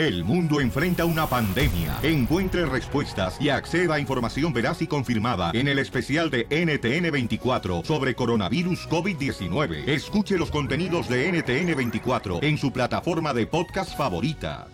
El 0.00 0.24
mundo 0.24 0.62
enfrenta 0.62 1.04
una 1.04 1.26
pandemia. 1.26 1.98
Encuentre 2.02 2.64
respuestas 2.64 3.38
y 3.38 3.50
acceda 3.50 3.96
a 3.96 4.00
información 4.00 4.50
veraz 4.50 4.80
y 4.80 4.86
confirmada 4.86 5.50
en 5.52 5.68
el 5.68 5.78
especial 5.78 6.30
de 6.30 6.48
NTN24 6.48 7.84
sobre 7.84 8.14
coronavirus 8.14 8.88
COVID-19. 8.88 9.86
Escuche 9.86 10.38
los 10.38 10.50
contenidos 10.50 11.06
de 11.06 11.30
NTN24 11.30 12.42
en 12.42 12.56
su 12.56 12.72
plataforma 12.72 13.34
de 13.34 13.46
podcast 13.46 13.94
favorita. 13.94 14.68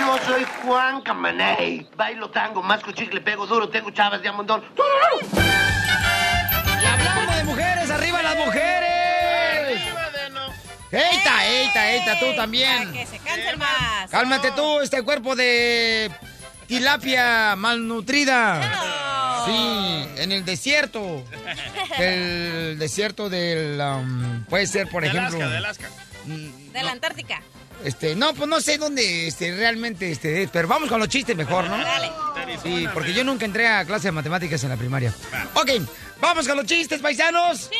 Yo 0.00 0.18
soy 0.26 0.44
Juan 0.64 1.02
Camaney. 1.02 1.88
Bailo 1.96 2.30
tango, 2.30 2.64
masco 2.64 2.90
chicle, 2.90 3.20
pego 3.20 3.46
duro, 3.46 3.68
tengo 3.68 3.92
chavas 3.92 4.20
de 4.20 4.28
amondón. 4.28 4.64
Y 6.82 6.84
hablando 6.84 7.32
de 7.32 7.44
mujeres, 7.44 7.88
arriba 7.92 8.22
las 8.24 8.36
mujeres. 8.44 8.79
Eita, 10.92 11.46
eita, 11.46 11.90
eita, 11.92 12.18
tú 12.18 12.34
también. 12.34 12.92
Que 12.92 13.06
se 13.06 13.18
cansen 13.18 13.58
más. 13.58 14.10
Cálmate 14.10 14.50
tú, 14.52 14.80
este 14.80 15.02
cuerpo 15.02 15.36
de 15.36 16.10
tilapia 16.66 17.54
malnutrida. 17.56 19.44
Sí, 19.46 20.08
en 20.22 20.32
el 20.32 20.44
desierto. 20.44 21.24
El 21.98 22.78
desierto 22.78 23.28
del... 23.28 23.80
um, 23.80 24.44
puede 24.44 24.66
ser, 24.66 24.88
por 24.88 25.02
De 25.02 25.08
ejemplo... 25.08 25.36
Alaska, 25.36 25.48
de 25.48 25.56
Alaska. 25.56 25.88
De 26.72 26.82
la 26.82 26.92
Antártica. 26.92 27.40
Este, 27.84 28.14
no, 28.14 28.34
pues 28.34 28.48
no 28.48 28.60
sé 28.60 28.76
dónde 28.76 29.26
este, 29.26 29.56
realmente 29.56 30.10
este, 30.10 30.42
es, 30.42 30.50
pero 30.50 30.68
vamos 30.68 30.88
con 30.90 30.98
los 31.00 31.08
chistes 31.08 31.34
mejor, 31.34 31.64
¿no? 31.64 31.78
Dale. 31.78 32.10
Sí, 32.62 32.86
porque 32.92 33.14
yo 33.14 33.24
nunca 33.24 33.46
entré 33.46 33.68
a 33.68 33.84
clase 33.86 34.08
de 34.08 34.12
matemáticas 34.12 34.62
en 34.64 34.70
la 34.70 34.76
primaria. 34.76 35.14
Ok, 35.54 35.70
vamos 36.20 36.46
con 36.46 36.56
los 36.56 36.66
chistes, 36.66 37.00
paisanos. 37.00 37.70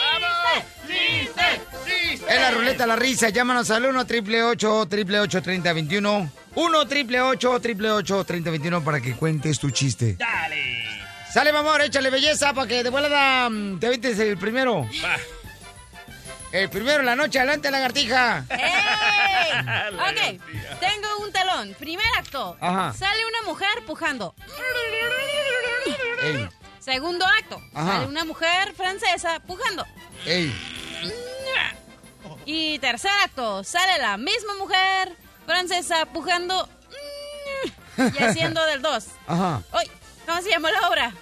Es 2.29 2.41
la 2.41 2.51
ruleta 2.51 2.87
la 2.87 2.97
risa. 2.97 3.29
Llámanos 3.29 3.71
al 3.71 3.87
1 3.87 4.07
triple 4.07 4.43
8 4.43 4.87
triple 4.89 5.21
8 5.21 5.43
3021. 5.43 6.31
1 6.55 6.87
triple 6.89 7.21
8 7.21 7.61
triple 7.61 7.91
8 7.91 8.25
3021 8.25 8.85
para 8.85 9.01
que 9.01 9.15
cuentes 9.15 9.59
tu 9.59 9.71
chiste. 9.71 10.17
Dale. 10.19 10.85
Sale, 11.33 11.53
mamor, 11.53 11.81
échale 11.83 12.11
belleza 12.11 12.53
para 12.53 12.67
que 12.67 12.83
de 12.83 12.91
vuelta 12.91 13.49
mm, 13.49 13.79
te 13.79 13.87
avientes 13.87 14.19
el 14.19 14.37
primero. 14.37 14.83
Va. 14.83 15.17
El 16.53 16.69
primero 16.69 16.99
en 17.01 17.07
la 17.07 17.15
noche, 17.15 17.39
adelante, 17.39 17.71
lagartija. 17.71 18.45
¡Ey! 18.51 18.59
Ok, 19.93 20.41
tengo 20.81 21.09
un 21.23 21.33
telón. 21.33 21.75
Primer 21.79 22.07
acto. 22.19 22.57
Ajá. 22.61 22.95
Sale 22.95 23.23
una 23.27 23.43
mujer 23.43 23.85
pujando. 23.87 24.35
Ey, 26.23 26.49
Segundo 26.81 27.25
acto. 27.27 27.61
Ajá. 27.75 27.93
Sale 27.93 28.07
una 28.07 28.25
mujer 28.25 28.75
francesa 28.75 29.39
pujando. 29.41 29.87
ey. 30.27 30.53
Y 32.47 32.79
tercer 32.79 33.11
acto. 33.25 33.63
Sale 33.63 33.99
la 33.99 34.17
misma 34.17 34.55
mujer 34.55 35.15
francesa 35.47 36.07
pujando. 36.07 36.69
Y 37.97 38.23
haciendo 38.23 38.65
del 38.67 38.83
dos. 38.83 39.07
Ajá. 39.27 39.63
Uy, 39.75 39.91
¿Cómo 40.27 40.41
se 40.43 40.51
llama 40.51 40.71
la 40.71 40.89
obra? 40.89 41.13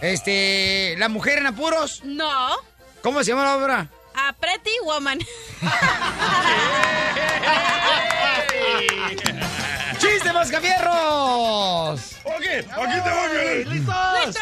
Este, 0.00 0.94
la 0.98 1.08
mujer 1.08 1.38
en 1.38 1.46
apuros. 1.46 2.02
No. 2.04 2.56
¿Cómo 3.02 3.22
se 3.24 3.30
llama 3.30 3.44
la 3.44 3.56
obra? 3.56 3.88
A 4.14 4.32
Pretty 4.32 4.70
Woman. 4.84 5.18
¡Chiste, 9.98 10.32
mascafierros! 10.32 12.16
Ok, 12.24 12.44
aquí 12.70 13.00
te 13.04 13.10
voy, 13.10 13.28
Violín. 13.32 13.68
¡Listos! 13.68 14.36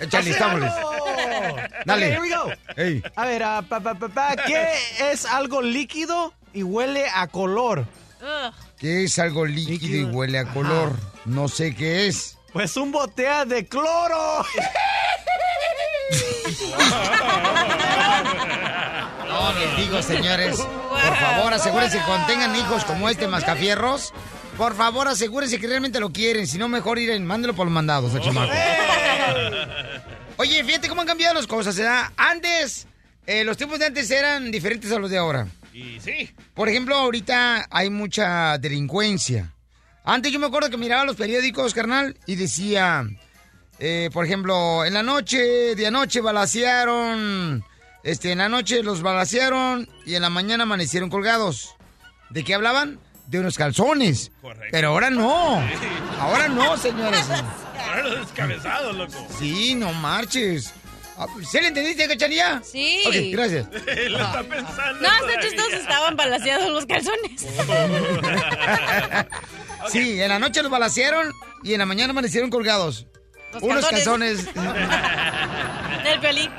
Échale, 0.00 0.30
estamos. 0.30 0.60
Dale. 1.84 2.06
Ok, 2.06 2.12
here 2.12 2.20
we 2.20 2.30
go. 2.30 2.50
Ey. 2.76 3.02
A 3.14 3.26
ver, 3.26 3.42
ah, 3.42 3.62
pa, 3.68 3.80
pa, 3.80 3.94
pa, 3.94 4.08
pa, 4.08 4.36
¿qué 4.36 4.72
es 5.12 5.26
algo 5.26 5.60
líquido 5.62 6.32
y 6.52 6.62
huele 6.62 7.06
a 7.14 7.26
color? 7.28 7.86
¿Qué 8.78 9.04
es 9.04 9.18
algo 9.18 9.44
líquido 9.44 9.96
y 9.96 10.04
huele 10.04 10.38
a 10.38 10.46
color? 10.46 10.92
No 11.24 11.48
sé 11.48 11.74
qué 11.74 12.06
es. 12.06 12.38
Pues 12.54 12.76
un 12.76 12.92
botea 12.92 13.44
de 13.44 13.66
cloro. 13.66 14.46
No, 19.28 19.52
les 19.58 19.76
digo, 19.76 20.00
señores. 20.00 20.56
Por 20.56 21.16
favor, 21.16 21.52
asegúrense 21.52 21.98
que 21.98 22.04
cuando 22.04 22.28
tengan 22.28 22.54
hijos 22.54 22.84
como 22.84 23.08
este 23.08 23.26
mascafierros. 23.26 24.12
Por 24.56 24.76
favor, 24.76 25.08
asegúrense 25.08 25.58
que 25.58 25.66
realmente 25.66 25.98
lo 25.98 26.10
quieren. 26.10 26.46
Si 26.46 26.56
no, 26.56 26.68
mejor 26.68 27.00
ir 27.00 27.10
en, 27.10 27.26
mándelo 27.26 27.54
por 27.54 27.66
los 27.66 27.74
mandados 27.74 28.14
al 28.14 28.20
chamaco. 28.20 28.52
Oye, 30.36 30.62
fíjate 30.62 30.88
cómo 30.88 31.00
han 31.00 31.08
cambiado 31.08 31.34
las 31.34 31.48
cosas, 31.48 31.76
¿verdad? 31.76 32.12
Antes, 32.16 32.86
eh, 33.26 33.42
los 33.42 33.56
tiempos 33.56 33.80
de 33.80 33.86
antes 33.86 34.08
eran 34.12 34.52
diferentes 34.52 34.92
a 34.92 35.00
los 35.00 35.10
de 35.10 35.18
ahora. 35.18 35.48
Y 35.72 35.98
sí. 35.98 36.32
Por 36.54 36.68
ejemplo, 36.68 36.94
ahorita 36.94 37.66
hay 37.68 37.90
mucha 37.90 38.58
delincuencia. 38.58 39.53
Antes 40.04 40.32
yo 40.32 40.38
me 40.38 40.46
acuerdo 40.46 40.68
que 40.70 40.76
miraba 40.76 41.04
los 41.04 41.16
periódicos, 41.16 41.72
carnal, 41.72 42.16
y 42.26 42.36
decía, 42.36 43.06
eh, 43.78 44.10
por 44.12 44.26
ejemplo, 44.26 44.84
en 44.84 44.92
la 44.92 45.02
noche, 45.02 45.74
de 45.74 45.86
anoche 45.86 46.20
balacearon, 46.20 47.64
este, 48.02 48.32
en 48.32 48.38
la 48.38 48.50
noche 48.50 48.82
los 48.82 49.00
balacearon 49.00 49.88
y 50.04 50.14
en 50.14 50.22
la 50.22 50.28
mañana 50.30 50.64
amanecieron 50.64 51.08
colgados. 51.08 51.74
¿De 52.28 52.44
qué 52.44 52.54
hablaban? 52.54 52.98
De 53.28 53.40
unos 53.40 53.56
calzones. 53.56 54.30
Correcto. 54.42 54.68
Pero 54.70 54.88
ahora 54.88 55.08
no. 55.08 55.62
Ahora 56.20 56.48
no, 56.48 56.76
señores. 56.76 57.24
Ahora 57.30 58.02
los 58.02 58.20
descabezados, 58.26 58.94
loco. 58.94 59.26
Sí, 59.38 59.74
no 59.74 59.90
marches. 59.94 60.74
Ah, 61.16 61.26
¿Sí 61.48 61.60
le 61.60 61.68
entendiste, 61.68 62.06
cachanilla? 62.08 62.60
Sí. 62.62 63.00
Ok, 63.06 63.14
gracias. 63.32 63.68
Lo 64.10 64.18
está 64.18 64.42
pensando. 64.42 65.00
No, 65.00 65.08
está 65.08 65.18
todavía. 65.20 65.40
chistoso, 65.40 65.76
estaban 65.76 66.16
balaseados 66.16 66.70
los 66.70 66.86
calzones. 66.86 67.46
Sí, 69.90 70.20
en 70.20 70.28
la 70.28 70.38
noche 70.38 70.62
los 70.62 70.70
balacearon 70.70 71.32
y 71.62 71.72
en 71.74 71.78
la 71.78 71.86
mañana 71.86 72.10
amanecieron 72.12 72.50
colgados. 72.50 73.06
Los 73.52 73.62
Unos 73.62 73.86
calzones. 73.86 74.44
calzones. 74.46 76.04
Del 76.04 76.20
pelín. 76.20 76.50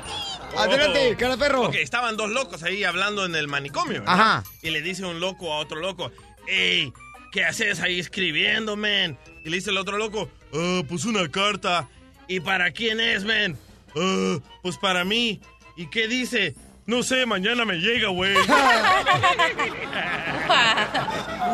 Adelante, 0.56 1.16
cara 1.18 1.36
perro. 1.36 1.62
Ok, 1.66 1.74
estaban 1.76 2.16
dos 2.16 2.30
locos 2.30 2.62
ahí 2.62 2.82
hablando 2.84 3.26
en 3.26 3.34
el 3.36 3.46
manicomio. 3.48 4.00
¿verdad? 4.00 4.14
Ajá. 4.14 4.44
Y 4.62 4.70
le 4.70 4.80
dice 4.80 5.04
un 5.04 5.20
loco 5.20 5.52
a 5.52 5.58
otro 5.58 5.78
loco, 5.80 6.10
¡Ey! 6.48 6.92
¿Qué 7.32 7.44
haces 7.44 7.80
ahí 7.80 7.98
escribiendo, 8.00 8.76
men? 8.76 9.18
Y 9.44 9.50
le 9.50 9.56
dice 9.56 9.68
el 9.70 9.76
otro 9.76 9.98
loco, 9.98 10.30
"Ah, 10.54 10.80
pues 10.88 11.04
una 11.04 11.28
carta. 11.30 11.86
¿Y 12.28 12.40
para 12.40 12.70
quién 12.70 12.98
es, 13.00 13.24
men? 13.24 13.58
"Ah, 13.94 14.38
pues 14.62 14.78
para 14.78 15.04
mí. 15.04 15.40
¿Y 15.76 15.88
qué 15.90 16.08
dice? 16.08 16.54
No 16.86 17.02
sé, 17.02 17.26
mañana 17.26 17.64
me 17.66 17.74
llega, 17.74 18.08
güey. 18.08 18.34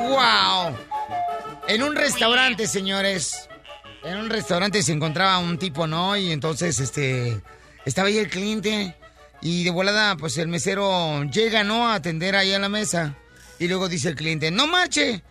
¡Wow! 0.09 0.77
En 1.69 1.83
un 1.83 1.95
restaurante, 1.95 2.67
señores. 2.67 3.49
En 4.05 4.17
un 4.17 4.31
restaurante 4.31 4.83
se 4.83 4.93
encontraba 4.93 5.39
un 5.39 5.59
tipo, 5.59 5.87
¿no? 5.87 6.17
Y 6.17 6.33
entonces, 6.33 6.81
este. 6.81 7.41
Estaba 7.85 8.09
ahí 8.09 8.19
el 8.19 8.29
cliente. 8.29 8.97
Y 9.41 9.65
de 9.65 9.71
volada, 9.71 10.17
pues 10.17 10.39
el 10.39 10.49
mesero 10.49 11.25
llega, 11.25 11.65
¿no? 11.65 11.89
A 11.89 11.95
atender 11.95 12.37
ahí 12.37 12.53
a 12.53 12.59
la 12.59 12.69
mesa. 12.69 13.17
Y 13.59 13.69
luego 13.69 13.89
dice 13.89 14.09
el 14.09 14.17
cliente: 14.17 14.51
¡No 14.51 14.67
marche! 14.67 15.23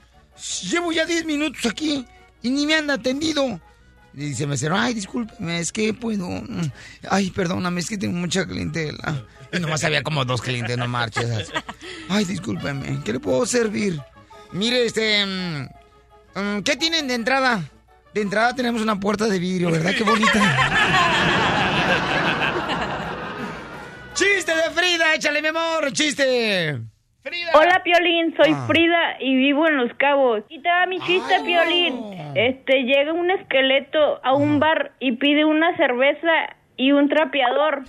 Llevo 0.69 0.91
ya 0.91 1.05
10 1.05 1.25
minutos 1.25 1.65
aquí 1.65 2.05
y 2.41 2.49
ni 2.49 2.65
me 2.65 2.75
han 2.75 2.89
atendido. 2.89 3.59
Y 4.13 4.25
dice 4.25 4.43
el 4.43 4.49
mesero: 4.49 4.77
Ay, 4.77 4.93
discúlpeme, 4.93 5.59
es 5.59 5.71
que 5.71 5.93
puedo. 5.93 6.27
Ay, 7.09 7.29
perdóname, 7.31 7.81
es 7.81 7.89
que 7.89 7.97
tengo 7.97 8.17
mucha 8.17 8.45
clientela. 8.45 9.25
Y 9.53 9.59
nomás 9.59 9.83
había 9.83 10.01
como 10.01 10.25
dos 10.25 10.41
clientes, 10.41 10.77
no 10.77 10.87
marches. 10.87 11.51
Ay, 12.09 12.25
discúlpeme, 12.25 13.01
¿qué 13.03 13.13
le 13.13 13.19
puedo 13.19 13.45
servir? 13.45 14.01
Mire, 14.51 14.85
este. 14.85 15.69
Mm, 16.35 16.59
¿Qué 16.63 16.75
tienen 16.75 17.07
de 17.07 17.13
entrada? 17.15 17.61
De 18.13 18.21
entrada 18.21 18.53
tenemos 18.55 18.81
una 18.81 18.99
puerta 18.99 19.25
de 19.27 19.39
vidrio, 19.39 19.71
¿verdad? 19.71 19.91
Qué 19.97 20.03
bonita. 20.03 20.39
¡Chiste 24.13 24.51
de 24.53 24.63
Frida! 24.73 25.15
¡Échale, 25.15 25.41
mi 25.41 25.47
amor! 25.47 25.91
¡Chiste! 25.93 26.77
Hola 27.53 27.81
Piolín, 27.83 28.35
soy 28.35 28.51
Ah. 28.53 28.65
Frida 28.67 29.15
y 29.21 29.35
vivo 29.35 29.67
en 29.67 29.77
Los 29.77 29.91
Cabos. 29.97 30.43
Y 30.49 30.61
te 30.61 30.67
va 30.69 30.85
mi 30.87 30.99
chiste, 31.01 31.35
Ah. 31.39 31.43
Piolín. 31.45 31.95
Este, 32.35 32.83
llega 32.83 33.13
un 33.13 33.29
esqueleto 33.31 34.19
a 34.23 34.33
un 34.33 34.59
bar 34.59 34.91
y 34.99 35.13
pide 35.13 35.45
una 35.45 35.75
cerveza 35.77 36.27
y 36.81 36.91
un 36.91 37.07
trapeador. 37.07 37.83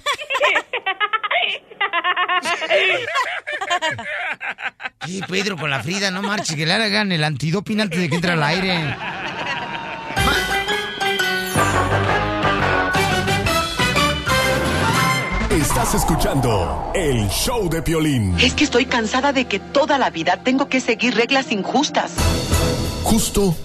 ¿Qué, 5.07 5.21
Pedro, 5.27 5.57
con 5.57 5.71
la 5.71 5.83
Frida? 5.83 6.11
No 6.11 6.21
marches, 6.21 6.55
que 6.57 6.67
le 6.67 6.75
hagan 6.75 7.11
el 7.11 7.25
antidoping 7.25 7.81
antes 7.81 7.99
de 7.99 8.11
que 8.11 8.17
entre 8.17 8.33
al 8.33 8.43
aire. 8.43 8.95
Estás 15.51 15.95
escuchando 15.95 16.93
el 16.95 17.29
show 17.31 17.71
de 17.71 17.81
Piolín. 17.81 18.39
Es 18.39 18.53
que 18.53 18.65
estoy 18.65 18.85
cansada 18.85 19.33
de 19.33 19.47
que 19.47 19.59
toda 19.59 19.97
la 19.97 20.11
vida 20.11 20.43
tengo 20.45 20.69
que 20.69 20.81
seguir 20.81 21.15
reglas 21.15 21.51
injustas. 21.51 22.13
Justo 23.05 23.57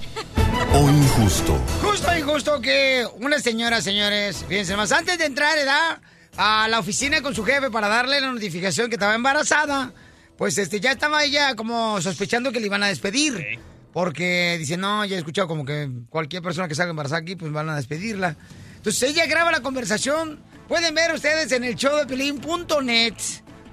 o 0.73 0.89
injusto. 0.89 1.53
Justo 1.81 2.17
y 2.17 2.21
justo 2.21 2.61
que 2.61 3.05
una 3.19 3.39
señora, 3.39 3.81
señores, 3.81 4.45
fíjense 4.47 4.75
más, 4.75 4.91
antes 4.91 5.17
de 5.17 5.25
entrar, 5.25 5.55
¿verdad? 5.55 5.99
A 6.37 6.67
la 6.67 6.79
oficina 6.79 7.21
con 7.21 7.33
su 7.33 7.43
jefe 7.43 7.69
para 7.71 7.87
darle 7.87 8.21
la 8.21 8.31
notificación 8.31 8.89
que 8.89 8.95
estaba 8.95 9.15
embarazada, 9.15 9.91
pues 10.37 10.57
este 10.57 10.79
ya 10.79 10.91
estaba 10.91 11.23
ella 11.23 11.55
como 11.55 11.99
sospechando 12.01 12.51
que 12.51 12.59
le 12.59 12.67
iban 12.67 12.83
a 12.83 12.87
despedir. 12.87 13.59
porque 13.91 14.57
dice, 14.59 14.77
no, 14.77 15.03
ya 15.05 15.15
he 15.15 15.19
escuchado 15.19 15.47
como 15.47 15.65
que 15.65 15.89
cualquier 16.09 16.43
persona 16.43 16.67
que 16.67 16.75
salga 16.75 16.91
embarazada 16.91 17.21
aquí, 17.21 17.35
pues 17.35 17.51
van 17.51 17.69
a 17.69 17.75
despedirla. 17.75 18.35
Entonces 18.75 19.09
ella 19.09 19.25
graba 19.25 19.51
la 19.51 19.61
conversación. 19.61 20.39
Pueden 20.67 20.93
ver 20.93 21.13
ustedes 21.13 21.51
en 21.51 21.63
el 21.63 21.75
show 21.75 21.97
de 21.97 22.05
Pelín.net 22.05 23.13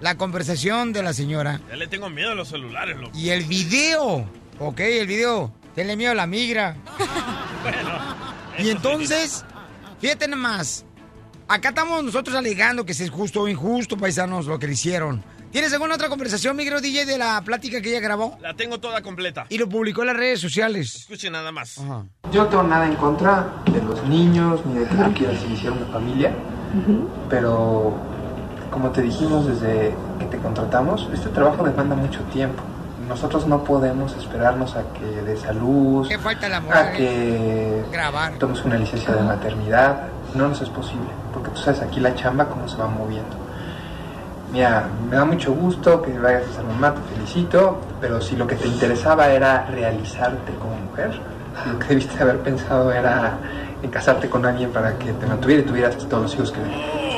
la 0.00 0.16
conversación 0.16 0.92
de 0.92 1.02
la 1.02 1.12
señora. 1.12 1.60
Ya 1.69 1.76
le 1.76 1.87
tengo 1.88 2.08
miedo 2.08 2.30
a 2.32 2.34
los 2.34 2.48
celulares, 2.48 2.96
loco. 2.96 3.16
Y 3.16 3.30
el 3.30 3.44
video, 3.44 4.28
ok, 4.58 4.80
el 4.80 5.06
video. 5.06 5.52
Tenle 5.75 5.97
miedo 5.97 6.12
a 6.12 6.15
la 6.15 6.26
migra. 6.26 6.76
Y 8.59 8.71
entonces, 8.71 9.44
fíjate 10.00 10.29
nomás. 10.29 10.85
Acá 11.49 11.71
estamos 11.71 12.03
nosotros 12.03 12.37
alegando 12.37 12.87
que 12.87 12.94
si 12.94 13.05
es 13.05 13.11
justo 13.11 13.43
o 13.43 13.49
injusto, 13.49 13.97
paisanos, 13.97 14.47
lo 14.47 14.59
que 14.59 14.67
le 14.67 14.75
hicieron. 14.75 15.23
¿Tienes 15.50 15.73
alguna 15.73 15.94
otra 15.94 16.09
conversación, 16.09 16.56
migro 16.56 16.81
DJ, 16.81 17.06
de 17.06 17.19
la 17.19 17.41
plática 17.43 17.81
que 17.81 17.91
ella 17.91 18.00
grabó? 18.00 18.37
La 18.41 18.55
tengo 18.55 18.81
toda 18.81 19.03
completa. 19.03 19.47
Y 19.50 19.59
lo 19.59 19.69
publicó 19.69 20.00
en 20.00 20.09
las 20.09 20.17
redes 20.17 20.41
sociales. 20.41 20.94
Escuche 20.97 21.31
nada 21.31 21.53
más. 21.53 21.76
Yo 22.32 22.44
no 22.44 22.49
tengo 22.49 22.62
nada 22.65 22.87
en 22.87 22.97
contra 22.97 23.62
de 23.71 23.81
los 23.82 24.03
niños 24.05 24.65
ni 24.67 24.81
de 24.81 24.87
que 24.87 24.94
tú 24.97 25.15
quieras 25.15 25.43
iniciar 25.44 25.73
una 25.73 25.87
familia, 25.87 26.32
pero 27.29 27.94
como 28.71 28.91
te 28.91 29.03
dijimos 29.03 29.47
desde 29.47 29.94
que 30.19 30.25
te 30.25 30.38
contratamos, 30.38 31.09
este 31.12 31.29
trabajo 31.29 31.62
demanda 31.62 31.94
mucho 31.94 32.21
tiempo. 32.32 32.62
Nosotros 33.08 33.46
no 33.46 33.62
podemos 33.64 34.16
esperarnos 34.16 34.76
a 34.76 34.82
que 34.94 35.04
de 35.22 35.36
salud, 35.36 36.06
¿Qué 36.08 36.18
falta 36.18 36.48
la 36.48 36.58
a 36.58 36.92
que 36.92 37.84
Grabar. 37.92 38.32
tomes 38.34 38.64
una 38.64 38.76
licencia 38.76 39.14
de 39.14 39.22
maternidad. 39.22 40.08
No 40.34 40.48
nos 40.48 40.60
es 40.62 40.68
posible, 40.68 41.08
porque 41.32 41.50
tú 41.50 41.58
sabes 41.58 41.80
aquí 41.82 42.00
la 42.00 42.14
chamba 42.14 42.46
cómo 42.46 42.66
se 42.66 42.76
va 42.76 42.88
moviendo. 42.88 43.36
Mira, 44.52 44.84
me 45.10 45.16
da 45.16 45.24
mucho 45.24 45.52
gusto 45.52 46.00
que 46.00 46.18
vayas 46.18 46.44
a 46.48 46.54
ser 46.54 46.64
mamá, 46.64 46.94
te 46.94 47.14
felicito, 47.14 47.80
pero 48.00 48.20
si 48.20 48.36
lo 48.36 48.46
que 48.46 48.54
te 48.56 48.68
interesaba 48.68 49.28
era 49.28 49.66
realizarte 49.66 50.52
como 50.54 50.76
mujer, 50.76 51.10
lo 51.72 51.78
que 51.78 51.88
debiste 51.88 52.22
haber 52.22 52.38
pensado 52.38 52.90
era 52.92 53.34
en 53.82 53.90
casarte 53.90 54.28
con 54.28 54.46
alguien 54.46 54.70
para 54.70 54.96
que 54.96 55.12
te 55.12 55.26
mantuviera 55.26 55.62
y 55.62 55.66
tuvieras 55.66 55.96
todos 56.08 56.22
los 56.22 56.34
hijos 56.34 56.52
que, 56.52 56.60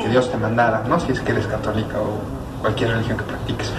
que 0.03 0.09
Dios 0.09 0.31
te 0.31 0.37
mandara, 0.37 0.83
¿no? 0.89 0.99
Si 0.99 1.13
es 1.13 1.21
que 1.21 1.33
eres 1.33 1.47
católica 1.47 1.99
o 2.01 2.19
cualquier 2.61 2.91
religión 2.91 3.17
que 3.19 3.25
practiques. 3.25 3.73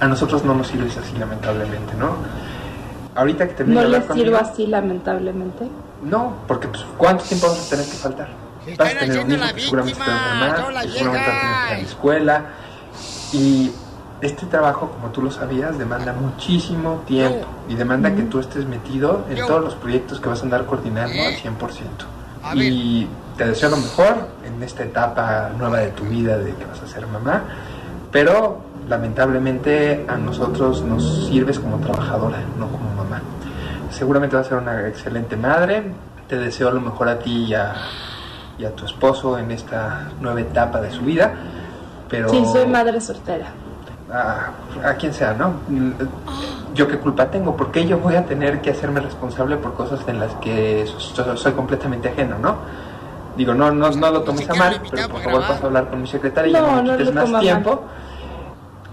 A 0.00 0.06
nosotros 0.06 0.44
no 0.44 0.54
nos 0.54 0.68
sirves 0.68 0.96
así, 0.96 1.16
lamentablemente, 1.16 1.94
¿no? 1.94 2.16
Ahorita 3.14 3.46
que 3.48 3.54
termine 3.54 3.82
¿No 3.82 3.88
les 3.88 4.04
conmigo- 4.04 4.24
sirvo 4.26 4.36
así, 4.38 4.66
lamentablemente? 4.66 5.68
no, 6.02 6.34
porque 6.48 6.68
pues, 6.68 6.84
¿cuánto 6.98 7.24
tiempo 7.24 7.46
vas 7.48 7.66
a 7.66 7.70
tener 7.70 7.84
que 7.86 7.92
faltar? 7.96 8.28
Vas 8.78 8.94
a 8.94 8.98
tener 8.98 9.18
un 9.24 9.32
hijo 9.32 9.54
que 9.54 9.60
seguramente 9.60 10.00
se 10.00 10.10
va 10.10 10.16
a 10.16 10.46
enfermar, 10.48 10.82
seguramente 10.90 11.30
va 11.30 11.36
a 11.36 11.40
tener 11.40 11.40
que 11.68 11.72
ir 11.72 11.74
a 11.74 11.78
la 11.82 11.88
escuela. 11.88 12.44
Y 13.32 13.70
este 14.20 14.46
trabajo, 14.46 14.90
como 14.90 15.08
tú 15.12 15.22
lo 15.22 15.30
sabías, 15.30 15.78
demanda 15.78 16.12
muchísimo 16.12 17.02
tiempo 17.06 17.46
y 17.68 17.74
demanda 17.74 18.14
que 18.14 18.22
tú 18.22 18.40
estés 18.40 18.66
metido 18.66 19.24
en 19.30 19.36
Yo. 19.36 19.46
todos 19.46 19.62
los 19.64 19.74
proyectos 19.74 20.18
que 20.20 20.28
vas 20.28 20.40
a 20.40 20.44
andar 20.44 20.64
coordinando 20.66 21.14
¿Eh? 21.14 21.26
al 21.26 21.34
100%. 21.34 22.06
A 22.42 22.54
ver. 22.54 22.64
Y 22.64 23.08
te 23.36 23.46
deseo 23.46 23.70
lo 23.70 23.76
mejor 23.76 24.28
en 24.44 24.62
esta 24.62 24.82
etapa 24.84 25.50
nueva 25.58 25.78
de 25.78 25.88
tu 25.88 26.04
vida 26.04 26.38
de 26.38 26.54
que 26.54 26.64
vas 26.64 26.80
a 26.82 26.86
ser 26.86 27.06
mamá, 27.06 27.42
pero 28.10 28.60
lamentablemente 28.88 30.04
a 30.08 30.16
nosotros 30.16 30.82
nos 30.82 31.26
sirves 31.26 31.58
como 31.58 31.78
trabajadora, 31.78 32.38
no 32.58 32.66
como 32.68 32.90
mamá. 32.94 33.20
Seguramente 33.90 34.36
vas 34.36 34.46
a 34.46 34.48
ser 34.50 34.58
una 34.58 34.86
excelente 34.88 35.36
madre, 35.36 35.84
te 36.28 36.36
deseo 36.38 36.70
lo 36.70 36.80
mejor 36.80 37.08
a 37.08 37.18
ti 37.18 37.44
y 37.46 37.54
a, 37.54 37.74
y 38.58 38.64
a 38.64 38.70
tu 38.74 38.84
esposo 38.84 39.38
en 39.38 39.50
esta 39.50 40.08
nueva 40.20 40.40
etapa 40.40 40.80
de 40.80 40.90
su 40.90 41.02
vida, 41.02 41.32
pero 42.08 42.28
Sí, 42.28 42.44
soy 42.52 42.66
madre 42.66 43.00
soltera. 43.00 43.46
a, 44.12 44.50
a 44.88 44.94
quien 44.94 45.12
sea, 45.14 45.32
¿no? 45.34 45.54
Yo 46.74 46.88
qué 46.88 46.98
culpa 46.98 47.26
tengo, 47.30 47.56
porque 47.56 47.86
yo 47.86 47.98
voy 47.98 48.16
a 48.16 48.26
tener 48.26 48.60
que 48.60 48.70
hacerme 48.70 49.00
responsable 49.00 49.56
por 49.56 49.74
cosas 49.74 50.00
en 50.08 50.18
las 50.18 50.34
que 50.36 50.84
so- 50.98 51.36
soy 51.36 51.52
completamente 51.52 52.08
ajeno, 52.08 52.36
¿no? 52.38 52.56
Digo, 53.36 53.54
no, 53.54 53.70
no, 53.72 53.90
no 53.90 54.10
lo 54.10 54.22
tomes 54.22 54.48
a 54.50 54.54
mal, 54.54 54.80
pero 54.90 55.08
por 55.08 55.20
favor 55.22 55.40
pasa 55.42 55.62
a 55.64 55.66
hablar 55.66 55.88
con 55.88 56.00
mi 56.02 56.06
secretaria 56.08 56.50
y 56.50 56.52
ya 56.52 56.60
No, 56.60 56.66
no 56.76 56.82
me 56.82 56.88
no 56.92 56.96
quites 56.98 57.14
lo 57.14 57.26
más 57.26 57.40
tiempo. 57.40 57.84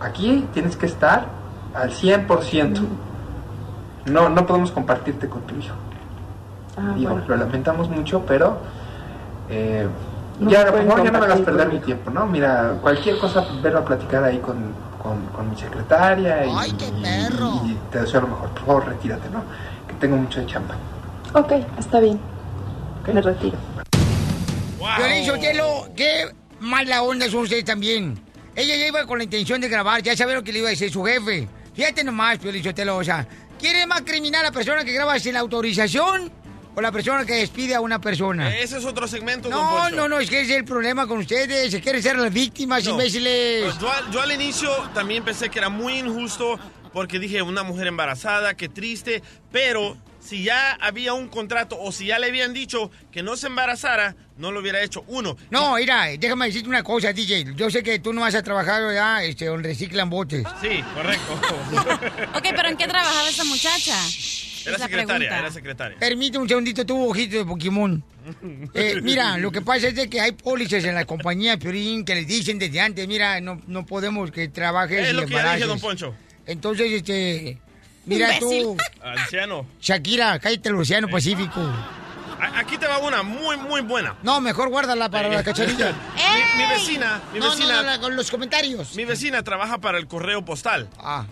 Aquí 0.01 0.47
tienes 0.53 0.75
que 0.75 0.85
estar 0.87 1.27
al 1.75 1.91
100%. 1.91 2.79
No, 4.05 4.29
no 4.29 4.45
podemos 4.45 4.71
compartirte 4.71 5.27
con 5.29 5.41
tu 5.43 5.55
hijo. 5.55 5.75
Ah, 6.77 6.93
Digo, 6.97 7.11
bueno. 7.11 7.25
lo 7.27 7.35
lamentamos 7.37 7.89
mucho, 7.89 8.23
pero 8.25 8.57
eh, 9.49 9.87
No 10.39 10.49
ya, 10.49 10.65
por 10.71 10.85
favor, 10.87 11.03
ya 11.03 11.11
no 11.11 11.19
me 11.19 11.25
hagas 11.25 11.39
perder 11.41 11.67
mi 11.71 11.79
tiempo, 11.79 12.09
¿no? 12.09 12.25
Mira, 12.25 12.77
cualquier 12.81 13.19
cosa, 13.19 13.45
verlo 13.61 13.79
a 13.79 13.85
platicar 13.85 14.23
ahí 14.23 14.39
con, 14.39 14.57
con, 15.03 15.25
con 15.27 15.49
mi 15.49 15.55
secretaria 15.55 16.45
y, 16.45 16.51
Ay, 16.55 16.71
qué 16.71 16.91
perro. 17.01 17.61
y 17.65 17.73
te 17.91 17.99
deseo 18.01 18.21
lo 18.21 18.27
mejor. 18.29 18.49
Por 18.49 18.65
favor, 18.65 18.85
retírate, 18.87 19.29
¿no? 19.29 19.43
Que 19.87 19.93
tengo 19.95 20.15
mucho 20.17 20.39
de 20.39 20.45
chamba. 20.47 20.75
Ok, 21.33 21.51
está 21.77 21.99
bien. 21.99 22.19
Me 23.13 23.21
retiro. 23.21 23.57
Piolín 24.97 25.25
Sotelo, 25.25 25.87
qué 25.95 26.25
mala 26.59 27.03
onda 27.03 27.29
son 27.29 27.41
ustedes 27.41 27.65
también. 27.65 28.19
Ella 28.55 28.75
ya 28.75 28.87
iba 28.87 29.05
con 29.05 29.17
la 29.17 29.23
intención 29.23 29.61
de 29.61 29.69
grabar, 29.69 30.01
ya 30.03 30.15
sabía 30.15 30.35
lo 30.35 30.43
que 30.43 30.51
le 30.51 30.59
iba 30.59 30.67
a 30.67 30.71
decir 30.71 30.91
su 30.91 31.03
jefe. 31.03 31.47
Fíjate 31.73 32.03
nomás, 32.03 32.37
Piolín 32.37 32.63
Sotelo, 32.63 32.97
o 32.97 33.03
sea, 33.03 33.25
¿quiere 33.59 33.87
más 33.87 34.01
criminal 34.01 34.43
la 34.43 34.51
persona 34.51 34.83
que 34.83 34.91
graba 34.91 35.17
sin 35.19 35.37
autorización 35.37 36.31
o 36.75 36.81
la 36.81 36.91
persona 36.91 37.25
que 37.25 37.35
despide 37.35 37.75
a 37.75 37.81
una 37.81 37.99
persona? 38.01 38.55
Ese 38.57 38.77
es 38.77 38.85
otro 38.85 39.07
segmento, 39.07 39.49
don 39.49 39.57
No, 39.57 39.71
Poncho. 39.71 39.95
no, 39.95 40.09
no, 40.09 40.19
es 40.19 40.29
que 40.29 40.41
ese 40.41 40.51
es 40.53 40.57
el 40.57 40.65
problema 40.65 41.07
con 41.07 41.19
ustedes. 41.19 41.71
Se 41.71 41.79
quieren 41.79 42.03
ser 42.03 42.17
las 42.17 42.31
víctimas, 42.33 42.83
No. 42.83 42.91
imbéciles. 42.91 43.63
Pues 43.63 43.79
yo, 43.79 43.89
al- 43.91 44.11
yo 44.11 44.21
al 44.21 44.31
inicio 44.33 44.69
también 44.93 45.23
pensé 45.23 45.49
que 45.49 45.59
era 45.59 45.69
muy 45.69 45.93
injusto 45.99 46.59
porque 46.91 47.19
dije 47.19 47.41
una 47.41 47.63
mujer 47.63 47.87
embarazada, 47.87 48.53
qué 48.55 48.67
triste, 48.67 49.23
pero 49.49 49.95
si 50.21 50.43
ya 50.43 50.73
había 50.73 51.13
un 51.13 51.27
contrato 51.27 51.77
o 51.79 51.91
si 51.91 52.05
ya 52.05 52.19
le 52.19 52.27
habían 52.27 52.53
dicho 52.53 52.91
que 53.11 53.23
no 53.23 53.35
se 53.35 53.47
embarazara, 53.47 54.15
no 54.37 54.51
lo 54.51 54.59
hubiera 54.61 54.81
hecho. 54.81 55.03
Uno, 55.07 55.35
No, 55.49 55.75
mira, 55.75 56.05
déjame 56.17 56.45
decirte 56.47 56.69
una 56.69 56.83
cosa, 56.83 57.11
DJ. 57.11 57.53
Yo 57.55 57.69
sé 57.69 57.83
que 57.83 57.99
tú 57.99 58.13
no 58.13 58.21
vas 58.21 58.35
a 58.35 58.43
trabajar 58.43 58.81
ya, 58.93 59.23
este, 59.23 59.45
donde 59.45 59.69
reciclan 59.69 60.09
botes. 60.09 60.43
sí, 60.61 60.83
correcto. 60.93 61.41
Ok, 62.35 62.43
pero 62.55 62.69
¿en 62.69 62.77
qué 62.77 62.87
trabajaba 62.87 63.27
esa 63.29 63.43
muchacha? 63.43 63.93
Era 64.63 64.75
Es 64.75 64.81
secretaria, 64.83 65.05
pregunta. 65.05 65.39
era 65.39 65.51
secretaria. 65.51 65.97
Permíteme 65.99 66.43
un 66.43 66.47
segundito, 66.49 66.85
tu 66.85 67.09
ojito 67.09 67.37
de 67.37 67.45
Pokémon. 67.45 68.03
Eh, 68.75 68.99
mira, 69.01 69.37
lo 69.39 69.51
que 69.51 69.61
pasa 69.61 69.87
es 69.87 69.95
de 69.95 70.07
que 70.09 70.21
hay 70.21 70.31
pólizas 70.33 70.83
en 70.85 70.93
la 70.93 71.05
compañía 71.05 71.57
Piorín 71.57 72.05
que 72.05 72.13
les 72.15 72.27
dicen 72.27 72.59
desde 72.59 72.79
antes, 72.79 73.07
mira, 73.07 73.41
no, 73.41 73.59
no 73.67 73.85
podemos 73.85 74.29
que 74.31 74.47
trabajes 74.47 75.07
Es 75.07 75.13
lo 75.15 75.25
que 75.25 75.33
ya 75.33 75.55
dije, 75.55 75.67
don 75.67 75.79
Poncho. 75.79 76.13
Entonces, 76.45 76.91
este, 76.91 77.57
mira 78.05 78.39
tú, 78.39 78.77
Anciano. 79.03 79.65
Shakira, 79.79 80.39
cállate 80.39 80.69
el 80.69 80.75
Océano 80.75 81.07
Pacífico. 81.07 81.59
A- 82.39 82.59
Aquí 82.59 82.77
te 82.77 82.87
va 82.87 82.97
una 82.97 83.21
muy, 83.23 83.55
muy 83.57 83.81
buena. 83.81 84.17
No, 84.23 84.41
mejor 84.41 84.69
guárdala 84.69 85.09
para 85.09 85.29
la 85.29 85.43
cacharilla. 85.43 85.91
Mi, 86.57 86.63
mi 86.63 86.69
vecina, 86.69 87.21
mi 87.33 87.39
No, 87.39 87.45
no, 87.45 87.51
vecina. 87.51 87.75
no, 87.77 87.81
la- 87.83 87.99
con 87.99 88.15
los 88.15 88.31
comentarios. 88.31 88.95
Mi 88.95 89.05
vecina 89.05 89.43
trabaja 89.43 89.77
para 89.79 89.97
el 89.99 90.07
correo 90.07 90.43
postal. 90.43 90.89
Ah. 90.97 91.25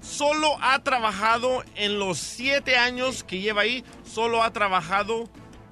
Solo 0.00 0.56
ha 0.62 0.78
trabajado 0.82 1.64
en 1.74 1.98
los 1.98 2.18
siete 2.18 2.76
años 2.76 3.24
que 3.24 3.40
lleva 3.40 3.62
ahí, 3.62 3.84
solo 4.12 4.42
ha 4.42 4.52
trabajado 4.52 5.28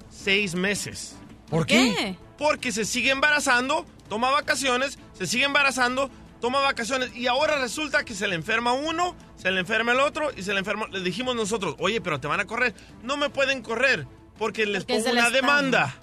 seis 0.09 0.53
meses. 0.55 1.15
¿Por 1.49 1.65
qué? 1.65 2.15
Porque 2.37 2.71
se 2.73 2.83
sigue 2.85 3.09
embarazando, 3.11 3.85
toma 4.09 4.29
vacaciones, 4.31 4.99
se 5.17 5.27
sigue 5.27 5.45
embarazando, 5.45 6.09
toma 6.39 6.59
vacaciones 6.59 7.15
y 7.15 7.27
ahora 7.27 7.59
resulta 7.59 8.03
que 8.03 8.13
se 8.13 8.27
le 8.27 8.35
enferma 8.35 8.73
uno, 8.73 9.15
se 9.35 9.51
le 9.51 9.59
enferma 9.59 9.91
el 9.91 9.99
otro 9.99 10.29
y 10.35 10.43
se 10.43 10.53
le 10.53 10.59
enferma. 10.59 10.87
Le 10.87 11.01
dijimos 11.01 11.35
nosotros, 11.35 11.75
oye, 11.79 12.01
pero 12.01 12.19
te 12.19 12.27
van 12.27 12.39
a 12.39 12.45
correr. 12.45 12.73
No 13.03 13.17
me 13.17 13.29
pueden 13.29 13.61
correr 13.61 14.07
porque 14.37 14.65
les 14.65 14.83
Porque 14.85 15.03
pongo 15.03 15.11
una 15.11 15.29
demanda. 15.29 15.95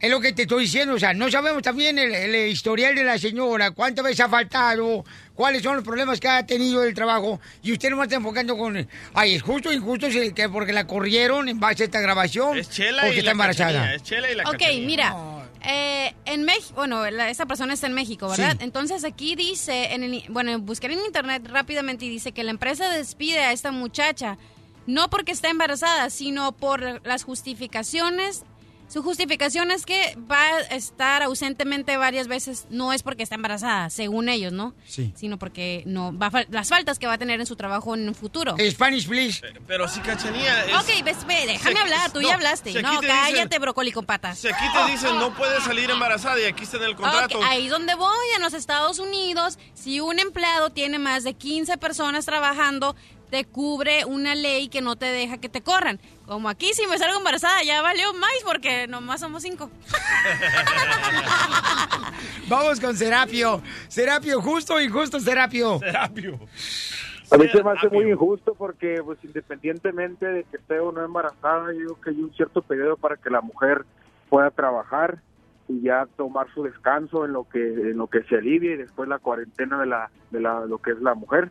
Es 0.00 0.10
lo 0.10 0.20
que 0.20 0.32
te 0.32 0.42
estoy 0.42 0.62
diciendo, 0.62 0.94
o 0.94 0.98
sea, 0.98 1.12
no 1.12 1.28
sabemos 1.28 1.60
también 1.62 1.98
el, 1.98 2.14
el 2.14 2.48
historial 2.52 2.94
de 2.94 3.02
la 3.02 3.18
señora, 3.18 3.72
cuántas 3.72 4.04
veces 4.04 4.20
ha 4.20 4.28
faltado, 4.28 5.04
cuáles 5.34 5.62
son 5.62 5.74
los 5.74 5.84
problemas 5.84 6.20
que 6.20 6.28
ha 6.28 6.46
tenido 6.46 6.84
el 6.84 6.94
trabajo, 6.94 7.40
y 7.64 7.72
usted 7.72 7.90
no 7.90 7.96
me 7.96 8.04
está 8.04 8.14
enfocando 8.14 8.56
con, 8.56 8.88
ay, 9.14 9.34
es 9.34 9.42
justo 9.42 9.70
o 9.70 9.72
injusto 9.72 10.08
si- 10.08 10.32
que 10.32 10.48
porque 10.48 10.72
la 10.72 10.86
corrieron 10.86 11.48
en 11.48 11.58
base 11.58 11.82
a 11.82 11.86
esta 11.86 12.00
grabación, 12.00 12.56
Es 12.58 12.70
Chela 12.70 13.02
porque 13.02 13.16
y 13.16 13.18
está 13.18 13.26
la 13.26 13.32
embarazada. 13.32 13.72
Cachanilla, 13.72 13.94
es 13.96 14.02
Chela 14.04 14.30
y 14.30 14.34
la 14.36 14.42
Ok, 14.44 14.52
Cachanilla. 14.52 14.86
mira, 14.86 15.16
eh, 15.64 16.14
en 16.26 16.44
México, 16.44 16.74
bueno, 16.76 17.10
la- 17.10 17.28
esa 17.28 17.46
persona 17.46 17.74
está 17.74 17.88
en 17.88 17.94
México, 17.94 18.28
¿verdad? 18.28 18.52
Sí. 18.52 18.58
Entonces 18.64 19.02
aquí 19.02 19.34
dice, 19.34 19.94
en 19.94 20.04
el, 20.04 20.22
bueno, 20.28 20.56
busqué 20.60 20.86
en 20.86 20.92
internet 21.04 21.42
rápidamente 21.48 22.04
y 22.04 22.08
dice 22.08 22.30
que 22.30 22.44
la 22.44 22.52
empresa 22.52 22.88
despide 22.88 23.40
a 23.40 23.50
esta 23.52 23.72
muchacha 23.72 24.38
no 24.86 25.10
porque 25.10 25.32
está 25.32 25.50
embarazada, 25.50 26.08
sino 26.08 26.52
por 26.52 27.04
las 27.04 27.24
justificaciones. 27.24 28.44
Su 28.88 29.02
justificación 29.02 29.70
es 29.70 29.84
que 29.84 30.16
va 30.30 30.40
a 30.42 30.60
estar 30.74 31.22
ausentemente 31.22 31.96
varias 31.98 32.26
veces, 32.26 32.66
no 32.70 32.92
es 32.94 33.02
porque 33.02 33.22
está 33.22 33.34
embarazada, 33.34 33.90
según 33.90 34.30
ellos, 34.30 34.52
¿no? 34.52 34.74
Sí. 34.86 35.12
Sino 35.14 35.38
porque 35.38 35.82
no 35.84 36.16
va 36.16 36.28
a 36.28 36.30
fal- 36.30 36.46
las 36.50 36.70
faltas 36.70 36.98
que 36.98 37.06
va 37.06 37.12
a 37.12 37.18
tener 37.18 37.38
en 37.38 37.44
su 37.46 37.54
trabajo 37.54 37.94
en 37.94 38.08
un 38.08 38.14
futuro. 38.14 38.56
Spanish, 38.70 39.06
please. 39.06 39.42
Pero 39.66 39.86
si 39.88 40.00
Cachanilla 40.00 40.64
es... 40.64 40.74
Ok, 40.74 41.04
ves, 41.04 41.26
ve, 41.26 41.44
déjame 41.46 41.78
hablar, 41.80 42.10
tú 42.12 42.22
no, 42.22 42.28
ya 42.28 42.34
hablaste. 42.34 42.72
No, 42.82 43.00
te 43.00 43.06
dicen- 43.06 43.08
cállate, 43.08 43.58
brócoli 43.58 43.92
con 43.92 44.06
patas. 44.06 44.38
Si 44.38 44.48
aquí 44.48 44.64
te 44.72 44.90
dicen 44.92 45.18
no 45.18 45.34
puedes 45.34 45.62
salir 45.64 45.90
embarazada 45.90 46.40
y 46.40 46.44
aquí 46.44 46.64
está 46.64 46.78
en 46.78 46.84
el 46.84 46.96
contrato. 46.96 47.38
Ok, 47.38 47.44
ahí 47.46 47.66
es 47.66 47.70
donde 47.70 47.94
voy, 47.94 48.26
en 48.36 48.42
los 48.42 48.54
Estados 48.54 48.98
Unidos, 48.98 49.58
si 49.74 50.00
un 50.00 50.18
empleado 50.18 50.70
tiene 50.70 50.98
más 50.98 51.24
de 51.24 51.34
15 51.34 51.76
personas 51.76 52.24
trabajando, 52.24 52.96
te 53.30 53.44
cubre 53.44 54.04
una 54.04 54.34
ley 54.34 54.68
que 54.68 54.80
no 54.80 54.96
te 54.96 55.06
deja 55.06 55.38
que 55.38 55.48
te 55.48 55.62
corran. 55.62 56.00
Como 56.26 56.48
aquí, 56.48 56.72
si 56.74 56.86
me 56.86 56.98
salgo 56.98 57.18
embarazada, 57.18 57.62
ya 57.62 57.82
valió 57.82 58.12
más 58.14 58.30
porque 58.44 58.86
nomás 58.86 59.20
somos 59.20 59.42
cinco. 59.42 59.70
Vamos 62.48 62.80
con 62.80 62.96
Serapio. 62.96 63.62
Serapio, 63.88 64.40
justo 64.40 64.74
o 64.74 64.80
injusto, 64.80 65.20
Serapio. 65.20 65.78
Serapio. 65.78 66.38
A 67.30 67.36
mí 67.36 67.46
se 67.48 67.62
me 67.62 67.70
hace 67.70 67.88
muy 67.90 68.10
injusto 68.10 68.54
porque, 68.54 69.02
pues, 69.04 69.18
independientemente 69.22 70.26
de 70.26 70.44
que 70.44 70.56
esté 70.56 70.80
o 70.80 70.92
no 70.92 71.04
embarazada, 71.04 71.72
yo 71.72 71.78
digo 71.78 72.00
que 72.00 72.10
hay 72.10 72.22
un 72.22 72.32
cierto 72.34 72.62
periodo 72.62 72.96
para 72.96 73.16
que 73.16 73.28
la 73.28 73.42
mujer 73.42 73.84
pueda 74.30 74.50
trabajar 74.50 75.18
y 75.68 75.82
ya 75.82 76.06
tomar 76.16 76.46
su 76.54 76.62
descanso 76.62 77.26
en 77.26 77.32
lo 77.32 77.44
que 77.44 77.60
en 77.60 77.98
lo 77.98 78.06
que 78.06 78.22
se 78.22 78.36
alivie 78.36 78.72
y 78.72 78.76
después 78.76 79.08
la 79.08 79.18
cuarentena 79.18 79.80
de 79.80 79.86
la 79.86 80.10
de 80.30 80.40
la 80.40 80.64
lo 80.64 80.78
que 80.78 80.92
es 80.92 81.00
la 81.00 81.14
mujer. 81.14 81.50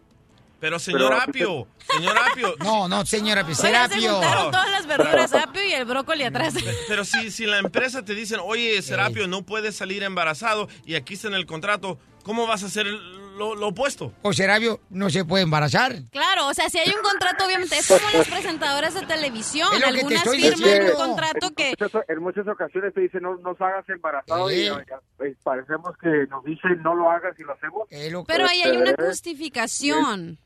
Pero 0.59 0.79
señor 0.79 1.09
Pero- 1.11 1.21
Apio, 1.21 1.67
señor 1.93 2.17
Apio. 2.17 2.55
No, 2.63 2.87
no, 2.87 3.05
señor 3.05 3.37
Apio, 3.37 3.53
Oye, 3.53 3.55
se 3.55 3.67
Serapio. 3.67 4.11
juntaron 4.13 4.51
todas 4.51 4.71
las 4.71 4.87
verduras, 4.87 5.33
apio 5.33 5.63
y 5.63 5.71
el 5.73 5.85
brócoli 5.85 6.23
atrás. 6.23 6.55
Pero 6.87 7.05
si, 7.05 7.29
si 7.31 7.45
la 7.45 7.59
empresa 7.59 8.03
te 8.03 8.15
dicen, 8.15 8.39
oye, 8.43 8.81
Serapio, 8.81 9.27
no 9.27 9.43
puedes 9.43 9.75
salir 9.75 10.03
embarazado 10.03 10.67
y 10.85 10.95
aquí 10.95 11.13
está 11.13 11.27
en 11.27 11.35
el 11.35 11.45
contrato, 11.45 11.99
¿cómo 12.23 12.47
vas 12.47 12.63
a 12.63 12.65
hacer 12.67 12.87
lo, 12.87 13.53
lo 13.53 13.67
opuesto? 13.67 14.11
O 14.23 14.33
Serapio 14.33 14.79
no 14.89 15.11
se 15.11 15.23
puede 15.25 15.43
embarazar. 15.43 15.93
Claro, 16.11 16.47
o 16.47 16.53
sea, 16.55 16.69
si 16.71 16.79
hay 16.79 16.89
un 16.89 17.03
contrato, 17.03 17.45
obviamente, 17.45 17.77
es 17.77 17.87
como 17.87 18.01
las 18.11 18.27
presentadoras 18.27 18.95
de 18.95 19.05
televisión. 19.05 19.69
Es 19.73 19.79
lo 19.79 19.85
que 19.85 19.91
te 19.93 19.99
Algunas 19.99 20.23
estoy 20.25 20.41
firman 20.41 20.57
diciendo. 20.59 20.91
un 20.93 21.07
contrato 21.09 21.51
que... 21.51 21.67
En 21.69 21.75
muchas, 21.79 22.01
en 22.09 22.19
muchas 22.23 22.47
ocasiones 22.47 22.93
te 22.95 23.01
dicen 23.01 23.21
no, 23.21 23.35
no 23.37 23.55
se 23.55 23.63
hagas 23.63 23.87
embarazado 23.89 24.51
y 24.51 24.65
ya, 24.65 24.83
pues, 25.17 25.37
parecemos 25.43 25.91
que 26.01 26.25
nos 26.31 26.43
dicen 26.43 26.81
no 26.81 26.95
lo 26.95 27.11
hagas 27.11 27.39
y 27.39 27.43
lo 27.43 27.53
hacemos. 27.53 27.87
Pero 28.25 28.47
ahí 28.47 28.61
hay 28.63 28.75
una 28.77 28.95
justificación. 28.97 30.39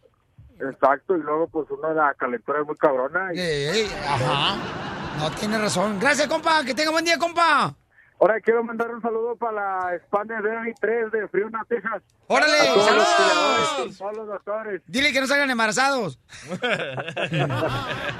Exacto, 0.69 1.15
y 1.15 1.21
luego 1.21 1.47
pues 1.47 1.69
una 1.71 1.93
la 1.93 2.13
calentura 2.13 2.61
es 2.61 2.67
muy 2.67 2.75
cabrona. 2.75 3.33
Y... 3.33 3.87
Ajá. 4.07 4.55
No 5.19 5.31
tiene 5.31 5.57
razón. 5.57 5.99
Gracias, 5.99 6.27
compa. 6.27 6.63
Que 6.63 6.73
tenga 6.73 6.91
buen 6.91 7.05
día, 7.05 7.17
compa. 7.17 7.75
Ahora 8.21 8.39
quiero 8.39 8.63
mandar 8.63 8.93
un 8.93 9.01
saludo 9.01 9.35
para 9.35 9.51
la 9.91 9.99
Spanish 10.05 10.43
Dairy 10.43 10.73
3 10.79 11.11
de 11.11 11.27
Friuna, 11.29 11.65
Texas. 11.67 12.03
¡Órale! 12.27 12.53
A 12.59 12.65
todos 12.65 12.77
los 12.77 12.85
¡Saludos! 12.85 13.07
cuidadores, 13.17 13.97
todos 13.97 14.17
los 14.17 14.27
doctores. 14.27 14.81
Dile 14.85 15.11
que 15.11 15.21
no 15.21 15.25
salgan 15.27 15.49
embarazados. 15.49 16.19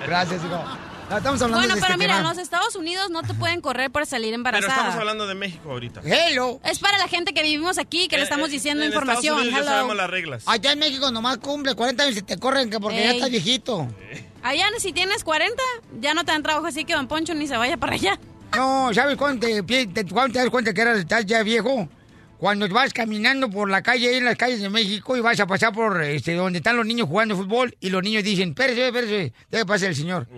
Gracias, 0.08 0.43
hijo. 0.43 0.63
No, 1.10 1.17
estamos 1.17 1.41
hablando 1.41 1.58
Bueno, 1.60 1.75
de 1.75 1.81
pero 1.81 1.93
este 1.93 1.98
mira, 2.03 2.17
en 2.17 2.24
los 2.24 2.38
Estados 2.39 2.75
Unidos 2.75 3.10
no 3.12 3.22
te 3.22 3.34
pueden 3.36 3.62
correr 3.62 3.91
por 3.91 4.05
salir 4.08 4.29
Pero 4.29 4.36
embarazada. 4.38 4.74
estamos 4.74 4.96
hablando 4.96 5.27
de 5.27 5.36
México 5.36 5.70
ahorita. 5.72 6.01
Hello. 6.03 6.60
Es 6.63 6.79
para 6.79 6.98
la 6.98 7.08
gente 7.08 7.34
que 7.34 7.43
vivimos 7.43 7.77
aquí, 7.77 8.08
que 8.08 8.17
le 8.17 8.24
estamos 8.24 8.50
diciendo 8.50 8.81
Eh, 8.84 8.88
en 8.88 8.93
Estados 8.93 9.20
información. 9.24 9.39
Unidos 9.41 9.65
ya 9.65 9.72
sabemos 9.72 9.96
las 9.98 10.10
reglas. 10.10 10.43
Allá 10.48 10.72
en 10.72 10.79
México 10.79 11.12
nomás 11.12 11.38
cumple 11.38 11.75
40 11.75 12.03
años 12.03 12.17
y 12.17 12.22
te 12.24 12.38
corren 12.39 12.72
que 12.72 12.79
porque 12.79 13.03
ya 13.03 13.12
estás 13.12 13.29
viejito. 13.29 13.88
Allá, 14.41 14.65
si 14.79 14.93
tienes 14.93 15.24
40, 15.24 15.62
ya 16.00 16.15
no 16.15 16.24
te 16.25 16.31
dan 16.31 16.41
trabajo, 16.41 16.65
así 16.65 16.86
que 16.86 16.93
Don 16.96 17.08
Poncho 17.08 17.36
ni 17.36 17.46
se 17.46 17.55
vaya 17.58 17.77
para 17.77 17.93
allá. 17.93 18.17
No, 18.55 18.93
¿sabes 18.93 19.15
cuándo 19.17 19.46
te, 19.48 19.63
te- 19.63 20.05
cuándo 20.08 20.34
te 20.34 20.39
das 20.39 20.50
cuenta 20.50 20.74
que 20.74 20.81
eras, 20.81 21.00
estás 21.00 21.25
ya 21.25 21.41
viejo? 21.43 21.88
Cuando 22.38 22.67
vas 22.70 22.91
caminando 22.91 23.50
por 23.50 23.70
la 23.70 23.81
calle, 23.84 24.10
ahí 24.10 24.15
en 24.15 24.25
las 24.25 24.36
calles 24.36 24.60
de 24.62 24.70
México, 24.70 25.15
y 25.15 25.22
vas 25.22 25.39
a 25.39 25.46
pasar 25.46 25.72
por 25.74 26.01
este, 26.01 26.34
donde 26.34 26.58
están 26.58 26.75
los 26.75 26.86
niños 26.86 27.08
jugando 27.08 27.36
fútbol, 27.38 27.75
y 27.79 27.89
los 27.91 28.01
niños 28.03 28.24
dicen, 28.24 28.50
espérese, 28.50 28.88
espérese, 28.88 29.34
debe 29.50 29.65
pasar 29.65 29.89
el 29.89 29.96
señor. 29.96 30.27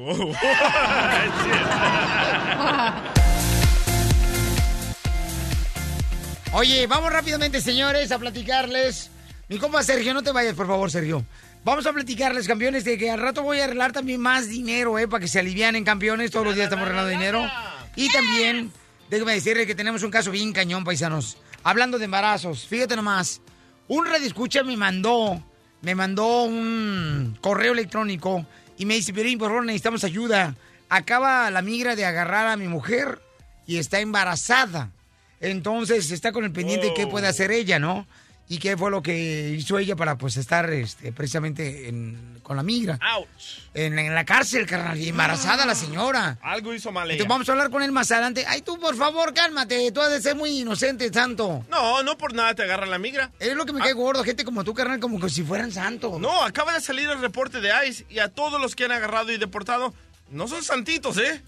Oye, 6.53 6.85
vamos 6.87 7.11
rápidamente, 7.11 7.61
señores, 7.61 8.11
a 8.11 8.19
platicarles. 8.19 9.09
Mi 9.49 9.57
compa 9.57 9.81
Sergio, 9.83 10.13
no 10.13 10.21
te 10.21 10.31
vayas, 10.31 10.53
por 10.53 10.67
favor, 10.67 10.91
Sergio. 10.91 11.25
Vamos 11.63 11.85
a 11.87 11.93
platicarles, 11.93 12.47
campeones, 12.47 12.83
de 12.83 12.97
que 12.97 13.09
al 13.09 13.19
rato 13.19 13.41
voy 13.41 13.59
a 13.59 13.63
arreglar 13.65 13.91
también 13.93 14.21
más 14.21 14.49
dinero, 14.49 14.99
¿eh? 14.99 15.07
Para 15.07 15.21
que 15.21 15.27
se 15.27 15.39
alivianen, 15.39 15.83
campeones. 15.83 16.29
Todos 16.31 16.45
los 16.45 16.55
días 16.55 16.65
estamos 16.65 16.85
arreglando 16.85 17.09
dinero. 17.09 17.49
Y 17.95 18.11
también, 18.11 18.71
déjame 19.09 19.33
decirle 19.33 19.67
que 19.67 19.75
tenemos 19.75 20.03
un 20.03 20.11
caso 20.11 20.31
bien 20.31 20.51
cañón, 20.53 20.83
paisanos. 20.83 21.37
Hablando 21.63 21.97
de 21.97 22.05
embarazos, 22.05 22.67
fíjate 22.67 22.95
nomás. 22.95 23.41
Un 23.87 24.05
redescucha 24.05 24.63
me 24.63 24.75
mandó, 24.77 25.41
me 25.81 25.95
mandó 25.95 26.43
un 26.43 27.37
correo 27.41 27.73
electrónico 27.73 28.45
y 28.77 28.85
me 28.85 28.95
dice, 28.95 29.13
Piolín, 29.13 29.37
por 29.37 29.49
favor, 29.49 29.65
necesitamos 29.65 30.03
ayuda. 30.03 30.55
Acaba 30.89 31.49
la 31.51 31.61
migra 31.61 31.95
de 31.95 32.05
agarrar 32.05 32.47
a 32.47 32.57
mi 32.57 32.67
mujer 32.67 33.21
y 33.67 33.77
está 33.77 33.99
embarazada. 33.99 34.91
Entonces 35.39 36.09
está 36.11 36.31
con 36.31 36.45
el 36.45 36.51
pendiente 36.51 36.87
de 36.87 36.93
qué 36.93 37.07
puede 37.07 37.27
hacer 37.27 37.51
ella, 37.51 37.77
¿no? 37.77 38.07
Y 38.49 38.57
qué 38.59 38.75
fue 38.77 38.91
lo 38.91 39.01
que 39.01 39.51
hizo 39.57 39.79
ella 39.79 39.95
para 39.95 40.17
pues 40.17 40.35
estar 40.37 40.69
este, 40.69 41.11
precisamente 41.13 41.87
en- 41.87 42.33
con 42.43 42.57
la 42.57 42.61
migra. 42.63 42.99
Ouch. 43.15 43.27
En, 43.73 43.97
en 43.97 44.13
la 44.13 44.25
cárcel, 44.25 44.65
carnal, 44.65 44.99
y 44.99 45.07
embarazada 45.09 45.65
la 45.65 45.73
señora. 45.75 46.37
Algo 46.41 46.73
hizo 46.73 46.91
mal 46.91 47.05
ella. 47.05 47.13
Entonces 47.13 47.29
vamos 47.29 47.47
a 47.49 47.51
hablar 47.53 47.69
con 47.71 47.81
él 47.81 47.91
más 47.93 48.11
adelante. 48.11 48.43
Ay, 48.45 48.61
tú, 48.61 48.77
por 48.79 48.95
favor, 48.97 49.33
cálmate. 49.33 49.89
Tú 49.93 50.01
has 50.01 50.11
de 50.11 50.21
ser 50.21 50.35
muy 50.35 50.59
inocente, 50.59 51.11
santo. 51.11 51.65
No, 51.69 52.03
no 52.03 52.17
por 52.17 52.33
nada 52.33 52.53
te 52.53 52.63
agarra 52.63 52.85
la 52.85 52.99
migra. 52.99 53.31
Es 53.39 53.55
lo 53.55 53.65
que 53.65 53.71
me 53.71 53.79
cae 53.79 53.93
gordo, 53.93 54.23
gente 54.25 54.43
como 54.43 54.63
tú, 54.65 54.73
carnal, 54.73 54.99
como 54.99 55.19
que 55.21 55.29
si 55.29 55.41
fueran 55.41 55.71
santos. 55.71 56.19
No, 56.19 56.43
acaba 56.43 56.73
de 56.73 56.81
salir 56.81 57.07
el 57.09 57.21
reporte 57.21 57.61
de 57.61 57.71
ICE 57.87 58.05
y 58.09 58.19
a 58.19 58.27
todos 58.27 58.61
los 58.61 58.75
que 58.75 58.83
han 58.85 58.91
agarrado 58.91 59.31
y 59.31 59.37
deportado, 59.37 59.93
no 60.29 60.47
son 60.49 60.63
santitos, 60.63 61.17
¿eh? 61.17 61.41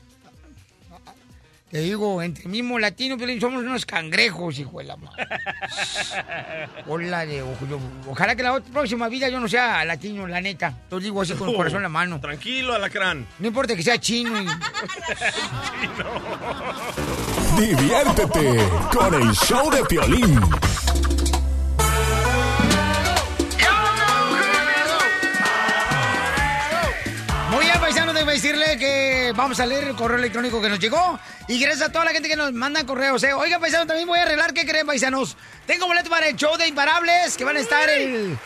Te 1.76 1.82
digo, 1.82 2.22
entre 2.22 2.48
mismos 2.48 2.80
latinos, 2.80 3.18
Piolín, 3.18 3.42
somos 3.42 3.62
unos 3.62 3.86
cangrejos, 3.86 4.58
hijo 4.60 4.78
de 4.80 4.86
la 4.86 4.96
madre. 4.96 5.28
Hola 6.88 7.26
de 7.26 7.42
ojo, 7.42 7.68
yo- 7.70 7.80
Ojalá 8.10 8.34
que 8.34 8.44
la 8.44 8.54
otra- 8.54 8.72
próxima 8.72 9.10
vida 9.10 9.28
yo 9.28 9.42
no 9.42 9.50
sea 9.50 9.84
latino, 9.84 10.26
la 10.26 10.40
neta. 10.40 10.70
Te 10.88 10.96
lo 10.96 11.02
digo 11.02 11.22
así 11.22 11.34
con 11.34 11.50
el 11.50 11.56
corazón 11.58 11.80
en 11.80 11.84
la 11.84 11.90
mano. 11.90 12.22
Tranquilo, 12.22 12.74
alacrán. 12.76 13.28
No 13.40 13.48
importa 13.48 13.76
que 13.76 13.84
sea 13.84 13.98
chino. 14.00 14.42
y- 14.42 14.48
Diviértete 17.60 18.70
con 18.94 19.14
el 19.14 19.34
show 19.34 19.70
de 19.70 19.84
Piolín. 19.84 20.40
Decirle 28.36 28.78
que 28.78 29.34
vamos 29.36 29.60
a 29.60 29.66
leer 29.66 29.86
el 29.86 29.96
correo 29.96 30.18
electrónico 30.18 30.62
que 30.62 30.70
nos 30.70 30.80
llegó. 30.80 31.20
Y 31.48 31.60
gracias 31.60 31.90
a 31.90 31.92
toda 31.92 32.06
la 32.06 32.12
gente 32.12 32.28
que 32.28 32.36
nos 32.36 32.52
manda 32.52 32.86
correos. 32.86 33.24
¿eh? 33.24 33.34
Oiga, 33.34 33.60
paisano, 33.60 33.88
también 33.88 34.08
voy 34.08 34.20
a 34.20 34.24
arreglar. 34.24 34.54
¿Qué 34.54 34.66
creen, 34.66 34.86
paisanos? 34.86 35.38
Tengo 35.66 35.88
boleto 35.88 36.10
para 36.10 36.28
el 36.28 36.36
show 36.36 36.58
de 36.58 36.68
Imparables, 36.68 37.38
que 37.38 37.46
van 37.46 37.56
a 37.56 37.60
estar 37.60 37.90
el, 37.90 38.38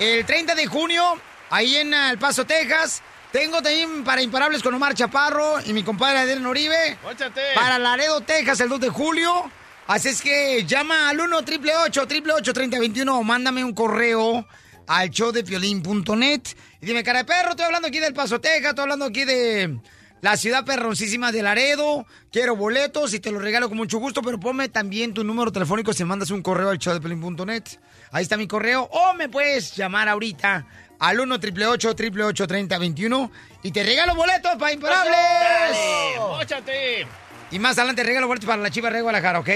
el 0.00 0.26
30 0.26 0.54
de 0.54 0.66
junio, 0.66 1.20
ahí 1.50 1.76
en 1.76 1.94
El 1.94 2.18
Paso, 2.18 2.44
Texas. 2.44 3.02
Tengo 3.30 3.62
también 3.62 4.02
para 4.04 4.22
Imparables 4.22 4.62
con 4.62 4.74
Omar 4.74 4.94
Chaparro 4.94 5.60
y 5.64 5.72
mi 5.72 5.84
compadre 5.84 6.18
Adrián 6.18 6.44
Oribe. 6.46 6.98
Óchate. 7.04 7.42
Para 7.54 7.78
Laredo, 7.78 8.20
Texas, 8.22 8.60
el 8.60 8.68
2 8.68 8.80
de 8.80 8.88
julio. 8.88 9.50
Así 9.86 10.08
es 10.08 10.20
que 10.20 10.64
llama 10.66 11.08
al 11.08 11.20
1 11.20 11.36
888 11.36 12.52
3021 12.52 13.18
o 13.18 13.22
mándame 13.22 13.64
un 13.64 13.72
correo 13.72 14.46
al 14.88 15.10
showdepiolín.net. 15.10 16.42
Y 16.80 16.86
dime, 16.86 17.04
cara 17.04 17.20
de 17.20 17.24
perro, 17.24 17.50
estoy 17.50 17.66
hablando 17.66 17.88
aquí 17.88 18.00
del 18.00 18.14
Paso, 18.14 18.40
Texas, 18.40 18.70
estoy 18.70 18.82
hablando 18.82 19.04
aquí 19.04 19.24
de 19.24 19.78
la 20.20 20.36
ciudad 20.36 20.64
perroncísima 20.64 21.30
de 21.30 21.42
Laredo. 21.42 22.06
Quiero 22.32 22.56
boletos 22.56 23.14
y 23.14 23.20
te 23.20 23.30
los 23.30 23.40
regalo 23.40 23.68
con 23.68 23.76
mucho 23.76 23.98
gusto, 23.98 24.22
pero 24.22 24.40
ponme 24.40 24.68
también 24.68 25.14
tu 25.14 25.22
número 25.22 25.52
telefónico 25.52 25.92
si 25.92 26.04
mandas 26.04 26.30
un 26.30 26.42
correo 26.42 26.70
al 26.70 26.78
showdepiolín.net. 26.78 27.64
Ahí 28.10 28.22
está 28.22 28.36
mi 28.36 28.48
correo. 28.48 28.88
O 28.90 29.14
me 29.14 29.28
puedes 29.28 29.76
llamar 29.76 30.08
ahorita 30.08 30.66
al 30.98 31.20
1 31.20 31.34
888 31.34 32.46
3021 32.46 33.30
y 33.62 33.70
te 33.70 33.84
regalo 33.84 34.14
boletos 34.16 34.56
para 34.56 34.72
Imparables. 34.72 35.12
¡Dale! 35.12 36.18
¡Móchate! 36.18 37.06
Y 37.50 37.58
más 37.58 37.78
adelante 37.78 38.02
regalo 38.02 38.26
boletos 38.26 38.48
para 38.48 38.62
la 38.62 38.70
Chiva 38.70 38.90
de 38.90 39.02
Guadalajara, 39.02 39.40
¿ok? 39.40 39.48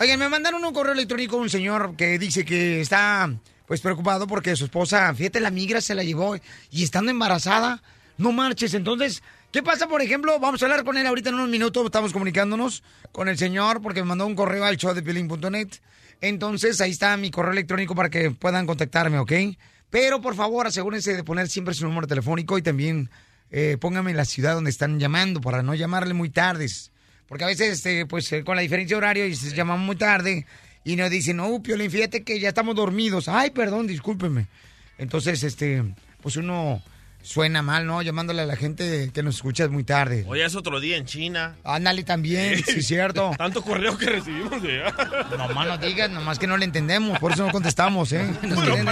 Oigan, 0.00 0.18
me 0.18 0.28
mandaron 0.28 0.64
un 0.64 0.72
correo 0.72 0.94
electrónico 0.94 1.36
un 1.36 1.50
señor 1.50 1.94
que 1.94 2.18
dice 2.18 2.44
que 2.44 2.80
está 2.80 3.30
pues 3.70 3.82
preocupado 3.82 4.26
porque 4.26 4.56
su 4.56 4.64
esposa, 4.64 5.14
fíjate, 5.14 5.38
la 5.38 5.52
migra 5.52 5.80
se 5.80 5.94
la 5.94 6.02
llevó 6.02 6.34
y 6.72 6.82
estando 6.82 7.12
embarazada, 7.12 7.80
no 8.18 8.32
marches. 8.32 8.74
Entonces, 8.74 9.22
¿qué 9.52 9.62
pasa, 9.62 9.86
por 9.86 10.02
ejemplo? 10.02 10.36
Vamos 10.40 10.60
a 10.60 10.66
hablar 10.66 10.82
con 10.82 10.98
él 10.98 11.06
ahorita 11.06 11.28
en 11.28 11.36
unos 11.36 11.48
minutos, 11.50 11.84
estamos 11.84 12.12
comunicándonos 12.12 12.82
con 13.12 13.28
el 13.28 13.38
señor 13.38 13.80
porque 13.80 14.02
me 14.02 14.08
mandó 14.08 14.26
un 14.26 14.34
correo 14.34 14.64
al 14.64 14.76
show 14.76 14.92
de 14.92 15.04
piolín.net. 15.04 15.68
Entonces, 16.20 16.80
ahí 16.80 16.90
está 16.90 17.16
mi 17.16 17.30
correo 17.30 17.52
electrónico 17.52 17.94
para 17.94 18.10
que 18.10 18.32
puedan 18.32 18.66
contactarme, 18.66 19.20
¿ok? 19.20 19.32
Pero, 19.88 20.20
por 20.20 20.34
favor, 20.34 20.66
asegúrense 20.66 21.14
de 21.14 21.22
poner 21.22 21.48
siempre 21.48 21.72
su 21.72 21.86
número 21.86 22.08
telefónico 22.08 22.58
y 22.58 22.62
también 22.62 23.08
eh, 23.52 23.76
póngame 23.80 24.14
la 24.14 24.24
ciudad 24.24 24.54
donde 24.54 24.70
están 24.70 24.98
llamando 24.98 25.40
para 25.40 25.62
no 25.62 25.76
llamarle 25.76 26.12
muy 26.12 26.30
tardes. 26.30 26.90
Porque 27.28 27.44
a 27.44 27.46
veces, 27.46 27.74
este, 27.74 28.04
pues, 28.04 28.32
eh, 28.32 28.42
con 28.42 28.56
la 28.56 28.62
diferencia 28.62 28.96
de 28.96 28.98
horario, 28.98 29.26
y 29.26 29.36
se 29.36 29.54
llaman 29.54 29.78
muy 29.78 29.94
tarde 29.94 30.44
y 30.84 30.96
nos 30.96 31.10
dicen, 31.10 31.36
no, 31.36 31.62
Piolín, 31.62 31.90
fíjate 31.90 32.22
que 32.24 32.40
ya 32.40 32.48
estamos 32.48 32.74
dormidos. 32.76 33.28
Ay, 33.28 33.50
perdón, 33.50 33.86
discúlpeme. 33.86 34.46
Entonces, 34.98 35.42
este, 35.42 35.84
pues 36.22 36.36
uno 36.36 36.82
Suena 37.22 37.60
mal, 37.60 37.86
¿no? 37.86 38.00
Llamándole 38.00 38.40
a 38.40 38.46
la 38.46 38.56
gente 38.56 39.10
que 39.12 39.22
nos 39.22 39.36
escucha 39.36 39.68
muy 39.68 39.84
tarde. 39.84 40.24
Hoy 40.26 40.40
es 40.40 40.54
otro 40.54 40.80
día 40.80 40.96
en 40.96 41.04
China. 41.04 41.54
Ándale 41.64 42.02
también, 42.02 42.64
sí, 42.64 42.78
es 42.78 42.86
cierto. 42.86 43.32
Tanto 43.38 43.60
correo 43.60 43.98
que 43.98 44.06
recibimos 44.06 44.62
de 44.62 44.82
allá. 44.82 44.94
Nomás 45.36 45.66
no 45.66 45.76
digas, 45.76 46.10
nomás 46.10 46.38
que 46.38 46.46
no 46.46 46.56
le 46.56 46.64
entendemos, 46.64 47.18
por 47.18 47.32
eso 47.32 47.44
no 47.44 47.52
contestamos, 47.52 48.10
¿eh? 48.12 48.26
Nos 48.42 48.64
quieren, 48.64 48.84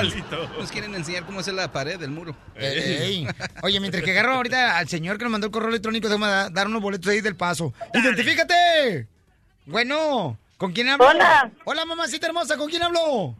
nos 0.59 0.71
quieren 0.71 0.95
enseñar 0.95 1.25
cómo 1.25 1.41
hacer 1.41 1.55
la 1.55 1.73
pared 1.73 1.99
del 1.99 2.11
muro. 2.11 2.37
Ey. 2.55 3.27
Oye, 3.63 3.81
mientras 3.81 4.03
que 4.05 4.11
agarro 4.11 4.35
ahorita 4.35 4.77
al 4.77 4.89
señor 4.91 5.17
que 5.17 5.25
nos 5.25 5.33
mandó 5.33 5.47
el 5.47 5.51
correo 5.51 5.71
electrónico, 5.71 6.09
déjame 6.09 6.27
da- 6.27 6.51
dar 6.51 6.67
unos 6.67 6.83
boletos 6.83 7.11
ahí 7.11 7.23
del 7.23 7.35
paso. 7.35 7.73
¡Identifícate! 7.95 9.07
Bueno, 9.65 10.39
¿con 10.59 10.73
quién 10.73 10.89
hablo? 10.91 11.07
Hola. 11.09 11.51
Hola, 11.65 11.85
mamacita 11.87 12.27
hermosa, 12.27 12.57
¿con 12.59 12.69
quién 12.69 12.83
hablo? 12.83 13.35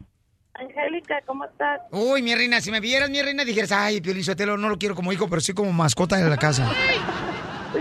Angélica, 0.55 1.21
¿cómo 1.25 1.45
estás? 1.45 1.81
Uy, 1.91 2.21
mi 2.21 2.33
reina, 2.35 2.59
si 2.59 2.71
me 2.71 2.79
vieras, 2.79 3.09
mi 3.09 3.21
reina, 3.21 3.45
dijeras, 3.45 3.71
ay, 3.71 4.01
Piolín 4.01 4.23
Sotelo, 4.23 4.57
no 4.57 4.67
lo 4.67 4.77
quiero 4.77 4.95
como 4.95 5.13
hijo, 5.13 5.29
pero 5.29 5.39
sí 5.41 5.53
como 5.53 5.71
mascota 5.71 6.17
de 6.17 6.27
la 6.29 6.37
casa. 6.37 6.67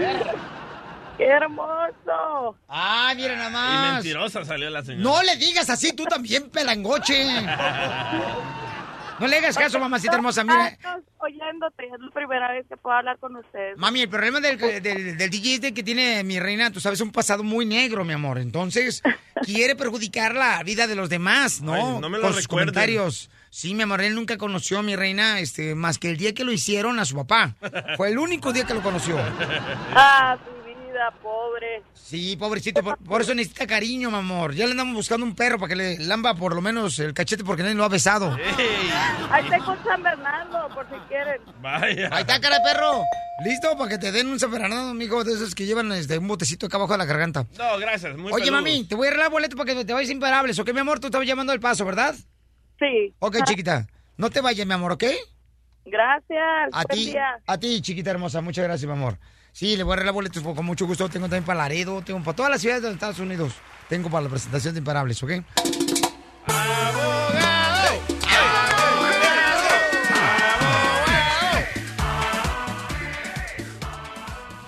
¡Qué 1.17 1.25
hermoso! 1.27 2.57
Ah, 2.69 3.13
mira 3.17 3.35
nada 3.35 3.49
Y 3.49 3.53
más. 3.53 3.95
mentirosa 3.95 4.45
salió 4.45 4.71
la 4.71 4.85
señora. 4.85 5.03
No 5.03 5.23
le 5.25 5.35
digas 5.37 5.69
así, 5.71 5.93
tú 5.93 6.05
también, 6.05 6.49
pelangoche. 6.51 7.27
No 9.21 9.27
le 9.27 9.37
hagas 9.39 9.57
caso, 9.57 9.79
mamacita 9.79 10.15
hermosa, 10.17 10.45
mira. 10.45 10.77
Oyéndote, 11.19 11.85
es 11.87 12.01
la 12.01 12.11
primera 12.13 12.53
vez 12.53 12.67
que 12.69 12.77
puedo 12.77 12.97
hablar 12.97 13.19
con 13.19 13.35
ustedes. 13.37 13.77
Mami, 13.77 14.03
el 14.03 14.09
problema 14.09 14.41
del, 14.41 14.57
del, 14.59 15.17
del 15.17 15.31
DJ 15.31 15.55
es 15.55 15.61
de 15.61 15.75
que 15.75 15.83
tiene 15.83 16.23
mi 16.25 16.39
reina, 16.39 16.71
tú 16.71 16.79
sabes, 16.81 17.01
un 17.01 17.11
pasado 17.11 17.43
muy 17.43 17.67
negro, 17.67 18.05
mi 18.05 18.13
amor. 18.13 18.39
Entonces, 18.39 19.03
quiere 19.43 19.75
perjudicar 19.77 20.35
la 20.35 20.63
vida 20.63 20.87
de 20.87 20.95
los 20.95 21.09
demás, 21.09 21.61
¿no? 21.61 21.75
Ay, 21.75 21.83
no 22.01 22.09
me 22.09 22.19
lo 22.19 22.23
Con 22.25 22.33
sus 22.35 22.43
recuerden. 22.43 22.67
comentarios. 22.73 23.31
Sí, 23.51 23.75
mi 23.75 23.83
amor, 23.83 24.03
él 24.03 24.15
nunca 24.15 24.37
conoció 24.37 24.79
a 24.79 24.83
mi 24.83 24.95
reina, 24.95 25.41
este, 25.41 25.75
más 25.75 25.99
que 25.99 26.11
el 26.11 26.17
día 26.19 26.35
que 26.35 26.45
lo 26.45 26.53
hicieron 26.53 26.99
a 27.01 27.05
su 27.05 27.17
papá. 27.17 27.57
Fue 27.97 28.09
el 28.11 28.19
único 28.19 28.53
día 28.53 28.65
que 28.65 28.75
lo 28.75 28.83
conoció. 28.83 29.17
Ah, 29.95 30.37
mi 30.45 30.58
vida, 30.99 31.11
pobre. 31.23 31.83
Sí, 31.95 32.37
pobrecito, 32.37 32.83
por, 32.83 32.99
por 32.99 33.21
eso 33.21 33.35
necesita 33.35 33.67
cariño, 33.67 34.11
mi 34.11 34.17
amor. 34.19 34.55
Ya 34.55 34.65
le 34.67 34.73
andamos 34.73 34.95
buscando 34.95 35.25
un 35.25 35.35
perro 35.35 35.59
para 35.59 35.69
que 35.71 35.77
le 35.77 35.99
lamba 35.99 36.35
por 36.35 36.55
lo 36.55 36.61
menos 36.61 36.99
el 36.99 37.15
cachete 37.15 37.45
porque 37.45 37.63
nadie 37.63 37.75
lo 37.75 37.85
ha 37.85 37.89
besado. 37.89 38.37
Ahí 39.31 39.49
tengo 39.49 39.73
un 39.73 39.85
San 39.85 40.03
Bernardo, 40.03 40.69
por 40.75 40.87
si 40.89 40.97
quieren. 41.09 41.41
Vaya. 41.61 42.09
Ahí 42.13 42.21
está, 42.23 42.41
cara 42.41 42.59
de 42.59 42.65
perro. 42.65 43.03
¿Listo? 43.45 43.77
Para 43.77 43.91
que 43.91 43.99
te 43.99 44.11
den 44.11 44.27
un 44.27 44.41
San 44.41 44.51
Fernando, 44.51 44.91
amigo, 44.91 45.23
de 45.23 45.33
esos 45.33 45.55
que 45.55 45.65
llevan 45.65 45.93
este, 45.93 46.19
un 46.19 46.27
botecito 46.27 46.67
acá 46.67 46.77
abajo 46.77 46.93
de 46.93 46.99
la 46.99 47.05
garganta. 47.05 47.47
No, 47.57 47.79
gracias. 47.79 48.17
Muy 48.17 48.33
Oye, 48.33 48.45
peludo. 48.47 48.63
mami, 48.63 48.85
te 48.85 48.95
voy 48.97 49.07
a 49.07 49.11
arreglar 49.11 49.31
boleto 49.31 49.57
para 49.57 49.75
que 49.75 49.85
te 49.85 49.93
vayas 49.93 50.11
imparables, 50.11 50.59
¿ok, 50.59 50.73
mi 50.73 50.81
amor? 50.81 50.99
Tú 50.99 51.07
estabas 51.07 51.27
llamando 51.27 51.53
al 51.53 51.61
paso, 51.61 51.85
¿verdad? 51.85 52.15
Sí. 52.79 53.15
Ok, 53.21 53.37
chiquita. 53.45 53.87
No 54.17 54.31
te 54.31 54.41
vayas, 54.41 54.67
mi 54.67 54.73
amor, 54.75 54.93
¿ok? 54.93 55.05
Gracias. 55.85 56.71
A 56.73 56.85
ti, 56.85 57.15
a 57.47 57.59
ti, 57.59 57.81
chiquita 57.81 58.11
hermosa. 58.11 58.41
Muchas 58.41 58.65
gracias, 58.65 58.87
mi 58.87 58.93
amor. 58.93 59.19
Sí, 59.59 59.77
le 59.77 59.83
voy 59.83 59.91
a 59.91 59.95
arreglar 59.95 60.15
boletos 60.15 60.41
con 60.41 60.65
mucho 60.65 60.87
gusto. 60.87 61.09
Tengo 61.09 61.27
también 61.27 61.43
para 61.43 61.59
Laredo, 61.59 62.01
tengo 62.01 62.23
para 62.23 62.37
todas 62.37 62.53
las 62.53 62.61
ciudades 62.61 62.81
de 62.81 62.91
los 62.91 62.95
Estados 62.95 63.19
Unidos. 63.19 63.61
Tengo 63.89 64.09
para 64.09 64.23
la 64.23 64.29
presentación 64.29 64.73
de 64.73 64.79
Imparables, 64.79 65.21
¿ok? 65.21 65.31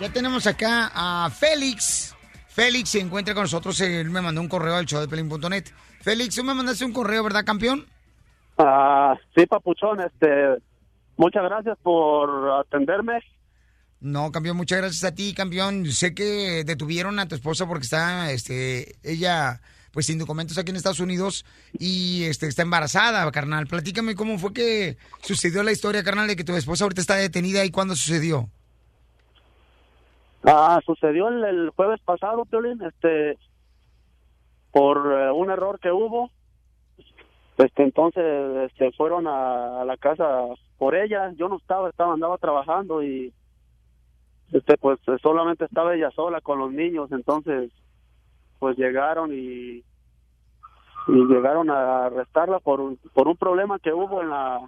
Ya 0.00 0.12
tenemos 0.12 0.44
acá 0.48 0.90
a 0.92 1.30
Félix. 1.30 2.16
Félix 2.48 2.88
se 2.88 2.98
encuentra 2.98 3.32
con 3.32 3.44
nosotros. 3.44 3.80
Él 3.82 4.10
me 4.10 4.20
mandó 4.20 4.40
un 4.40 4.48
correo 4.48 4.74
al 4.74 4.86
show 4.86 5.00
de 5.00 5.06
pelín.net. 5.06 5.66
Félix, 6.00 6.34
tú 6.34 6.42
me 6.42 6.52
mandaste 6.52 6.84
un 6.84 6.92
correo, 6.92 7.22
¿verdad, 7.22 7.44
campeón? 7.44 7.86
Ah, 8.58 9.16
sí, 9.36 9.46
papuchón, 9.46 10.00
este, 10.00 10.60
muchas 11.16 11.44
gracias 11.44 11.78
por 11.80 12.50
atenderme. 12.58 13.20
No, 14.00 14.32
campeón, 14.32 14.56
muchas 14.56 14.78
gracias 14.78 15.04
a 15.04 15.14
ti, 15.14 15.34
campeón. 15.34 15.84
Sé 15.86 16.14
que 16.14 16.64
detuvieron 16.64 17.18
a 17.18 17.28
tu 17.28 17.34
esposa 17.34 17.66
porque 17.66 17.84
está, 17.84 18.32
este, 18.32 18.96
ella, 19.02 19.60
pues 19.92 20.06
sin 20.06 20.18
documentos 20.18 20.56
aquí 20.56 20.70
en 20.70 20.76
Estados 20.76 21.00
Unidos 21.00 21.44
y, 21.78 22.24
este, 22.24 22.46
está 22.46 22.62
embarazada, 22.62 23.30
carnal. 23.30 23.66
Platícame 23.66 24.14
cómo 24.14 24.38
fue 24.38 24.54
que 24.54 24.96
sucedió 25.20 25.62
la 25.62 25.72
historia, 25.72 26.02
carnal, 26.02 26.28
de 26.28 26.36
que 26.36 26.44
tu 26.44 26.56
esposa 26.56 26.84
ahorita 26.84 27.02
está 27.02 27.16
detenida 27.16 27.62
y 27.66 27.70
cuándo 27.70 27.94
sucedió. 27.94 28.48
Ah, 30.44 30.80
sucedió 30.86 31.28
el, 31.28 31.68
jueves 31.76 32.00
pasado, 32.00 32.46
Piolín, 32.46 32.80
este, 32.82 33.36
por 34.72 34.96
eh, 35.12 35.30
un 35.30 35.50
error 35.50 35.78
que 35.78 35.92
hubo. 35.92 36.30
Este, 37.58 37.82
entonces, 37.82 38.70
este, 38.70 38.92
fueron 38.92 39.26
a, 39.26 39.82
a 39.82 39.84
la 39.84 39.98
casa 39.98 40.46
por 40.78 40.94
ella. 40.94 41.32
Yo 41.36 41.50
no 41.50 41.58
estaba, 41.58 41.90
estaba, 41.90 42.14
andaba 42.14 42.38
trabajando 42.38 43.02
y, 43.02 43.34
este, 44.52 44.76
pues 44.78 44.98
solamente 45.22 45.64
estaba 45.64 45.94
ella 45.94 46.10
sola 46.10 46.40
con 46.40 46.58
los 46.58 46.72
niños. 46.72 47.10
Entonces, 47.12 47.70
pues 48.58 48.76
llegaron 48.76 49.32
y, 49.32 49.84
llegaron 51.08 51.70
a 51.70 52.06
arrestarla 52.06 52.60
por 52.60 52.80
un, 52.80 52.98
por 53.14 53.28
un 53.28 53.36
problema 53.36 53.78
que 53.78 53.92
hubo 53.92 54.22
en 54.22 54.30
la, 54.30 54.60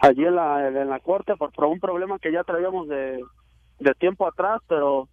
allí 0.00 0.24
en 0.24 0.36
la, 0.36 0.68
en 0.68 0.88
la 0.88 1.00
corte, 1.00 1.36
por, 1.36 1.52
por 1.52 1.66
un 1.66 1.80
problema 1.80 2.18
que 2.18 2.32
ya 2.32 2.44
traíamos 2.44 2.88
de, 2.88 3.22
de 3.80 3.94
tiempo 3.94 4.26
atrás, 4.26 4.60
pero 4.68 5.08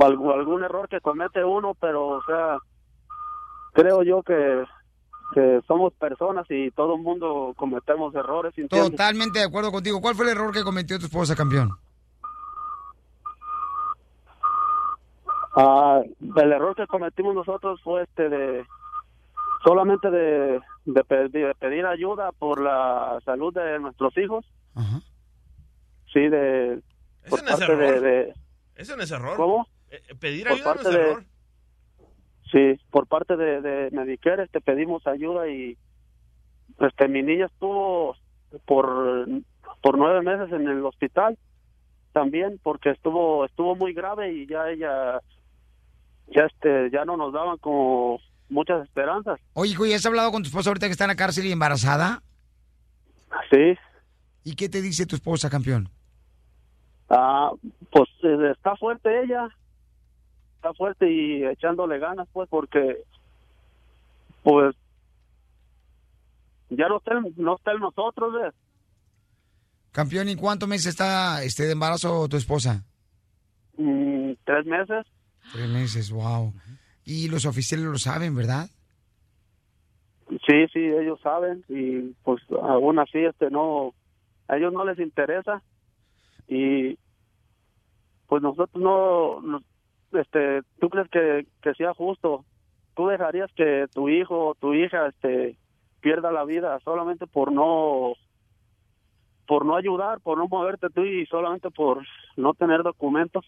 algún, 0.00 0.32
algún 0.32 0.64
error 0.64 0.88
que 0.88 1.00
comete 1.00 1.44
uno, 1.44 1.74
pero 1.80 2.06
o 2.08 2.22
sea, 2.24 2.58
creo 3.72 4.02
yo 4.02 4.22
que, 4.22 4.64
que 5.34 5.60
somos 5.66 5.92
personas 5.94 6.46
y 6.50 6.70
todo 6.72 6.96
el 6.96 7.02
mundo 7.02 7.54
cometemos 7.56 8.14
errores. 8.14 8.54
Totalmente 8.68 9.38
de 9.38 9.44
acuerdo 9.46 9.70
contigo. 9.70 10.00
¿Cuál 10.00 10.14
fue 10.14 10.26
el 10.26 10.32
error 10.32 10.52
que 10.52 10.62
cometió 10.62 10.98
tu 10.98 11.06
esposa, 11.06 11.36
campeón? 11.36 11.70
Ah, 15.60 16.02
el 16.36 16.52
error 16.52 16.76
que 16.76 16.86
cometimos 16.86 17.34
nosotros 17.34 17.80
fue 17.82 18.02
este 18.04 18.28
de 18.28 18.64
solamente 19.64 20.08
de, 20.10 20.60
de, 20.84 21.04
pe- 21.04 21.28
de 21.28 21.52
pedir 21.58 21.84
ayuda 21.84 22.30
por 22.30 22.60
la 22.62 23.18
salud 23.24 23.52
de 23.52 23.78
nuestros 23.80 24.16
hijos. 24.18 24.44
Sí, 26.12 26.20
de 26.28 26.80
por 27.28 27.40
Ese 27.40 27.44
no 27.44 27.50
es 27.54 27.58
parte 27.58 27.76
de, 27.76 27.86
error. 27.88 28.00
de- 28.00 28.34
Eso 28.76 28.96
no 28.96 29.02
es 29.02 29.10
error. 29.10 29.36
¿Cómo? 29.36 29.66
Eh, 29.90 30.00
pedir 30.20 30.44
Por 30.46 30.52
ayuda 30.52 30.74
no 30.74 30.80
es 30.80 30.84
parte 30.84 30.96
de- 30.98 31.10
error. 31.10 31.24
Sí, 32.52 32.80
por 32.90 33.06
parte 33.08 33.36
de, 33.36 33.60
de 33.60 33.90
Medicare 33.90 34.44
este, 34.44 34.60
pedimos 34.60 35.06
ayuda 35.06 35.48
y 35.48 35.76
este 36.80 37.08
mi 37.08 37.22
niña 37.22 37.46
estuvo 37.46 38.16
por, 38.64 39.26
por 39.82 39.98
nueve 39.98 40.22
meses 40.22 40.50
en 40.52 40.68
el 40.68 40.84
hospital 40.86 41.36
también 42.12 42.58
porque 42.62 42.90
estuvo 42.90 43.44
estuvo 43.44 43.74
muy 43.76 43.92
grave 43.92 44.32
y 44.32 44.46
ya 44.46 44.70
ella 44.70 45.20
ya 46.34 46.42
este 46.44 46.90
ya 46.90 47.04
no 47.04 47.16
nos 47.16 47.32
daban 47.32 47.58
como 47.58 48.18
muchas 48.48 48.82
esperanzas. 48.84 49.38
Oye, 49.54 49.72
hijo, 49.72 49.86
¿y 49.86 49.92
has 49.92 50.04
hablado 50.06 50.30
con 50.32 50.42
tu 50.42 50.48
esposa 50.48 50.70
ahorita 50.70 50.86
que 50.86 50.92
está 50.92 51.04
en 51.04 51.08
la 51.08 51.16
cárcel 51.16 51.46
y 51.46 51.52
embarazada? 51.52 52.22
Sí, 53.50 53.76
¿Y 54.44 54.54
qué 54.54 54.68
te 54.68 54.80
dice 54.80 55.04
tu 55.06 55.16
esposa, 55.16 55.50
campeón? 55.50 55.88
ah, 57.10 57.50
pues 57.90 58.08
eh, 58.22 58.52
está 58.54 58.76
fuerte 58.76 59.22
ella, 59.24 59.48
está 60.56 60.72
fuerte 60.74 61.10
y 61.10 61.44
echándole 61.44 61.98
ganas 61.98 62.28
pues 62.32 62.48
porque 62.50 63.02
pues 64.42 64.74
ya 66.70 66.88
no 66.88 66.98
está 66.98 67.14
en- 67.14 67.34
no 67.36 67.56
está 67.56 67.72
en 67.72 67.80
nosotros 67.80 68.32
¿ves? 68.34 68.54
Campeón, 69.92 70.28
¿y 70.28 70.36
cuántos 70.36 70.68
meses 70.68 70.86
está 70.86 71.42
este, 71.42 71.64
de 71.64 71.72
embarazo 71.72 72.28
tu 72.28 72.36
esposa? 72.36 72.84
Mm, 73.78 74.32
tres 74.44 74.66
meses. 74.66 75.06
Tres 75.52 75.68
meses, 75.68 76.10
wow. 76.10 76.52
Y 77.04 77.28
los 77.28 77.46
oficiales 77.46 77.86
lo 77.86 77.98
saben, 77.98 78.34
¿verdad? 78.34 78.68
Sí, 80.28 80.66
sí, 80.72 80.80
ellos 80.80 81.18
saben 81.22 81.64
y 81.68 82.14
pues 82.22 82.42
aún 82.50 82.98
así 82.98 83.18
este 83.18 83.50
no, 83.50 83.94
a 84.46 84.56
ellos 84.56 84.74
no 84.74 84.84
les 84.84 84.98
interesa 84.98 85.62
y 86.46 86.98
pues 88.26 88.42
nosotros 88.42 88.82
no, 88.82 89.62
este, 90.12 90.60
¿tú 90.80 90.90
crees 90.90 91.08
que, 91.08 91.46
que 91.62 91.74
sea 91.74 91.94
justo? 91.94 92.44
¿Tú 92.94 93.06
dejarías 93.08 93.50
que 93.54 93.86
tu 93.94 94.10
hijo 94.10 94.48
o 94.48 94.54
tu 94.54 94.74
hija 94.74 95.06
este 95.08 95.56
pierda 96.00 96.30
la 96.30 96.44
vida 96.44 96.78
solamente 96.80 97.26
por 97.26 97.50
no 97.50 98.12
por 99.46 99.64
no 99.64 99.76
ayudar, 99.76 100.20
por 100.20 100.36
no 100.36 100.46
moverte 100.46 100.90
tú 100.90 101.04
y 101.04 101.24
solamente 101.26 101.70
por 101.70 102.04
no 102.36 102.52
tener 102.52 102.82
documentos? 102.82 103.46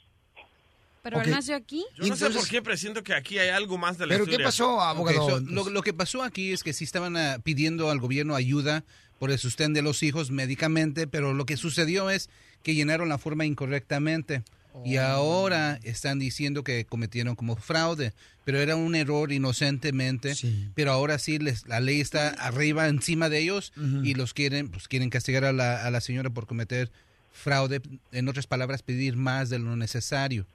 Pero 1.03 1.21
él 1.23 1.31
nació 1.31 1.57
aquí. 1.57 1.85
Yo 1.99 2.09
no 2.09 2.17
sé 2.17 2.31
por 2.31 2.47
qué, 2.49 2.63
pero 2.63 2.77
siento 2.77 3.03
que 3.03 3.15
aquí 3.15 3.39
hay 3.39 3.49
algo 3.49 3.79
más 3.79 3.97
de 3.99 4.07
la 4.07 4.15
¿Pero 4.15 4.27
qué 4.27 4.33
historia. 4.33 4.47
pasó, 4.47 5.01
Ok, 5.01 5.13
so, 5.15 5.41
lo, 5.41 5.71
lo 5.71 5.83
que 5.83 5.95
pasó 5.95 6.23
aquí 6.23 6.53
es 6.53 6.63
que 6.63 6.73
sí 6.73 6.85
estaban 6.85 7.17
ah, 7.17 7.39
pidiendo 7.43 7.91
al 7.91 8.01
gobierno 8.01 8.35
ayuda 8.35 8.85
por 9.19 9.31
el 9.31 9.39
sustento 9.39 9.79
de 9.79 9.83
los 9.83 10.03
hijos 10.03 10.31
médicamente, 10.31 11.07
pero 11.07 11.35
lo 11.35 11.47
que 11.47 11.57
sucedió 11.57 12.11
es 12.11 12.29
que 12.63 12.75
llenaron 12.75 13.09
la 13.09 13.19
forma 13.19 13.45
incorrectamente. 13.45 14.43
Y 14.85 14.97
ahora 14.99 15.81
están 15.83 16.21
diciendo 16.21 16.63
que 16.63 16.85
cometieron 16.85 17.35
como 17.35 17.57
fraude, 17.57 18.13
pero 18.45 18.61
era 18.61 18.77
un 18.77 18.95
error 18.95 19.33
inocentemente. 19.33 20.35
Pero 20.75 20.93
ahora 20.93 21.19
sí, 21.19 21.39
les, 21.39 21.67
la 21.67 21.81
ley 21.81 22.01
está 22.01 22.29
arriba, 22.29 22.87
encima 22.87 23.29
de 23.29 23.41
ellos 23.41 23.73
y 24.05 24.15
los 24.15 24.33
quieren, 24.33 24.69
pues 24.69 24.87
quieren 24.87 25.11
castigar 25.11 25.45
a 25.45 25.53
la, 25.53 25.85
a 25.85 25.91
la 25.91 26.01
señora 26.01 26.31
por 26.31 26.47
cometer 26.47 26.91
fraude. 27.33 27.83
En 28.13 28.29
otras 28.29 28.47
palabras, 28.47 28.83
pedir 28.83 29.17
más 29.17 29.51
de 29.51 29.59
lo 29.59 29.75
necesario. 29.77 30.47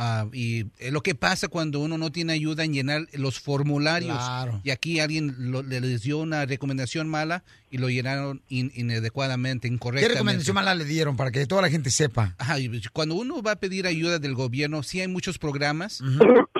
Ah, 0.00 0.28
y 0.32 0.66
es 0.78 0.92
lo 0.92 1.02
que 1.02 1.16
pasa 1.16 1.48
cuando 1.48 1.80
uno 1.80 1.98
no 1.98 2.12
tiene 2.12 2.32
ayuda 2.32 2.62
en 2.62 2.72
llenar 2.72 3.08
los 3.14 3.40
formularios. 3.40 4.16
Claro. 4.16 4.60
Y 4.62 4.70
aquí 4.70 5.00
alguien 5.00 5.34
lo- 5.50 5.64
le 5.64 5.80
les 5.80 6.02
dio 6.02 6.18
una 6.18 6.46
recomendación 6.46 7.08
mala 7.08 7.42
y 7.70 7.78
lo 7.78 7.88
llenaron 7.90 8.40
in- 8.48 8.70
inadecuadamente, 8.76 9.66
¿Qué 9.66 9.74
incorrectamente. 9.74 10.14
recomendación 10.14 10.54
mala 10.54 10.74
le 10.76 10.84
dieron 10.84 11.16
para 11.16 11.32
que 11.32 11.44
toda 11.46 11.62
la 11.62 11.68
gente 11.70 11.90
sepa? 11.90 12.36
Ajá, 12.38 12.56
pues, 12.68 12.88
cuando 12.90 13.16
uno 13.16 13.42
va 13.42 13.52
a 13.52 13.56
pedir 13.56 13.88
ayuda 13.88 14.20
del 14.20 14.34
gobierno, 14.34 14.84
sí 14.84 15.00
hay 15.00 15.08
muchos 15.08 15.36
programas, 15.38 16.00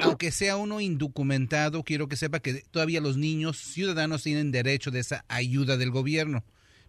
aunque 0.03 0.33
sea 0.33 0.57
uno 0.57 0.81
indocumentado, 0.81 1.85
quiero 1.85 2.09
que 2.09 2.17
sepa 2.17 2.41
que 2.41 2.65
todavía 2.73 3.01
los 3.01 3.17
niños 3.17 3.57
ciudadanos 3.59 4.25
tienen 4.25 4.51
derecho 4.51 4.91
de 4.91 4.99
esa 4.99 5.25
ayuda 5.29 5.77
del 5.77 5.91
gobierno. 5.93 6.43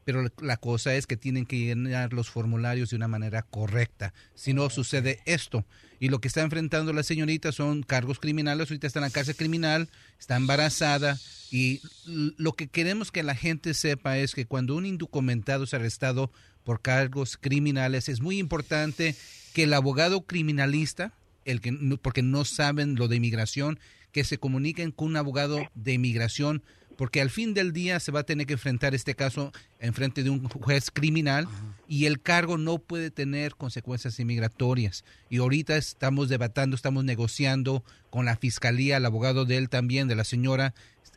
Pero 0.10 0.28
la- 0.42 0.58
cosa 0.58 0.96
es 0.96 1.06
que 1.06 1.18
tienen 1.18 1.46
que 1.46 1.60
llenar 1.60 2.14
los 2.14 2.32
formularios 2.32 2.90
de 2.90 2.96
una 2.96 3.08
manera 3.08 3.44
correcta. 3.44 4.12
Si 4.34 4.56
no, 4.56 4.72
sucede 4.72 5.20
esto. 5.26 5.66
Y 6.00 6.10
lo 6.10 6.20
que 6.20 6.28
está 6.28 6.42
enfrentando 6.42 6.94
la 6.94 7.04
señorita 7.04 7.52
son 7.52 7.84
cargos 7.84 8.20
criminales. 8.20 8.72
Ahorita 8.72 8.88
está 8.88 8.98
en 8.98 9.04
la 9.04 9.12
cárcel 9.12 9.36
criminal, 9.36 9.88
está 10.20 10.36
embarazada. 10.36 11.20
Y 11.52 11.82
lo 12.08 12.54
que 12.54 12.70
queremos 12.70 13.12
que 13.12 13.22
la 13.22 13.36
gente 13.36 13.76
sepa 13.76 14.18
es 14.18 14.34
que 14.34 14.48
cuando 14.48 14.76
un 14.76 14.88
indocumentado 14.88 15.66
es 15.66 15.76
arrestado 15.76 16.32
por 16.64 16.82
cargos 16.82 17.38
criminales, 17.38 18.10
es 18.10 18.20
muy 18.20 18.40
importante 18.40 19.16
que 19.54 19.66
el 19.66 19.74
abogado 19.76 20.22
criminalista, 20.22 21.14
el 21.46 21.62
que 21.62 21.72
porque 22.02 22.24
no 22.24 22.46
saben 22.46 22.96
lo 22.96 23.08
de 23.08 23.18
inmigración, 23.18 23.80
que 24.12 24.24
se 24.24 24.40
comuniquen 24.40 24.90
con 24.92 25.10
un 25.10 25.18
abogado 25.18 25.60
de 25.76 25.94
inmigración, 25.94 26.64
porque 27.00 27.22
al 27.22 27.30
fin 27.30 27.54
del 27.54 27.72
día 27.72 27.98
se 28.02 28.12
va 28.12 28.20
a 28.20 28.24
tener 28.24 28.46
que 28.46 28.56
enfrentar 28.56 28.94
este 28.94 29.16
caso 29.16 29.54
en 29.80 29.94
frente 29.94 30.22
de 30.22 30.30
un 30.30 30.50
juez 30.50 30.92
criminal 30.92 31.48
y 31.88 32.08
el 32.08 32.20
cargo 32.20 32.58
no 32.58 32.78
puede 32.78 33.10
tener 33.10 33.56
consecuencias 33.56 34.20
inmigratorias. 34.20 35.06
Y 35.30 35.38
ahorita 35.38 35.78
estamos 35.78 36.28
debatando, 36.28 36.76
estamos 36.76 37.06
negociando 37.06 37.86
con 38.10 38.26
la 38.26 38.36
fiscalía, 38.36 38.98
el 38.98 39.06
abogado 39.06 39.46
de 39.46 39.56
él 39.56 39.70
también, 39.70 40.10
de 40.10 40.18
la 40.18 40.26
señora, 40.26 40.74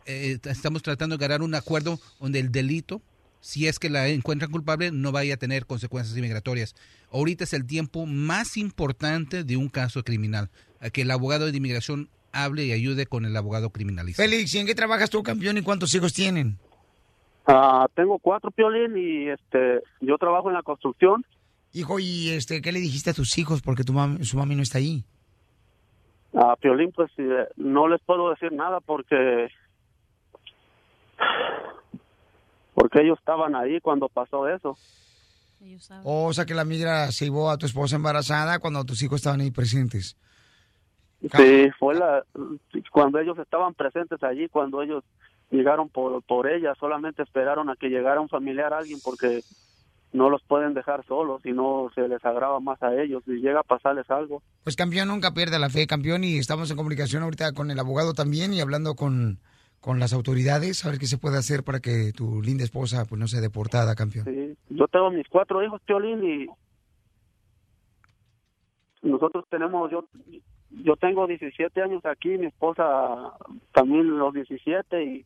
eh, 0.06 0.38
estamos 0.44 0.84
tratando 0.84 1.16
de 1.16 1.20
ganar 1.20 1.42
un 1.42 1.56
acuerdo 1.56 1.98
donde 2.20 2.38
el 2.38 2.52
delito 2.52 3.02
si 3.40 3.66
es 3.66 3.80
que 3.80 3.90
la 3.90 4.06
encuentran 4.06 4.52
culpable, 4.52 4.92
no 4.92 5.10
vaya 5.10 5.34
a 5.34 5.36
tener 5.36 5.66
consecuencias 5.66 6.16
inmigratorias. 6.16 6.76
Ahorita 7.10 7.42
es 7.42 7.54
el 7.54 7.66
tiempo 7.66 8.06
más 8.06 8.56
importante 8.56 9.42
de 9.42 9.56
un 9.56 9.68
caso 9.68 10.04
criminal, 10.04 10.48
que 10.92 11.02
el 11.02 11.10
abogado 11.10 11.50
de 11.50 11.56
inmigración 11.56 12.08
hable 12.32 12.64
y 12.64 12.72
ayude 12.72 13.06
con 13.06 13.24
el 13.24 13.36
abogado 13.36 13.70
criminalista. 13.70 14.22
Félix, 14.22 14.54
¿y 14.54 14.58
en 14.58 14.66
qué 14.66 14.74
trabajas 14.74 15.10
tú, 15.10 15.22
campeón, 15.22 15.58
y 15.58 15.62
cuántos 15.62 15.94
hijos 15.94 16.12
tienen? 16.12 16.58
Ah, 17.46 17.88
tengo 17.94 18.18
cuatro 18.18 18.50
piolín 18.50 18.96
y 18.96 19.28
este, 19.28 19.80
yo 20.00 20.16
trabajo 20.18 20.48
en 20.48 20.54
la 20.54 20.62
construcción. 20.62 21.24
Hijo, 21.72 21.98
¿y 21.98 22.30
este, 22.30 22.60
qué 22.60 22.70
le 22.70 22.80
dijiste 22.80 23.10
a 23.10 23.14
tus 23.14 23.36
hijos? 23.38 23.62
Porque 23.62 23.84
tu 23.84 23.92
mami, 23.92 24.24
su 24.24 24.36
mami 24.36 24.54
no 24.54 24.62
está 24.62 24.78
ahí. 24.78 25.04
A 26.34 26.56
Piolín, 26.56 26.92
pues 26.92 27.10
eh, 27.18 27.46
no 27.56 27.88
les 27.88 28.00
puedo 28.02 28.30
decir 28.30 28.52
nada 28.52 28.80
porque 28.80 29.48
porque 32.74 33.02
ellos 33.02 33.18
estaban 33.18 33.54
ahí 33.54 33.80
cuando 33.80 34.08
pasó 34.08 34.48
eso. 34.48 34.76
O 36.04 36.32
sea 36.32 36.44
que 36.44 36.54
la 36.54 36.64
migra 36.64 37.12
se 37.12 37.26
llevó 37.26 37.50
a 37.50 37.58
tu 37.58 37.66
esposa 37.66 37.96
embarazada 37.96 38.58
cuando 38.58 38.84
tus 38.84 39.02
hijos 39.02 39.16
estaban 39.16 39.40
ahí 39.40 39.50
presentes. 39.50 40.16
Sí, 41.30 41.70
fue 41.78 41.94
la 41.94 42.24
cuando 42.90 43.18
ellos 43.18 43.38
estaban 43.38 43.74
presentes 43.74 44.22
allí, 44.22 44.48
cuando 44.48 44.82
ellos 44.82 45.04
llegaron 45.50 45.88
por 45.88 46.22
por 46.22 46.48
ella, 46.48 46.74
solamente 46.74 47.22
esperaron 47.22 47.70
a 47.70 47.76
que 47.76 47.88
llegara 47.88 48.20
un 48.20 48.28
familiar, 48.28 48.72
alguien, 48.72 48.98
porque 49.04 49.42
no 50.12 50.28
los 50.28 50.42
pueden 50.42 50.74
dejar 50.74 51.04
solos, 51.06 51.40
si 51.42 51.52
no 51.52 51.90
se 51.94 52.08
les 52.08 52.24
agrava 52.24 52.60
más 52.60 52.82
a 52.82 52.94
ellos, 53.00 53.22
y 53.26 53.40
llega 53.40 53.60
a 53.60 53.64
pasarles 53.64 54.10
algo. 54.10 54.42
Pues 54.64 54.76
campeón 54.76 55.08
nunca 55.08 55.32
pierde 55.32 55.58
la 55.58 55.70
fe, 55.70 55.86
campeón, 55.86 56.24
y 56.24 56.38
estamos 56.38 56.70
en 56.70 56.76
comunicación 56.76 57.22
ahorita 57.22 57.52
con 57.52 57.70
el 57.70 57.78
abogado 57.78 58.12
también 58.12 58.52
y 58.52 58.60
hablando 58.60 58.94
con, 58.94 59.38
con 59.80 60.00
las 60.00 60.12
autoridades 60.12 60.84
a 60.84 60.90
ver 60.90 60.98
qué 60.98 61.06
se 61.06 61.18
puede 61.18 61.38
hacer 61.38 61.62
para 61.62 61.80
que 61.80 62.12
tu 62.12 62.42
linda 62.42 62.64
esposa 62.64 63.04
pues 63.08 63.18
no 63.18 63.28
sea 63.28 63.40
deportada, 63.40 63.94
campeón. 63.94 64.26
Sí, 64.26 64.56
yo 64.70 64.88
tengo 64.88 65.10
mis 65.10 65.28
cuatro 65.28 65.62
hijos, 65.62 65.80
Piolín, 65.86 66.24
y 66.24 66.46
nosotros 69.02 69.44
tenemos, 69.48 69.90
yo 69.90 70.04
yo 70.84 70.96
tengo 70.96 71.26
17 71.26 71.82
años 71.82 72.04
aquí, 72.04 72.30
mi 72.30 72.46
esposa 72.46 72.84
también 73.72 74.18
los 74.18 74.32
17, 74.34 75.04
y 75.04 75.24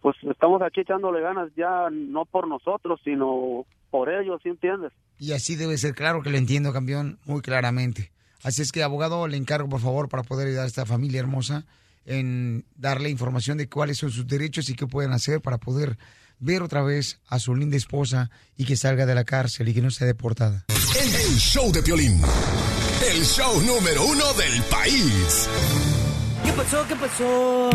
pues 0.00 0.16
estamos 0.30 0.62
aquí 0.62 0.80
echándole 0.80 1.20
ganas 1.20 1.50
ya 1.56 1.88
no 1.90 2.24
por 2.24 2.48
nosotros, 2.48 3.00
sino 3.04 3.64
por 3.90 4.08
ellos, 4.08 4.40
¿sí 4.42 4.48
entiendes? 4.48 4.92
Y 5.18 5.32
así 5.32 5.56
debe 5.56 5.78
ser, 5.78 5.94
claro 5.94 6.22
que 6.22 6.30
lo 6.30 6.36
entiendo, 6.36 6.72
campeón, 6.72 7.18
muy 7.24 7.40
claramente. 7.40 8.10
Así 8.42 8.62
es 8.62 8.70
que, 8.70 8.82
abogado, 8.82 9.26
le 9.26 9.36
encargo, 9.36 9.68
por 9.68 9.80
favor, 9.80 10.08
para 10.08 10.22
poder 10.22 10.48
ayudar 10.48 10.64
a 10.64 10.68
esta 10.68 10.86
familia 10.86 11.20
hermosa 11.20 11.64
en 12.04 12.64
darle 12.76 13.10
información 13.10 13.58
de 13.58 13.68
cuáles 13.68 13.98
son 13.98 14.10
sus 14.10 14.26
derechos 14.26 14.68
y 14.70 14.74
qué 14.74 14.86
pueden 14.86 15.12
hacer 15.12 15.40
para 15.40 15.58
poder 15.58 15.98
ver 16.38 16.62
otra 16.62 16.82
vez 16.82 17.20
a 17.28 17.38
su 17.38 17.54
linda 17.54 17.76
esposa 17.76 18.30
y 18.56 18.64
que 18.64 18.76
salga 18.76 19.06
de 19.06 19.14
la 19.14 19.24
cárcel 19.24 19.68
y 19.68 19.74
que 19.74 19.82
no 19.82 19.90
sea 19.90 20.06
deportada. 20.06 20.66
El, 20.68 21.14
el 21.14 21.38
show 21.38 21.72
de 21.72 21.82
Piolín. 21.82 22.20
El 23.04 23.24
show 23.24 23.60
número 23.60 24.04
uno 24.06 24.32
del 24.32 24.62
país. 24.64 25.48
¿Qué 26.44 26.52
pasó? 26.52 26.84
¿Qué 26.88 26.96
pasó? 26.96 27.70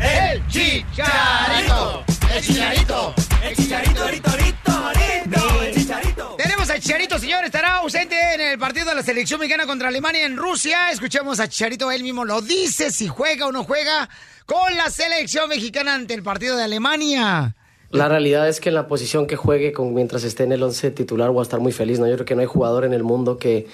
¡El 0.00 0.46
Chicharito! 0.48 2.04
¡El 2.34 2.42
Chicharito! 2.42 3.14
¡El 3.42 3.56
Chicharito, 3.56 4.08
rito, 4.08 4.30
rito, 4.32 4.92
rito! 4.94 5.62
¡El 5.62 5.74
Chicharito! 5.74 6.34
Tenemos 6.36 6.68
a 6.68 6.74
Chicharito, 6.80 7.18
señor, 7.20 7.44
estará 7.44 7.76
ausente 7.76 8.16
en 8.34 8.40
el 8.40 8.58
partido 8.58 8.86
de 8.86 8.96
la 8.96 9.02
selección 9.04 9.38
mexicana 9.38 9.64
contra 9.64 9.88
Alemania 9.88 10.26
en 10.26 10.36
Rusia. 10.36 10.90
Escuchemos 10.90 11.38
a 11.38 11.48
Chicharito, 11.48 11.90
él 11.92 12.02
mismo 12.02 12.24
lo 12.24 12.40
dice, 12.40 12.90
si 12.90 13.06
juega 13.06 13.46
o 13.46 13.52
no 13.52 13.62
juega 13.62 14.08
con 14.44 14.76
la 14.76 14.90
selección 14.90 15.48
mexicana 15.48 15.94
ante 15.94 16.14
el 16.14 16.24
partido 16.24 16.56
de 16.56 16.64
Alemania. 16.64 17.54
La 17.90 18.08
realidad 18.08 18.48
es 18.48 18.60
que 18.60 18.70
en 18.70 18.74
la 18.74 18.88
posición 18.88 19.28
que 19.28 19.36
juegue, 19.36 19.72
con, 19.72 19.94
mientras 19.94 20.24
esté 20.24 20.42
en 20.42 20.52
el 20.52 20.62
11 20.64 20.90
titular, 20.90 21.30
voy 21.30 21.40
a 21.40 21.42
estar 21.44 21.60
muy 21.60 21.70
feliz. 21.70 22.00
¿no? 22.00 22.08
Yo 22.08 22.14
creo 22.14 22.26
que 22.26 22.34
no 22.34 22.40
hay 22.40 22.48
jugador 22.48 22.84
en 22.84 22.92
el 22.92 23.04
mundo 23.04 23.38
que, 23.38 23.68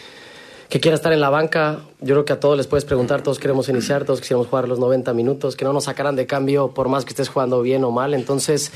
que 0.71 0.81
quiera 0.81 0.95
estar 0.95 1.13
en 1.13 1.21
la 1.21 1.29
banca. 1.31 1.81
Yo 2.01 2.15
creo 2.15 2.25
que 2.25 2.33
a 2.33 2.41
todos 2.41 2.57
les 2.57 2.67
puedes 2.67 2.85
preguntar, 2.85 3.23
todos 3.23 3.39
queremos 3.39 3.69
iniciar, 3.69 4.05
todos 4.05 4.21
quisiéramos 4.21 4.47
jugar 4.47 4.69
los 4.69 4.79
90 4.79 5.13
minutos, 5.13 5.57
que 5.57 5.65
no 5.65 5.73
nos 5.73 5.85
sacaran 5.85 6.17
de 6.17 6.27
cambio 6.27 6.69
por 6.73 6.89
más 6.89 7.05
que 7.05 7.11
estés 7.11 7.29
jugando 7.29 7.61
bien 7.61 7.85
o 7.85 7.91
mal. 7.91 8.15
Entonces, 8.15 8.71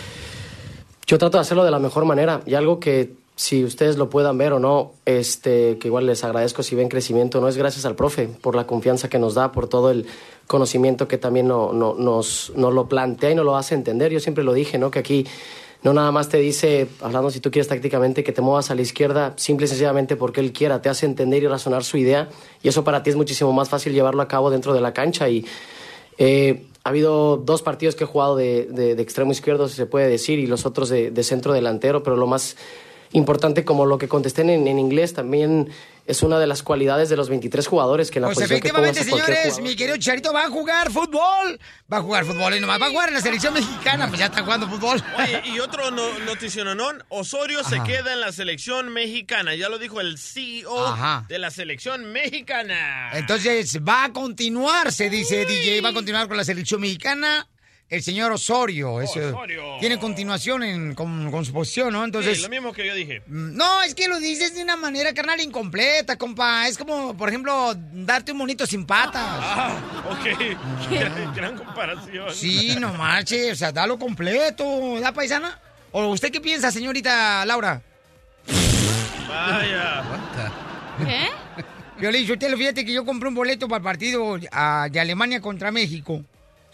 yo 1.07 1.19
trato 1.19 1.39
de 1.39 1.43
hacerlo 1.43 1.65
de 1.65 1.71
la 1.71 1.79
mejor 1.79 2.05
manera. 2.05 2.43
Y 2.47 2.55
algo 2.55 2.81
que 2.81 3.13
si 3.37 3.65
ustedes 3.65 3.97
lo 3.97 4.11
puedan 4.11 4.39
ver 4.39 4.53
o 4.53 4.59
no, 4.59 4.93
este, 5.07 5.79
que 5.79 5.89
igual 5.89 6.07
les 6.07 6.23
agradezco 6.25 6.63
si 6.63 6.75
ven 6.75 6.89
crecimiento, 6.89 7.41
no 7.41 7.49
es 7.49 7.57
gracias 7.57 7.85
al 7.85 7.95
profe 7.95 8.29
por 8.29 8.55
la 8.57 8.67
confianza 8.67 9.09
que 9.09 9.19
nos 9.19 9.35
da, 9.35 9.53
por 9.53 9.69
todo 9.69 9.91
el 9.91 10.07
conocimiento 10.47 11.09
que 11.09 11.19
también 11.19 11.49
no, 11.49 11.73
no- 11.73 11.95
nos, 11.95 12.53
nos 12.57 12.73
lo 12.75 12.89
plantea 12.89 13.31
y 13.31 13.35
nos 13.35 13.45
lo 13.45 13.57
hace 13.57 13.75
entender. 13.75 14.13
Yo 14.13 14.21
siempre 14.21 14.45
lo 14.45 14.53
dije, 14.53 14.79
¿no? 14.79 14.91
Que 14.91 14.99
aquí 15.01 15.27
no 15.85 15.92
nada 15.92 16.11
más 16.11 16.29
te 16.29 16.38
dice, 16.38 16.88
hablando 17.01 17.31
si 17.31 17.38
tú 17.40 17.51
quieres 17.51 17.68
tácticamente, 17.68 18.25
que 18.25 18.33
te 18.33 18.40
muevas 18.40 18.70
a 18.70 18.75
la 18.75 18.83
izquierda, 18.83 19.35
simple 19.37 19.66
y 19.66 19.68
sencillamente 19.68 20.16
porque 20.16 20.40
él 20.40 20.53
quiera, 20.53 20.83
te 20.83 20.88
hace 20.88 21.07
entender 21.07 21.42
y 21.42 21.47
razonar 21.47 21.85
su 21.85 21.97
idea, 21.99 22.29
y 22.62 22.68
eso 22.68 22.83
para 22.85 23.03
ti 23.03 23.11
es 23.11 23.16
muchísimo 23.16 23.53
más 23.53 23.68
fácil 23.68 23.92
llevarlo 23.92 24.23
a 24.23 24.27
cabo 24.29 24.51
dentro 24.51 24.75
de 24.75 24.81
la 24.81 24.92
cancha. 24.92 25.29
Y 25.29 25.44
eh, 26.18 26.64
ha 26.85 26.88
habido 26.88 27.37
dos 27.37 27.62
partidos 27.62 27.94
que 27.94 28.05
he 28.05 28.07
jugado 28.07 28.35
de, 28.37 28.66
de- 28.70 28.94
de 28.94 29.03
extremo 29.03 29.31
izquierdo, 29.33 29.68
si 29.68 29.77
se 29.77 29.87
puede 29.87 30.09
decir, 30.09 30.38
y 30.38 30.47
los 30.47 30.64
otros 30.66 30.88
de, 30.88 31.11
de 31.11 31.23
centro 31.23 31.53
delantero, 31.53 32.03
pero 32.03 32.16
lo 32.16 32.27
más 32.27 32.57
importante, 33.12 33.64
como 33.64 33.87
lo 33.87 33.99
que 33.99 34.09
contesté 34.09 34.42
en, 34.42 34.66
en 34.66 34.79
inglés, 34.79 35.12
también 35.14 35.68
es 36.07 36.23
una 36.23 36.38
de 36.38 36.47
las 36.47 36.62
cualidades 36.62 37.09
de 37.09 37.17
los 37.17 37.29
23 37.29 37.67
jugadores 37.67 38.11
que 38.11 38.19
en 38.19 38.23
la 38.23 38.29
Pues 38.29 38.37
posición 38.37 38.59
efectivamente, 38.59 39.05
señores, 39.05 39.61
mi 39.61 39.75
querido 39.75 39.97
Chicharito 39.97 40.33
va 40.33 40.45
a 40.45 40.51
jugar 40.51 40.90
fútbol. 40.90 41.59
Va 41.93 41.99
a 41.99 42.01
jugar 42.03 42.25
fútbol 42.25 42.55
y 42.55 42.61
nomás 42.61 42.81
va 42.81 42.87
a 42.87 42.90
jugar 42.90 43.09
en 43.09 43.14
la 43.14 43.21
selección 43.21 43.55
mexicana, 43.55 44.09
pues 44.09 44.21
ya 44.21 44.27
está 44.27 44.43
jugando 44.43 44.69
fútbol. 44.69 45.03
Oye, 45.19 45.43
y 45.47 45.61
otro 45.61 45.90
no, 45.90 46.19
noticiononón, 46.21 47.03
Osorio 47.09 47.64
se 47.64 47.83
queda 47.83 48.12
en 48.12 48.21
la 48.21 48.33
selección 48.33 48.93
mexicana. 48.93 49.55
Ya 49.55 49.69
lo 49.69 49.79
dijo 49.79 50.01
el 50.01 50.19
CEO 50.19 50.87
Ajá. 50.87 51.25
de 51.29 51.38
la 51.38 51.51
selección 51.51 52.12
mexicana. 52.12 53.11
Entonces 53.14 53.79
va 53.87 54.05
a 54.05 54.12
continuar, 54.12 54.93
se 54.93 55.09
dice 55.09 55.47
DJ, 55.47 55.81
va 55.81 55.90
a 55.90 55.95
continuar 55.95 56.29
con 56.29 56.37
la 56.37 56.45
selección 56.45 56.81
mexicana. 56.81 57.49
El 57.90 58.03
señor 58.03 58.33
Osorio, 58.33 59.01
ese- 59.03 59.27
Osorio. 59.27 59.77
tiene 59.79 59.99
continuación 59.99 60.62
en- 60.62 60.94
con, 60.94 61.31
con 61.31 61.44
su 61.44 61.53
posición, 61.53 61.92
¿no? 61.92 62.05
Entonces, 62.05 62.38
Sí, 62.38 62.42
lo 62.42 62.49
mismo 62.49 62.73
que 62.73 62.87
yo 62.87 62.94
dije. 62.94 63.23
no, 63.27 63.83
es 63.83 63.94
que 63.94 64.09
lo 64.09 64.18
dices 64.18 64.55
de 64.55 64.62
una 64.62 64.75
manera, 64.77 65.12
carnal, 65.14 65.40
incompleta, 65.40 66.16
compa. 66.16 66.66
Es 66.66 66.77
como, 66.79 67.16
por 67.16 67.29
ejemplo, 67.29 67.75
darte 67.92 68.33
un 68.33 68.38
monito 68.38 68.66
sin 68.66 68.85
patas. 68.87 69.23
Ah, 69.25 69.77
ok. 70.11 70.90
Gran, 70.90 71.35
gran 71.35 71.57
comparación. 71.59 72.35
Sí, 72.35 72.75
no 72.81 72.92
marche, 72.94 73.53
o 73.53 73.55
sea, 73.55 73.70
dalo 73.70 73.99
completo, 73.99 74.99
¿da 75.01 75.12
paisana? 75.12 75.61
¿O 75.92 76.07
usted 76.09 76.33
qué 76.33 76.40
piensa, 76.40 76.70
señorita 76.73 77.44
Laura? 77.47 77.81
Vaya. 79.29 80.03
¿Qué? 80.99 81.29
Violín, 82.01 82.29
usted 82.31 82.57
fíjate 82.57 82.85
que 82.85 82.92
yo 82.92 83.05
compré 83.05 83.29
un 83.29 83.35
boleto 83.35 83.68
para 83.68 83.79
el 83.79 83.85
partido 83.85 84.38
ah, 84.51 84.88
de 84.90 84.99
Alemania 85.01 85.40
contra 85.40 85.70
México, 85.70 86.25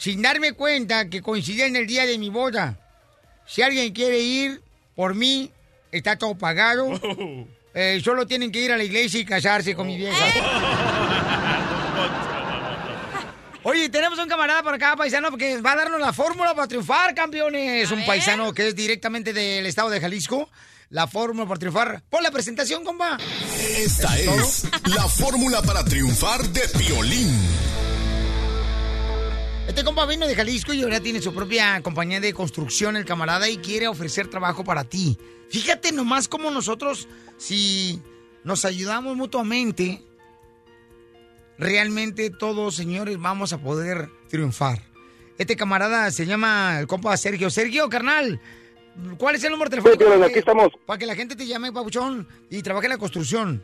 sin 0.00 0.22
darme 0.22 0.54
cuenta 0.54 1.10
que 1.10 1.20
coincidía 1.20 1.66
en 1.66 1.76
el 1.76 1.86
día 1.86 2.06
de 2.06 2.16
mi 2.16 2.30
boda. 2.30 2.78
Si 3.46 3.60
alguien 3.60 3.92
quiere 3.92 4.18
ir 4.18 4.62
por 4.96 5.14
mí, 5.14 5.52
está 5.92 6.16
todo 6.16 6.36
pagado. 6.36 6.98
Eh, 7.72 8.00
solo 8.02 8.26
tienen 8.26 8.50
que 8.50 8.58
ir 8.58 8.72
a 8.72 8.76
la 8.76 8.82
iglesia 8.82 9.20
y 9.20 9.24
casarse 9.24 9.76
con 9.76 9.86
mi 9.86 9.96
vieja. 9.96 10.16
Oye, 13.62 13.88
tenemos 13.90 14.18
un 14.18 14.28
camarada 14.28 14.60
por 14.64 14.74
acá, 14.74 14.96
paisano, 14.96 15.30
que 15.36 15.60
va 15.60 15.70
a 15.70 15.76
darnos 15.76 16.00
la 16.00 16.12
fórmula 16.12 16.52
para 16.52 16.66
triunfar, 16.66 17.14
campeones. 17.14 17.88
un 17.92 18.04
paisano 18.04 18.52
que 18.52 18.66
es 18.66 18.74
directamente 18.74 19.32
del 19.32 19.64
estado 19.66 19.88
de 19.88 20.00
Jalisco. 20.00 20.50
La 20.88 21.06
fórmula 21.06 21.46
para 21.46 21.60
triunfar. 21.60 22.02
Pon 22.10 22.24
la 22.24 22.32
presentación, 22.32 22.84
compa. 22.84 23.18
Esta 23.76 24.18
es 24.18 24.64
la 24.86 25.06
fórmula 25.06 25.62
para 25.62 25.84
triunfar 25.84 26.42
de 26.48 26.62
Piolín. 26.76 27.38
Este 29.70 29.84
compa 29.84 30.04
vino 30.04 30.26
de 30.26 30.34
Jalisco 30.34 30.72
y 30.72 30.82
ahora 30.82 30.98
tiene 30.98 31.22
su 31.22 31.32
propia 31.32 31.80
compañía 31.80 32.18
de 32.18 32.34
construcción, 32.34 32.96
el 32.96 33.04
camarada, 33.04 33.48
y 33.48 33.58
quiere 33.58 33.86
ofrecer 33.86 34.26
trabajo 34.26 34.64
para 34.64 34.82
ti. 34.82 35.16
Fíjate 35.48 35.92
nomás 35.92 36.26
cómo 36.26 36.50
nosotros, 36.50 37.06
si 37.36 38.02
nos 38.42 38.64
ayudamos 38.64 39.16
mutuamente, 39.16 40.02
realmente 41.56 42.30
todos, 42.30 42.74
señores, 42.74 43.16
vamos 43.20 43.52
a 43.52 43.58
poder 43.58 44.10
triunfar. 44.28 44.82
Este 45.38 45.54
camarada 45.54 46.10
se 46.10 46.26
llama 46.26 46.80
el 46.80 46.88
compa 46.88 47.16
Sergio. 47.16 47.48
Sergio, 47.48 47.88
carnal, 47.88 48.40
¿cuál 49.18 49.36
es 49.36 49.44
el 49.44 49.52
número 49.52 49.70
telefónico? 49.70 49.98
Piolín, 50.00 50.16
para 50.18 50.26
aquí 50.26 50.34
que- 50.34 50.40
estamos. 50.40 50.68
Para 50.84 50.98
que 50.98 51.06
la 51.06 51.14
gente 51.14 51.36
te 51.36 51.46
llame, 51.46 51.72
papuchón, 51.72 52.26
y 52.50 52.60
trabaje 52.62 52.88
en 52.88 52.90
la 52.94 52.98
construcción. 52.98 53.62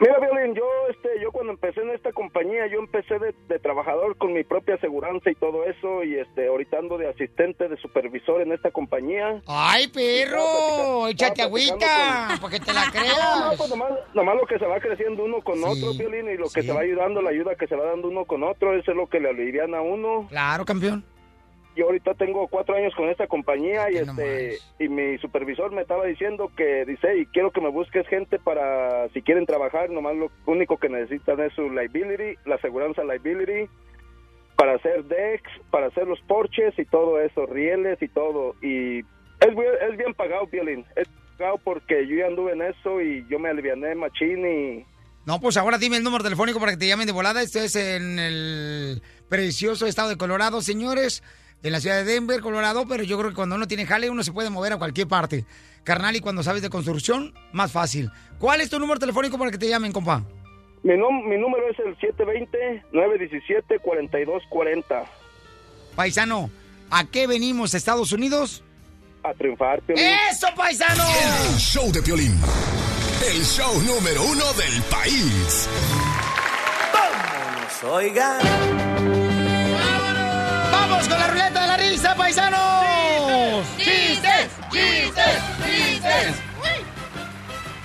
Mira, 0.00 0.18
Violín, 0.18 0.54
yo, 0.54 0.64
este, 0.88 1.08
yo 1.22 1.30
cuando 1.30 1.52
empecé 1.52 1.82
en 1.82 1.90
esta 1.90 2.10
compañía, 2.12 2.66
yo 2.68 2.78
empecé 2.78 3.18
de, 3.18 3.34
de 3.48 3.58
trabajador 3.58 4.16
con 4.16 4.32
mi 4.32 4.42
propia 4.44 4.76
aseguranza 4.76 5.30
y 5.30 5.34
todo 5.34 5.64
eso, 5.66 6.02
y 6.04 6.14
este, 6.18 6.48
ahorita 6.48 6.78
ando 6.78 6.96
de 6.96 7.08
asistente, 7.10 7.68
de 7.68 7.76
supervisor 7.76 8.40
en 8.40 8.52
esta 8.52 8.70
compañía. 8.70 9.42
¡Ay, 9.46 9.88
perro! 9.88 11.06
¡Échate 11.08 11.42
agüita! 11.42 12.28
con- 12.30 12.40
¡Para 12.40 12.50
que 12.58 12.64
te 12.64 12.72
la 12.72 12.84
No, 12.86 12.90
creas! 12.92 13.40
no, 13.50 13.56
pues 13.58 13.68
nomás, 13.70 13.90
nomás 14.14 14.36
lo 14.36 14.46
que 14.46 14.58
se 14.58 14.66
va 14.66 14.80
creciendo 14.80 15.24
uno 15.24 15.42
con 15.42 15.62
otro, 15.62 15.92
Violín, 15.92 16.30
y 16.30 16.36
lo 16.38 16.48
que 16.48 16.62
se 16.62 16.72
va 16.72 16.80
ayudando, 16.80 17.20
la 17.20 17.30
ayuda 17.30 17.54
que 17.56 17.66
se 17.66 17.76
va 17.76 17.84
dando 17.84 18.08
uno 18.08 18.24
con 18.24 18.42
otro, 18.42 18.72
eso 18.74 18.92
es 18.92 18.96
lo 18.96 19.06
que 19.06 19.20
le 19.20 19.28
alivian 19.28 19.74
a 19.74 19.82
uno. 19.82 20.26
Claro, 20.30 20.64
campeón. 20.64 21.04
Yo 21.80 21.86
ahorita 21.86 22.12
tengo 22.12 22.46
cuatro 22.46 22.76
años 22.76 22.94
con 22.94 23.08
esta 23.08 23.26
compañía 23.26 23.90
y 23.90 23.96
este 23.96 24.58
y 24.78 24.90
mi 24.90 25.16
supervisor 25.16 25.72
me 25.72 25.80
estaba 25.80 26.04
diciendo 26.04 26.52
que 26.54 26.84
dice 26.84 27.16
y 27.16 27.24
quiero 27.24 27.52
que 27.52 27.62
me 27.62 27.70
busques 27.70 28.06
gente 28.06 28.38
para 28.38 29.08
si 29.14 29.22
quieren 29.22 29.46
trabajar 29.46 29.88
nomás 29.88 30.14
lo 30.14 30.30
único 30.44 30.76
que 30.76 30.90
necesitan 30.90 31.40
es 31.40 31.54
su 31.54 31.70
liability 31.70 32.38
la 32.44 32.56
aseguranza 32.56 33.02
liability 33.02 33.70
para 34.56 34.74
hacer 34.74 35.04
decks 35.04 35.50
para 35.70 35.86
hacer 35.86 36.06
los 36.06 36.20
porches 36.28 36.78
y 36.78 36.84
todo 36.84 37.18
eso 37.18 37.46
rieles 37.46 37.96
y 38.02 38.08
todo 38.08 38.56
y 38.60 38.98
es 38.98 39.54
bien, 39.54 39.72
es 39.90 39.96
bien 39.96 40.12
pagado 40.12 40.48
violín 40.48 40.84
es 40.96 41.08
pagado 41.38 41.56
porque 41.64 42.06
yo 42.06 42.16
ya 42.16 42.26
anduve 42.26 42.52
en 42.52 42.60
eso 42.60 43.00
y 43.00 43.26
yo 43.30 43.38
me 43.38 43.48
aliviané 43.48 43.94
machín 43.94 44.46
y 44.46 44.84
No, 45.24 45.40
pues 45.40 45.56
ahora 45.56 45.78
dime 45.78 45.96
el 45.96 46.04
número 46.04 46.24
telefónico 46.24 46.60
para 46.60 46.72
que 46.72 46.78
te 46.78 46.88
llamen 46.88 47.06
de 47.06 47.12
volada. 47.12 47.40
Esto 47.40 47.60
es 47.60 47.76
en 47.76 48.18
el 48.18 49.02
precioso 49.28 49.86
estado 49.86 50.08
de 50.08 50.16
Colorado, 50.16 50.60
señores. 50.60 51.22
En 51.62 51.72
la 51.72 51.80
ciudad 51.80 51.96
de 51.96 52.04
Denver, 52.04 52.40
Colorado, 52.40 52.86
pero 52.88 53.02
yo 53.02 53.18
creo 53.18 53.30
que 53.30 53.36
cuando 53.36 53.56
uno 53.56 53.68
tiene 53.68 53.86
jale, 53.86 54.08
uno 54.08 54.22
se 54.22 54.32
puede 54.32 54.50
mover 54.50 54.72
a 54.72 54.78
cualquier 54.78 55.08
parte. 55.08 55.44
Carnal, 55.84 56.16
y 56.16 56.20
cuando 56.20 56.42
sabes 56.42 56.62
de 56.62 56.70
construcción, 56.70 57.34
más 57.52 57.72
fácil. 57.72 58.10
¿Cuál 58.38 58.60
es 58.60 58.70
tu 58.70 58.78
número 58.78 58.98
telefónico 58.98 59.38
para 59.38 59.50
que 59.50 59.58
te 59.58 59.68
llamen, 59.68 59.92
compa? 59.92 60.24
mi, 60.82 60.96
número 60.96 61.64
es 61.70 61.78
el 61.78 61.94
720-917-4240 62.92 65.04
Paisano, 65.94 66.50
¿a 66.90 67.04
qué 67.04 67.26
venimos, 67.26 67.74
Estados 67.74 68.12
Unidos? 68.12 68.64
a 69.22 69.34
triunfar 69.34 69.82
Piolín. 69.82 70.06
¡Eso, 70.30 70.46
paisano! 70.56 71.04
El 71.04 71.58
show 71.58 71.92
de 71.92 72.00
Piolín. 72.02 72.34
El 73.26 73.44
show 73.44 73.78
número 73.82 74.24
uno 74.24 74.52
del 74.54 74.82
país. 74.84 75.68
Vámonos, 76.92 77.84
oigan. 77.84 79.19
¡Vamos 81.20 81.32
con 81.32 81.38
la 81.38 81.44
ruleta 81.48 81.60
de 81.60 81.66
la 81.66 81.76
risa, 81.76 82.14
paisanos! 82.14 83.66
¡Chistes! 83.76 84.48
¡Chistes! 84.72 85.38
¡Chistes! 85.66 86.34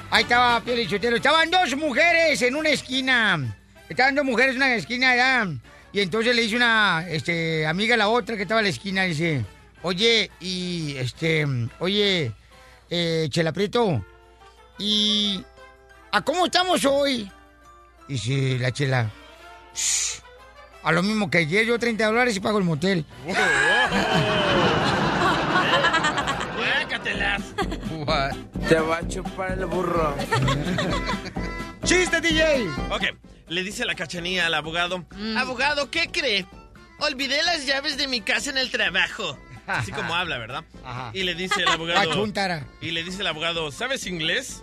Ahí 0.09 0.23
estaba 0.23 0.61
Pielichotero. 0.61 1.17
Estaban 1.17 1.51
dos 1.51 1.75
mujeres 1.75 2.41
en 2.41 2.55
una 2.55 2.69
esquina. 2.69 3.57
Estaban 3.89 4.15
dos 4.15 4.23
mujeres 4.23 4.51
en 4.51 4.57
una 4.57 4.75
esquina 4.75 5.11
allá. 5.11 5.47
Y 5.91 5.99
entonces 5.99 6.33
le 6.35 6.43
dice 6.43 6.55
una 6.55 7.05
este, 7.09 7.67
amiga 7.67 7.95
a 7.95 7.97
la 7.97 8.07
otra 8.07 8.37
que 8.37 8.43
estaba 8.43 8.61
en 8.61 8.65
la 8.65 8.69
esquina. 8.69 9.03
Dice, 9.03 9.45
oye, 9.81 10.31
y 10.39 10.95
este, 10.97 11.45
oye, 11.79 12.31
eh, 12.89 13.27
Chela 13.29 13.51
Prieto, 13.51 14.05
¿y 14.79 15.43
a 16.11 16.21
cómo 16.21 16.45
estamos 16.45 16.85
hoy? 16.85 17.29
Dice 18.07 18.57
la 18.59 18.71
Chela, 18.71 19.11
"Shh, 19.73 20.21
a 20.85 20.91
lo 20.91 21.01
mismo 21.01 21.31
que 21.31 21.39
ayer, 21.39 21.65
yo 21.65 21.79
30 21.79 22.05
dólares 22.05 22.37
y 22.37 22.39
pago 22.39 22.59
el 22.59 22.63
motel. 22.63 23.05
Guácatelas. 26.55 27.41
Te 28.69 28.75
va 28.75 28.97
a 28.97 29.07
chupar 29.07 29.53
el 29.53 29.65
burro. 29.65 30.15
¡Chiste, 31.83 32.21
DJ! 32.21 32.69
Ok, 32.91 33.01
le 33.47 33.63
dice 33.63 33.83
la 33.83 33.95
cachanilla 33.95 34.45
al 34.45 34.53
abogado. 34.53 35.03
Abogado, 35.35 35.89
¿qué 35.89 36.11
cree? 36.11 36.45
Olvidé 36.99 37.41
las 37.43 37.65
llaves 37.65 37.97
de 37.97 38.07
mi 38.07 38.21
casa 38.21 38.51
en 38.51 38.59
el 38.59 38.69
trabajo. 38.69 39.39
Así 39.65 39.91
como 39.91 40.13
habla, 40.15 40.37
¿verdad? 40.37 40.65
Y 41.13 41.23
le 41.23 41.33
dice 41.33 41.63
el 41.63 41.67
abogado. 41.67 42.23
Y 42.81 42.91
le 42.91 43.03
dice 43.03 43.21
el 43.21 43.27
abogado, 43.27 43.71
¿sabes 43.71 44.05
inglés? 44.05 44.61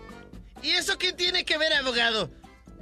¿Y 0.63 0.71
eso 0.71 0.99
qué 0.99 1.13
tiene 1.13 1.45
que 1.45 1.59
ver, 1.59 1.73
abogado? 1.73 2.31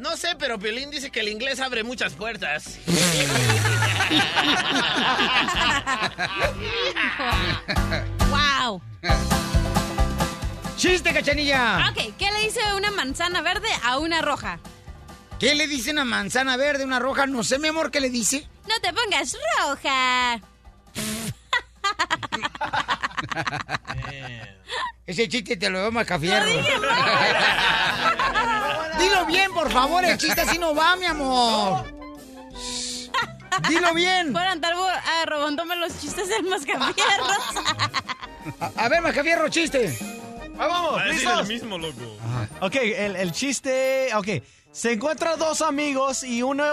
No 0.00 0.16
sé, 0.16 0.34
pero 0.38 0.58
Piolín 0.58 0.90
dice 0.90 1.10
que 1.10 1.20
el 1.20 1.28
inglés 1.28 1.60
abre 1.60 1.84
muchas 1.84 2.14
puertas. 2.14 2.78
¡Wow! 8.30 8.80
¡Chiste, 10.78 11.12
cachanilla! 11.12 11.90
Ok, 11.90 12.14
¿qué 12.18 12.30
le 12.30 12.44
dice 12.44 12.60
una 12.74 12.90
manzana 12.90 13.42
verde 13.42 13.68
a 13.84 13.98
una 13.98 14.22
roja? 14.22 14.58
¿Qué 15.38 15.54
le 15.54 15.66
dice 15.66 15.90
una 15.90 16.06
manzana 16.06 16.56
verde, 16.56 16.84
una 16.84 16.98
roja? 16.98 17.26
No 17.26 17.44
sé, 17.44 17.58
mi 17.58 17.68
amor, 17.68 17.90
¿qué 17.90 18.00
le 18.00 18.08
dice? 18.08 18.48
No 18.66 18.80
te 18.80 18.94
pongas 18.94 19.36
roja. 19.58 20.40
Ese 25.06 25.28
chiste 25.28 25.56
te 25.56 25.68
lo 25.70 25.80
doy 25.80 25.90
Macafierro. 25.90 26.46
Dilo 28.98 29.26
bien, 29.26 29.52
por 29.52 29.70
favor, 29.70 30.04
el 30.04 30.16
chiste 30.18 30.40
así 30.42 30.58
no 30.58 30.74
va, 30.74 30.94
mi 30.96 31.06
amor. 31.06 31.84
Dilo 33.68 33.92
bien. 33.94 34.32
Por 34.32 34.42
andar 34.42 34.74
ah, 34.76 35.24
robándome 35.26 35.76
los 35.76 35.98
chistes 35.98 36.28
del 36.28 36.44
mascafierros. 36.44 37.38
A, 38.60 38.70
a 38.76 38.88
ver, 38.88 39.02
Macafierro, 39.02 39.48
chiste. 39.48 39.98
vamos, 40.56 41.04
¿listos? 41.06 41.40
el 41.40 41.46
mismo, 41.48 41.76
loco. 41.78 42.16
Ok, 42.60 42.76
el, 42.76 43.16
el 43.16 43.32
chiste. 43.32 44.10
Ok. 44.14 44.28
Se 44.72 44.92
encuentra 44.92 45.36
dos 45.36 45.62
amigos 45.62 46.22
y 46.22 46.42
uno. 46.42 46.64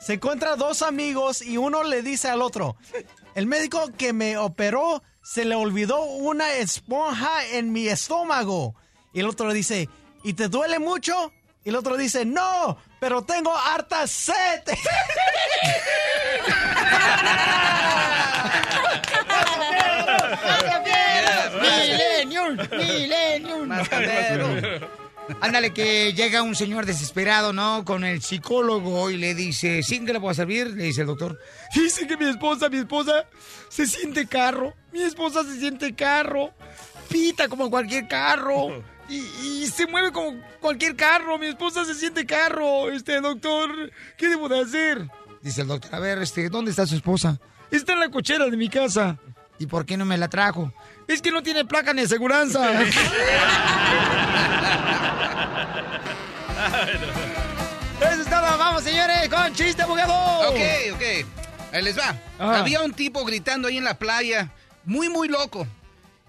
Se 0.00 0.14
encuentra 0.14 0.56
dos 0.56 0.82
amigos 0.82 1.42
y 1.42 1.56
uno 1.56 1.84
le 1.84 2.02
dice 2.02 2.28
al 2.28 2.42
otro: 2.42 2.76
El 3.34 3.46
médico 3.46 3.92
que 3.96 4.12
me 4.12 4.36
operó 4.36 5.02
se 5.28 5.44
le 5.44 5.54
olvidó 5.54 6.00
una 6.04 6.54
esponja 6.54 7.44
en 7.52 7.70
mi 7.70 7.86
estómago. 7.86 8.74
Y 9.12 9.20
el 9.20 9.26
otro 9.26 9.46
le 9.46 9.52
dice: 9.52 9.86
¿Y 10.24 10.32
te 10.32 10.48
duele 10.48 10.78
mucho? 10.78 11.34
Y 11.64 11.68
el 11.68 11.76
otro 11.76 11.98
dice: 11.98 12.24
No, 12.24 12.78
pero 12.98 13.20
tengo 13.22 13.54
harta 13.54 14.06
sed. 14.06 14.62
Millennium, 21.60 22.56
Millennium. 22.72 23.68
Ándale, 25.40 25.72
que 25.72 26.12
llega 26.14 26.42
un 26.42 26.54
señor 26.54 26.86
desesperado, 26.86 27.52
¿no? 27.52 27.84
Con 27.84 28.04
el 28.04 28.22
psicólogo 28.22 29.10
y 29.10 29.16
le 29.16 29.34
dice, 29.34 29.82
¿sí 29.82 30.04
que 30.04 30.12
le 30.12 30.20
puedo 30.20 30.34
servir? 30.34 30.68
Le 30.68 30.84
dice 30.84 31.02
el 31.02 31.06
doctor. 31.06 31.38
Dice 31.74 32.06
que 32.06 32.16
mi 32.16 32.26
esposa, 32.26 32.68
mi 32.68 32.78
esposa 32.78 33.26
se 33.68 33.86
siente 33.86 34.26
carro. 34.26 34.74
Mi 34.92 35.02
esposa 35.02 35.44
se 35.44 35.58
siente 35.58 35.94
carro. 35.94 36.52
Pita 37.08 37.48
como 37.48 37.70
cualquier 37.70 38.08
carro. 38.08 38.82
Y, 39.08 39.66
se 39.66 39.86
mueve 39.86 40.12
como 40.12 40.40
cualquier 40.60 40.96
carro. 40.96 41.38
Mi 41.38 41.46
esposa 41.46 41.84
se 41.84 41.94
siente 41.94 42.26
carro. 42.26 42.90
Este, 42.90 43.20
doctor, 43.20 43.70
¿qué 44.16 44.28
debo 44.28 44.48
de 44.48 44.60
hacer? 44.60 45.08
Dice 45.42 45.62
el 45.62 45.68
doctor, 45.68 45.94
a 45.94 45.98
ver, 45.98 46.18
este, 46.18 46.48
¿dónde 46.48 46.70
está 46.70 46.86
su 46.86 46.96
esposa? 46.96 47.38
Está 47.70 47.92
en 47.92 48.00
la 48.00 48.10
cochera 48.10 48.46
de 48.46 48.56
mi 48.56 48.68
casa. 48.68 49.18
¿Y 49.58 49.66
por 49.66 49.84
qué 49.84 49.96
no 49.96 50.04
me 50.04 50.16
la 50.16 50.28
trajo? 50.28 50.72
Es 51.08 51.22
que 51.22 51.32
no 51.32 51.42
tiene 51.42 51.64
placa 51.64 51.94
ni 51.94 52.02
aseguranza. 52.02 52.84
nos 58.40 58.58
vamos, 58.58 58.84
señores, 58.84 59.28
con 59.28 59.54
chiste, 59.54 59.82
abogado. 59.82 60.50
Ok, 60.50 60.60
ok. 60.92 61.02
Ahí 61.72 61.82
les 61.82 61.98
va. 61.98 62.14
Ajá. 62.38 62.60
Había 62.60 62.82
un 62.82 62.92
tipo 62.92 63.24
gritando 63.24 63.68
ahí 63.68 63.78
en 63.78 63.84
la 63.84 63.98
playa, 63.98 64.52
muy, 64.84 65.08
muy 65.08 65.28
loco. 65.28 65.66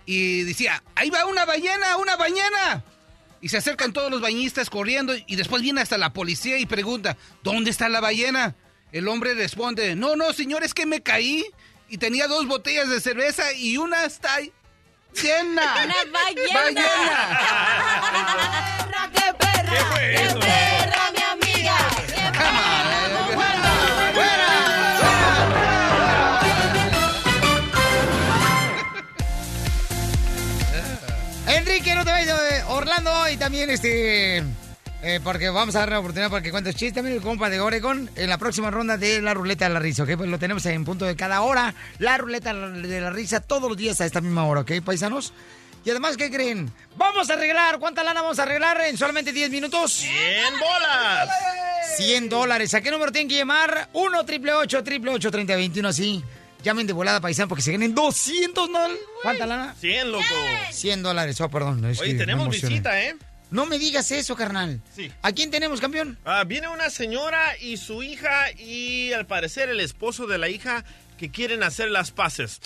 Y 0.05 0.43
decía, 0.43 0.81
ahí 0.95 1.09
va 1.09 1.25
una 1.25 1.45
ballena, 1.45 1.97
una 1.97 2.15
ballena. 2.15 2.83
Y 3.41 3.49
se 3.49 3.57
acercan 3.57 3.93
todos 3.93 4.09
los 4.09 4.21
bañistas 4.21 4.69
corriendo 4.69 5.13
y 5.15 5.35
después 5.35 5.61
viene 5.61 5.81
hasta 5.81 5.97
la 5.97 6.11
policía 6.11 6.57
y 6.57 6.65
pregunta, 6.65 7.15
¿dónde 7.43 7.69
está 7.69 7.87
la 7.87 8.01
ballena? 8.01 8.55
El 8.91 9.07
hombre 9.07 9.33
responde, 9.33 9.95
no, 9.95 10.15
no, 10.15 10.33
señor, 10.33 10.63
es 10.63 10.73
que 10.73 10.85
me 10.85 11.01
caí 11.01 11.45
y 11.87 11.97
tenía 11.97 12.27
dos 12.27 12.47
botellas 12.47 12.89
de 12.89 12.99
cerveza 12.99 13.53
y 13.53 13.77
una 13.77 14.03
está 14.03 14.35
ahí 14.35 14.51
llena. 15.13 15.83
Una 15.83 15.95
ballena. 16.11 16.53
Ballena. 16.53 16.89
¡Qué 19.13 19.33
perra! 19.33 19.71
¡Qué 19.71 19.83
perra, 20.39 21.11
mi 21.11 21.21
amiga! 21.23 21.77
¡Qué 22.07 22.21
Enrique, 31.55 31.95
no 31.95 32.05
te 32.05 32.11
vayas 32.11 32.39
de 32.39 32.63
Orlando 32.67 33.27
y 33.29 33.37
también 33.37 33.69
este. 33.71 34.43
Eh, 35.01 35.19
porque 35.23 35.49
vamos 35.49 35.75
a 35.75 35.79
dar 35.79 35.89
la 35.89 35.99
oportunidad 35.99 36.29
para 36.29 36.41
que 36.41 36.51
cuentes 36.51 36.75
chiste 36.75 36.95
también 36.95 37.17
el 37.17 37.21
compa 37.21 37.49
de 37.49 37.59
Oregon 37.59 38.09
en 38.15 38.29
la 38.29 38.37
próxima 38.37 38.69
ronda 38.69 38.97
de 38.97 39.21
la 39.21 39.33
ruleta 39.33 39.67
de 39.67 39.73
la 39.73 39.79
risa, 39.79 40.03
¿ok? 40.03 40.17
Pues 40.17 40.29
lo 40.29 40.39
tenemos 40.39 40.65
en 40.65 40.83
punto 40.85 41.05
de 41.05 41.15
cada 41.15 41.41
hora. 41.41 41.73
La 41.99 42.17
ruleta 42.17 42.53
de 42.53 43.01
la 43.01 43.09
risa 43.09 43.39
todos 43.39 43.69
los 43.69 43.77
días 43.77 44.01
a 44.01 44.05
esta 44.05 44.21
misma 44.21 44.45
hora, 44.45 44.61
¿ok, 44.61 44.71
paisanos? 44.83 45.33
Y 45.85 45.89
además, 45.91 46.17
¿qué 46.17 46.29
creen? 46.29 46.71
Vamos 46.97 47.29
a 47.29 47.33
arreglar. 47.33 47.79
¿Cuánta 47.79 48.03
lana 48.03 48.21
vamos 48.21 48.37
a 48.39 48.43
arreglar 48.43 48.81
en 48.81 48.97
solamente 48.97 49.31
10 49.31 49.49
minutos? 49.49 49.93
100 49.93 50.59
bolas. 50.59 51.29
100 51.95 52.29
dólares. 52.29 52.73
¿A 52.73 52.81
qué 52.81 52.91
número 52.91 53.11
tienen 53.11 53.29
que 53.29 53.37
llamar? 53.37 53.89
1 53.93 54.25
triple 54.25 54.53
8 54.53 54.83
triple 54.83 55.11
8 55.11 55.31
30 55.31 55.55
21 55.55 55.87
así. 55.89 56.23
Llamen 56.63 56.85
de 56.85 56.91
volada 56.91 57.21
paisano 57.21 57.47
porque 57.47 57.61
se 57.61 57.71
ganen 57.71 57.95
200 57.95 58.69
¿no? 58.69 58.79
¿Cuánta 59.23 59.45
lana? 59.45 59.75
100, 59.79 60.11
loco. 60.11 60.23
100 60.71 61.03
dólares. 61.03 61.39
Oh, 61.39 61.49
perdón. 61.49 61.85
es 61.85 62.01
Oye, 62.01 62.15
tenemos 62.15 62.49
visita, 62.49 63.01
¿eh? 63.01 63.15
No 63.51 63.65
me 63.65 63.79
digas 63.79 64.11
eso, 64.11 64.35
carnal. 64.35 64.81
Sí. 64.95 65.11
¿A 65.21 65.31
quién 65.31 65.49
tenemos, 65.49 65.81
campeón? 65.81 66.17
Ah, 66.23 66.43
viene 66.43 66.67
una 66.67 66.89
señora 66.89 67.57
y 67.59 67.77
su 67.77 68.03
hija 68.03 68.51
y 68.51 69.11
al 69.13 69.25
parecer 69.25 69.69
el 69.69 69.79
esposo 69.79 70.27
de 70.27 70.37
la 70.37 70.49
hija 70.49 70.85
que 71.17 71.31
quieren 71.31 71.63
hacer 71.63 71.89
las 71.89 72.11
paces. 72.11 72.61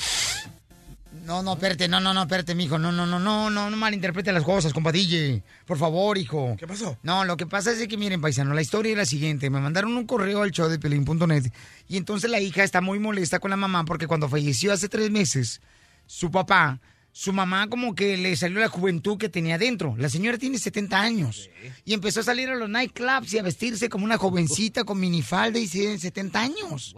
No, 1.25 1.41
no, 1.41 1.53
espérate, 1.53 1.87
no, 1.87 2.01
no, 2.01 2.13
no, 2.13 2.23
espérate, 2.23 2.53
mijo. 2.53 2.77
No, 2.77 2.91
no, 2.91 3.05
no, 3.05 3.17
no, 3.17 3.49
no, 3.49 3.69
no 3.69 3.77
malinterprete 3.77 4.33
las 4.33 4.43
cosas, 4.43 4.73
compadille. 4.73 5.41
Por 5.65 5.77
favor, 5.77 6.17
hijo. 6.17 6.55
¿Qué 6.59 6.67
pasó? 6.67 6.97
No, 7.01 7.23
lo 7.23 7.37
que 7.37 7.45
pasa 7.45 7.71
es 7.71 7.87
que, 7.87 7.97
miren, 7.97 8.19
paisano, 8.19 8.53
la 8.53 8.61
historia 8.61 8.91
es 8.91 8.97
la 8.97 9.05
siguiente. 9.05 9.49
Me 9.49 9.61
mandaron 9.61 9.95
un 9.95 10.05
correo 10.05 10.41
al 10.41 10.51
show 10.51 10.67
de 10.67 10.79
pelín.net 10.79 11.51
y 11.87 11.97
entonces 11.97 12.29
la 12.29 12.41
hija 12.41 12.63
está 12.63 12.81
muy 12.81 12.99
molesta 12.99 13.39
con 13.39 13.51
la 13.51 13.57
mamá 13.57 13.85
porque 13.85 14.07
cuando 14.07 14.27
falleció 14.27 14.73
hace 14.73 14.89
tres 14.89 15.11
meses, 15.11 15.61
su 16.07 16.29
papá, 16.29 16.81
su 17.13 17.31
mamá 17.31 17.69
como 17.69 17.93
que 17.93 18.17
le 18.17 18.35
salió 18.35 18.59
la 18.59 18.67
juventud 18.67 19.17
que 19.19 19.29
tenía 19.29 19.59
dentro. 19.59 19.95
La 19.97 20.09
señora 20.09 20.39
tiene 20.39 20.57
70 20.57 20.99
años 20.99 21.49
y 21.85 21.93
empezó 21.93 22.19
a 22.19 22.23
salir 22.23 22.49
a 22.49 22.55
los 22.55 22.67
nightclubs 22.67 23.31
y 23.33 23.37
a 23.37 23.43
vestirse 23.43 23.87
como 23.87 24.03
una 24.03 24.17
jovencita 24.17 24.83
con 24.83 24.99
minifalda 24.99 25.59
y 25.59 25.67
tiene 25.67 25.99
70 25.99 26.41
años. 26.41 26.95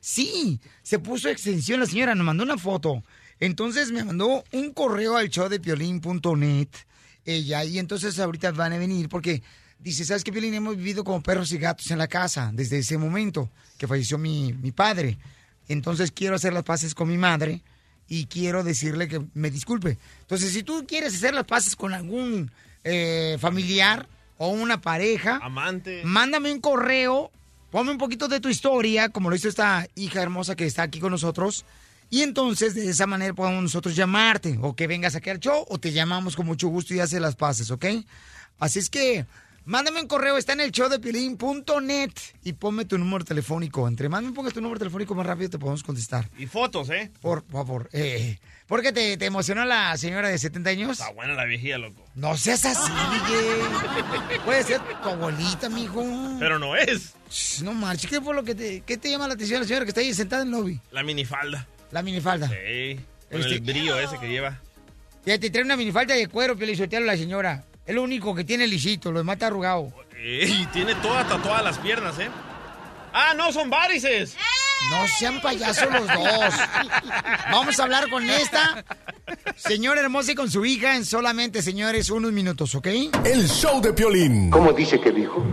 Sí, 0.00 0.58
se 0.82 0.98
puso 0.98 1.28
extensión 1.28 1.78
la 1.78 1.86
señora, 1.86 2.16
nos 2.16 2.26
mandó 2.26 2.42
una 2.42 2.58
foto. 2.58 3.04
Entonces 3.38 3.92
me 3.92 4.04
mandó 4.04 4.42
un 4.50 4.72
correo 4.72 5.16
al 5.16 5.30
show 5.30 5.48
de 5.48 5.60
piolín.net 5.60 6.68
ella 7.24 7.64
y 7.64 7.78
entonces 7.78 8.18
ahorita 8.18 8.50
van 8.50 8.72
a 8.72 8.78
venir 8.78 9.08
porque 9.08 9.42
dice, 9.78 10.04
¿sabes 10.04 10.24
qué, 10.24 10.32
Piolín? 10.32 10.54
Hemos 10.54 10.76
vivido 10.76 11.04
como 11.04 11.22
perros 11.22 11.52
y 11.52 11.58
gatos 11.58 11.88
en 11.92 11.98
la 11.98 12.08
casa 12.08 12.50
desde 12.52 12.78
ese 12.78 12.98
momento 12.98 13.48
que 13.78 13.86
falleció 13.86 14.18
mi, 14.18 14.52
mi 14.54 14.72
padre. 14.72 15.18
Entonces 15.68 16.10
quiero 16.10 16.34
hacer 16.34 16.52
las 16.52 16.64
paces 16.64 16.96
con 16.96 17.08
mi 17.08 17.16
madre 17.16 17.62
y 18.12 18.26
quiero 18.26 18.62
decirle 18.62 19.08
que 19.08 19.22
me 19.32 19.50
disculpe. 19.50 19.96
Entonces, 20.20 20.52
si 20.52 20.62
tú 20.62 20.84
quieres 20.86 21.14
hacer 21.14 21.32
las 21.32 21.44
paces 21.44 21.74
con 21.74 21.94
algún 21.94 22.50
eh, 22.84 23.38
familiar 23.40 24.06
o 24.36 24.48
una 24.48 24.82
pareja, 24.82 25.40
Amante. 25.42 26.02
mándame 26.04 26.52
un 26.52 26.60
correo, 26.60 27.30
ponme 27.70 27.90
un 27.90 27.96
poquito 27.96 28.28
de 28.28 28.38
tu 28.38 28.50
historia, 28.50 29.08
como 29.08 29.30
lo 29.30 29.36
hizo 29.36 29.48
esta 29.48 29.88
hija 29.94 30.20
hermosa 30.20 30.54
que 30.56 30.66
está 30.66 30.82
aquí 30.82 31.00
con 31.00 31.10
nosotros. 31.10 31.64
Y 32.10 32.20
entonces 32.20 32.74
de 32.74 32.86
esa 32.86 33.06
manera 33.06 33.32
podemos 33.32 33.62
nosotros 33.62 33.96
llamarte 33.96 34.58
o 34.60 34.76
que 34.76 34.86
vengas 34.86 35.14
aquí 35.14 35.30
al 35.30 35.40
show 35.40 35.64
o 35.70 35.78
te 35.78 35.90
llamamos 35.92 36.36
con 36.36 36.44
mucho 36.44 36.68
gusto 36.68 36.92
y 36.92 37.00
haces 37.00 37.18
las 37.18 37.36
paces, 37.36 37.70
¿ok? 37.70 37.86
Así 38.58 38.78
es 38.78 38.90
que 38.90 39.24
mándame 39.64 40.00
un 40.00 40.08
correo, 40.08 40.36
está 40.36 40.52
en 40.52 40.60
el 40.60 40.72
show 40.72 40.88
de 40.88 40.98
Piolín.net 40.98 42.10
y 42.44 42.52
ponme 42.54 42.84
tu 42.84 42.98
número 42.98 43.24
telefónico. 43.24 43.86
Entre 43.88 44.08
más 44.08 44.22
me 44.22 44.32
pongas 44.32 44.52
tu 44.54 44.60
número 44.60 44.78
telefónico, 44.78 45.14
más 45.14 45.26
rápido 45.26 45.50
te 45.50 45.58
podemos 45.58 45.82
contestar. 45.82 46.28
Y 46.38 46.46
fotos, 46.46 46.90
¿eh? 46.90 47.10
Por 47.20 47.44
favor. 47.50 47.88
Eh, 47.92 48.38
¿Por 48.66 48.82
qué 48.82 48.92
te, 48.92 49.16
te 49.16 49.26
emocionó 49.26 49.64
la 49.64 49.96
señora 49.96 50.28
de 50.28 50.38
70 50.38 50.70
años? 50.70 50.90
Está 51.00 51.12
buena 51.12 51.34
la 51.34 51.44
viejía, 51.44 51.78
loco. 51.78 52.04
No 52.14 52.36
seas 52.36 52.64
así, 52.64 52.90
DJ. 52.90 54.38
Puede 54.44 54.62
ser 54.64 54.80
tu 55.02 55.08
abuelita, 55.08 55.68
mijo. 55.68 56.04
Pero 56.38 56.58
no 56.58 56.76
es. 56.76 57.14
Shh, 57.30 57.62
No 57.62 57.72
marches, 57.74 58.10
¿qué 58.10 58.20
fue 58.20 58.34
lo 58.34 58.44
que 58.44 58.54
te, 58.54 58.80
qué 58.82 58.96
te 58.96 59.10
llama 59.10 59.28
la 59.28 59.34
atención 59.34 59.60
la 59.60 59.66
señora 59.66 59.84
que 59.84 59.90
está 59.90 60.00
ahí 60.00 60.14
sentada 60.14 60.42
en 60.42 60.48
el 60.48 60.52
lobby? 60.60 60.80
La 60.90 61.02
minifalda. 61.02 61.66
La 61.90 62.02
minifalda. 62.02 62.48
Sí. 62.48 62.98
Con 63.30 63.40
Este- 63.40 63.54
el 63.54 63.60
brillo 63.60 63.98
ese 63.98 64.18
que 64.18 64.28
lleva. 64.28 64.60
Ya 65.24 65.38
te 65.38 65.50
trae 65.50 65.64
una 65.64 65.76
minifalda 65.76 66.14
de 66.14 66.26
cuero, 66.26 66.56
Pielizotealo, 66.56 67.06
la 67.06 67.16
señora. 67.16 67.64
Es 67.84 67.94
lo 67.94 68.02
único 68.02 68.34
que 68.34 68.44
tiene 68.44 68.66
lisito, 68.66 69.10
lo 69.10 69.18
demás 69.18 69.34
está 69.34 69.48
arrugado. 69.48 69.92
Y 70.24 70.66
tiene 70.66 70.94
toda 70.96 71.26
tatuada 71.26 71.62
las 71.62 71.78
piernas, 71.78 72.16
¿eh? 72.20 72.30
Ah, 73.12 73.34
no, 73.36 73.52
son 73.52 73.68
varices. 73.70 74.36
No 74.90 75.06
sean 75.18 75.40
payasos 75.40 75.92
los 75.92 76.06
dos. 76.06 76.54
Vamos 77.50 77.78
a 77.78 77.82
hablar 77.82 78.08
con 78.08 78.28
esta 78.28 78.84
señora 79.56 80.00
hermosa 80.00 80.32
y 80.32 80.34
con 80.34 80.50
su 80.50 80.64
hija 80.64 80.96
en 80.96 81.04
solamente, 81.04 81.60
señores, 81.60 82.08
unos 82.10 82.32
minutos, 82.32 82.74
¿ok? 82.74 82.86
El 83.24 83.48
show 83.48 83.80
de 83.80 83.92
Piolín. 83.92 84.50
¿Cómo 84.50 84.72
dice 84.72 85.00
que 85.00 85.10
dijo? 85.10 85.44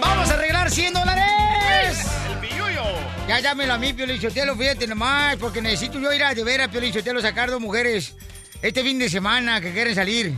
¡Vamos 0.00 0.30
a 0.30 0.34
arreglar 0.34 0.70
100 0.70 0.92
dólares! 0.92 2.06
El 2.30 2.48
pilluyo. 2.48 2.82
Ya 3.28 3.38
llámelo 3.40 3.74
a 3.74 3.78
mí, 3.78 3.92
Piolichotelo, 3.92 4.56
fíjate 4.56 4.86
nomás, 4.88 5.36
porque 5.36 5.62
necesito 5.62 6.00
yo 6.00 6.12
ir 6.12 6.24
a 6.24 6.34
de 6.34 6.42
ver 6.44 6.62
a 6.62 6.68
Piolichotelo 6.68 7.20
sacar 7.20 7.48
dos 7.50 7.60
mujeres 7.60 8.14
este 8.62 8.82
fin 8.82 8.98
de 8.98 9.08
semana 9.08 9.60
que 9.60 9.72
quieren 9.72 9.94
salir. 9.94 10.34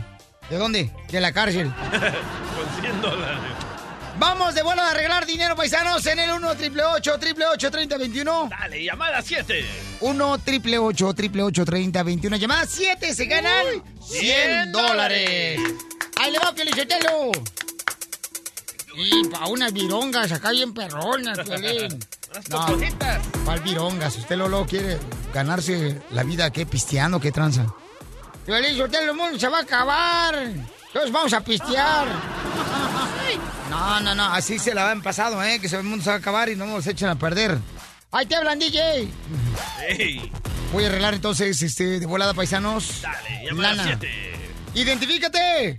¿De 0.49 0.57
dónde? 0.57 0.91
De 1.09 1.21
la 1.21 1.31
cárcel. 1.31 1.71
Con 1.91 2.81
100 2.81 3.01
dólares. 3.01 3.39
Vamos 4.19 4.53
de 4.53 4.61
vuelo 4.61 4.81
a 4.81 4.91
arreglar 4.91 5.25
dinero, 5.25 5.55
paisanos, 5.55 6.05
en 6.05 6.19
el 6.19 6.31
1 6.31 6.47
888 6.49 7.13
888 7.13 7.71
3021 7.71 8.49
Dale, 8.49 8.83
llamada 8.83 9.21
7. 9.21 9.65
1 10.01 10.31
888 10.31 11.07
888 11.07 11.65
3021 11.65 12.37
Llamada 12.37 12.65
7, 12.67 13.13
se 13.13 13.25
ganan 13.25 13.65
100 14.01 14.71
dólares. 14.71 15.59
Ahí 16.21 16.31
le 16.31 16.39
va, 16.39 16.53
Piolichotelo. 16.53 17.31
Y 18.95 19.27
para 19.29 19.47
unas 19.47 19.73
virongas 19.73 20.31
acá 20.31 20.51
bien 20.51 20.73
perronas, 20.73 21.39
Piolín. 21.39 21.99
Unas 22.31 22.49
No. 22.49 22.79
¿Cuál 23.45 23.59
virongas? 23.61 24.15
Usted 24.17 24.37
Lolo 24.37 24.65
quiere 24.67 24.99
ganarse 25.33 26.01
la 26.11 26.23
vida, 26.23 26.51
¿qué? 26.51 26.67
Pisteando, 26.67 27.19
¿qué 27.19 27.31
tranza? 27.31 27.65
Piolín, 28.45 28.81
usted 28.81 29.07
el 29.09 29.13
mundo 29.15 29.39
se 29.39 29.47
va 29.47 29.59
a 29.59 29.61
acabar. 29.61 30.35
Entonces 30.35 31.11
vamos 31.11 31.33
a 31.33 31.41
pistear. 31.41 32.07
No, 33.69 33.99
no, 34.01 34.13
no, 34.13 34.25
así 34.25 34.59
se 34.59 34.73
la 34.73 34.91
han 34.91 35.01
pasado, 35.01 35.41
¿eh? 35.43 35.59
Que 35.59 35.67
el 35.67 35.83
mundo 35.83 36.03
se 36.03 36.09
va 36.09 36.17
a 36.17 36.19
acabar 36.19 36.49
y 36.49 36.55
no 36.55 36.65
nos 36.65 36.85
echan 36.85 37.09
a 37.09 37.15
perder. 37.15 37.57
¡Ahí 38.11 38.25
te 38.27 38.35
hablan, 38.35 38.59
DJ! 38.59 39.07
Ey, 39.87 40.31
Voy 40.71 40.83
a 40.83 40.87
arreglar 40.87 41.13
entonces, 41.15 41.59
este, 41.61 41.99
de 41.99 42.05
volada, 42.05 42.33
paisanos. 42.33 43.01
dale, 43.01 43.51
Lana. 43.53 43.83
7. 43.83 44.09
¡Identifícate! 44.75 45.77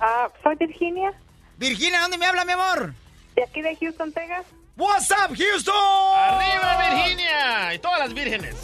Ah, 0.00 0.28
soy 0.42 0.56
Virginia, 0.56 1.12
Virginia, 1.58 2.00
¿dónde 2.00 2.18
me 2.18 2.26
habla, 2.26 2.44
mi 2.44 2.52
amor? 2.52 2.94
de 3.36 3.44
aquí 3.44 3.62
de 3.62 3.76
Houston, 3.76 4.12
Texas. 4.12 4.44
What's 4.76 5.10
up, 5.10 5.36
Houston? 5.36 5.74
¡Arriba, 6.16 6.90
Virginia! 6.90 7.74
Y 7.74 7.78
todas 7.78 7.98
las 8.00 8.14
vírgenes. 8.14 8.56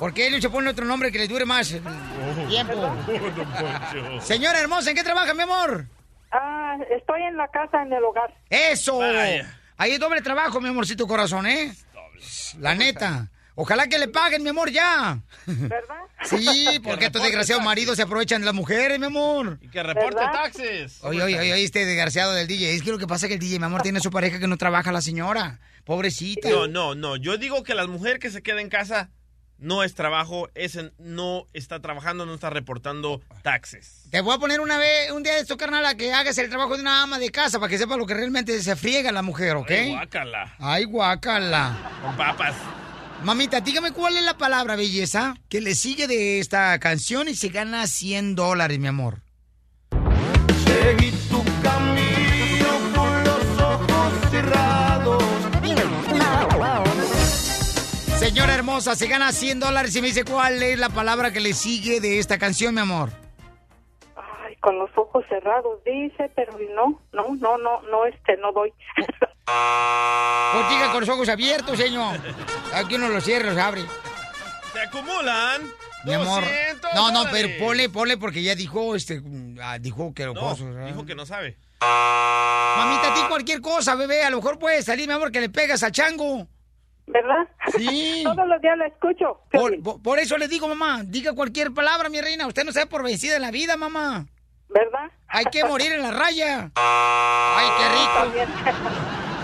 ¿Por 0.00 0.14
qué 0.14 0.28
él 0.28 0.40
se 0.40 0.48
pone 0.48 0.70
otro 0.70 0.86
nombre 0.86 1.12
que 1.12 1.18
le 1.18 1.28
dure 1.28 1.44
más 1.44 1.72
el 1.72 1.82
tiempo? 2.48 2.96
Señora 4.22 4.58
hermosa, 4.58 4.88
¿en 4.88 4.96
qué 4.96 5.04
trabaja, 5.04 5.34
mi 5.34 5.42
amor? 5.42 5.84
Ah, 6.32 6.78
estoy 6.90 7.20
en 7.22 7.36
la 7.36 7.46
casa, 7.48 7.82
en 7.82 7.92
el 7.92 8.02
hogar. 8.02 8.34
¡Eso! 8.48 8.96
Vaya. 8.96 9.54
Ahí 9.76 9.92
es 9.92 10.00
doble 10.00 10.22
trabajo, 10.22 10.58
mi 10.58 10.70
amorcito 10.70 11.06
corazón, 11.06 11.46
¿eh? 11.46 11.74
La 12.58 12.74
neta. 12.74 13.28
Ojalá 13.54 13.88
que 13.88 13.98
le 13.98 14.08
paguen, 14.08 14.42
mi 14.42 14.48
amor, 14.48 14.70
ya. 14.70 15.18
¿Verdad? 15.44 15.96
Sí, 16.22 16.80
porque 16.82 17.06
estos 17.06 17.22
desgraciados 17.22 17.62
maridos 17.62 17.96
se 17.96 18.02
aprovechan 18.02 18.40
de 18.40 18.46
las 18.46 18.54
mujeres, 18.54 18.98
mi 18.98 19.04
amor. 19.04 19.58
Y 19.60 19.68
que 19.68 19.82
reporte 19.82 20.16
¿Verdad? 20.16 20.32
taxes. 20.32 21.04
Oye, 21.04 21.22
oye, 21.22 21.38
oye, 21.38 21.62
este 21.62 21.84
desgraciado 21.84 22.32
del 22.32 22.46
DJ. 22.46 22.74
Es 22.74 22.82
que 22.82 22.90
lo 22.90 22.98
que 22.98 23.06
pasa 23.06 23.26
es 23.26 23.28
que 23.28 23.34
el 23.34 23.40
DJ, 23.40 23.58
mi 23.58 23.66
amor, 23.66 23.82
tiene 23.82 23.98
a 23.98 24.02
su 24.02 24.10
pareja 24.10 24.38
que 24.38 24.46
no 24.46 24.56
trabaja 24.56 24.92
la 24.92 25.02
señora. 25.02 25.60
Pobrecita. 25.84 26.48
No, 26.48 26.68
no, 26.68 26.94
no. 26.94 27.16
Yo 27.16 27.36
digo 27.36 27.62
que 27.64 27.74
la 27.74 27.86
mujer 27.86 28.18
que 28.18 28.30
se 28.30 28.42
queda 28.42 28.62
en 28.62 28.70
casa 28.70 29.10
no 29.60 29.84
es 29.84 29.94
trabajo, 29.94 30.48
ese 30.54 30.90
no 30.98 31.46
está 31.52 31.80
trabajando, 31.80 32.26
no 32.26 32.34
está 32.34 32.50
reportando 32.50 33.20
taxes. 33.42 34.06
Te 34.10 34.20
voy 34.20 34.34
a 34.34 34.38
poner 34.38 34.60
una 34.60 34.78
vez, 34.78 35.10
un 35.12 35.22
día 35.22 35.34
de 35.34 35.40
esto, 35.40 35.56
carnal, 35.56 35.84
a 35.86 35.94
que 35.94 36.12
hagas 36.12 36.36
el 36.38 36.48
trabajo 36.48 36.74
de 36.74 36.82
una 36.82 37.02
ama 37.02 37.18
de 37.18 37.30
casa 37.30 37.60
para 37.60 37.70
que 37.70 37.78
sepa 37.78 37.96
lo 37.96 38.06
que 38.06 38.14
realmente 38.14 38.60
se 38.62 38.74
friega 38.74 39.12
la 39.12 39.22
mujer, 39.22 39.56
¿ok? 39.56 39.70
Ay, 39.70 39.90
guácala. 39.90 40.54
Ay, 40.58 40.84
guácala. 40.84 42.00
Con 42.02 42.16
papas. 42.16 42.56
Mamita, 43.22 43.60
dígame 43.60 43.92
cuál 43.92 44.16
es 44.16 44.24
la 44.24 44.38
palabra, 44.38 44.76
belleza, 44.76 45.36
que 45.50 45.60
le 45.60 45.74
sigue 45.74 46.06
de 46.06 46.38
esta 46.38 46.78
canción 46.78 47.28
y 47.28 47.34
se 47.34 47.50
gana 47.50 47.86
100 47.86 48.34
dólares, 48.34 48.78
mi 48.78 48.86
amor. 48.86 49.22
Seguí 50.64 51.10
tu 51.28 51.49
Señora 58.30 58.54
hermosa, 58.54 58.94
se 58.94 59.08
gana 59.08 59.32
100 59.32 59.58
dólares 59.58 59.96
y 59.96 60.00
me 60.00 60.06
dice 60.06 60.24
cuál 60.24 60.62
es 60.62 60.78
la 60.78 60.88
palabra 60.88 61.32
que 61.32 61.40
le 61.40 61.52
sigue 61.52 62.00
de 62.00 62.20
esta 62.20 62.38
canción, 62.38 62.72
mi 62.72 62.80
amor. 62.80 63.10
Ay, 64.14 64.54
con 64.60 64.78
los 64.78 64.88
ojos 64.96 65.24
cerrados, 65.28 65.82
dice, 65.84 66.30
pero 66.36 66.52
no, 66.76 67.02
no, 67.12 67.34
no, 67.34 67.58
no, 67.58 67.82
no, 67.82 68.06
este, 68.06 68.36
no 68.36 68.52
doy. 68.52 68.72
Pues 70.52 70.68
diga 70.68 70.92
con 70.92 71.00
los 71.00 71.08
ojos 71.08 71.28
abiertos, 71.28 71.76
señor. 71.76 72.20
Aquí 72.72 72.94
uno 72.94 73.08
los 73.08 73.24
cierra, 73.24 73.50
los 73.50 73.58
abre. 73.58 73.82
Se 74.72 74.80
acumulan. 74.80 75.62
Mi 76.04 76.14
amor. 76.14 76.44
200 76.44 76.90
No, 76.94 77.10
no, 77.10 77.24
dólares. 77.24 77.30
pero 77.56 77.66
ponle, 77.66 77.88
ponle 77.88 78.16
porque 78.16 78.44
ya 78.44 78.54
dijo, 78.54 78.94
este, 78.94 79.20
ah, 79.60 79.78
dijo 79.80 80.14
que 80.14 80.24
lo 80.26 80.34
No, 80.34 80.54
dijo 80.86 81.04
que 81.04 81.16
no 81.16 81.26
sabe. 81.26 81.56
Mamita, 81.80 83.10
a 83.10 83.14
ti 83.14 83.20
cualquier 83.28 83.60
cosa, 83.60 83.96
bebé, 83.96 84.22
a 84.22 84.30
lo 84.30 84.36
mejor 84.36 84.56
puede 84.60 84.82
salir, 84.82 85.08
mi 85.08 85.14
amor, 85.14 85.32
que 85.32 85.40
le 85.40 85.48
pegas 85.48 85.82
al 85.82 85.90
chango. 85.90 86.46
¿Verdad? 87.12 87.48
Sí. 87.76 88.22
Todos 88.24 88.46
los 88.46 88.60
días 88.60 88.78
la 88.78 88.86
escucho. 88.86 89.40
Por, 90.02 90.18
eso 90.18 90.38
le 90.38 90.48
digo, 90.48 90.68
mamá, 90.68 91.02
diga 91.04 91.34
cualquier 91.34 91.72
palabra, 91.72 92.08
mi 92.08 92.20
reina. 92.20 92.46
Usted 92.46 92.64
no 92.64 92.72
se 92.72 92.80
da 92.80 92.86
por 92.86 93.02
vencida 93.02 93.36
en 93.36 93.42
la 93.42 93.50
vida, 93.50 93.76
mamá. 93.76 94.26
¿Verdad? 94.68 95.10
Hay 95.28 95.44
que 95.46 95.64
morir 95.64 95.92
en 95.92 96.02
la 96.02 96.12
raya. 96.12 96.70
Ay, 96.76 97.68
qué 97.78 97.88
rico. 97.88 98.50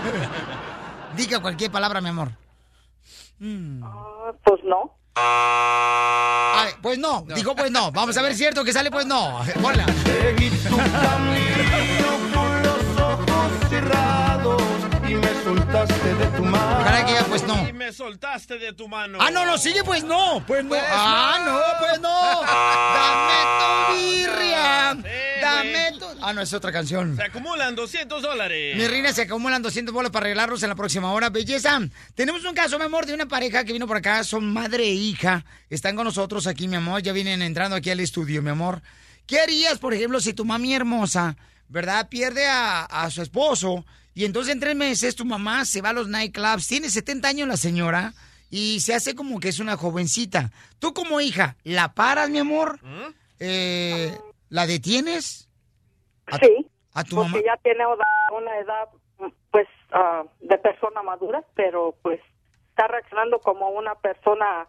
Diga 1.17 1.41
cualquier 1.41 1.71
palabra, 1.71 1.99
mi 1.99 2.09
amor. 2.09 2.29
Mm. 3.39 3.83
pues 4.43 4.63
no. 4.63 4.95
Ay, 5.15 6.73
pues 6.81 6.97
no, 6.97 7.23
dijo 7.35 7.55
pues 7.55 7.71
no. 7.71 7.91
Vamos 7.91 8.17
a 8.17 8.21
ver 8.21 8.35
cierto 8.35 8.63
que 8.63 8.71
sale 8.71 8.91
pues 8.91 9.05
no. 9.05 9.39
Hola. 9.63 9.85
De 16.17 16.25
tu 16.37 16.43
mano. 16.43 17.05
Que 17.07 17.13
ya 17.13 17.23
pues 17.25 17.43
no. 17.43 17.67
Y 17.67 17.73
me 17.73 17.93
soltaste 17.93 18.57
de 18.57 18.73
tu 18.73 18.87
mano. 18.87 19.17
Ah, 19.21 19.31
no, 19.31 19.45
no, 19.45 19.57
sigue 19.57 19.83
pues 19.83 20.03
no. 20.03 20.43
Pues 20.45 20.63
no. 20.65 20.75
ah, 20.75 21.39
no, 21.45 21.59
pues 21.79 22.01
no. 22.01 22.41
Dame 22.97 23.39
tu 23.61 23.93
birria. 23.95 24.97
Dame 25.41 25.91
tu... 25.97 26.05
Ah, 26.21 26.33
no, 26.33 26.41
es 26.41 26.51
otra 26.53 26.71
canción. 26.71 27.15
Se 27.15 27.23
acumulan 27.23 27.75
200 27.75 28.21
dólares. 28.21 28.75
Mi 28.75 28.87
reina, 28.87 29.13
se 29.13 29.21
acumulan 29.23 29.61
200 29.61 29.93
bolas 29.93 30.11
para 30.11 30.25
arreglarlos 30.25 30.61
en 30.63 30.69
la 30.69 30.75
próxima 30.75 31.11
hora. 31.13 31.29
Belleza. 31.29 31.79
Tenemos 32.15 32.43
un 32.43 32.53
caso, 32.53 32.77
mi 32.77 32.85
amor, 32.85 33.05
de 33.05 33.13
una 33.13 33.27
pareja 33.27 33.63
que 33.63 33.73
vino 33.73 33.87
por 33.87 33.97
acá. 33.97 34.23
Son 34.23 34.51
madre 34.51 34.83
e 34.83 34.93
hija. 34.93 35.45
Están 35.69 35.95
con 35.95 36.05
nosotros 36.05 36.47
aquí, 36.47 36.67
mi 36.67 36.75
amor. 36.75 37.01
Ya 37.01 37.13
vienen 37.13 37.41
entrando 37.41 37.75
aquí 37.75 37.89
al 37.89 37.99
estudio, 37.99 38.41
mi 38.41 38.49
amor. 38.49 38.81
¿Qué 39.25 39.39
harías, 39.39 39.77
por 39.77 39.93
ejemplo, 39.93 40.19
si 40.19 40.33
tu 40.33 40.45
mami 40.45 40.73
hermosa, 40.73 41.37
¿verdad? 41.69 42.09
Pierde 42.09 42.47
a, 42.47 42.83
a 42.85 43.09
su 43.11 43.21
esposo 43.21 43.85
y 44.17 44.25
entonces 44.25 44.53
en 44.53 44.59
tres 44.59 44.75
meses 44.75 45.15
tu 45.15 45.25
mamá 45.25 45.63
se 45.65 45.81
va 45.81 45.89
a 45.89 45.93
los 45.93 46.07
nightclubs. 46.07 46.67
Tiene 46.67 46.89
70 46.89 47.27
años 47.27 47.47
la 47.47 47.57
señora 47.57 48.13
y 48.49 48.79
se 48.79 48.93
hace 48.95 49.13
como 49.15 49.39
que 49.39 49.49
es 49.49 49.59
una 49.59 49.77
jovencita. 49.77 50.51
Tú 50.79 50.93
como 50.93 51.21
hija, 51.21 51.55
¿la 51.63 51.93
paras, 51.93 52.29
mi 52.29 52.39
amor? 52.39 52.79
¿Mm? 52.83 53.13
Eh, 53.39 54.17
¿La 54.49 54.65
detienes? 54.65 55.49
Sí. 56.41 56.67
¿A 56.93 57.03
tu 57.03 57.15
porque 57.17 57.29
mamá? 57.31 57.43
ya 57.45 57.57
tiene 57.61 57.85
una- 57.85 58.37
una 58.37 58.57
edad, 58.59 58.89
pues, 59.51 59.67
ah, 59.91 60.23
de 60.41 60.57
persona 60.57 61.01
madura, 61.03 61.43
pero 61.55 61.95
pues 62.01 62.19
está 62.69 62.87
reaccionando 62.87 63.39
como 63.39 63.69
una 63.69 63.95
persona 63.95 64.67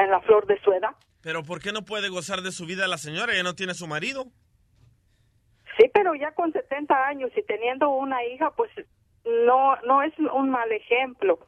en 0.00 0.10
la 0.10 0.20
flor 0.22 0.46
de 0.46 0.60
su 0.62 0.72
edad. 0.72 0.90
Pero 1.20 1.42
¿por 1.42 1.60
qué 1.60 1.72
no 1.72 1.84
puede 1.84 2.08
gozar 2.08 2.42
de 2.42 2.52
su 2.52 2.64
vida 2.66 2.86
la 2.88 2.96
señora? 2.98 3.34
Ya 3.34 3.42
no 3.42 3.54
tiene 3.54 3.74
su 3.74 3.86
marido. 3.86 4.28
Sí, 5.78 5.88
pero 5.94 6.14
ya 6.14 6.32
con 6.32 6.52
70 6.52 6.94
años 7.06 7.30
y 7.36 7.42
teniendo 7.44 7.88
una 7.90 8.24
hija, 8.24 8.50
pues 8.56 8.70
no 9.24 9.76
no 9.86 10.02
es 10.02 10.12
un 10.18 10.50
mal 10.50 10.70
ejemplo. 10.72 11.38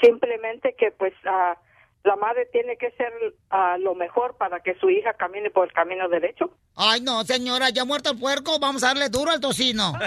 Simplemente 0.00 0.74
que 0.78 0.92
pues 0.92 1.12
ah, 1.26 1.56
la 2.04 2.16
madre 2.16 2.46
tiene 2.52 2.76
que 2.76 2.90
ser 2.92 3.12
ah, 3.50 3.76
lo 3.78 3.94
mejor 3.94 4.36
para 4.36 4.60
que 4.60 4.74
su 4.76 4.88
hija 4.90 5.14
camine 5.14 5.50
por 5.50 5.66
el 5.66 5.72
camino 5.72 6.08
derecho. 6.08 6.50
Ay, 6.76 7.00
no, 7.00 7.24
señora, 7.24 7.70
ya 7.70 7.84
muerto 7.84 8.10
el 8.10 8.18
puerco, 8.18 8.58
vamos 8.58 8.82
a 8.84 8.88
darle 8.88 9.08
duro 9.08 9.30
al 9.30 9.40
tocino. 9.40 9.92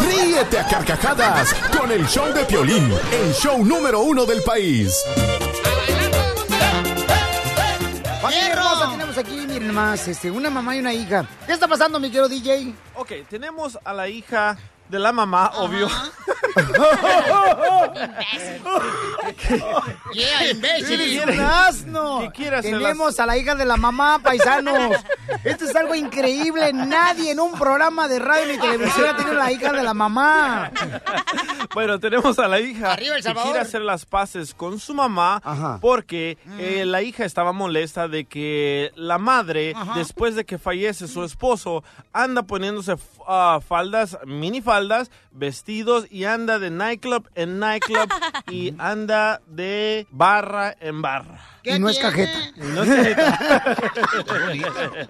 Ríete 0.00 0.58
a 0.58 0.66
carcajadas 0.68 1.54
con 1.76 1.90
el 1.92 2.06
show 2.06 2.32
de 2.32 2.44
Piolín, 2.44 2.90
el 3.12 3.32
show 3.32 3.64
número 3.64 4.00
uno 4.00 4.24
del 4.26 4.42
país. 4.42 5.04
Familia 8.20 8.52
hermosa, 8.52 8.90
tenemos 8.90 9.18
aquí, 9.18 9.46
este, 9.76 10.30
una 10.30 10.48
mamá 10.48 10.74
y 10.74 10.80
una 10.80 10.94
hija. 10.94 11.28
¿Qué 11.46 11.52
está 11.52 11.68
pasando, 11.68 12.00
mi 12.00 12.08
querido 12.08 12.30
DJ? 12.30 12.74
Ok, 12.94 13.12
tenemos 13.28 13.78
a 13.84 13.92
la 13.92 14.08
hija 14.08 14.56
de 14.88 14.98
la 14.98 15.12
mamá, 15.12 15.52
obvio. 15.56 15.88
Yeah, 20.12 20.50
imbécil. 20.50 21.24
¿Qué 21.24 21.40
asno. 21.40 22.20
¿Qué 22.20 22.30
quiere 22.30 22.56
hacer 22.56 22.78
Tenemos 22.78 23.20
a 23.20 23.26
la 23.26 23.36
hija 23.36 23.54
de 23.54 23.64
la 23.64 23.76
mamá, 23.76 24.18
paisanos. 24.22 24.96
Esto 25.44 25.64
es 25.66 25.76
algo 25.76 25.94
increíble. 25.94 26.72
Nadie 26.72 27.32
en 27.32 27.40
un 27.40 27.52
programa 27.52 28.08
de 28.08 28.18
radio 28.18 28.52
ni 28.52 28.58
televisión 28.58 29.06
ha 29.08 29.16
tenido 29.16 29.34
la 29.34 29.52
hija 29.52 29.72
de 29.72 29.82
la 29.82 29.94
mamá. 29.94 30.70
Bueno, 31.74 31.98
tenemos 31.98 32.38
a 32.38 32.48
la 32.48 32.60
hija 32.60 32.92
Arriba 32.92 33.16
El 33.16 33.22
que 33.22 33.34
quiere 33.34 33.58
hacer 33.58 33.82
las 33.82 34.06
paces 34.06 34.54
con 34.54 34.78
su 34.78 34.94
mamá 34.94 35.78
porque 35.80 36.38
eh, 36.58 36.84
la 36.86 37.02
hija 37.02 37.24
estaba 37.24 37.52
molesta 37.52 38.08
de 38.08 38.24
que 38.24 38.92
la 38.94 39.18
madre, 39.18 39.74
después 39.94 40.34
de 40.34 40.44
que 40.44 40.58
fallece 40.58 41.08
su 41.08 41.24
esposo, 41.24 41.84
anda 42.12 42.42
poniéndose 42.44 42.96
ah, 43.26 43.60
faldas, 43.66 44.16
mini 44.24 44.62
faldas, 44.62 44.75
vestidos 45.30 46.06
y 46.10 46.24
anda 46.24 46.58
de 46.58 46.70
nightclub 46.70 47.28
en 47.34 47.58
nightclub 47.58 48.08
y 48.50 48.74
anda 48.78 49.40
de 49.46 50.06
barra 50.10 50.74
en 50.80 51.02
barra. 51.02 51.40
Y 51.62 51.78
no 51.78 51.88
es 51.88 51.98
cajeta. 51.98 52.38
Y 52.56 52.60
no 52.60 52.82
es 52.84 52.88
cajeta. 52.88 53.38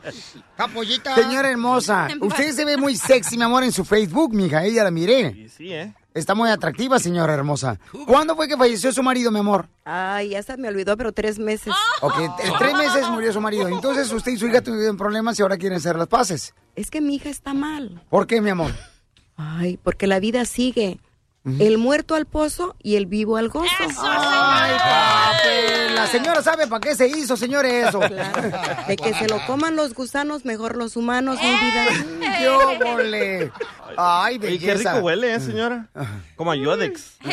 Capollita. 0.56 1.14
Señora 1.14 1.50
hermosa, 1.50 2.08
usted 2.20 2.52
se 2.52 2.64
ve 2.64 2.76
muy 2.76 2.96
sexy, 2.96 3.36
mi 3.36 3.44
amor, 3.44 3.62
en 3.64 3.72
su 3.72 3.84
Facebook, 3.84 4.32
mija. 4.34 4.64
Ella 4.64 4.84
la 4.84 4.90
miré. 4.90 5.48
Sí, 5.48 5.72
¿eh? 5.72 5.94
Está 6.16 6.34
muy 6.34 6.48
atractiva, 6.48 6.98
señora 6.98 7.34
hermosa. 7.34 7.78
¿Cuándo 8.06 8.34
fue 8.36 8.48
que 8.48 8.56
falleció 8.56 8.90
su 8.90 9.02
marido, 9.02 9.30
mi 9.30 9.40
amor? 9.40 9.68
Ay, 9.84 10.30
ya 10.30 10.42
se 10.42 10.56
me 10.56 10.66
olvidó, 10.68 10.96
pero 10.96 11.12
tres 11.12 11.38
meses. 11.38 11.74
Ok, 12.00 12.20
en 12.42 12.52
tres 12.58 12.74
meses 12.74 13.06
murió 13.10 13.34
su 13.34 13.40
marido. 13.42 13.68
Entonces 13.68 14.10
usted 14.10 14.32
y 14.32 14.38
su 14.38 14.46
hija 14.46 14.62
tuvieron 14.62 14.96
problemas 14.96 15.38
y 15.38 15.42
ahora 15.42 15.58
quieren 15.58 15.76
hacer 15.76 15.96
las 15.96 16.08
paces. 16.08 16.54
Es 16.74 16.90
que 16.90 17.02
mi 17.02 17.16
hija 17.16 17.28
está 17.28 17.52
mal. 17.52 18.02
¿Por 18.08 18.26
qué, 18.26 18.40
mi 18.40 18.48
amor? 18.48 18.72
Ay, 19.36 19.78
porque 19.82 20.06
la 20.06 20.20
vida 20.20 20.44
sigue. 20.44 20.98
El 21.60 21.78
muerto 21.78 22.16
al 22.16 22.26
pozo 22.26 22.74
y 22.82 22.96
el 22.96 23.06
vivo 23.06 23.36
al 23.36 23.48
gozo. 23.50 23.68
Ay, 24.02 24.72
papi, 24.78 25.94
la 25.94 26.08
señora 26.08 26.42
sabe 26.42 26.66
para 26.66 26.80
qué 26.80 26.96
se 26.96 27.06
hizo, 27.06 27.36
señores, 27.36 27.86
eso. 27.88 28.00
De 28.00 28.96
que 28.96 29.14
se 29.14 29.28
lo 29.28 29.38
coman 29.46 29.76
los 29.76 29.94
gusanos, 29.94 30.44
mejor 30.44 30.74
los 30.76 30.96
humanos, 30.96 31.38
mi 31.40 31.48
vida. 31.48 31.86
¡Qué 32.40 32.48
óvole! 32.48 33.52
Ay, 33.96 34.34
Y 34.34 34.38
qué 34.40 34.46
belleza. 34.48 34.94
rico 34.94 35.04
huele, 35.06 35.34
¿eh, 35.36 35.40
señora? 35.40 35.86
Como 36.34 36.50
a 36.50 36.56
Yodex. 36.56 37.12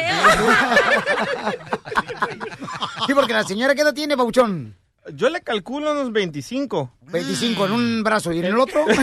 Sí, 3.07 3.13
porque 3.13 3.33
la 3.33 3.43
señora, 3.43 3.75
¿qué 3.75 3.81
edad 3.81 3.93
tiene, 3.93 4.15
Bauchón? 4.15 4.75
Yo 5.13 5.29
le 5.29 5.41
calculo 5.41 5.91
unos 5.91 6.13
25. 6.13 6.89
25 7.11 7.65
en 7.65 7.71
un 7.73 8.03
brazo 8.03 8.31
y 8.31 8.39
en 8.39 8.45
el 8.45 8.57
otro. 8.57 8.85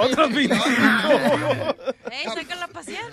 Otros 0.00 0.32
25. 0.32 0.64
¡Ey, 2.10 2.24
sácala 2.34 2.64
a 2.64 2.68
pasear! 2.68 3.04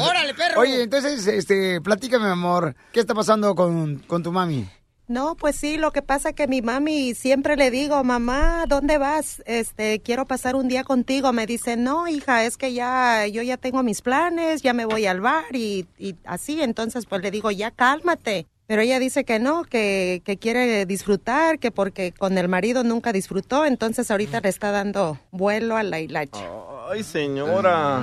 ¡Órale, 0.00 0.34
perro! 0.34 0.60
Oye, 0.60 0.82
entonces, 0.82 1.26
este, 1.26 1.80
platícame, 1.80 2.26
mi 2.26 2.32
amor, 2.32 2.74
¿qué 2.92 3.00
está 3.00 3.14
pasando 3.14 3.54
con, 3.54 3.98
con 4.00 4.22
tu 4.22 4.32
mami? 4.32 4.68
No, 5.08 5.36
pues 5.36 5.56
sí, 5.56 5.78
lo 5.78 5.90
que 5.90 6.02
pasa 6.02 6.34
que 6.34 6.46
mi 6.46 6.60
mami 6.60 7.14
siempre 7.14 7.56
le 7.56 7.70
digo, 7.70 8.04
mamá, 8.04 8.66
¿dónde 8.68 8.98
vas? 8.98 9.42
Este, 9.46 10.00
quiero 10.00 10.26
pasar 10.26 10.54
un 10.54 10.68
día 10.68 10.84
contigo. 10.84 11.32
Me 11.32 11.46
dice, 11.46 11.78
no, 11.78 12.08
hija, 12.08 12.44
es 12.44 12.58
que 12.58 12.74
ya, 12.74 13.26
yo 13.26 13.40
ya 13.40 13.56
tengo 13.56 13.82
mis 13.82 14.02
planes, 14.02 14.60
ya 14.60 14.74
me 14.74 14.84
voy 14.84 15.06
al 15.06 15.22
bar 15.22 15.46
y, 15.56 15.86
y 15.98 16.14
así. 16.26 16.60
Entonces, 16.60 17.06
pues 17.06 17.22
le 17.22 17.30
digo, 17.30 17.50
ya 17.50 17.70
cálmate. 17.70 18.46
Pero 18.68 18.82
ella 18.82 18.98
dice 18.98 19.24
que 19.24 19.38
no, 19.38 19.64
que, 19.64 20.20
que 20.26 20.36
quiere 20.36 20.84
disfrutar, 20.84 21.58
que 21.58 21.70
porque 21.70 22.12
con 22.12 22.36
el 22.36 22.48
marido 22.48 22.84
nunca 22.84 23.14
disfrutó, 23.14 23.64
entonces 23.64 24.10
ahorita 24.10 24.40
le 24.42 24.50
está 24.50 24.70
dando 24.70 25.18
vuelo 25.30 25.78
a 25.78 25.82
la 25.82 26.00
hilacha. 26.00 26.46
Ay, 26.90 27.02
señora. 27.02 28.02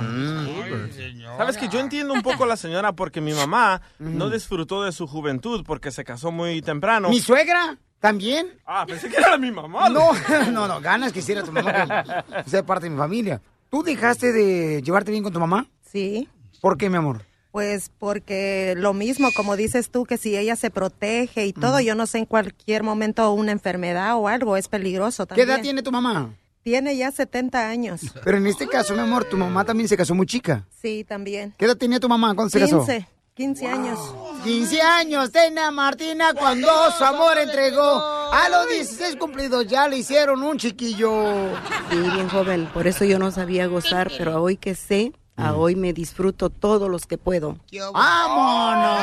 Sabes 1.38 1.56
que 1.56 1.68
yo 1.68 1.78
entiendo 1.78 2.12
un 2.12 2.22
poco 2.22 2.42
a 2.42 2.46
la 2.48 2.56
señora 2.56 2.94
porque 2.94 3.20
mi 3.20 3.32
mamá 3.32 3.80
no 4.00 4.28
disfrutó 4.28 4.82
de 4.82 4.90
su 4.90 5.06
juventud 5.06 5.62
porque 5.64 5.92
se 5.92 6.02
casó 6.02 6.32
muy 6.32 6.60
temprano. 6.62 7.10
¿Mi 7.10 7.20
suegra? 7.20 7.78
¿También? 8.00 8.48
Ah, 8.66 8.84
pensé 8.88 9.08
que 9.08 9.18
era 9.18 9.38
mi 9.38 9.52
mamá. 9.52 9.88
No, 9.88 10.10
no, 10.50 10.66
no, 10.66 10.80
ganas 10.80 11.12
quisiera 11.12 11.44
tu 11.44 11.52
mamá 11.52 12.04
que 12.42 12.50
sea 12.50 12.66
parte 12.66 12.86
de 12.86 12.90
mi 12.90 12.98
familia. 12.98 13.40
¿Tú 13.70 13.84
dejaste 13.84 14.32
de 14.32 14.82
llevarte 14.82 15.12
bien 15.12 15.22
con 15.22 15.32
tu 15.32 15.38
mamá? 15.38 15.68
Sí. 15.92 16.28
¿Por 16.60 16.76
qué, 16.76 16.90
mi 16.90 16.96
amor? 16.96 17.22
Pues 17.56 17.90
porque 17.98 18.74
lo 18.76 18.92
mismo, 18.92 19.30
como 19.32 19.56
dices 19.56 19.88
tú, 19.88 20.04
que 20.04 20.18
si 20.18 20.36
ella 20.36 20.56
se 20.56 20.68
protege 20.70 21.46
y 21.46 21.54
todo, 21.54 21.80
yo 21.80 21.94
no 21.94 22.06
sé 22.06 22.18
en 22.18 22.26
cualquier 22.26 22.82
momento 22.82 23.32
una 23.32 23.50
enfermedad 23.50 24.14
o 24.18 24.28
algo, 24.28 24.58
es 24.58 24.68
peligroso 24.68 25.24
¿Qué 25.24 25.28
también. 25.28 25.48
edad 25.48 25.62
tiene 25.62 25.82
tu 25.82 25.90
mamá? 25.90 26.34
Tiene 26.62 26.94
ya 26.98 27.10
70 27.10 27.66
años. 27.66 28.02
Pero 28.22 28.36
en 28.36 28.46
este 28.46 28.66
caso, 28.68 28.92
mi 28.92 29.00
amor, 29.00 29.24
tu 29.24 29.38
mamá 29.38 29.64
también 29.64 29.88
se 29.88 29.96
casó 29.96 30.14
muy 30.14 30.26
chica. 30.26 30.66
Sí, 30.82 31.02
también. 31.08 31.54
¿Qué 31.56 31.64
edad 31.64 31.78
tenía 31.78 31.98
tu 31.98 32.10
mamá 32.10 32.34
cuando 32.34 32.50
se 32.50 32.60
casó? 32.60 32.80
15, 32.80 33.08
15 33.32 33.66
años. 33.68 33.98
15 34.44 34.82
años 34.82 35.32
tenía 35.32 35.70
Martina 35.70 36.34
cuando 36.34 36.68
su 36.98 37.04
amor 37.04 37.38
entregó. 37.38 38.02
A 38.34 38.50
los 38.50 38.68
16 38.68 39.16
cumplidos 39.16 39.66
ya 39.66 39.88
le 39.88 39.96
hicieron 39.96 40.42
un 40.42 40.58
chiquillo. 40.58 41.54
Sí, 41.90 41.96
bien 41.96 42.28
joven, 42.28 42.66
por 42.66 42.86
eso 42.86 43.06
yo 43.06 43.18
no 43.18 43.30
sabía 43.30 43.66
gozar, 43.66 44.12
pero 44.18 44.42
hoy 44.42 44.58
que 44.58 44.74
sé, 44.74 45.14
a 45.36 45.54
hoy 45.54 45.76
me 45.76 45.92
disfruto 45.92 46.50
todos 46.50 46.90
los 46.90 47.06
que 47.06 47.18
puedo. 47.18 47.56
¡Vámonos! 47.92 49.00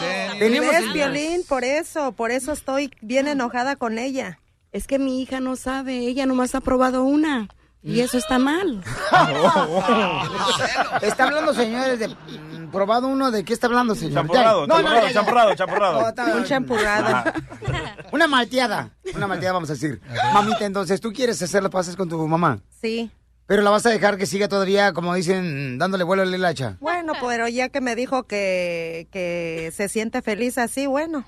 Tenemos 0.00 0.38
Tenemos 0.38 0.70
¿Ves, 0.70 0.82
el- 0.84 0.92
Violín? 0.92 1.42
Por 1.48 1.64
eso, 1.64 2.12
por 2.12 2.30
eso 2.30 2.52
estoy 2.52 2.90
bien 3.00 3.28
enojada 3.28 3.76
con 3.76 3.98
ella. 3.98 4.38
Es 4.72 4.86
que 4.86 4.98
mi 4.98 5.20
hija 5.22 5.40
no 5.40 5.56
sabe, 5.56 5.98
ella 5.98 6.26
nomás 6.26 6.54
ha 6.54 6.60
probado 6.60 7.04
una. 7.04 7.48
Y 7.82 8.00
eso 8.00 8.18
está 8.18 8.38
mal. 8.38 8.84
Está 11.00 11.24
hablando, 11.24 11.54
señores, 11.54 11.98
de 11.98 12.08
mm, 12.08 12.70
probado 12.70 13.08
uno 13.08 13.30
de 13.30 13.42
qué 13.42 13.54
está 13.54 13.68
hablando, 13.68 13.94
señor. 13.94 14.14
Champurrado. 14.16 14.66
No, 14.66 14.82
no, 14.82 15.10
champurrado, 15.10 15.54
champurrado, 15.54 16.12
Un 16.36 16.44
champurrado. 16.44 17.32
Una 18.12 18.26
malteada. 18.26 18.90
Una 19.14 19.26
malteada, 19.26 19.54
vamos 19.54 19.70
a 19.70 19.72
decir. 19.72 19.98
Mamita, 20.34 20.66
entonces, 20.66 21.00
¿tú 21.00 21.10
quieres 21.10 21.40
hacer 21.40 21.62
las 21.62 21.72
paces 21.72 21.96
con 21.96 22.06
tu 22.08 22.18
mamá? 22.28 22.60
Sí. 22.82 23.10
Pero 23.50 23.62
la 23.62 23.70
vas 23.70 23.84
a 23.84 23.90
dejar 23.90 24.16
que 24.16 24.26
siga 24.26 24.46
todavía, 24.46 24.92
como 24.92 25.12
dicen, 25.12 25.76
dándole 25.76 26.04
vuelo 26.04 26.22
a 26.22 26.24
la 26.24 26.36
hilacha. 26.36 26.76
Bueno, 26.78 27.14
pero 27.20 27.48
ya 27.48 27.68
que 27.68 27.80
me 27.80 27.96
dijo 27.96 28.22
que, 28.22 29.08
que 29.10 29.72
se 29.74 29.88
siente 29.88 30.22
feliz 30.22 30.56
así, 30.56 30.86
bueno, 30.86 31.24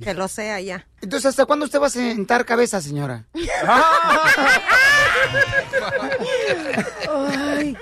que 0.00 0.14
lo 0.14 0.28
sea 0.28 0.60
ya. 0.60 0.86
Entonces, 1.00 1.30
¿hasta 1.30 1.46
cuándo 1.46 1.64
usted 1.64 1.80
va 1.80 1.88
a 1.88 1.90
sentar 1.90 2.44
cabeza, 2.44 2.80
señora? 2.80 3.24
Ay, 7.10 7.76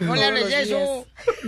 No 0.00 0.14
le 0.14 0.24
hables 0.24 0.52
eso. 0.52 1.06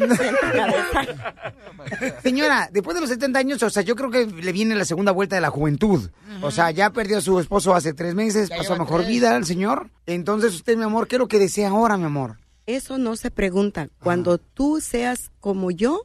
Señora, 2.23 2.69
después 2.73 2.95
de 2.95 3.01
los 3.01 3.11
70 3.11 3.39
años, 3.39 3.63
o 3.63 3.71
sea, 3.71 3.83
yo 3.83 3.97
creo 3.97 4.11
que 4.11 4.27
le 4.27 4.53
viene 4.53 4.75
la 4.75 4.85
segunda 4.85 5.13
vuelta 5.13 5.37
de 5.37 5.43
la 5.43 5.51
juventud. 5.51 6.11
O 6.43 6.51
sea, 6.51 6.71
ya 6.71 6.91
perdió 6.91 7.19
a 7.19 7.21
su 7.21 7.39
esposo 7.41 7.75
hace 7.75 7.93
tres 7.93 8.15
meses, 8.15 8.49
Ya 8.49 8.59
pasó 8.59 8.77
mejor 8.77 9.01
tres. 9.01 9.09
vida 9.09 9.37
al 9.37 9.47
señor. 9.47 9.91
Entonces, 10.07 10.55
usted, 10.55 10.77
mi 10.77 10.85
amor, 10.85 11.09
¿qué 11.09 11.17
es 11.17 11.21
lo 11.21 11.29
que 11.29 11.39
desea 11.39 11.71
ahora, 11.71 11.97
mi 11.97 12.05
amor? 12.05 12.39
Eso 12.67 12.99
no 12.99 13.17
se 13.17 13.31
pregunta. 13.31 13.89
Cuando 14.03 14.39
tú 14.39 14.81
seas 14.81 15.31
como 15.41 15.71
yo, 15.71 16.03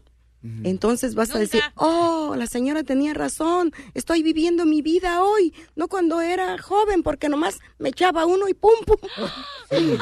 entonces 0.64 1.16
vas 1.16 1.34
a 1.34 1.40
decir, 1.40 1.64
oh, 1.74 2.36
la 2.38 2.46
señora 2.46 2.84
tenía 2.84 3.16
razón, 3.16 3.74
estoy 3.96 4.22
viviendo 4.22 4.68
mi 4.68 4.84
vida 4.84 5.24
hoy, 5.24 5.56
no 5.76 5.88
cuando 5.88 6.22
era 6.22 6.60
joven, 6.60 7.02
porque 7.02 7.30
nomás 7.30 7.58
me 7.80 7.90
echaba 7.90 8.28
uno 8.28 8.48
y 8.48 8.54
pum, 8.54 8.76
pum. 8.86 8.98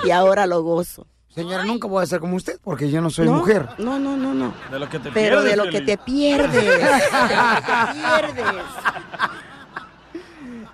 Y 0.05 0.11
ahora 0.11 0.45
lo 0.45 0.61
gozo. 0.61 1.07
Señora, 1.33 1.63
nunca 1.65 1.87
voy 1.87 2.03
a 2.03 2.05
ser 2.05 2.19
como 2.19 2.35
usted 2.35 2.59
porque 2.63 2.89
yo 2.91 3.01
no 3.01 3.09
soy 3.09 3.25
No, 3.25 3.33
mujer. 3.33 3.67
No, 3.79 3.97
no, 3.97 4.15
no, 4.15 4.33
no. 4.33 4.53
De 4.71 4.77
lo 4.79 4.87
que 4.89 4.99
te 4.99 5.11
Pero 5.11 5.41
pierdes, 5.41 5.51
de 5.51 5.57
lo 5.57 5.69
que 5.71 5.81
te 5.81 5.97
pierdes. 5.97 6.51
de 6.53 6.61
lo 6.61 6.77
que 6.77 8.33
te 8.33 8.33
pierdes. 8.33 8.55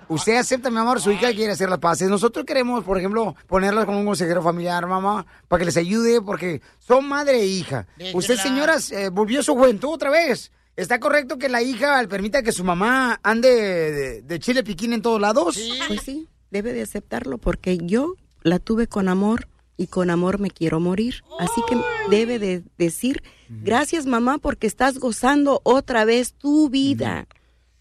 Usted 0.08 0.36
acepta, 0.38 0.70
mi 0.70 0.78
amor, 0.78 1.00
su 1.00 1.12
hija 1.12 1.32
quiere 1.32 1.52
hacer 1.52 1.70
las 1.70 1.78
paces. 1.78 2.08
Nosotros 2.10 2.44
queremos, 2.44 2.82
por 2.84 2.98
ejemplo, 2.98 3.36
ponerlas 3.46 3.84
como 3.84 4.00
un 4.00 4.06
consejero 4.06 4.42
familiar, 4.42 4.84
mamá, 4.86 5.24
para 5.46 5.60
que 5.60 5.66
les 5.66 5.76
ayude, 5.76 6.20
porque 6.20 6.60
son 6.80 7.06
madre 7.08 7.40
e 7.40 7.46
hija. 7.46 7.86
Usted, 8.12 8.36
señoras, 8.36 8.90
eh, 8.90 9.08
volvió 9.08 9.40
su 9.42 9.54
juventud 9.54 9.90
otra 9.90 10.10
vez. 10.10 10.50
¿Está 10.74 10.98
correcto 10.98 11.38
que 11.38 11.48
la 11.48 11.62
hija 11.62 12.02
permita 12.08 12.42
que 12.42 12.50
su 12.52 12.64
mamá 12.64 13.20
ande 13.22 13.50
de, 13.50 14.22
de 14.22 14.38
chile 14.40 14.64
piquín 14.64 14.92
en 14.94 15.02
todos 15.02 15.20
lados? 15.20 15.60
Pues 15.86 16.00
sí, 16.02 16.26
debe 16.50 16.72
de 16.72 16.82
aceptarlo 16.82 17.38
porque 17.38 17.78
yo 17.78 18.14
la 18.42 18.58
tuve 18.58 18.88
con 18.88 19.08
amor 19.08 19.46
y 19.80 19.86
con 19.86 20.10
amor 20.10 20.38
me 20.38 20.50
quiero 20.50 20.78
morir. 20.78 21.24
Así 21.38 21.62
que 21.66 21.74
debe 22.10 22.38
de 22.38 22.62
decir, 22.76 23.22
gracias 23.48 24.04
mamá 24.04 24.36
porque 24.36 24.66
estás 24.66 24.98
gozando 24.98 25.62
otra 25.64 26.04
vez 26.04 26.34
tu 26.34 26.68
vida. 26.68 27.26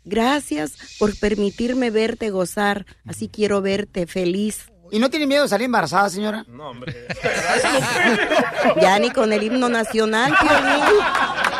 Gracias 0.05 0.77
por 0.97 1.13
permitirme 1.19 1.91
verte 1.91 2.29
gozar. 2.29 2.85
Así 3.05 3.27
quiero 3.27 3.61
verte 3.61 4.07
feliz. 4.07 4.71
¿Y 4.91 4.99
no 4.99 5.09
tiene 5.09 5.27
miedo 5.27 5.43
de 5.43 5.49
salir 5.49 5.65
embarazada, 5.65 6.09
señora? 6.09 6.45
No, 6.47 6.69
hombre. 6.69 6.95
Ya 8.81 8.97
ni 8.97 9.11
con 9.11 9.33
el 9.33 9.43
himno 9.43 9.67
nacional, 9.67 10.33
Piolín. 10.39 11.58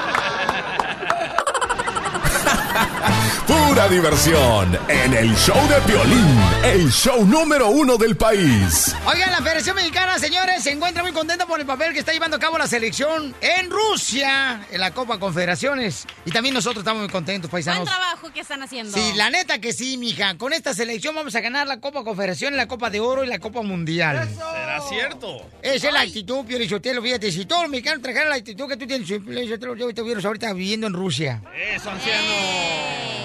Pura 3.49 3.87
diversión 3.87 4.77
en 4.87 5.11
el 5.11 5.35
show 5.35 5.57
de 5.67 5.81
Piolín, 5.91 6.39
el 6.63 6.91
show 6.91 7.25
número 7.25 7.69
uno 7.69 7.97
del 7.97 8.15
país. 8.15 8.95
Oigan, 9.07 9.31
la 9.31 9.37
Federación 9.37 9.75
Mexicana, 9.75 10.19
señores, 10.19 10.61
se 10.61 10.69
encuentra 10.69 11.01
muy 11.01 11.11
contenta 11.13 11.47
por 11.47 11.59
el 11.59 11.65
papel 11.65 11.91
que 11.93 11.97
está 11.99 12.13
llevando 12.13 12.37
a 12.37 12.39
cabo 12.39 12.59
la 12.59 12.67
selección 12.67 13.33
en 13.41 13.71
Rusia, 13.71 14.67
en 14.69 14.79
la 14.79 14.91
Copa 14.93 15.17
Confederaciones. 15.19 16.05
Y 16.25 16.31
también 16.31 16.53
nosotros 16.53 16.83
estamos 16.83 17.01
muy 17.01 17.09
contentos, 17.11 17.49
Buen 17.49 17.65
paisanos. 17.65 17.89
trabajo 17.89 18.31
que 18.31 18.41
están 18.41 18.61
haciendo. 18.61 18.95
Sí, 18.95 19.13
la 19.15 19.31
neta 19.31 19.59
que 19.59 19.73
sí, 19.73 19.97
mija. 19.97 20.37
Con 20.37 20.53
esta 20.53 20.75
selección 20.75 21.15
vamos 21.15 21.33
a 21.33 21.41
ganar 21.41 21.65
la 21.65 21.79
Copa 21.79 22.03
Confederación, 22.03 22.55
la 22.55 22.67
Copa 22.67 22.91
de 22.91 22.99
Oro 22.99 23.23
y 23.23 23.27
la 23.27 23.39
Copa 23.39 23.63
Mundial. 23.63 24.29
¿Será 24.29 24.79
cierto? 24.87 25.41
Esa 25.63 25.87
es 25.87 25.93
la 25.93 26.01
actitud, 26.01 26.45
Pio 26.45 26.59
Lizotelo. 26.59 27.01
Fíjate, 27.01 27.31
si 27.31 27.45
todos 27.47 27.63
los 27.63 27.71
mexicanos 27.71 28.03
trajeran 28.03 28.29
la 28.29 28.35
actitud 28.35 28.67
que 28.67 28.77
tú 28.77 28.85
tienes, 28.85 29.07
yo 29.07 29.15
estuviera 29.15 30.21
ahorita 30.23 30.53
viviendo 30.53 30.85
en 30.85 30.93
Rusia. 30.93 31.41
Eso, 31.73 31.89
anciano. 31.89 33.18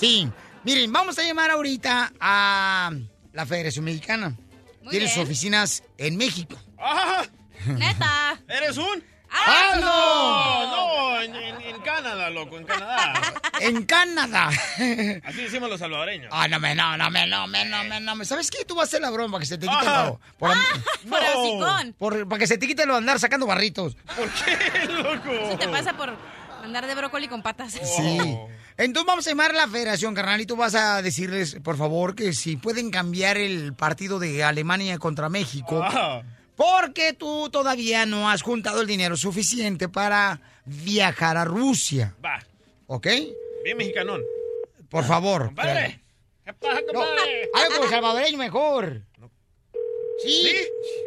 Sí. 0.00 0.28
Miren, 0.64 0.92
vamos 0.92 1.18
a 1.18 1.22
llamar 1.22 1.50
ahorita 1.50 2.12
a 2.20 2.90
la 3.32 3.46
Federación 3.46 3.84
Mexicana. 3.84 4.34
Tiene 4.90 5.08
sus 5.08 5.22
oficinas 5.24 5.82
en 5.98 6.16
México. 6.16 6.56
¡Ah! 6.78 7.22
Neta. 7.66 8.38
¿Eres 8.48 8.76
un? 8.78 9.04
¡Ah, 9.32 9.76
no! 9.80 10.66
No, 10.66 11.22
en, 11.22 11.34
en- 11.36 11.60
en 11.60 11.80
Canadá, 11.82 12.30
loco, 12.30 12.56
en 12.58 12.64
Canadá. 12.64 13.12
En 13.60 13.84
Canadá. 13.84 14.48
Así 15.24 15.42
decimos 15.42 15.68
los 15.68 15.78
salvadoreños. 15.78 16.30
Ah, 16.34 16.48
no 16.48 16.58
me, 16.58 16.74
no, 16.74 16.96
no 16.96 17.10
me, 17.10 17.26
no 17.26 17.46
me, 17.46 17.62
no 17.66 17.84
me, 17.84 18.00
no 18.00 18.14
me. 18.16 18.24
¿Sabes 18.24 18.50
qué? 18.50 18.64
Tú 18.64 18.74
vas 18.74 18.84
a 18.84 18.88
hacer 18.88 19.02
la 19.02 19.10
broma 19.10 19.32
para 19.32 19.40
que 19.42 19.46
se 19.46 19.58
te 19.58 19.66
quite 19.68 19.84
lo... 19.84 20.18
Por, 20.38 20.56
Por 21.08 21.20
hocicón. 21.20 21.92
por- 21.98 22.26
para 22.26 22.38
que 22.38 22.46
se 22.46 22.56
te 22.56 22.66
quite 22.66 22.86
lo 22.86 22.94
de 22.94 22.98
andar 23.00 23.20
sacando 23.20 23.44
barritos. 23.46 23.96
¿Por 24.16 24.30
qué, 24.30 24.86
loco? 24.94 25.30
Eso 25.30 25.58
te 25.58 25.68
pasa 25.68 25.92
por 25.92 26.16
andar 26.64 26.86
de 26.86 26.94
brócoli 26.94 27.28
con 27.28 27.42
patas. 27.42 27.72
Sí. 27.74 28.18
Entonces 28.80 29.06
vamos 29.06 29.26
a 29.26 29.30
llamar 29.30 29.50
a 29.50 29.54
la 29.54 29.68
federación, 29.68 30.14
carnal, 30.14 30.40
y 30.40 30.46
tú 30.46 30.56
vas 30.56 30.74
a 30.74 31.02
decirles, 31.02 31.58
por 31.62 31.76
favor, 31.76 32.14
que 32.14 32.32
si 32.32 32.56
pueden 32.56 32.90
cambiar 32.90 33.36
el 33.36 33.74
partido 33.74 34.18
de 34.18 34.42
Alemania 34.42 34.98
contra 34.98 35.28
México. 35.28 35.84
Porque 36.56 37.12
tú 37.12 37.50
todavía 37.50 38.06
no 38.06 38.30
has 38.30 38.40
juntado 38.40 38.80
el 38.80 38.86
dinero 38.86 39.18
suficiente 39.18 39.90
para 39.90 40.40
viajar 40.64 41.36
a 41.36 41.44
Rusia. 41.44 42.14
Va, 42.24 42.42
¿Ok? 42.86 43.06
bien 43.64 43.76
mexicanón. 43.76 44.22
Por 44.88 45.04
favor. 45.04 45.46
Compadre. 45.48 46.00
¿Qué 46.42 46.54
pasa, 46.54 46.80
No, 46.80 47.00
compadre? 47.00 47.50
algo 47.52 47.76
como 47.76 47.90
salvadoreño 47.90 48.38
mejor. 48.38 49.02
¿Sí? 50.24 50.54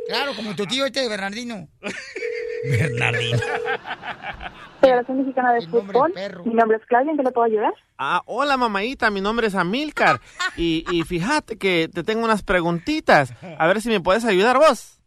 Claro, 0.07 0.35
como 0.35 0.55
tu 0.55 0.67
tío 0.67 0.85
este, 0.85 1.07
Bernardino. 1.07 1.67
Bernardino. 2.65 3.39
Federación 4.83 5.17
Mexicana 5.19 5.53
de 5.53 5.67
Fútbol. 5.67 6.13
Mi 6.45 6.53
nombre 6.53 6.77
es 6.77 6.85
Claudia, 6.85 7.11
¿en 7.11 7.17
qué 7.17 7.23
le 7.23 7.31
puedo 7.31 7.45
ayudar? 7.45 7.73
Ah, 7.97 8.21
hola 8.25 8.57
mamadita, 8.57 9.09
mi 9.09 9.21
nombre 9.21 9.47
es 9.47 9.55
Amilcar 9.55 10.19
y, 10.57 10.85
y 10.91 11.03
fíjate 11.03 11.57
que 11.57 11.89
te 11.93 12.03
tengo 12.03 12.23
unas 12.25 12.43
preguntitas, 12.43 13.33
a 13.57 13.67
ver 13.67 13.81
si 13.81 13.89
me 13.89 14.01
puedes 14.01 14.25
ayudar 14.25 14.57
vos. 14.57 14.99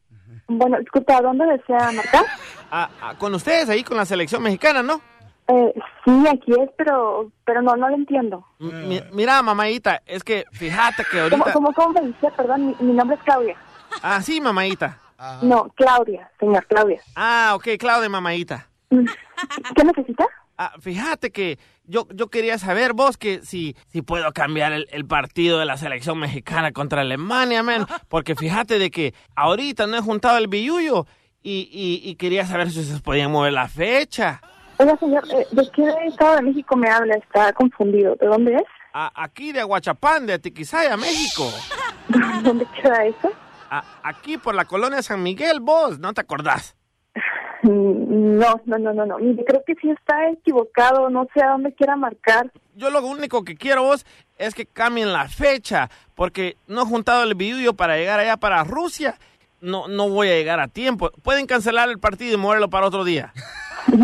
Bueno, 0.49 0.79
disculpa, 0.79 1.16
¿a 1.18 1.20
dónde 1.22 1.45
desea 1.47 1.93
marcar? 1.93 2.24
Ah, 2.68 2.91
ah, 3.01 3.14
con 3.16 3.33
ustedes 3.33 3.68
ahí 3.68 3.85
con 3.85 3.97
la 3.97 4.05
selección 4.05 4.43
mexicana, 4.43 4.83
¿no? 4.83 5.01
Eh, 5.47 5.72
sí, 6.05 6.24
aquí 6.29 6.51
es, 6.61 6.68
pero 6.77 7.31
pero 7.45 7.62
no, 7.62 7.77
no 7.77 7.89
lo 7.89 7.95
entiendo. 7.95 8.45
Mi- 8.59 9.01
mira 9.12 9.41
mamadita, 9.41 10.03
es 10.05 10.24
que 10.24 10.45
fíjate 10.51 11.05
que 11.05 11.18
¿Cómo, 11.31 11.45
ahorita... 11.45 11.53
cómo, 11.53 11.72
cómo 11.72 11.91
me 12.01 12.09
dice? 12.09 12.29
Perdón, 12.37 12.66
mi, 12.66 12.77
mi 12.81 12.93
nombre 12.93 13.16
es 13.16 13.22
Claudia. 13.22 13.57
Ah, 14.03 14.20
sí, 14.20 14.41
mamadita. 14.41 14.99
No, 15.43 15.68
Claudia, 15.77 16.29
señor 16.41 16.66
Claudia. 16.66 17.01
Ah, 17.14 17.53
ok, 17.55 17.68
Claudia, 17.79 18.09
mamadita. 18.09 18.66
¿Qué 18.89 19.84
necesita? 19.84 20.26
Ah, 20.59 20.72
fíjate 20.80 21.30
que 21.32 21.59
yo, 21.84 22.07
yo 22.14 22.28
quería 22.28 22.57
saber 22.59 22.95
vos 22.95 23.18
que 23.18 23.43
si, 23.43 23.76
si 23.89 24.01
puedo 24.03 24.32
cambiar 24.32 24.72
el, 24.72 24.87
el 24.91 25.05
partido 25.07 25.59
de 25.59 25.66
la 25.66 25.76
selección 25.76 26.18
mexicana 26.18 26.72
contra 26.72 27.03
Alemania, 27.03 27.62
man. 27.62 27.87
Porque 28.09 28.34
fíjate 28.34 28.78
de 28.78 28.91
que 28.91 29.12
ahorita 29.34 29.87
no 29.87 29.97
he 29.97 30.01
juntado 30.01 30.39
el 30.39 30.49
billuyo 30.49 31.07
y, 31.43 31.68
y, 31.70 32.09
y 32.09 32.14
quería 32.16 32.47
saber 32.47 32.70
si 32.70 32.84
se 32.84 33.01
podían 33.01 33.30
mover 33.32 33.53
la 33.53 33.68
fecha. 33.68 34.41
Oiga, 34.78 34.97
señor, 34.99 35.24
eh, 35.30 35.47
¿de 35.53 35.70
qué 35.74 35.84
estado 36.07 36.37
de 36.37 36.43
México 36.43 36.76
me 36.76 36.89
habla? 36.89 37.14
Está 37.16 37.53
confundido. 37.53 38.14
¿De 38.16 38.26
dónde 38.26 38.55
es? 38.55 38.62
A- 38.95 39.12
aquí 39.24 39.53
de 39.53 39.61
Aguachapán, 39.61 40.26
de 40.26 40.39
Tiquisaya, 40.39 40.97
México. 40.97 41.51
¿Dónde 42.43 42.66
queda 42.80 43.05
eso? 43.05 43.30
A- 43.70 43.84
aquí 44.03 44.39
por 44.39 44.55
la 44.55 44.64
colonia 44.64 45.03
San 45.03 45.22
Miguel, 45.22 45.61
vos, 45.61 45.99
¿no 45.99 46.14
te 46.14 46.20
acordás? 46.22 46.76
Mm, 47.66 48.38
No, 48.38 48.60
no, 48.66 48.78
no, 48.78 48.92
no, 48.92 49.06
no. 49.06 49.16
Creo 49.16 49.62
que 49.66 49.74
sí 49.80 49.90
está 49.90 50.30
equivocado. 50.30 51.10
No 51.10 51.26
sé 51.34 51.42
a 51.42 51.50
dónde 51.50 51.72
quiera 51.74 51.96
marcar. 51.96 52.50
Yo 52.74 52.90
lo 52.90 53.04
único 53.04 53.44
que 53.44 53.56
quiero 53.56 53.82
vos 53.82 54.04
es 54.38 54.54
que 54.54 54.66
cambien 54.66 55.12
la 55.12 55.28
fecha, 55.28 55.90
porque 56.14 56.56
no 56.66 56.82
he 56.82 56.86
juntado 56.86 57.22
el 57.22 57.34
billuyo 57.34 57.74
para 57.74 57.96
llegar 57.96 58.20
allá 58.20 58.36
para 58.36 58.62
Rusia. 58.64 59.18
No, 59.60 59.88
no 59.88 60.08
voy 60.10 60.28
a 60.28 60.36
llegar 60.36 60.60
a 60.60 60.68
tiempo. 60.68 61.10
Pueden 61.22 61.46
cancelar 61.46 61.88
el 61.88 61.98
partido 61.98 62.34
y 62.34 62.36
moverlo 62.36 62.68
para 62.70 62.86
otro 62.86 63.04
día. 63.04 63.32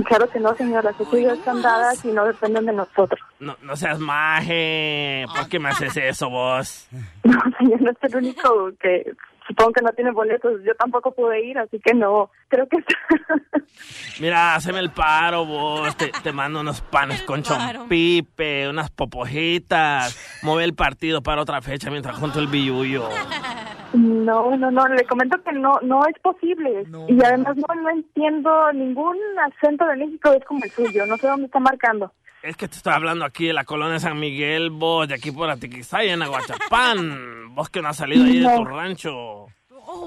Claro 0.06 0.30
que 0.30 0.38
no, 0.38 0.54
señor. 0.54 0.84
Las 0.84 0.94
ya 1.10 1.32
están 1.32 1.60
dadas 1.60 2.04
y 2.04 2.08
no 2.12 2.24
dependen 2.24 2.66
de 2.66 2.72
nosotros. 2.72 3.20
No, 3.40 3.56
no 3.62 3.74
seas 3.74 3.98
maje. 3.98 5.24
¿Por 5.36 5.48
qué 5.48 5.58
me 5.58 5.70
haces 5.70 5.96
eso 5.96 6.30
vos? 6.30 6.88
No, 7.24 7.40
señor, 7.58 7.82
no 7.82 7.90
es 7.90 7.96
el 8.02 8.16
único 8.16 8.70
que 8.80 9.12
supongo 9.46 9.72
que 9.72 9.82
no 9.82 9.92
tiene 9.92 10.10
boletos. 10.10 10.60
Yo 10.64 10.74
tampoco 10.74 11.12
pude 11.12 11.44
ir, 11.44 11.58
así 11.58 11.80
que 11.80 11.94
no. 11.94 12.30
Creo 12.48 12.66
que 12.68 12.78
Mira, 14.20 14.54
haceme 14.54 14.80
el 14.80 14.90
paro 14.90 15.44
vos. 15.44 15.96
Te, 15.96 16.10
te 16.22 16.32
mando 16.32 16.60
unos 16.60 16.80
panes 16.80 17.22
con 17.22 17.42
chompipe, 17.42 18.68
unas 18.68 18.90
popojitas. 18.90 20.42
Mueve 20.42 20.64
el 20.64 20.74
partido 20.74 21.22
para 21.22 21.42
otra 21.42 21.60
fecha 21.62 21.90
mientras 21.90 22.16
junto 22.18 22.38
el 22.38 22.48
billuyo. 22.48 23.08
No, 23.92 24.56
no, 24.56 24.70
no, 24.70 24.88
le 24.88 25.04
comento 25.04 25.42
que 25.42 25.52
no 25.52 25.78
no 25.82 26.06
es 26.06 26.18
posible. 26.20 26.86
Y 27.08 27.24
además 27.24 27.56
no, 27.56 27.74
no 27.74 27.90
entiendo 27.90 28.72
ningún 28.72 29.16
acento 29.38 29.86
de 29.86 29.96
México, 29.96 30.32
es 30.32 30.44
como 30.44 30.64
el 30.64 30.70
suyo, 30.70 31.04
no 31.06 31.16
sé 31.18 31.26
dónde 31.26 31.46
está 31.46 31.60
marcando. 31.60 32.12
Es 32.42 32.56
que 32.56 32.66
te 32.68 32.76
estoy 32.76 32.92
hablando 32.92 33.24
aquí 33.24 33.46
de 33.46 33.52
la 33.52 33.64
colonia 33.64 34.00
San 34.00 34.18
Miguel, 34.18 34.70
vos, 34.70 35.06
de 35.06 35.14
aquí 35.14 35.30
por 35.30 35.48
Atiquizaya, 35.48 36.12
en 36.12 36.22
Aguachapán. 36.22 37.54
Vos 37.54 37.68
que 37.70 37.80
no 37.80 37.88
has 37.88 37.96
salido 37.96 38.24
ahí 38.24 38.38
de 38.40 38.44
No. 38.48 38.56
tu 38.56 38.64
rancho. 38.64 39.46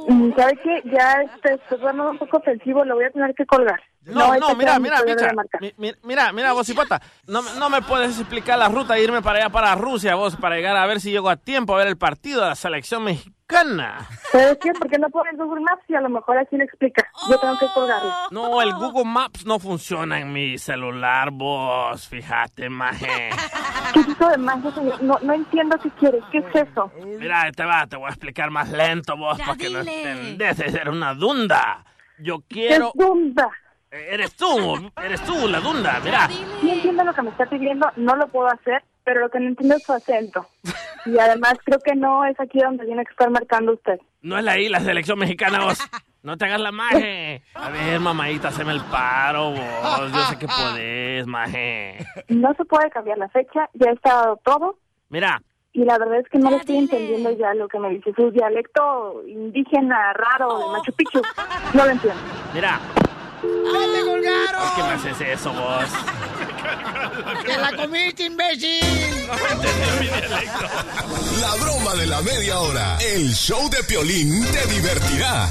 Mm, 0.10 0.34
¿Sabe 0.36 0.60
qué? 0.64 0.82
Ya 0.92 1.22
este, 1.22 1.54
es 1.54 1.82
un 1.82 2.18
poco 2.18 2.38
ofensivo, 2.38 2.84
lo 2.84 2.96
voy 2.96 3.06
a 3.06 3.10
tener 3.12 3.34
que 3.36 3.46
colgar. 3.46 3.80
No, 4.02 4.28
no, 4.38 4.48
fecha 4.50 4.56
mira, 4.56 4.80
mira, 4.80 5.02
de. 5.02 5.16
Mi- 5.62 5.74
mi- 5.78 5.94
Mira, 6.04 6.32
mira, 6.32 6.54
vos, 6.54 6.68
hipota. 6.70 7.02
No, 7.28 7.42
me- 7.42 7.54
no 7.60 7.70
me 7.70 7.82
puedes 7.82 8.20
explicar 8.20 8.58
la 8.60 8.68
ruta 8.70 8.98
e 8.98 9.04
irme 9.04 9.22
para 9.22 9.40
allá, 9.40 9.50
para 9.50 9.76
Rusia, 9.76 10.16
vos, 10.16 10.36
para 10.36 10.56
llegar 10.56 10.76
a 10.78 10.86
ver 10.86 11.00
si 11.02 11.12
llego 11.12 11.30
a 11.30 11.38
tiempo 11.38 11.74
a 11.74 11.80
ver 11.80 11.88
el 11.88 11.98
partido 11.98 12.42
de 12.42 12.48
la 12.50 12.56
selección 12.56 13.04
mexicana. 13.04 13.35
¿Sabes 13.48 14.58
qué? 14.60 14.72
¿Por 14.74 14.90
qué 14.90 14.98
no 14.98 15.10
pones 15.10 15.38
Google 15.38 15.62
Maps 15.62 15.84
y 15.88 15.96
a 15.96 16.02
lo 16.02 16.10
mejor 16.10 16.38
así 16.38 16.58
le 16.58 16.64
explica? 16.64 17.08
Yo 17.30 17.38
tengo 17.40 17.58
que 17.60 17.68
colgarlo. 17.74 18.12
No, 18.32 18.62
el 18.62 18.74
Google 18.74 19.06
Maps 19.06 19.46
no 19.46 19.60
funciona 19.60 20.20
en 20.20 20.34
mi 20.34 20.58
celular, 20.58 21.30
vos. 21.32 22.08
Fíjate, 22.08 22.70
maje. 22.70 23.30
¿Qué 23.94 24.00
es 24.00 24.08
eso 24.08 24.30
de 24.30 24.38
magia, 24.38 24.72
señor? 24.72 25.02
No, 25.04 25.20
no 25.22 25.34
entiendo 25.34 25.78
qué 25.78 25.90
quiere. 25.92 26.20
¿Qué 26.32 26.40
es 26.40 26.56
eso? 26.70 26.92
Mira, 27.20 27.52
te 27.52 27.64
va, 27.64 27.86
te 27.88 27.96
voy 27.98 28.08
a 28.08 28.10
explicar 28.10 28.50
más 28.50 28.70
lento, 28.72 29.16
vos, 29.16 29.38
Ya 29.38 29.46
porque 29.46 29.70
no 29.70 29.80
dile. 29.82 30.12
entendés. 30.12 30.60
Eres 30.60 30.88
una 30.88 31.14
dunda. 31.14 31.86
Yo 32.18 32.40
quiero... 32.48 32.92
¿Qué 32.94 33.04
es 33.04 33.08
dunda? 33.10 33.50
Eres 33.92 34.36
tú, 34.36 34.92
eres 35.02 35.24
tú, 35.24 35.48
la 35.48 35.60
dunda, 35.62 36.02
mira. 36.04 36.28
Sí 36.28 36.70
entiendo 36.70 37.04
lo 37.06 37.14
que 37.14 37.22
me 37.22 37.30
está 37.30 37.46
pidiendo, 37.46 37.90
no 37.96 38.16
lo 38.18 38.28
puedo 38.28 38.50
hacer, 38.50 38.84
pero 39.06 39.22
lo 39.22 39.30
que 39.30 39.40
no 39.40 39.48
entiendo 39.48 39.76
es 39.76 39.84
su 39.84 39.94
acento. 39.94 40.46
Y 41.06 41.18
además 41.20 41.54
creo 41.64 41.80
que 41.80 41.96
no 41.96 42.26
es 42.26 42.40
aquí 42.40 42.60
donde 42.60 42.86
tiene 42.86 43.04
que 43.06 43.12
estar 43.12 43.30
marcando 43.30 43.74
usted. 43.74 44.00
No 44.22 44.38
es 44.38 44.44
la 44.44 44.58
I, 44.58 44.70
la 44.70 44.80
selección 44.80 45.20
mexicana, 45.20 45.64
vos. 45.64 45.78
No 46.24 46.38
te 46.38 46.46
hagas 46.46 46.60
la 46.60 46.72
maje. 46.72 47.44
A 47.54 47.70
ver, 47.70 48.00
mamadita, 48.00 48.48
haceme 48.48 48.72
el 48.72 48.82
paro, 48.86 49.52
vos. 49.52 50.12
Yo 50.12 50.24
sé 50.24 50.40
que 50.40 50.48
podés, 50.48 51.28
maje. 51.28 51.98
No 52.30 52.52
se 52.56 52.66
puede 52.66 52.90
cambiar 52.90 53.20
la 53.20 53.30
fecha, 53.30 53.70
ya 53.74 53.92
está 53.92 54.16
dado 54.16 54.40
todo. 54.44 54.80
Mira, 55.10 55.40
Y 55.72 55.84
la 55.86 56.00
verdad 56.00 56.20
es 56.22 56.28
que 56.30 56.40
no 56.40 56.50
le 56.50 56.56
estoy 56.58 56.78
entendiendo 56.78 57.30
ya 57.38 57.54
lo 57.54 57.68
que 57.68 57.78
me 57.78 57.90
dice. 57.90 58.12
Su 58.16 58.32
dialecto 58.32 59.22
indígena 59.28 60.14
raro 60.14 60.58
de 60.58 60.66
Machu 60.78 60.92
Picchu. 60.94 61.22
No 61.76 61.86
lo 61.86 61.92
entiendo. 61.92 62.20
mira. 62.56 62.80
¡Te 63.94 64.02
colgaron! 64.06 64.62
¿Por 64.62 64.76
qué 64.76 64.84
me 64.84 64.94
haces 64.94 65.40
eso, 65.40 65.54
vos? 65.54 65.86
¡Te 67.46 67.58
la 67.58 67.76
comiste, 67.76 68.24
imbécil! 68.26 68.82
La 71.40 71.56
broma 71.56 71.96
de 71.96 72.06
la 72.08 72.22
media 72.22 72.60
hora. 72.60 72.98
El 73.00 73.34
show 73.34 73.70
de 73.70 73.84
Piolín 73.84 74.46
te 74.46 74.66
divertirá. 74.68 75.50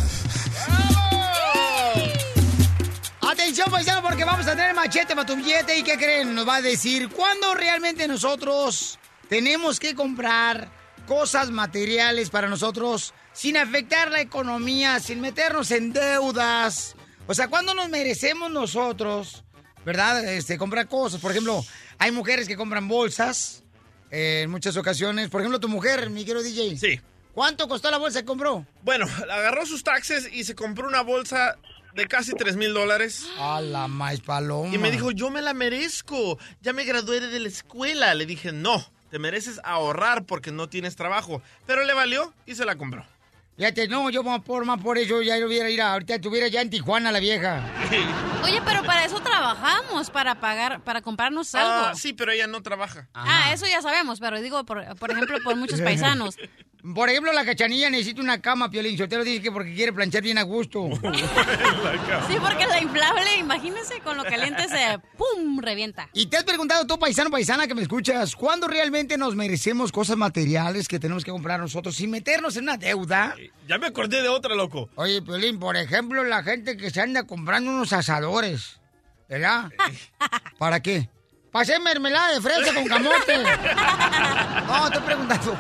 Atención, 3.23 3.71
paisano, 3.71 4.03
porque 4.03 4.25
vamos 4.25 4.47
a 4.47 4.51
tener 4.51 4.75
machete 4.75 5.15
para 5.15 5.27
tu 5.27 5.37
billete. 5.37 5.79
¿Y 5.79 5.83
qué 5.83 5.97
creen? 5.97 6.35
Nos 6.35 6.47
va 6.47 6.57
a 6.57 6.63
decir 6.63 7.09
cuándo 7.09 7.55
realmente 7.55 8.07
nosotros 8.07 8.99
tenemos 9.29 9.81
que 9.81 9.95
comprar 9.95 10.71
cosas 11.07 11.51
materiales 11.51 12.31
para 12.31 12.49
nosotros 12.49 13.13
sin 13.33 13.57
afectar 13.57 14.11
la 14.11 14.21
economía, 14.21 15.01
sin 15.01 15.21
meternos 15.21 15.71
en 15.71 15.93
deudas. 15.93 16.95
O 17.27 17.35
sea, 17.35 17.49
¿cuándo 17.49 17.73
nos 17.75 17.89
merecemos 17.89 18.51
nosotros, 18.51 19.45
verdad? 19.85 20.25
Este, 20.25 20.59
comprar 20.59 20.89
cosas. 20.89 21.21
Por 21.21 21.31
ejemplo, 21.31 21.65
hay 21.99 22.11
mujeres 22.11 22.47
que 22.47 22.57
compran 22.57 22.87
bolsas 22.87 23.63
eh, 24.11 24.43
en 24.45 24.51
muchas 24.51 24.77
ocasiones. 24.77 25.31
Por 25.31 25.41
ejemplo, 25.41 25.59
tu 25.59 25.69
mujer, 25.69 26.11
mi 26.11 26.25
querido 26.25 26.43
DJ. 26.43 26.77
Sí. 26.77 27.01
¿Cuánto 27.33 27.67
costó 27.67 27.91
la 27.91 27.97
bolsa 27.97 28.21
que 28.21 28.27
compró? 28.27 28.67
Bueno, 28.83 29.07
agarró 29.31 29.65
sus 29.65 29.83
taxes 29.83 30.29
y 30.33 30.45
se 30.45 30.55
compró 30.55 30.87
una 30.87 31.01
bolsa 31.01 31.57
de 31.95 32.07
casi 32.07 32.33
3 32.33 32.57
mil 32.57 32.75
dólares. 32.75 33.27
A 33.39 33.61
la 33.61 33.89
más 33.89 34.21
paloma. 34.21 34.75
Y 34.75 34.79
me 34.79 34.91
dijo, 34.91 35.11
yo 35.11 35.31
me 35.31 35.41
la 35.41 35.55
merezco. 35.55 36.39
Ya 36.61 36.73
me 36.75 36.85
gradué 36.85 37.21
de 37.21 37.41
la 37.41 37.49
escuela. 37.49 38.15
Le 38.15 38.27
dije, 38.27 38.53
no, 38.53 38.85
te 39.11 39.19
mereces 39.19 39.61
ahorrar 39.65 40.27
porque 40.27 40.53
no 40.53 40.69
tienes 40.69 40.95
trabajo. 40.95 41.41
Pero 41.67 41.85
le 41.85 41.95
valió 41.95 42.35
y 42.47 42.55
se 42.55 42.67
la 42.67 42.77
compró. 42.77 43.07
Fíjate, 43.57 43.87
no, 43.87 44.11
yo 44.11 44.25
más 44.25 44.43
por, 44.43 44.65
más 44.65 44.81
por 44.83 44.99
eso 44.99 45.23
ya 45.23 45.37
lo 45.39 45.47
hubiera 45.47 45.71
ir 45.71 45.81
a, 45.81 45.93
ahorita 45.93 46.17
estuviera 46.17 46.49
ya 46.49 46.61
en 46.61 46.71
Tijuana 46.71 47.13
la 47.13 47.21
vieja. 47.21 47.63
Oye, 48.43 48.61
pero 48.65 48.83
para 48.83 49.05
eso 49.05 49.21
trabajamos, 49.21 50.11
para 50.11 50.41
pagar, 50.41 50.81
para 50.81 51.03
comprarnos 51.03 51.55
algo. 51.55 51.89
Ah, 51.91 51.93
sí, 51.95 52.13
pero 52.13 52.33
ella 52.33 52.49
no 52.49 52.63
trabaja. 52.63 53.09
Ah, 53.15 53.53
eso 53.53 53.67
ya 53.67 53.81
sabemos, 53.81 54.19
pero 54.19 54.41
digo, 54.41 54.65
por, 54.65 54.97
por 54.97 55.13
ejemplo, 55.13 55.39
por 55.45 55.55
muchos 55.55 55.81
paisanos. 55.83 56.37
Por 56.93 57.09
ejemplo, 57.09 57.33
la 57.33 57.47
cachanilla 57.47 57.89
necesita 57.89 58.21
una 58.21 58.43
cama, 58.43 58.71
Piolín. 58.71 58.99
Sotelo 58.99 59.25
dice 59.25 59.41
que 59.41 59.51
porque 59.51 59.73
quiere 59.73 59.91
planchar 59.93 60.23
bien 60.23 60.37
a 60.37 60.43
gusto. 60.43 60.89
Sí, 62.29 62.37
porque 62.41 62.67
la 62.67 62.81
inflable, 62.81 63.37
imagínense, 63.39 64.01
con 64.01 64.17
lo 64.17 64.25
caliente 64.25 64.69
se 64.69 64.99
¡pum! 65.17 65.59
revienta. 65.61 66.09
Y 66.13 66.27
te 66.27 66.37
has 66.37 66.45
preguntado 66.45 66.87
tú, 66.87 66.99
paisano, 66.99 67.31
paisana, 67.31 67.67
que 67.67 67.75
me 67.75 67.83
escuchas, 67.83 68.35
¿cuándo 68.35 68.67
realmente 68.67 69.19
nos 69.19 69.35
merecemos 69.35 69.93
cosas 69.93 70.17
materiales 70.17 70.89
que 70.89 70.99
tenemos 70.99 71.25
que 71.25 71.31
comprar 71.31 71.61
nosotros 71.61 71.97
sin 71.97 72.11
meternos 72.11 72.57
en 72.57 72.65
una 72.65 72.77
deuda? 72.77 73.35
Ya 73.69 73.79
me 73.79 73.87
acordé 73.87 74.23
de 74.23 74.29
otra, 74.29 74.55
loco. 74.55 74.89
Oye, 74.97 75.23
Piolín, 75.23 75.59
por 75.59 75.77
ejemplo, 75.77 76.25
la 76.25 76.43
gente 76.43 76.77
que 76.77 76.91
se 76.91 77.01
anda 77.01 77.25
comprando 77.25 77.71
unos 77.71 77.93
asadores, 77.93 78.81
¿verdad? 79.29 79.71
¿Para 80.59 80.81
qué? 80.81 81.09
Hacer 81.55 81.81
mermelada 81.81 82.33
de 82.35 82.41
fresa 82.41 82.75
con 82.75 82.85
camote. 82.87 83.45
No, 84.67 84.87
estoy 84.87 85.03
preguntando. 85.03 85.57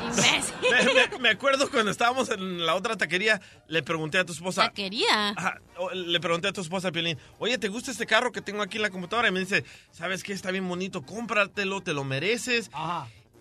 Me, 0.70 0.84
me- 1.12 1.18
me 1.18 1.28
acuerdo 1.30 1.70
cuando 1.70 1.90
estábamos 1.90 2.30
en 2.30 2.64
la 2.64 2.74
otra 2.74 2.96
taquería, 2.96 3.40
le 3.68 3.82
pregunté 3.82 4.18
a 4.18 4.24
tu 4.24 4.32
esposa. 4.32 4.62
¿Taquería? 4.62 5.28
Ajá, 5.36 5.60
le 5.94 6.18
pregunté 6.20 6.48
a 6.48 6.52
tu 6.52 6.62
esposa, 6.62 6.90
Piolín, 6.90 7.18
oye, 7.38 7.58
¿te 7.58 7.68
gusta 7.68 7.90
este 7.90 8.06
carro 8.06 8.32
que 8.32 8.40
tengo 8.40 8.62
aquí 8.62 8.76
en 8.76 8.82
la 8.82 8.90
computadora? 8.90 9.28
Y 9.28 9.32
me 9.32 9.40
dice, 9.40 9.64
¿sabes 9.92 10.22
qué? 10.24 10.32
Está 10.32 10.50
bien 10.50 10.66
bonito, 10.68 11.02
cómpratelo, 11.02 11.80
te 11.82 11.92
lo 11.92 12.02
mereces. 12.04 12.70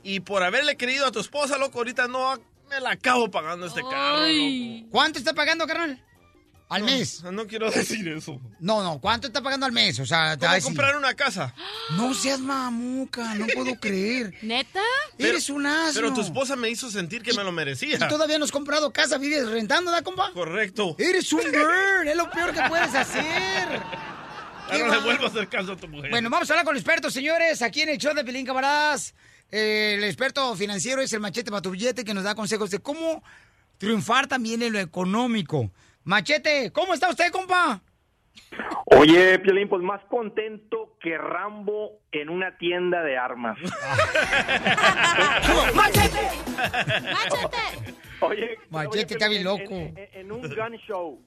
Y 0.03 0.19
por 0.19 0.43
haberle 0.43 0.75
querido 0.75 1.07
a 1.07 1.11
tu 1.11 1.19
esposa, 1.19 1.57
loco, 1.57 1.77
ahorita 1.79 2.07
no 2.07 2.37
me 2.69 2.79
la 2.81 2.91
acabo 2.91 3.31
pagando 3.31 3.65
este 3.65 3.81
carro. 3.81 4.19
loco. 4.27 4.87
¿Cuánto 4.91 5.17
está 5.19 5.33
pagando, 5.33 5.65
carnal? 5.65 6.03
Al 6.69 6.81
No, 6.81 6.87
mes. 6.87 7.23
No 7.23 7.45
quiero 7.45 7.69
decir 7.71 8.07
eso. 8.07 8.39
No, 8.59 8.83
no, 8.83 8.99
¿cuánto 8.99 9.27
está 9.27 9.41
pagando 9.41 9.65
al 9.65 9.71
mes? 9.71 9.99
O 9.99 10.05
sea, 10.05 10.37
te 10.37 10.45
¿Cómo 10.47 10.61
comprar 10.61 10.95
una 10.97 11.13
casa? 11.13 11.53
No 11.97 12.13
seas 12.13 12.39
mamuca, 12.39 13.35
no 13.35 13.45
puedo 13.47 13.75
creer. 13.79 14.33
¿Neta? 14.41 14.81
Eres 15.17 15.49
un 15.49 15.65
asno. 15.65 15.93
Pero 16.01 16.13
tu 16.13 16.21
esposa 16.21 16.55
me 16.55 16.69
hizo 16.69 16.89
sentir 16.89 17.21
que 17.21 17.33
me 17.33 17.43
lo 17.43 17.51
merecía. 17.51 17.95
Y 17.95 18.07
todavía 18.07 18.37
no 18.39 18.45
has 18.45 18.51
comprado 18.51 18.91
casa, 18.91 19.17
vives 19.17 19.47
rentando, 19.49 19.91
¿da, 19.91 20.01
compa? 20.01 20.31
Correcto. 20.33 20.95
Eres 20.97 21.31
un 21.33 21.41
bird, 21.43 22.07
es 22.07 22.15
lo 22.15 22.29
peor 22.31 22.53
que 22.53 22.61
puedes 22.67 22.93
hacer. 22.93 23.23
Ya 24.71 24.77
no 24.79 24.87
le 24.95 25.01
vuelvo 25.01 25.25
a 25.25 25.27
hacer 25.27 25.49
caso 25.49 25.73
a 25.73 25.75
tu 25.77 25.87
mujer. 25.89 26.09
Bueno, 26.09 26.29
vamos 26.29 26.49
a 26.49 26.53
hablar 26.53 26.65
con 26.65 26.73
el 26.73 26.81
experto, 26.81 27.11
señores, 27.11 27.61
aquí 27.61 27.81
en 27.81 27.89
el 27.89 27.97
show 27.97 28.15
de 28.15 28.23
Pelín 28.23 28.45
Camaradas. 28.45 29.13
Eh, 29.51 29.95
el 29.97 30.03
experto 30.05 30.55
financiero 30.55 31.01
es 31.01 31.11
el 31.13 31.19
machete 31.19 31.51
para 31.51 31.61
tu 31.61 31.69
billete 31.71 32.03
que 32.05 32.13
nos 32.13 32.23
da 32.23 32.33
consejos 32.33 32.71
de 32.71 32.79
cómo 32.79 33.21
triunfar 33.77 34.25
también 34.27 34.63
en 34.63 34.73
lo 34.73 34.79
económico. 34.79 35.69
Machete, 36.03 36.71
¿cómo 36.71 36.93
está 36.93 37.09
usted, 37.09 37.31
compa? 37.31 37.81
Oye, 38.85 39.39
Piolín, 39.39 39.69
pues 39.69 39.81
más 39.81 40.03
contento 40.05 40.97
que 40.99 41.17
Rambo 41.17 42.01
en 42.11 42.29
una 42.29 42.57
tienda 42.57 43.01
de 43.01 43.17
armas. 43.17 43.57
¡Machete! 45.75 46.29
Oye, 48.21 48.57
Machete 48.69 49.13
está 49.13 49.27
bien 49.27 49.41
en- 49.41 49.45
loco. 49.47 49.73
En, 49.73 49.95
en 50.13 50.31
un 50.31 50.41
gun 50.41 50.77
show. 50.87 51.21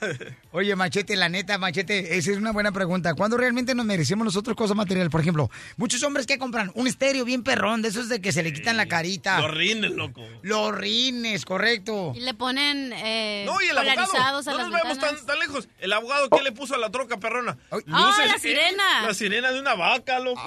Oye, 0.52 0.74
Machete, 0.76 1.16
la 1.16 1.28
neta, 1.28 1.56
Machete, 1.58 2.16
esa 2.18 2.32
es 2.32 2.36
una 2.36 2.52
buena 2.52 2.72
pregunta. 2.72 3.14
¿Cuándo 3.14 3.36
realmente 3.36 3.74
nos 3.74 3.86
merecemos 3.86 4.24
nosotros 4.24 4.56
cosas 4.56 4.76
materiales? 4.76 5.10
Por 5.10 5.20
ejemplo, 5.20 5.50
muchos 5.76 6.02
hombres 6.02 6.26
que 6.26 6.36
compran 6.38 6.70
un 6.74 6.86
estéreo 6.86 7.24
bien 7.24 7.42
perrón, 7.44 7.80
de 7.80 7.88
esos 7.88 8.08
de 8.08 8.20
que 8.20 8.32
se 8.32 8.42
le 8.42 8.52
quitan 8.52 8.76
la 8.76 8.86
carita. 8.86 9.40
Los 9.40 9.54
rines, 9.54 9.92
loco. 9.92 10.22
Los 10.42 10.74
rines, 10.76 11.44
correcto. 11.44 12.12
Y 12.14 12.20
le 12.20 12.34
ponen 12.34 12.92
eh, 12.92 13.44
No, 13.46 13.60
y 13.62 13.66
el 13.66 13.78
abogado. 13.78 14.12
a 14.16 14.42
No 14.52 14.58
las 14.58 14.68
nos 14.70 14.82
vemos 14.82 14.98
tan, 14.98 15.26
tan 15.26 15.38
lejos. 15.38 15.68
El 15.78 15.92
abogado, 15.92 16.28
¿qué 16.28 16.42
le 16.42 16.52
puso 16.52 16.74
a 16.74 16.78
la 16.78 16.90
troca 16.90 17.18
perrona? 17.18 17.56
¡Ah, 17.70 18.24
la 18.26 18.38
sirena! 18.38 19.02
La 19.06 19.14
sirena 19.14 19.52
de 19.52 19.60
una 19.60 19.74
vaca, 19.74 20.18
loco. 20.18 20.42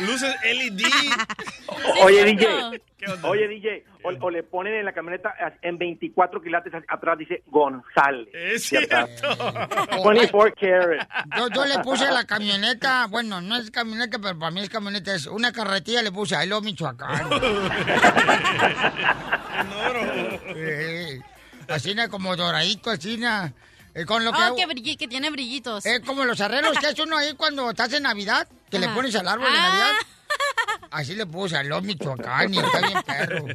Luces 0.00 0.34
LED. 0.44 0.82
Oye, 2.02 2.24
DJ. 2.24 2.46
Oye, 3.24 3.48
DJ. 3.48 3.84
O, 4.02 4.10
o 4.26 4.30
le 4.30 4.42
ponen 4.42 4.74
en 4.74 4.84
la 4.84 4.92
camioneta 4.92 5.34
en 5.62 5.78
24 5.78 6.42
quilates 6.42 6.72
atrás 6.88 7.18
dice 7.18 7.42
González. 7.46 8.28
Es 8.32 8.64
cierto. 8.64 8.96
24 10.04 10.54
carat. 10.60 11.08
Yo, 11.36 11.48
yo 11.48 11.64
le 11.64 11.78
puse 11.80 12.06
a 12.06 12.12
la 12.12 12.24
camioneta, 12.24 13.06
bueno, 13.06 13.40
no 13.40 13.56
es 13.56 13.70
camioneta, 13.70 14.18
pero 14.18 14.38
para 14.38 14.50
mí 14.50 14.60
es 14.60 14.68
camioneta, 14.68 15.14
es 15.14 15.26
una 15.26 15.52
carretilla 15.52 16.02
le 16.02 16.12
puse, 16.12 16.36
ahí 16.36 16.48
lo 16.48 16.60
Michoacán. 16.60 17.30
Eh, 20.56 21.20
así 21.68 21.94
como 22.10 22.36
doradito, 22.36 22.90
así 22.90 23.16
na, 23.16 23.52
eh, 23.94 24.04
con 24.04 24.24
lo 24.24 24.32
que... 24.32 24.38
Oh, 24.50 24.56
que, 24.56 24.66
brilli- 24.66 24.96
que 24.98 25.08
tiene 25.08 25.30
brillitos. 25.30 25.86
Es 25.86 26.00
como 26.00 26.24
los 26.24 26.40
arreglos 26.40 26.78
que 26.78 26.86
hace 26.88 27.02
uno 27.02 27.16
ahí 27.16 27.34
cuando 27.34 27.70
estás 27.70 27.92
en 27.92 28.02
Navidad, 28.02 28.46
que 28.70 28.78
le 28.78 28.86
Ajá. 28.86 28.94
pones 28.94 29.14
al 29.16 29.28
árbol 29.28 29.46
de 29.50 29.58
Ah. 29.58 29.68
Navidad. 29.68 29.92
Así 30.90 31.14
le 31.14 31.26
puse 31.26 31.56
a 31.56 31.64
los 31.64 31.82
Michoacán 31.82 32.54
y 32.54 32.58
está 32.58 32.80
bien 32.80 33.02
perro. 33.04 33.46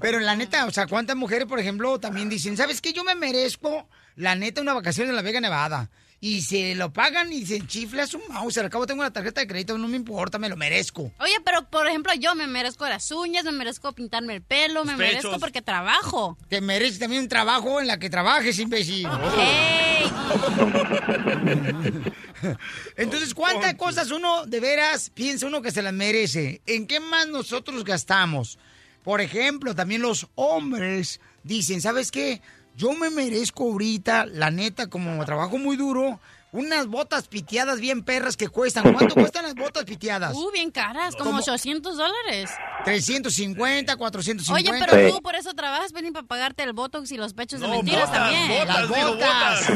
Pero 0.00 0.18
la 0.18 0.34
neta, 0.34 0.66
o 0.66 0.70
sea, 0.72 0.86
¿cuántas 0.88 1.16
mujeres, 1.16 1.46
por 1.46 1.60
ejemplo, 1.60 2.00
también 2.00 2.28
dicen, 2.28 2.56
¿sabes 2.56 2.80
qué? 2.80 2.92
Yo 2.92 3.04
me 3.04 3.14
merezco, 3.14 3.88
la 4.16 4.34
neta, 4.34 4.60
una 4.60 4.74
vacación 4.74 5.08
en 5.08 5.14
la 5.14 5.22
Vega 5.22 5.40
Nevada. 5.40 5.88
Y 6.22 6.42
se 6.42 6.74
lo 6.74 6.92
pagan 6.92 7.32
y 7.32 7.46
se 7.46 7.66
chifla 7.66 8.06
su 8.06 8.20
mouse. 8.28 8.58
Al 8.58 8.68
cabo 8.68 8.86
tengo 8.86 9.00
una 9.00 9.12
tarjeta 9.12 9.40
de 9.40 9.46
crédito, 9.46 9.78
no 9.78 9.88
me 9.88 9.96
importa, 9.96 10.38
me 10.38 10.50
lo 10.50 10.56
merezco. 10.56 11.12
Oye, 11.18 11.36
pero 11.44 11.68
por 11.70 11.86
ejemplo, 11.86 12.12
yo 12.14 12.34
me 12.34 12.46
merezco 12.46 12.86
las 12.86 13.10
uñas, 13.10 13.44
me 13.44 13.52
merezco 13.52 13.92
pintarme 13.92 14.34
el 14.34 14.42
pelo, 14.42 14.84
me 14.84 14.96
merezco 14.96 15.38
porque 15.38 15.62
trabajo. 15.62 16.36
Te 16.48 16.60
mereces 16.60 16.98
también 16.98 17.22
un 17.22 17.28
trabajo 17.28 17.80
en 17.80 17.86
la 17.86 17.98
que 17.98 18.10
trabajes, 18.10 18.58
imbécil. 18.58 19.06
¡Ey! 19.38 20.10
Entonces, 22.96 23.34
¿cuántas 23.34 23.74
cosas 23.74 24.10
uno 24.10 24.46
de 24.46 24.60
veras 24.60 25.10
piensa 25.10 25.46
uno 25.46 25.62
que 25.62 25.70
se 25.70 25.82
las 25.82 25.92
merece? 25.92 26.62
¿En 26.66 26.86
qué 26.86 27.00
más 27.00 27.28
nosotros 27.28 27.84
gastamos? 27.84 28.58
Por 29.02 29.20
ejemplo, 29.20 29.74
también 29.74 30.02
los 30.02 30.28
hombres 30.34 31.20
dicen, 31.42 31.80
¿sabes 31.80 32.10
qué? 32.10 32.42
Yo 32.76 32.92
me 32.94 33.10
merezco 33.10 33.64
ahorita, 33.64 34.26
la 34.26 34.50
neta, 34.50 34.88
como 34.88 35.24
trabajo 35.24 35.58
muy 35.58 35.76
duro, 35.76 36.20
unas 36.52 36.86
botas 36.86 37.28
piteadas 37.28 37.80
bien 37.80 38.02
perras 38.02 38.36
que 38.36 38.48
cuestan. 38.48 38.92
¿Cuánto 38.92 39.14
cuestan 39.14 39.44
las 39.44 39.54
botas 39.54 39.84
piteadas? 39.84 40.34
Uh, 40.34 40.50
bien 40.52 40.70
caras, 40.70 41.14
como 41.16 41.30
¿Cómo? 41.30 41.38
800 41.42 41.96
dólares. 41.96 42.50
350, 42.84 43.96
450. 43.96 44.70
Oye, 44.72 44.84
pero 44.86 45.14
tú 45.14 45.22
por 45.22 45.34
eso 45.34 45.52
trabajas, 45.54 45.92
ven 45.92 46.12
para 46.12 46.26
pagarte 46.26 46.62
el 46.62 46.72
botox 46.72 47.12
y 47.12 47.16
los 47.16 47.34
pechos 47.34 47.60
de 47.60 47.68
mentiras 47.68 48.08
botas, 48.08 48.22
también. 48.22 48.48
botas, 48.48 48.66
Las 48.80 48.88
digo, 48.96 49.08
botas, 49.14 49.66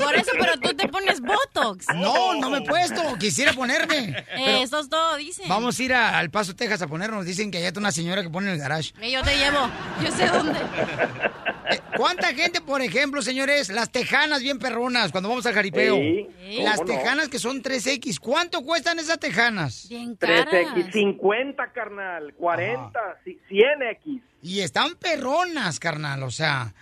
Por 0.00 0.14
eso, 0.14 0.30
pero 0.38 0.58
tú 0.60 0.74
te 0.76 0.88
pones 0.88 1.20
botox. 1.20 1.86
No, 1.94 2.34
no 2.34 2.50
me 2.50 2.58
he 2.58 2.62
puesto, 2.62 3.02
quisiera 3.18 3.52
ponerme. 3.52 4.24
Pero 4.34 4.58
Eso 4.58 4.80
es 4.80 4.88
todo, 4.88 5.16
dicen. 5.16 5.48
Vamos 5.48 5.78
a 5.78 5.82
ir 5.82 5.92
a- 5.94 6.18
al 6.18 6.30
Paso, 6.30 6.54
Texas 6.54 6.80
a 6.82 6.86
ponernos. 6.86 7.26
Dicen 7.26 7.50
que 7.50 7.58
allá 7.58 7.68
está 7.68 7.80
una 7.80 7.92
señora 7.92 8.22
que 8.22 8.30
pone 8.30 8.48
en 8.48 8.54
el 8.54 8.60
garage. 8.60 8.92
Eh, 9.00 9.10
Yo 9.10 9.22
te 9.22 9.36
llevo, 9.36 9.68
yo 10.02 10.10
sé 10.12 10.26
dónde. 10.28 10.58
¿Cuánta 11.96 12.28
gente, 12.34 12.60
por 12.60 12.80
ejemplo, 12.82 13.22
señores, 13.22 13.68
las 13.68 13.90
tejanas 13.90 14.40
bien 14.42 14.58
perronas 14.58 15.12
cuando 15.12 15.28
vamos 15.28 15.44
al 15.46 15.54
jaripeo? 15.54 15.89
Sí, 15.96 16.28
Las 16.62 16.76
¿cómo 16.76 16.92
no? 16.92 16.98
tejanas 16.98 17.28
que 17.28 17.38
son 17.38 17.62
3X, 17.62 18.18
¿cuánto 18.18 18.62
cuestan 18.62 18.98
esas 18.98 19.18
tejanas? 19.18 19.86
Bien 19.88 20.18
3X, 20.18 20.92
50, 20.92 21.72
carnal, 21.72 22.34
40, 22.34 23.00
ci- 23.24 23.38
100X. 23.50 24.20
Y 24.42 24.60
están 24.60 24.94
perronas, 24.96 25.78
carnal, 25.78 26.22
o 26.22 26.30
sea, 26.30 26.72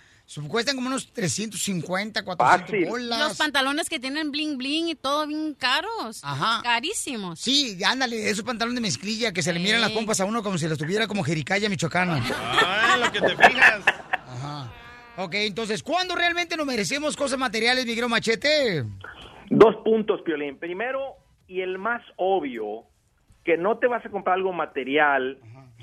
cuestan 0.47 0.75
como 0.75 0.87
unos 0.87 1.11
350, 1.11 2.23
400 2.23 2.89
bolas. 2.89 3.19
Los 3.19 3.37
pantalones 3.37 3.89
que 3.89 3.99
tienen 3.99 4.31
bling 4.31 4.57
bling 4.57 4.87
y 4.89 4.95
todo 4.95 5.25
bien 5.27 5.53
caros. 5.55 6.21
Ajá. 6.23 6.61
Carísimos. 6.63 7.39
Sí, 7.39 7.77
ándale, 7.83 8.29
esos 8.29 8.43
pantalones 8.45 8.75
de 8.75 8.81
mezclilla 8.81 9.31
que 9.33 9.41
se 9.43 9.51
le 9.51 9.59
miran 9.59 9.81
las 9.81 9.91
pompas 9.91 10.19
a 10.21 10.25
uno 10.25 10.41
como 10.43 10.57
si 10.57 10.67
los 10.67 10.77
tuviera 10.77 11.07
como 11.07 11.23
jericaya 11.23 11.67
michoacana. 11.69 12.23
Ah, 12.31 12.97
lo 12.99 13.11
que 13.11 13.19
te 13.21 13.35
fijas. 13.35 13.81
Ok, 15.21 15.33
entonces, 15.33 15.83
¿cuándo 15.83 16.15
realmente 16.15 16.55
nos 16.55 16.65
merecemos 16.65 17.17
cosas 17.17 17.37
materiales, 17.37 17.85
mi 17.85 17.93
Machete? 18.07 18.83
Dos 19.49 19.75
puntos, 19.83 20.21
Piolín. 20.21 20.57
Primero, 20.57 21.15
y 21.45 21.59
el 21.59 21.77
más 21.77 22.01
obvio, 22.15 22.85
que 23.43 23.57
no 23.57 23.79
te 23.79 23.87
vas 23.87 24.05
a 24.05 24.09
comprar 24.09 24.37
algo 24.37 24.53
material 24.53 25.37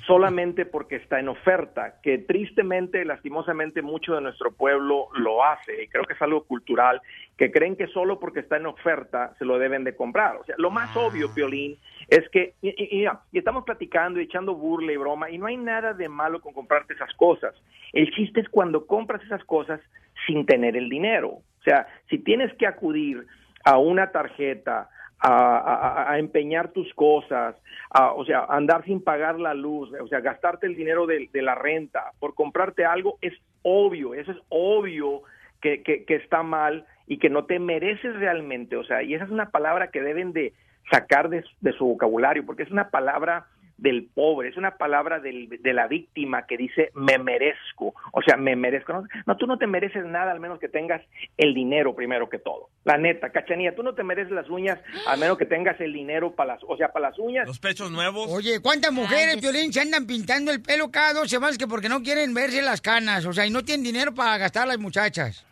solamente 0.06 0.64
porque 0.64 0.96
está 0.96 1.20
en 1.20 1.28
oferta, 1.28 2.00
que 2.02 2.16
tristemente, 2.16 3.04
lastimosamente, 3.04 3.82
mucho 3.82 4.14
de 4.14 4.22
nuestro 4.22 4.54
pueblo 4.54 5.08
lo 5.12 5.44
hace, 5.44 5.82
y 5.82 5.88
creo 5.88 6.04
que 6.04 6.14
es 6.14 6.22
algo 6.22 6.44
cultural, 6.44 7.02
que 7.36 7.52
creen 7.52 7.76
que 7.76 7.88
solo 7.88 8.18
porque 8.18 8.40
está 8.40 8.56
en 8.56 8.64
oferta 8.64 9.34
se 9.38 9.44
lo 9.44 9.58
deben 9.58 9.84
de 9.84 9.94
comprar. 9.94 10.36
O 10.36 10.44
sea, 10.44 10.54
lo 10.56 10.70
más 10.70 10.96
obvio, 10.96 11.34
Piolín, 11.34 11.76
es 12.08 12.28
que, 12.30 12.54
y, 12.62 12.68
y- 13.02 13.06
y 13.32 13.38
estamos 13.38 13.64
platicando 13.64 14.20
echando 14.20 14.54
burla 14.54 14.92
y 14.92 14.96
broma, 14.96 15.30
y 15.30 15.38
no 15.38 15.46
hay 15.46 15.56
nada 15.56 15.92
de 15.92 16.08
malo 16.08 16.40
con 16.40 16.52
comprarte 16.52 16.94
esas 16.94 17.12
cosas. 17.14 17.54
El 17.92 18.10
chiste 18.12 18.40
es 18.40 18.48
cuando 18.48 18.86
compras 18.86 19.22
esas 19.24 19.44
cosas 19.44 19.80
sin 20.26 20.46
tener 20.46 20.76
el 20.76 20.88
dinero. 20.88 21.28
O 21.30 21.62
sea, 21.64 21.86
si 22.08 22.18
tienes 22.18 22.52
que 22.54 22.66
acudir 22.66 23.26
a 23.64 23.78
una 23.78 24.10
tarjeta, 24.12 24.88
a 25.18 26.18
empeñar 26.18 26.72
tus 26.72 26.92
cosas, 26.94 27.56
a, 27.90 28.12
o 28.12 28.24
sea, 28.24 28.44
andar 28.48 28.84
sin 28.84 29.02
pagar 29.02 29.40
la 29.40 29.54
luz, 29.54 29.90
o 30.00 30.06
sea, 30.08 30.20
gastarte 30.20 30.66
el 30.66 30.76
dinero 30.76 31.06
de, 31.06 31.28
de 31.32 31.42
la 31.42 31.54
renta 31.54 32.12
por 32.20 32.34
comprarte 32.34 32.84
algo, 32.84 33.18
es 33.22 33.32
obvio, 33.62 34.14
eso 34.14 34.32
es 34.32 34.38
obvio 34.50 35.22
que, 35.60 35.82
que, 35.82 36.04
que 36.04 36.16
está 36.16 36.42
mal 36.42 36.84
y 37.06 37.18
que 37.18 37.30
no 37.30 37.46
te 37.46 37.58
mereces 37.58 38.14
realmente, 38.16 38.76
o 38.76 38.84
sea, 38.84 39.02
y 39.02 39.14
esa 39.14 39.24
es 39.24 39.30
una 39.30 39.50
palabra 39.50 39.90
que 39.90 40.02
deben 40.02 40.32
de 40.32 40.52
sacar 40.90 41.28
de, 41.28 41.44
de 41.60 41.72
su 41.72 41.84
vocabulario, 41.86 42.44
porque 42.46 42.62
es 42.64 42.70
una 42.70 42.90
palabra 42.90 43.46
del 43.78 44.04
pobre, 44.14 44.48
es 44.48 44.56
una 44.56 44.78
palabra 44.78 45.20
del- 45.20 45.50
de 45.60 45.72
la 45.74 45.86
víctima 45.86 46.46
que 46.46 46.56
dice 46.56 46.90
me 46.94 47.18
merezco, 47.18 47.94
o 48.12 48.22
sea, 48.22 48.38
me 48.38 48.56
merezco. 48.56 48.94
No, 48.94 49.04
no, 49.26 49.36
tú 49.36 49.46
no 49.46 49.58
te 49.58 49.66
mereces 49.66 50.02
nada 50.06 50.32
al 50.32 50.40
menos 50.40 50.58
que 50.58 50.68
tengas 50.70 51.02
el 51.36 51.52
dinero 51.52 51.94
primero 51.94 52.30
que 52.30 52.38
todo. 52.38 52.70
La 52.84 52.96
neta, 52.96 53.28
cachanía, 53.28 53.74
tú 53.74 53.82
no 53.82 53.94
te 53.94 54.02
mereces 54.02 54.32
las 54.32 54.48
uñas 54.48 54.78
al 55.06 55.20
menos 55.20 55.36
que 55.36 55.44
tengas 55.44 55.78
el 55.78 55.92
dinero 55.92 56.34
para 56.34 56.54
las, 56.54 56.62
o 56.66 56.74
sea, 56.78 56.90
para 56.90 57.10
las 57.10 57.18
uñas. 57.18 57.46
Los 57.46 57.58
pechos 57.60 57.90
nuevos. 57.90 58.28
Oye, 58.32 58.62
¿cuántas 58.62 58.92
mujeres, 58.92 59.36
Piolín, 59.42 59.70
se 59.74 59.82
andan 59.82 60.06
pintando 60.06 60.52
el 60.52 60.62
pelo 60.62 60.90
cada 60.90 61.12
dos 61.12 61.28
semanas 61.28 61.58
que 61.58 61.66
porque 61.66 61.90
no 61.90 62.02
quieren 62.02 62.32
verse 62.32 62.62
las 62.62 62.80
canas? 62.80 63.26
O 63.26 63.34
sea, 63.34 63.44
y 63.44 63.50
no 63.50 63.62
tienen 63.62 63.84
dinero 63.84 64.14
para 64.14 64.38
gastar 64.38 64.66
las 64.66 64.78
muchachas. 64.78 65.44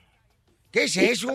¿Qué 0.72 0.84
es 0.84 0.96
eso? 0.96 1.30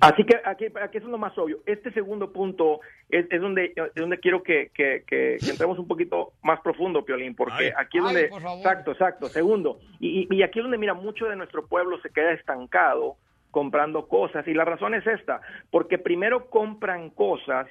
Así 0.00 0.22
que 0.24 0.36
aquí, 0.44 0.66
aquí 0.80 0.98
eso 0.98 1.06
es 1.06 1.10
lo 1.10 1.18
más 1.18 1.36
obvio. 1.38 1.58
Este 1.66 1.90
segundo 1.92 2.30
punto 2.32 2.80
es, 3.12 3.26
es 3.30 3.40
donde, 3.40 3.72
es 3.76 3.94
donde 3.94 4.18
quiero 4.18 4.42
que, 4.42 4.70
que- 4.74 5.04
que- 5.06 5.36
que 5.42 5.50
entremos 5.50 5.78
un 5.78 5.86
poquito 5.88 6.32
más 6.42 6.60
profundo, 6.60 7.04
Piolín, 7.04 7.34
porque 7.34 7.66
Ay. 7.66 7.72
aquí 7.76 7.98
es 7.98 8.04
Ay, 8.04 8.14
donde... 8.14 8.28
por 8.28 8.42
favor. 8.42 8.58
Exacto, 8.58 8.92
exacto. 8.92 9.28
Segundo, 9.28 9.78
y, 9.98 10.26
y- 10.30 10.34
y 10.36 10.42
aquí 10.42 10.58
es 10.58 10.62
donde, 10.64 10.78
mira, 10.78 10.94
mucho 10.94 11.26
de 11.26 11.36
nuestro 11.36 11.66
pueblo 11.66 11.98
se 12.00 12.10
queda 12.10 12.32
estancado 12.32 13.16
comprando 13.50 14.06
cosas. 14.08 14.46
Y 14.46 14.54
la 14.54 14.64
razón 14.64 14.94
es 14.94 15.06
esta, 15.06 15.40
porque 15.70 15.98
primero 15.98 16.48
compran 16.50 17.10
cosas 17.10 17.66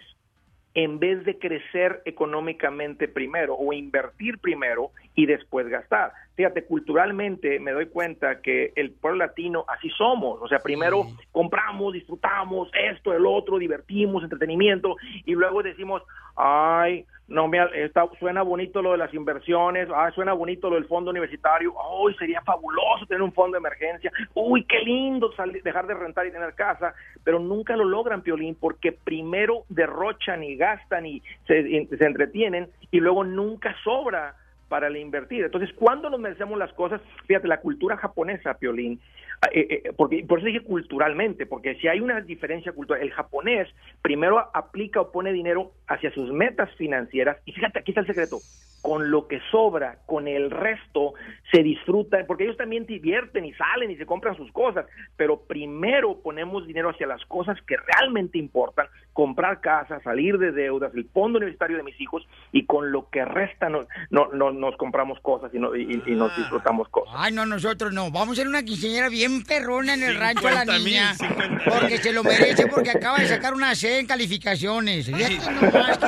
en 0.74 1.00
vez 1.00 1.26
de 1.26 1.38
crecer 1.40 2.02
económicamente 2.06 3.08
primero 3.08 3.56
o 3.56 3.74
invertir 3.74 4.38
primero 4.40 4.92
y 5.16 5.26
después 5.26 5.68
gastar. 5.68 6.12
Fíjate, 6.36 6.64
culturalmente 6.64 7.60
me 7.60 7.72
doy 7.72 7.88
cuenta 7.88 8.42
que 8.42 8.72
el 8.76 8.92
pueblo 8.92 9.26
latino 9.26 9.66
así 9.68 9.90
somos, 9.90 10.40
o 10.42 10.48
sea, 10.48 10.60
primero 10.60 11.06
compramos, 11.32 11.94
disfrutamos 11.94 12.70
esto, 12.74 13.14
el 13.14 13.26
otro, 13.26 13.58
divertimos, 13.58 14.24
entretenimiento 14.24 14.96
y 15.26 15.34
luego 15.34 15.62
decimos, 15.64 16.02
ay, 16.36 17.06
no 17.28 17.48
me 17.48 17.60
está, 17.84 18.08
suena 18.18 18.42
bonito 18.42 18.82
lo 18.82 18.94
de 18.94 18.98
las 18.98 19.14
inversiones, 19.14 19.88
ay, 19.94 20.12
suena 20.14 20.34
bonito 20.34 20.70
lo 20.70 20.76
del 20.76 20.86
fondo 20.86 21.12
universitario, 21.12 21.74
ay, 21.80 22.16
sería 22.16 22.42
fabuloso 22.42 23.06
tener 23.06 23.22
un 23.22 23.34
fondo 23.34 23.56
de 23.56 23.60
emergencia, 23.60 24.12
uy, 24.34 24.64
qué 24.64 24.80
lindo 24.80 25.32
salir- 25.34 25.62
dejar 25.62 25.88
de 25.88 25.94
rentar 25.94 26.26
y 26.26 26.32
tener 26.32 26.56
casa, 26.56 26.94
pero 27.30 27.38
nunca 27.38 27.76
lo 27.76 27.86
logran, 27.86 28.24
Piolín, 28.24 28.56
porque 28.56 28.92
primero 28.92 29.64
derrochan 29.70 30.44
y 30.44 30.56
gastan 30.56 31.06
y 31.06 31.22
se, 31.46 31.86
se 31.86 32.04
entretienen 32.04 32.70
y 32.90 33.00
luego 33.00 33.24
nunca 33.24 33.76
sobra 33.84 34.34
para 34.68 34.90
invertir. 34.98 35.46
Entonces, 35.46 35.72
¿cuándo 35.76 36.10
nos 36.10 36.20
merecemos 36.20 36.58
las 36.58 36.74
cosas? 36.74 37.02
Fíjate, 37.28 37.48
la 37.48 37.62
cultura 37.62 37.98
japonesa, 37.98 38.56
Piolín, 38.56 39.00
eh, 39.52 39.82
eh, 39.86 39.94
porque, 39.96 40.24
por 40.28 40.40
eso 40.40 40.48
dije 40.48 40.62
culturalmente, 40.62 41.46
porque 41.46 41.76
si 41.76 41.88
hay 41.88 42.00
una 42.02 42.22
diferencia 42.22 42.72
cultural, 42.74 43.02
el 43.02 43.12
japonés 43.12 43.68
primero 44.02 44.40
aplica 44.54 45.02
o 45.02 45.12
pone 45.12 45.32
dinero 45.32 45.72
hacia 45.88 46.12
sus 46.14 46.32
metas 46.32 46.70
financieras, 46.76 47.38
y 47.46 47.54
fíjate, 47.54 47.80
aquí 47.80 47.92
está 47.92 48.02
el 48.02 48.08
secreto, 48.08 48.42
con 48.82 49.12
lo 49.12 49.28
que 49.28 49.42
sobra, 49.52 49.98
con 50.06 50.30
el 50.30 50.50
resto, 50.50 51.14
se 51.52 51.62
disfrutan, 51.64 52.26
porque 52.26 52.46
ellos 52.46 52.56
también 52.56 52.86
divierten 52.86 53.44
y 53.44 53.54
salen 53.54 53.92
y 53.92 53.98
se 53.98 54.06
compran 54.06 54.38
sus 54.38 54.50
cosas, 54.54 54.86
pero 55.18 55.42
primero 55.42 56.22
ponemos 56.22 56.66
dinero 56.66 56.90
hacia 56.90 57.06
las 57.06 57.24
cosas 57.26 57.58
que 57.68 57.76
realmente 57.76 58.38
importan, 58.38 58.88
comprar 59.12 59.60
casa, 59.60 60.00
salir 60.02 60.38
de 60.38 60.54
deudas, 60.54 60.94
el 60.96 61.04
fondo 61.10 61.40
universitario 61.40 61.76
de 61.76 61.84
mis 61.84 62.00
hijos, 62.00 62.26
y 62.54 62.66
con 62.66 62.94
lo 62.94 63.10
que 63.10 63.26
resta 63.26 63.68
no, 63.68 63.86
no, 64.12 64.30
no- 64.32 64.52
nos 64.52 64.78
compramos 64.78 65.20
cosas 65.20 65.54
y, 65.54 65.60
no- 65.60 65.76
y- 65.76 66.02
y 66.06 66.16
nos 66.16 66.34
disfrutamos 66.38 66.88
cosas. 66.88 67.14
Ay, 67.18 67.34
no, 67.34 67.46
nosotros 67.46 67.92
no. 67.92 68.12
Vamos 68.12 68.38
a 68.40 68.42
ser 68.44 68.48
una 68.48 68.64
quinceañera 68.64 69.10
bien 69.10 69.29
perrona 69.46 69.94
en 69.94 70.04
el 70.04 70.16
rancho 70.16 70.48
a 70.48 70.52
la 70.52 70.62
50,000, 70.62 70.84
niña. 70.86 71.16
50,000. 71.16 71.60
Porque 71.80 71.98
se 72.00 72.12
lo 72.14 72.24
merece, 72.24 72.68
porque 72.68 72.90
acaba 72.92 73.18
de 73.20 73.28
sacar 73.28 73.54
una 73.54 73.76
C 73.76 74.00
en 74.00 74.08
calificaciones. 74.08 75.08
Nomás 75.10 76.00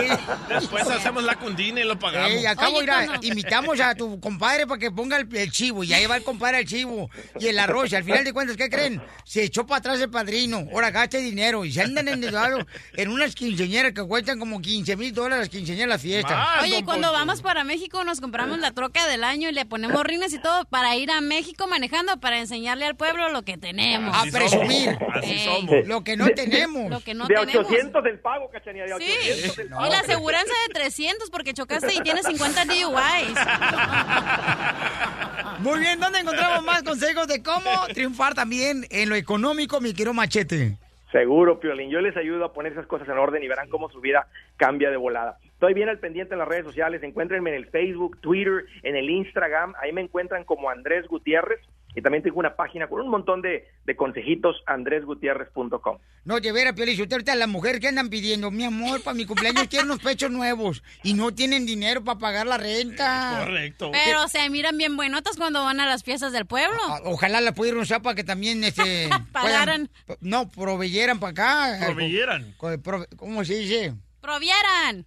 Después 0.50 0.88
hacemos 0.88 1.24
la 1.24 1.36
cundina 1.36 1.82
y 1.82 1.84
lo 1.84 1.98
pagamos. 2.00 2.32
Ey, 2.32 2.46
acabo 2.46 2.80
a- 2.80 3.20
invitamos 3.22 3.80
a 3.80 3.96
tu 3.96 4.20
compadre 4.20 4.66
para 4.68 4.80
que 4.80 4.92
ponga 4.92 5.18
el, 5.18 5.28
el 5.36 5.52
chivo. 5.52 5.84
Y 5.84 5.94
ahí 5.94 6.06
va 6.06 6.18
el 6.18 6.24
compadre 6.24 6.58
al 6.58 6.66
chivo. 6.66 7.10
Y 7.40 7.48
el 7.48 7.60
arroz. 7.60 7.92
Y 7.92 7.96
al 7.96 8.04
final 8.04 8.24
de 8.24 8.34
cuentas, 8.34 8.58
¿qué 8.58 8.70
creen? 8.70 9.02
Se 9.26 9.44
echó 9.44 9.66
para 9.66 9.80
atrás 9.80 10.00
el 10.00 10.10
padrino. 10.10 10.66
Ahora 10.74 10.92
gaste 10.92 11.20
dinero. 11.20 11.66
Y 11.66 11.72
se 11.72 11.82
andan 11.82 12.08
endeudados 12.08 12.66
en 12.94 13.10
unas 13.10 13.36
quinceañeras 13.36 13.94
que 13.94 14.04
cuestan 14.04 14.40
como 14.40 14.62
15 14.62 14.96
mil 14.96 15.14
dólares 15.14 15.50
quinceañeras 15.50 15.90
la 15.90 16.00
fiesta. 16.00 16.60
Oye, 16.62 16.84
cuando 16.84 17.12
vamos 17.12 17.42
para 17.42 17.64
México 17.64 18.04
nos 18.04 18.22
compramos 18.22 18.60
la 18.60 18.72
troca 18.72 19.08
del 19.08 19.24
año 19.24 19.50
y 19.50 19.54
le 19.54 19.66
ponemos 19.66 20.04
rines 20.04 20.34
y 20.34 20.40
todo 20.40 20.66
para 20.66 20.96
ir 20.96 21.12
a 21.12 21.22
México 21.22 21.68
manejando 21.68 22.20
para 22.20 22.40
enseñarle 22.40 22.86
al 22.86 22.96
pueblo 22.96 23.11
lo 23.14 23.44
que 23.44 23.58
tenemos. 23.58 24.16
A 24.16 24.24
presumir. 24.32 24.98
Así 25.14 25.32
Ey. 25.32 25.46
somos. 25.46 25.88
Lo 25.88 26.04
que 26.04 26.18
no 26.18 26.28
tenemos. 26.30 26.90
Lo 26.90 27.00
que 27.00 27.14
no 27.14 27.28
de 27.28 27.36
tenemos. 27.36 27.66
800 27.68 28.04
del 28.04 28.20
pago, 28.20 28.50
cachanilla, 28.50 28.86
de 28.86 28.94
800 28.94 29.52
Sí, 29.52 29.58
del 29.58 29.68
y 29.68 29.90
la 29.90 30.00
aseguranza 30.00 30.54
de 30.68 30.74
300 30.74 31.30
porque 31.30 31.54
chocaste 31.54 31.94
y 31.94 32.02
tienes 32.02 32.26
50 32.26 32.66
DUIs. 32.66 32.82
Muy 35.60 35.80
bien, 35.80 36.00
¿dónde 36.00 36.20
encontramos 36.20 36.64
más 36.64 36.84
consejos 36.84 37.28
de 37.28 37.44
cómo 37.44 37.70
triunfar 37.94 38.34
también 38.34 38.86
en 38.90 39.10
lo 39.10 39.16
económico, 39.16 39.80
mi 39.80 39.94
querido 39.94 40.14
Machete? 40.14 40.78
Seguro, 41.12 41.60
Piolín. 41.60 41.90
Yo 41.90 42.00
les 42.00 42.16
ayudo 42.16 42.46
a 42.46 42.54
poner 42.54 42.72
esas 42.72 42.88
cosas 42.88 43.08
en 43.10 43.18
orden 43.18 43.44
y 43.44 43.48
verán 43.48 43.70
cómo 43.70 43.90
su 43.90 44.00
vida 44.00 44.28
cambia 44.58 44.90
de 44.90 44.98
volada. 44.98 45.38
Estoy 45.44 45.74
bien 45.74 45.90
al 45.90 46.00
pendiente 46.00 46.34
en 46.34 46.40
las 46.40 46.48
redes 46.48 46.66
sociales. 46.66 47.04
Encuéntrenme 47.04 47.50
en 47.52 47.58
el 47.58 47.68
Facebook, 47.68 48.20
Twitter, 48.22 48.66
en 48.84 48.96
el 48.96 49.10
Instagram. 49.10 49.74
Ahí 49.82 49.92
me 49.92 50.02
encuentran 50.02 50.46
como 50.46 50.70
Andrés 50.70 51.06
Gutiérrez. 51.08 51.60
Y 51.96 52.02
también 52.02 52.24
tengo 52.24 52.40
una 52.40 52.56
página 52.56 52.88
con 52.88 53.02
un 53.02 53.10
montón 53.10 53.42
de, 53.42 53.68
de 53.86 53.96
consejitos, 53.96 54.56
andresgutierrez.com. 54.66 55.98
No, 56.24 56.40
de 56.40 56.52
veras, 56.52 56.74
Piolín, 56.74 56.96
si 56.96 57.02
usted 57.02 57.14
ahorita 57.16 57.36
las 57.36 57.48
mujeres 57.50 57.82
que 57.82 57.88
andan 57.88 58.10
pidiendo, 58.10 58.52
mi 58.52 58.64
amor, 58.64 59.02
para 59.04 59.14
mi 59.16 59.26
cumpleaños 59.26 59.68
quiero 59.68 59.86
unos 59.86 60.00
pechos 60.00 60.32
nuevos 60.32 60.84
y 61.04 61.14
no 61.14 61.34
tienen 61.34 61.66
dinero 61.66 62.04
para 62.04 62.20
pagar 62.20 62.48
la 62.48 62.58
renta. 62.58 63.40
Correcto. 63.46 63.92
Pero 63.92 64.28
se 64.28 64.48
miran 64.50 64.78
bien 64.78 64.96
buenotas 64.96 65.36
cuando 65.38 65.64
van 65.64 65.80
a 65.80 65.86
las 65.86 66.04
fiestas 66.04 66.32
del 66.32 66.46
pueblo. 66.46 66.78
Ojalá 67.06 67.42
la 67.42 67.54
pudieran 67.54 67.82
usar 67.82 68.02
para 68.02 68.16
que 68.16 68.24
también 68.24 68.64
este, 68.64 69.10
Pagaran. 69.32 69.90
puedan- 70.06 70.20
no, 70.22 70.50
proveyeran 70.50 71.20
para 71.20 71.32
acá. 71.32 71.86
Proveyeran. 71.88 72.54
Co- 72.58 72.70
¿Cómo 73.18 73.44
se 73.44 73.56
dice? 73.56 73.94
Provieran. 74.22 75.06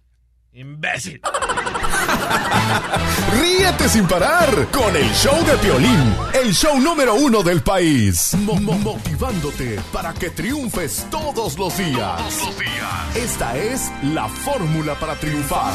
Imbécil. 0.55 1.19
Ríete 3.41 3.89
sin 3.89 4.07
parar 4.07 4.67
con 4.71 4.95
el 4.95 5.11
show 5.13 5.35
de 5.45 5.57
Piolín, 5.57 6.15
el 6.33 6.53
show 6.53 6.79
número 6.79 7.13
uno 7.15 7.43
del 7.43 7.61
país. 7.61 8.33
Mo- 8.35 8.55
mo- 8.55 8.77
motivándote 8.77 9.79
para 9.91 10.13
que 10.13 10.29
triunfes 10.29 11.07
todos 11.11 11.57
los 11.57 11.77
días. 11.77 12.21
Esta 13.15 13.57
es 13.57 13.91
la 14.03 14.29
fórmula 14.29 14.95
para 14.95 15.15
triunfar. 15.15 15.73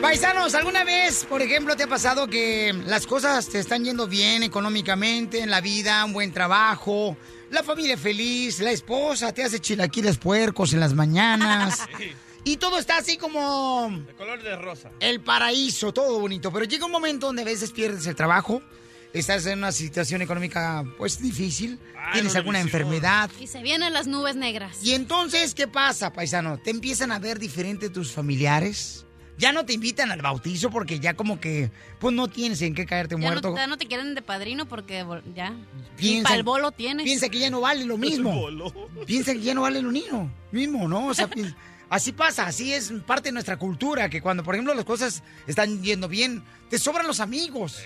Paisanos, 0.00 0.54
¿alguna 0.54 0.84
vez, 0.84 1.24
por 1.28 1.42
ejemplo, 1.42 1.74
te 1.76 1.82
ha 1.82 1.88
pasado 1.88 2.28
que 2.28 2.72
las 2.86 3.06
cosas 3.08 3.48
te 3.48 3.58
están 3.58 3.84
yendo 3.84 4.06
bien 4.06 4.44
económicamente 4.44 5.40
en 5.42 5.50
la 5.50 5.60
vida, 5.60 6.04
un 6.04 6.12
buen 6.12 6.32
trabajo, 6.32 7.16
la 7.50 7.62
familia 7.62 7.96
feliz, 7.96 8.60
la 8.60 8.70
esposa 8.70 9.32
te 9.32 9.42
hace 9.44 9.60
chilaquiles 9.60 10.18
puercos 10.18 10.72
en 10.72 10.80
las 10.80 10.94
mañanas 10.94 11.80
y 12.44 12.56
todo 12.56 12.78
está 12.78 12.98
así 12.98 13.16
como 13.16 13.90
De 14.06 14.14
color 14.14 14.42
de 14.42 14.56
rosa. 14.56 14.90
el 15.00 15.20
paraíso, 15.20 15.92
todo 15.92 16.20
bonito, 16.20 16.52
pero 16.52 16.64
llega 16.64 16.86
un 16.86 16.92
momento 16.92 17.26
donde 17.26 17.42
a 17.42 17.44
veces 17.46 17.72
pierdes 17.72 18.06
el 18.06 18.14
trabajo, 18.14 18.62
estás 19.12 19.46
en 19.46 19.58
una 19.58 19.72
situación 19.72 20.22
económica 20.22 20.84
pues 20.98 21.20
difícil, 21.20 21.78
tienes 22.12 22.36
alguna 22.36 22.60
enfermedad. 22.60 23.30
Y 23.40 23.46
se 23.46 23.62
vienen 23.62 23.92
las 23.92 24.06
nubes 24.06 24.36
negras. 24.36 24.82
Y 24.82 24.94
entonces, 24.94 25.54
¿qué 25.54 25.66
pasa, 25.66 26.12
paisano? 26.12 26.58
¿Te 26.58 26.70
empiezan 26.70 27.12
a 27.12 27.18
ver 27.18 27.38
diferente 27.38 27.88
tus 27.90 28.12
familiares? 28.12 29.04
Ya 29.38 29.52
no 29.52 29.64
te 29.64 29.72
invitan 29.72 30.10
al 30.10 30.20
bautizo 30.20 30.68
porque 30.68 30.98
ya 30.98 31.14
como 31.14 31.38
que, 31.40 31.70
pues 32.00 32.12
no 32.14 32.26
tienes 32.28 32.60
en 32.62 32.74
qué 32.74 32.84
caerte 32.86 33.14
Ya 33.14 33.20
muerto. 33.20 33.50
no, 33.50 33.56
ya 33.56 33.66
no 33.68 33.78
te 33.78 33.86
quieren 33.86 34.14
de 34.16 34.20
padrino 34.22 34.66
porque 34.66 35.06
ya. 35.34 35.54
Piensa- 35.96 36.24
Para 36.24 36.36
el 36.36 36.42
bolo 36.42 36.72
tienes. 36.72 37.04
Piensa 37.04 37.28
que 37.28 37.38
ya 37.38 37.48
no 37.48 37.60
vale 37.60 37.84
lo 37.84 37.96
mismo. 37.98 38.48
Piensa 39.06 39.32
que 39.32 39.40
ya 39.40 39.54
no 39.54 39.62
vale 39.62 39.80
lo 39.80 39.90
mismo, 39.90 40.30
mismo 40.50 40.88
¿no? 40.88 41.06
O 41.06 41.14
sea, 41.14 41.26
pi- 41.30 41.54
así 41.88 42.10
pasa, 42.12 42.46
así 42.48 42.72
es 42.74 42.92
parte 43.06 43.28
de 43.28 43.32
nuestra 43.32 43.56
cultura, 43.56 44.08
que 44.10 44.20
cuando, 44.20 44.42
por 44.42 44.54
ejemplo, 44.56 44.74
las 44.74 44.84
cosas 44.84 45.22
están 45.46 45.82
yendo 45.84 46.08
bien, 46.08 46.42
te 46.68 46.78
sobran 46.78 47.06
los 47.06 47.20
amigos. 47.20 47.80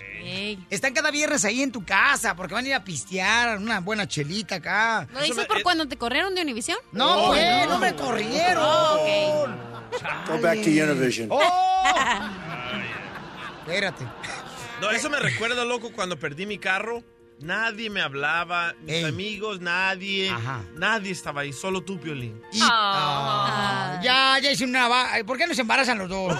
Están 0.70 0.94
cada 0.94 1.10
viernes 1.10 1.44
ahí 1.44 1.60
en 1.62 1.70
tu 1.70 1.84
casa 1.84 2.34
porque 2.34 2.54
van 2.54 2.64
a 2.64 2.68
ir 2.68 2.74
a 2.74 2.82
pistear, 2.82 3.58
una 3.58 3.80
buena 3.80 4.08
chelita 4.08 4.54
acá. 4.56 5.06
¿Lo 5.12 5.20
dices 5.22 5.44
por 5.46 5.62
cuando 5.62 5.86
te 5.86 5.98
corrieron 5.98 6.34
de 6.34 6.40
Univisión? 6.42 6.78
No, 6.92 7.26
pues, 7.28 7.68
no 7.68 7.78
me 7.78 7.94
corrieron. 7.94 8.64
Oh, 8.64 8.96
ok. 9.02 9.71
Go 10.28 10.38
back 10.40 10.62
to 10.62 10.70
Univision. 10.70 11.28
¡Oh! 11.30 11.40
Espérate. 13.66 14.04
No, 14.80 14.90
eso 14.90 15.08
me 15.10 15.18
recuerda, 15.20 15.64
loco, 15.64 15.92
cuando 15.92 16.18
perdí 16.18 16.46
mi 16.46 16.58
carro. 16.58 17.02
Nadie 17.40 17.90
me 17.90 18.00
hablaba, 18.00 18.74
mis 18.82 19.04
amigos, 19.04 19.60
nadie. 19.60 20.32
Nadie 20.76 21.10
estaba 21.10 21.40
ahí, 21.40 21.52
solo 21.52 21.82
tú, 21.82 21.98
Piolín. 21.98 22.40
Ah, 22.60 23.98
ya, 24.02 24.38
ya 24.40 24.52
hice 24.52 24.64
una... 24.64 24.86
va- 24.86 25.08
¿Por 25.26 25.36
qué 25.38 25.46
no 25.48 25.54
se 25.54 25.62
embarazan 25.62 25.98
los 25.98 26.08
dos? 26.08 26.36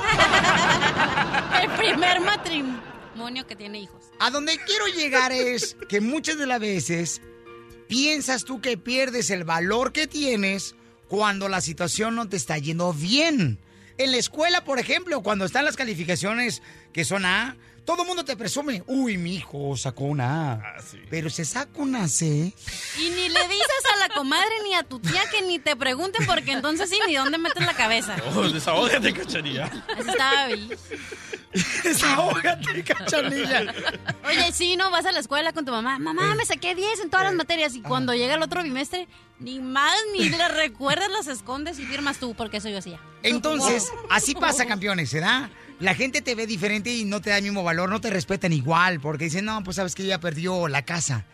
El 1.62 1.70
primer 1.70 2.20
matrimonio 2.20 3.44
que 3.48 3.57
tiene 3.57 3.80
hijos. 3.80 4.05
A 4.20 4.30
donde 4.30 4.57
quiero 4.64 4.86
llegar 4.86 5.32
es 5.32 5.76
que 5.88 6.00
muchas 6.00 6.38
de 6.38 6.46
las 6.46 6.61
veces 6.61 7.20
piensas 7.88 8.44
tú 8.44 8.61
que 8.61 8.76
pierdes 8.78 9.30
el 9.30 9.42
valor 9.44 9.92
que 9.92 10.07
tienes 10.07 10.76
cuando 11.12 11.50
la 11.50 11.60
situación 11.60 12.14
no 12.14 12.26
te 12.26 12.38
está 12.38 12.56
yendo 12.56 12.94
bien. 12.94 13.58
En 13.98 14.12
la 14.12 14.16
escuela, 14.16 14.64
por 14.64 14.78
ejemplo, 14.78 15.22
cuando 15.22 15.44
están 15.44 15.66
las 15.66 15.76
calificaciones 15.76 16.62
que 16.94 17.04
son 17.04 17.26
A, 17.26 17.54
todo 17.85 18.03
el 18.03 18.09
mundo 18.09 18.24
te 18.24 18.37
presume, 18.37 18.83
uy, 18.87 19.18
mi 19.18 19.37
hijo 19.37 19.76
sacó 19.76 20.05
una 20.05 20.53
A. 20.53 20.76
Pero 21.11 21.30
se 21.30 21.45
saca 21.45 21.70
una 21.80 22.09
C. 22.09 22.26
Y 22.26 23.11
ni 23.11 23.28
le 23.28 23.49
dices 23.49 23.83
a 23.95 23.97
la 23.97 24.14
comadre 24.14 24.55
ni 24.64 24.74
a 24.74 24.83
tu 24.83 25.01
tía 25.01 25.22
que 25.30 25.43
ni 25.43 25.59
te 25.59 25.74
pregunten 25.76 26.24
porque 26.26 26.53
entonces 26.53 26.89
sí, 26.89 26.99
ni 27.07 27.16
dónde 27.16 27.39
metes 27.39 27.64
la 27.64 27.74
cabeza. 27.74 28.16
Oh, 28.35 28.49
desahógate, 28.49 29.12
cachanilla. 29.12 29.70
Bien. 30.47 30.70
Desahógate, 31.85 32.85
cachanilla. 32.85 33.74
Oye, 34.26 34.53
sí, 34.53 34.76
no, 34.76 34.91
vas 34.91 35.05
a 35.05 35.12
la 35.12 35.20
escuela 35.20 35.53
con 35.53 35.64
tu 35.64 35.72
mamá. 35.72 35.99
Mamá, 35.99 36.35
me 36.35 36.45
saqué 36.45 36.74
10 36.74 37.01
en 37.01 37.11
todas 37.11 37.26
las 37.26 37.35
materias. 37.35 37.74
Y 37.74 37.83
cuando 37.83 38.14
llega 38.14 38.35
el 38.35 38.43
otro 38.43 38.62
bimestre, 38.62 39.09
ni 39.39 39.59
más 39.59 39.95
ni 40.12 40.28
le 40.30 40.49
recuerdas, 40.49 41.11
las 41.11 41.26
escondes 41.26 41.78
y 41.78 41.85
firmas 41.85 42.18
tú, 42.18 42.35
porque 42.35 42.59
eso 42.59 42.68
yo 42.68 42.78
hacía. 42.78 43.01
Entonces, 43.22 43.91
así 44.09 44.35
pasa, 44.35 44.66
campeones, 44.66 45.12
¿verdad? 45.12 45.51
La 45.80 45.94
gente 45.94 46.22
te 46.22 46.34
ve 46.34 46.46
diferente 46.46 46.94
y 46.94 47.04
no 47.04 47.20
te 47.20 47.30
da 47.30 47.38
el 47.38 47.42
mismo 47.42 47.64
valor, 47.64 47.90
no 47.90 48.00
te 48.00 48.10
respetan 48.10 48.52
igual, 48.52 49.00
porque 49.00 49.24
dicen, 49.24 49.44
no, 49.44 49.62
pues 49.64 49.76
sabes 49.76 49.94
que 49.94 50.06
ya 50.06 50.20
perdió 50.20 50.68
la 50.68 50.84
casa. 50.84 51.26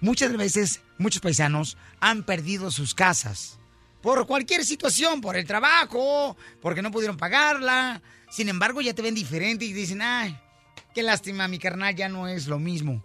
Muchas 0.00 0.36
veces, 0.36 0.80
muchos 0.98 1.20
paisanos 1.20 1.76
han 2.00 2.24
perdido 2.24 2.70
sus 2.70 2.94
casas 2.94 3.60
por 4.02 4.26
cualquier 4.26 4.64
situación, 4.64 5.20
por 5.20 5.36
el 5.36 5.46
trabajo, 5.46 6.36
porque 6.60 6.82
no 6.82 6.90
pudieron 6.90 7.16
pagarla. 7.16 8.02
Sin 8.30 8.48
embargo, 8.48 8.80
ya 8.80 8.94
te 8.94 9.02
ven 9.02 9.14
diferente 9.14 9.64
y 9.64 9.72
dicen, 9.72 10.02
ay, 10.02 10.36
qué 10.92 11.02
lástima, 11.02 11.48
mi 11.48 11.58
carnal 11.58 11.94
ya 11.94 12.08
no 12.08 12.26
es 12.26 12.48
lo 12.48 12.58
mismo. 12.58 13.02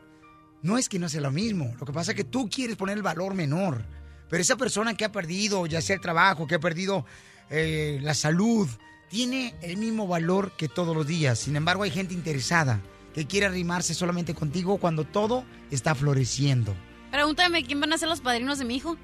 No 0.64 0.78
es 0.78 0.90
que 0.90 0.98
no 0.98 1.08
sea 1.08 1.22
lo 1.22 1.32
mismo, 1.32 1.76
lo 1.80 1.86
que 1.86 1.94
pasa 1.94 2.12
es 2.12 2.18
que 2.18 2.24
tú 2.24 2.50
quieres 2.50 2.76
poner 2.76 2.98
el 2.98 3.04
valor 3.04 3.36
menor. 3.36 3.86
Pero 4.28 4.42
esa 4.42 4.58
persona 4.58 4.96
que 4.96 5.06
ha 5.06 5.12
perdido, 5.12 5.68
ya 5.68 5.82
sea 5.82 5.96
el 5.96 6.02
trabajo, 6.02 6.48
que 6.48 6.56
ha 6.56 6.60
perdido 6.60 7.06
eh, 7.50 8.00
la 8.02 8.16
salud, 8.16 8.68
tiene 9.10 9.56
el 9.62 9.78
mismo 9.78 10.08
valor 10.08 10.52
que 10.52 10.68
todos 10.68 10.96
los 10.96 11.08
días. 11.08 11.40
Sin 11.40 11.56
embargo, 11.56 11.84
hay 11.84 11.92
gente 11.92 12.14
interesada 12.14 12.82
que 13.14 13.26
quiere 13.26 13.46
arrimarse 13.46 13.94
solamente 13.94 14.34
contigo 14.34 14.78
cuando 14.78 15.04
todo 15.04 15.44
está 15.72 15.96
floreciendo. 15.96 16.76
Pregúntame 17.12 17.64
quién 17.64 17.80
van 17.80 17.94
a 17.94 17.98
ser 17.98 18.10
los 18.10 18.22
padrinos 18.22 18.60
de 18.60 18.66
mi 18.66 18.76
hijo. 18.76 18.98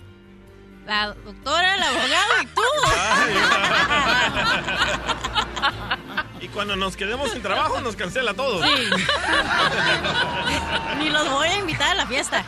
La 0.85 1.13
doctora, 1.13 1.75
el 1.75 1.83
abogado 1.83 2.41
y 2.41 2.45
tú. 2.47 2.61
Y 6.43 6.49
cuando 6.49 6.75
nos 6.75 6.97
quedemos 6.97 7.31
sin 7.31 7.41
trabajo, 7.41 7.79
nos 7.79 7.95
cancela 7.95 8.33
todo. 8.33 8.61
Ni 10.99 11.09
los 11.09 11.29
voy 11.29 11.47
a 11.47 11.57
invitar 11.57 11.91
a 11.91 11.95
la 11.95 12.05
fiesta. 12.05 12.45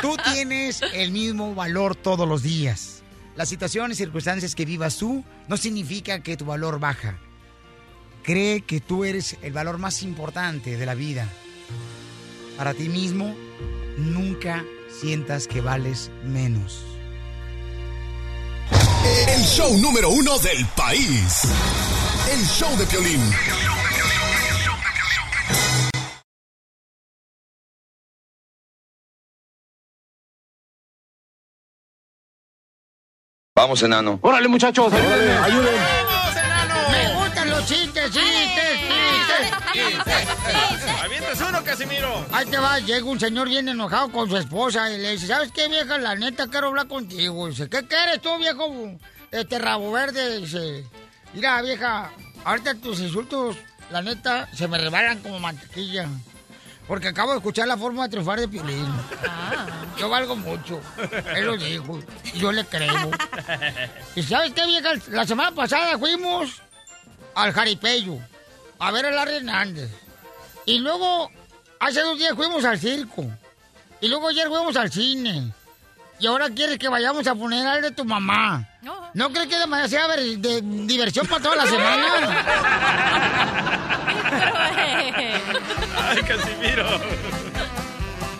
Tú 0.00 0.16
tienes 0.32 0.80
el 0.94 1.12
mismo 1.12 1.54
valor 1.54 1.94
todos 1.94 2.26
los 2.26 2.42
días. 2.42 3.02
Las 3.36 3.50
situaciones 3.50 3.98
y 3.98 4.04
circunstancias 4.04 4.54
que 4.54 4.64
vivas 4.64 4.96
tú 4.96 5.22
no 5.46 5.56
significa 5.56 6.20
que 6.20 6.36
tu 6.36 6.46
valor 6.46 6.80
baja. 6.80 7.18
Cree 8.22 8.62
que 8.62 8.80
tú 8.80 9.04
eres 9.04 9.36
el 9.42 9.52
valor 9.52 9.78
más 9.78 10.02
importante 10.02 10.76
de 10.76 10.86
la 10.86 10.94
vida. 10.94 11.28
Para 12.56 12.72
ti 12.72 12.88
mismo, 12.88 13.36
nunca 13.98 14.64
sientas 15.00 15.46
que 15.46 15.60
vales 15.60 16.10
menos. 16.24 16.82
El 19.28 19.42
show 19.42 19.78
número 19.78 20.08
uno 20.08 20.38
del 20.38 20.66
país. 20.74 21.42
El 22.32 22.44
show 22.46 22.74
de 22.78 22.86
Piolín. 22.86 23.20
Vamos, 33.66 33.82
enano. 33.82 34.20
Órale, 34.22 34.46
muchachos, 34.46 34.92
ayúdenme, 34.92 35.32
ayúdenme. 35.38 35.80
Me 36.92 37.14
gustan 37.16 37.50
los 37.50 37.66
chistes, 37.66 38.12
chistes, 38.12 38.80
chistes. 39.72 40.54
¡Avientas 41.02 41.40
uno, 41.40 41.64
Casimiro! 41.64 42.24
Ahí 42.30 42.46
te 42.46 42.58
va, 42.58 42.78
llega 42.78 43.04
un 43.04 43.18
señor 43.18 43.48
bien 43.48 43.68
enojado 43.68 44.12
con 44.12 44.30
su 44.30 44.36
esposa 44.36 44.88
y 44.92 44.98
le 44.98 45.10
dice, 45.10 45.26
¿sabes 45.26 45.50
qué, 45.50 45.66
vieja? 45.66 45.98
La 45.98 46.14
neta 46.14 46.46
quiero 46.46 46.68
hablar 46.68 46.86
contigo. 46.86 47.48
Dice, 47.48 47.68
¿qué 47.68 47.84
quieres 47.88 48.20
tú, 48.20 48.38
viejo? 48.38 48.72
Este 49.32 49.58
rabo 49.58 49.90
verde. 49.90 50.42
Dice, 50.42 50.84
mira, 51.34 51.60
vieja, 51.60 52.12
ahorita 52.44 52.76
tus 52.76 53.00
insultos, 53.00 53.56
la 53.90 54.00
neta, 54.00 54.48
se 54.54 54.68
me 54.68 54.78
rebalan 54.78 55.18
como 55.18 55.40
mantequilla. 55.40 56.08
Porque 56.86 57.08
acabo 57.08 57.32
de 57.32 57.38
escuchar 57.38 57.66
la 57.66 57.76
forma 57.76 58.04
de 58.04 58.10
triunfar 58.10 58.38
de 58.38 58.48
Piolín. 58.48 58.86
Yo 59.98 60.08
valgo 60.08 60.36
mucho. 60.36 60.80
Él 61.34 61.46
lo 61.46 61.56
dijo. 61.56 62.00
Yo 62.34 62.52
le 62.52 62.64
creo. 62.64 63.10
¿Y 64.14 64.22
sabes 64.22 64.52
qué, 64.52 64.66
vieja? 64.66 64.90
La 65.10 65.26
semana 65.26 65.50
pasada 65.52 65.98
fuimos 65.98 66.62
al 67.34 67.52
Jaripeyo 67.52 68.18
a 68.78 68.90
ver 68.92 69.06
a 69.06 69.10
Larry 69.10 69.36
Hernández. 69.36 69.90
Y 70.64 70.78
luego, 70.78 71.30
hace 71.80 72.00
dos 72.02 72.18
días 72.18 72.34
fuimos 72.34 72.64
al 72.64 72.78
circo. 72.78 73.26
Y 74.00 74.08
luego 74.08 74.28
ayer 74.28 74.48
fuimos 74.48 74.76
al 74.76 74.90
cine. 74.92 75.52
Y 76.18 76.26
ahora 76.26 76.48
quieres 76.50 76.78
que 76.78 76.88
vayamos 76.88 77.26
a 77.26 77.34
funeral 77.34 77.82
de 77.82 77.90
tu 77.90 78.04
mamá. 78.04 78.66
¿No 78.82 78.95
crees 79.32 79.48
que 79.48 79.56
ver- 80.08 80.38
de 80.38 80.60
diversión 80.62 81.26
para 81.26 81.42
toda 81.42 81.56
la 81.56 81.66
semana? 81.66 82.44
¡Ay, 86.08 86.22
Casimiro! 86.22 86.86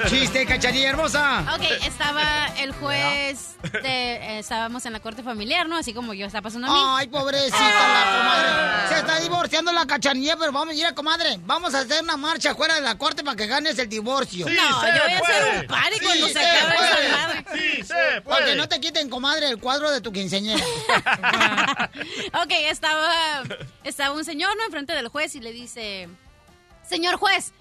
Chiste, 0.09 0.47
cachanilla 0.47 0.91
hermosa. 0.91 1.45
Ok, 1.55 1.63
estaba 1.85 2.47
el 2.59 2.73
juez, 2.73 3.57
de, 3.73 3.81
eh, 3.83 4.39
estábamos 4.39 4.85
en 4.87 4.93
la 4.93 5.01
corte 5.01 5.23
familiar, 5.23 5.69
¿no? 5.69 5.77
Así 5.77 5.95
como 5.95 6.13
yo 6.15 6.27
estaba 6.27 6.43
pasando 6.43 6.69
a 6.69 6.71
mí. 6.71 6.79
Ay, 6.99 7.09
pobrecita 7.09 7.59
la 7.59 8.19
comadre. 8.19 8.89
Se 8.89 8.99
está 9.01 9.21
divorciando 9.21 9.73
la 9.73 9.87
cachanilla, 9.87 10.37
pero 10.37 10.53
vamos, 10.53 10.75
mira, 10.75 10.95
comadre, 10.95 11.39
vamos 11.45 11.75
a 11.75 11.81
hacer 11.81 12.03
una 12.03 12.17
marcha 12.17 12.55
fuera 12.55 12.75
de 12.75 12.83
la 12.83 12.97
corte 12.99 13.25
para 13.25 13.37
que 13.37 13.47
ganes 13.47 13.79
el 13.79 13.89
divorcio. 13.89 14.47
Sí, 14.47 14.55
No, 14.55 14.81
se 14.81 14.87
yo 14.89 14.93
voy 15.03 15.13
a 15.13 15.19
hacer 15.19 15.21
puede. 15.21 15.61
un 15.61 15.67
party 15.67 16.01
cuando 16.01 16.29
se 16.29 16.39
acabe 16.47 16.75
esa 16.75 17.17
madre. 17.17 17.45
Sí, 17.55 17.83
se 17.83 17.95
Para 17.95 18.21
puede. 18.23 18.45
que 18.47 18.55
no 18.57 18.69
te 18.69 18.81
quiten, 18.81 19.09
comadre, 19.09 19.49
el 19.49 19.59
cuadro 19.59 19.91
de 19.91 20.01
tu 20.01 20.13
quinceañera. 20.13 20.65
Ok, 22.43 22.51
estaba, 22.69 23.43
estaba 23.85 24.15
un 24.15 24.25
señor, 24.25 24.55
¿no? 24.57 24.65
Enfrente 24.65 24.93
del 24.95 25.09
juez 25.09 25.35
y 25.35 25.41
le 25.41 25.53
dice, 25.53 26.09
señor 26.89 27.17
juez, 27.17 27.53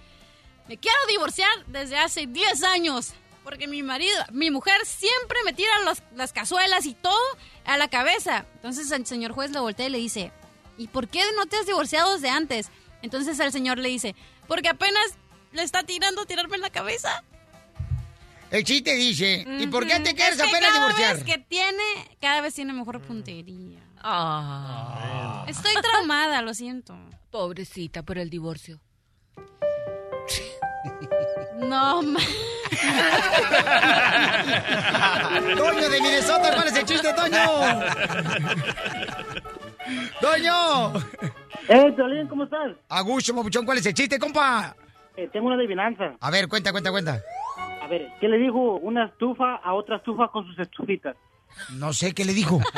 me 0.67 0.77
quiero 0.77 0.97
divorciar 1.09 1.49
desde 1.67 1.97
hace 1.97 2.27
10 2.27 2.63
años. 2.63 3.13
Porque 3.43 3.67
mi 3.67 3.83
marido, 3.83 4.15
mi 4.31 4.49
mujer 4.49 4.83
siempre 4.85 5.37
me 5.45 5.53
tira 5.53 5.69
los- 5.85 6.01
las 6.15 6.33
cazuelas 6.33 6.87
y 6.87 6.95
todo 6.95 7.19
a 7.65 7.77
la 7.77 7.87
cabeza. 7.89 8.45
Entonces 8.55 8.89
el 8.91 9.05
señor 9.05 9.33
juez 9.33 9.51
le 9.51 9.59
voltea 9.59 9.85
y 9.85 9.91
le 9.91 9.99
dice, 9.99 10.31
¿y 10.79 10.87
por 10.87 11.07
qué 11.07 11.21
no 11.35 11.45
te 11.45 11.57
has 11.57 11.67
divorciado 11.67 12.13
desde 12.15 12.29
antes? 12.29 12.71
Entonces 13.03 13.39
el 13.39 13.51
señor 13.51 13.77
le 13.77 13.89
dice, 13.89 14.15
porque 14.47 14.69
apenas 14.69 15.05
le 15.51 15.61
está 15.61 15.83
tirando 15.83 16.21
a 16.23 16.25
tirarme 16.25 16.55
en 16.55 16.61
la 16.63 16.71
cabeza. 16.71 17.23
El 18.49 18.63
chiste 18.63 18.95
dice, 18.95 19.45
¿y 19.59 19.67
por 19.67 19.85
qué 19.85 19.99
te 19.99 20.15
quieres 20.15 20.37
Es 20.37 20.41
que 20.41 20.49
apenas 20.49 20.69
cada 20.71 20.79
divorciar? 20.87 21.15
vez 21.17 21.23
que 21.25 21.37
tiene, 21.37 21.83
cada 22.19 22.41
vez 22.41 22.53
tiene 22.55 22.73
mejor 22.73 22.99
puntería. 23.01 23.79
Estoy 25.47 25.73
traumada, 25.81 26.41
lo 26.41 26.53
siento. 26.55 26.97
Pobrecita 27.31 28.01
por 28.03 28.17
el 28.17 28.29
divorcio. 28.31 28.79
No, 31.57 32.01
ma- 32.03 32.19
Toño 35.57 35.89
de 35.89 36.01
Minnesota, 36.01 36.51
¿cuál 36.53 36.67
es 36.67 36.75
el 36.77 36.85
chiste, 36.85 37.13
Toño? 37.13 37.39
Toño. 40.21 40.93
Eh, 41.69 41.91
Piolín, 41.95 42.27
¿cómo 42.27 42.43
estás? 42.43 42.71
Agucho, 42.89 43.35
papuchón, 43.35 43.65
¿cuál 43.65 43.77
es 43.79 43.85
el 43.85 43.93
chiste, 43.93 44.19
compa? 44.19 44.75
Eh, 45.15 45.29
tengo 45.31 45.47
una 45.47 45.55
adivinanza. 45.55 46.13
A 46.19 46.29
ver, 46.31 46.47
cuenta, 46.47 46.71
cuenta, 46.71 46.91
cuenta. 46.91 47.21
A 47.81 47.87
ver, 47.87 48.07
¿qué 48.19 48.27
le 48.27 48.37
dijo 48.37 48.75
una 48.77 49.05
estufa 49.05 49.55
a 49.63 49.73
otra 49.73 49.97
estufa 49.97 50.27
con 50.29 50.45
sus 50.45 50.57
estufitas? 50.59 51.15
No 51.71 51.93
sé 51.93 52.13
qué 52.13 52.25
le 52.25 52.33
dijo. 52.33 52.59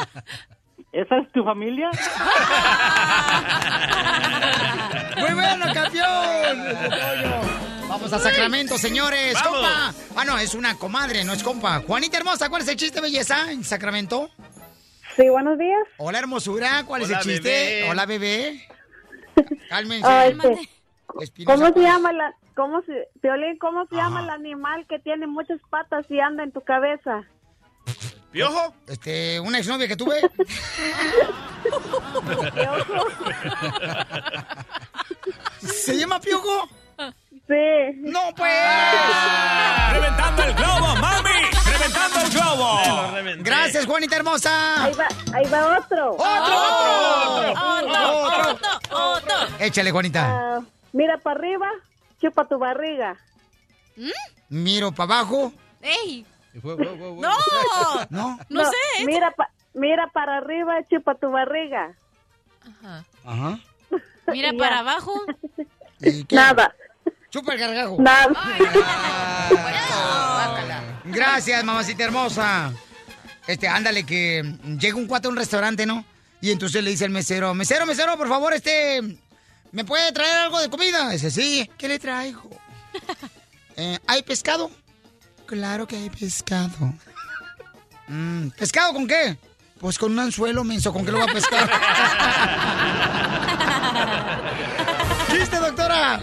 ¿Esa 0.92 1.18
es 1.18 1.32
tu 1.32 1.44
familia? 1.44 1.90
Muy 5.18 5.34
bueno, 5.34 5.66
campeón. 5.74 6.66
Vamos 7.90 8.14
a 8.14 8.20
Sacramento, 8.20 8.78
señores. 8.78 9.34
Vamos. 9.34 9.60
Compa. 9.60 9.94
Ah, 10.16 10.26
no, 10.26 10.38
es 10.38 10.54
una 10.56 10.76
comadre, 10.76 11.24
no 11.24 11.34
es 11.34 11.44
compa. 11.44 11.82
Juanita 11.86 12.18
hermosa, 12.18 12.50
¿cuál 12.50 12.62
es 12.62 12.68
el 12.70 12.76
chiste, 12.78 13.02
belleza, 13.02 13.52
en 13.52 13.64
Sacramento? 13.64 14.30
Sí, 15.16 15.28
buenos 15.30 15.58
días. 15.58 15.80
Hola, 15.98 16.20
hermosura, 16.20 16.84
¿cuál 16.86 17.04
Hola, 17.04 17.20
es 17.20 17.26
el 17.26 17.34
chiste? 17.34 17.50
bebé. 17.50 17.90
Hola, 17.90 18.06
bebé. 18.06 18.68
Cálmense. 19.70 20.08
Ah, 20.08 20.28
este, 20.28 20.70
Espinosa, 21.22 21.56
¿Cómo 21.56 21.68
se 21.68 21.74
pues. 21.74 21.86
llama 21.86 22.14
la, 22.14 22.34
cómo 22.56 22.82
se, 22.84 23.08
Piolín, 23.22 23.58
cómo 23.58 23.86
se 23.88 23.96
llama 23.96 24.22
el 24.22 24.30
animal 24.30 24.86
que 24.88 25.00
tiene 25.00 25.26
muchas 25.26 25.60
patas 25.70 26.06
y 26.10 26.20
anda 26.20 26.44
en 26.44 26.52
tu 26.52 26.62
cabeza? 26.62 27.24
¿Piojo? 28.32 28.74
Este, 28.88 29.40
una 29.40 29.58
exnovia 29.60 29.88
que 29.88 29.96
tuve. 29.96 30.20
¿Se 35.62 35.98
llama 35.98 36.20
Piojo? 36.20 36.70
Sí. 37.48 37.94
¡No, 37.98 38.20
pues! 38.36 38.52
¡Reventando 39.92 40.44
el 40.44 40.54
globo, 40.54 40.96
mami! 40.98 41.30
¡Reventando 41.72 42.20
el 42.20 42.30
globo! 42.30 43.44
Gracias, 43.44 43.86
Juanita 43.86 44.18
hermosa. 44.18 44.84
Ahí 44.84 44.94
va, 44.94 45.08
ahí 45.34 45.46
va 45.50 45.78
otro. 45.80 46.12
¡Otro! 46.16 47.52
¡Otro! 47.52 48.26
¡Otro! 48.26 48.60
¡Otro! 48.92 49.36
Échale, 49.60 49.92
Juanita. 49.92 50.26
Ah, 50.28 50.62
mira 50.92 51.18
para 51.18 51.40
arriba, 51.40 51.68
chupa 52.22 52.44
tu 52.46 52.60
barriga. 52.60 53.16
Miro 54.50 54.92
para 54.92 55.16
abajo. 55.16 55.54
¡Ey! 55.82 56.26
¡No! 56.64 57.32
No, 58.10 58.40
¿No? 58.50 58.66
sé. 58.66 59.06
Mira, 59.06 59.32
pa- 59.32 59.50
mira 59.74 60.08
para 60.12 60.38
arriba, 60.38 60.76
chupa 60.90 61.16
tu 61.16 61.30
barriga. 61.32 61.94
Ajá. 63.26 63.60
Mira 64.28 64.52
para 64.58 64.76
ya. 64.76 64.80
abajo. 64.80 65.14
Nada. 66.32 66.76
Chupa 67.30 67.54
el 67.54 67.60
gargajo. 67.60 67.98
Nada. 68.00 68.34
Gracias, 71.06 71.64
mamacita 71.64 72.04
hermosa. 72.04 72.74
Este, 73.48 73.68
ándale, 73.68 74.06
que 74.06 74.44
llega 74.80 74.98
un 74.98 75.08
cuate 75.08 75.28
a 75.28 75.30
un 75.32 75.38
restaurante, 75.38 75.86
¿no? 75.86 76.04
Y 76.42 76.52
entonces 76.52 76.84
le 76.84 76.90
dice 76.92 77.06
al 77.06 77.12
mesero, 77.12 77.54
mesero, 77.54 77.86
mesero, 77.86 78.18
por 78.18 78.28
favor, 78.28 78.54
este, 78.54 79.02
¿me 79.72 79.86
puede 79.86 80.12
traer 80.12 80.38
algo 80.40 80.60
de 80.60 80.70
comida? 80.70 81.10
Dice, 81.10 81.32
sí, 81.32 81.70
¿qué 81.78 81.88
le 81.88 81.98
traigo? 82.00 82.50
"Eh, 83.78 83.98
¿Hay 84.08 84.24
pescado? 84.24 84.70
Claro 85.48 85.88
que 85.88 85.96
hay 85.98 86.10
pescado. 86.10 86.94
"Mm, 88.08 88.50
¿Pescado 88.50 88.94
con 88.94 89.08
qué? 89.08 89.38
Pues 89.80 89.98
con 89.98 90.12
un 90.12 90.20
anzuelo, 90.20 90.64
menso, 90.64 90.92
¿con 90.94 91.06
qué 91.06 91.12
lo 91.12 91.20
va 91.20 91.26
a 91.26 91.34
pescar? 91.34 91.70
¡Chiste, 95.32 95.58
doctora! 95.58 96.20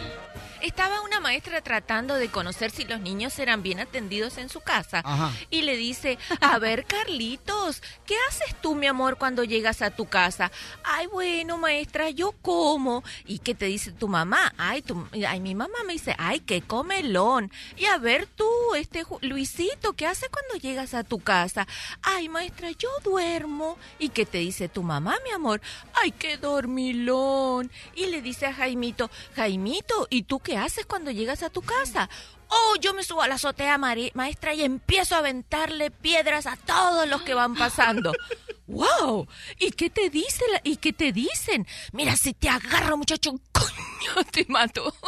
Estaba 0.66 1.02
una 1.02 1.20
maestra 1.20 1.60
tratando 1.60 2.14
de 2.14 2.30
conocer 2.30 2.70
si 2.70 2.84
los 2.84 3.00
niños 3.00 3.38
eran 3.38 3.62
bien 3.62 3.80
atendidos 3.80 4.38
en 4.38 4.48
su 4.48 4.60
casa. 4.60 5.02
Ajá. 5.04 5.32
Y 5.50 5.62
le 5.62 5.76
dice, 5.76 6.18
a 6.40 6.58
ver, 6.58 6.86
Carlitos, 6.86 7.82
¿qué 8.06 8.14
haces 8.28 8.54
tú, 8.60 8.74
mi 8.74 8.86
amor, 8.86 9.18
cuando 9.18 9.44
llegas 9.44 9.82
a 9.82 9.90
tu 9.90 10.06
casa? 10.06 10.50
Ay, 10.82 11.06
bueno, 11.06 11.58
maestra, 11.58 12.10
yo 12.10 12.32
como. 12.42 13.04
¿Y 13.26 13.40
qué 13.40 13.54
te 13.54 13.66
dice 13.66 13.92
tu 13.92 14.08
mamá? 14.08 14.54
Ay, 14.56 14.82
tu, 14.82 15.06
ay 15.26 15.40
mi 15.40 15.54
mamá 15.54 15.74
me 15.86 15.92
dice, 15.92 16.14
ay, 16.18 16.40
qué 16.40 16.62
comelón. 16.62 17.52
Y 17.76 17.84
a 17.84 17.98
ver 17.98 18.26
tú, 18.26 18.48
este 18.74 19.04
Luisito, 19.20 19.92
¿qué 19.92 20.06
haces 20.06 20.30
cuando 20.30 20.56
llegas 20.56 20.94
a 20.94 21.04
tu 21.04 21.18
casa? 21.18 21.66
Ay, 22.02 22.28
maestra, 22.28 22.70
yo 22.70 22.88
duermo. 23.02 23.76
¿Y 23.98 24.08
qué 24.08 24.24
te 24.24 24.38
dice 24.38 24.68
tu 24.68 24.82
mamá, 24.82 25.16
mi 25.24 25.30
amor? 25.30 25.60
Ay, 26.02 26.12
qué 26.12 26.38
dormilón. 26.38 27.70
Y 27.94 28.06
le 28.06 28.22
dice 28.22 28.46
a 28.46 28.54
Jaimito, 28.54 29.10
Jaimito, 29.36 30.06
¿y 30.10 30.22
tú 30.22 30.40
qué 30.40 30.53
haces 30.56 30.86
cuando 30.86 31.10
llegas 31.10 31.42
a 31.42 31.50
tu 31.50 31.62
casa? 31.62 32.08
Oh, 32.48 32.74
yo 32.80 32.94
me 32.94 33.02
subo 33.02 33.22
a 33.22 33.28
la 33.28 33.34
azotea, 33.36 33.78
maestra, 33.78 34.54
y 34.54 34.62
empiezo 34.62 35.14
a 35.14 35.18
aventarle 35.18 35.90
piedras 35.90 36.46
a 36.46 36.56
todos 36.56 37.08
los 37.08 37.22
que 37.22 37.34
van 37.34 37.54
pasando. 37.54 38.12
¡Wow! 38.66 39.26
¿Y 39.58 39.72
qué 39.72 39.90
te 39.90 40.08
dice 40.10 40.42
la- 40.52 40.60
¿Y 40.64 40.76
qué 40.76 40.92
te 40.92 41.12
dicen? 41.12 41.66
Mira, 41.92 42.16
si 42.16 42.32
te 42.34 42.48
agarro, 42.48 42.96
muchacho, 42.96 43.32
coño, 43.52 44.24
te 44.30 44.46
mato. 44.48 44.94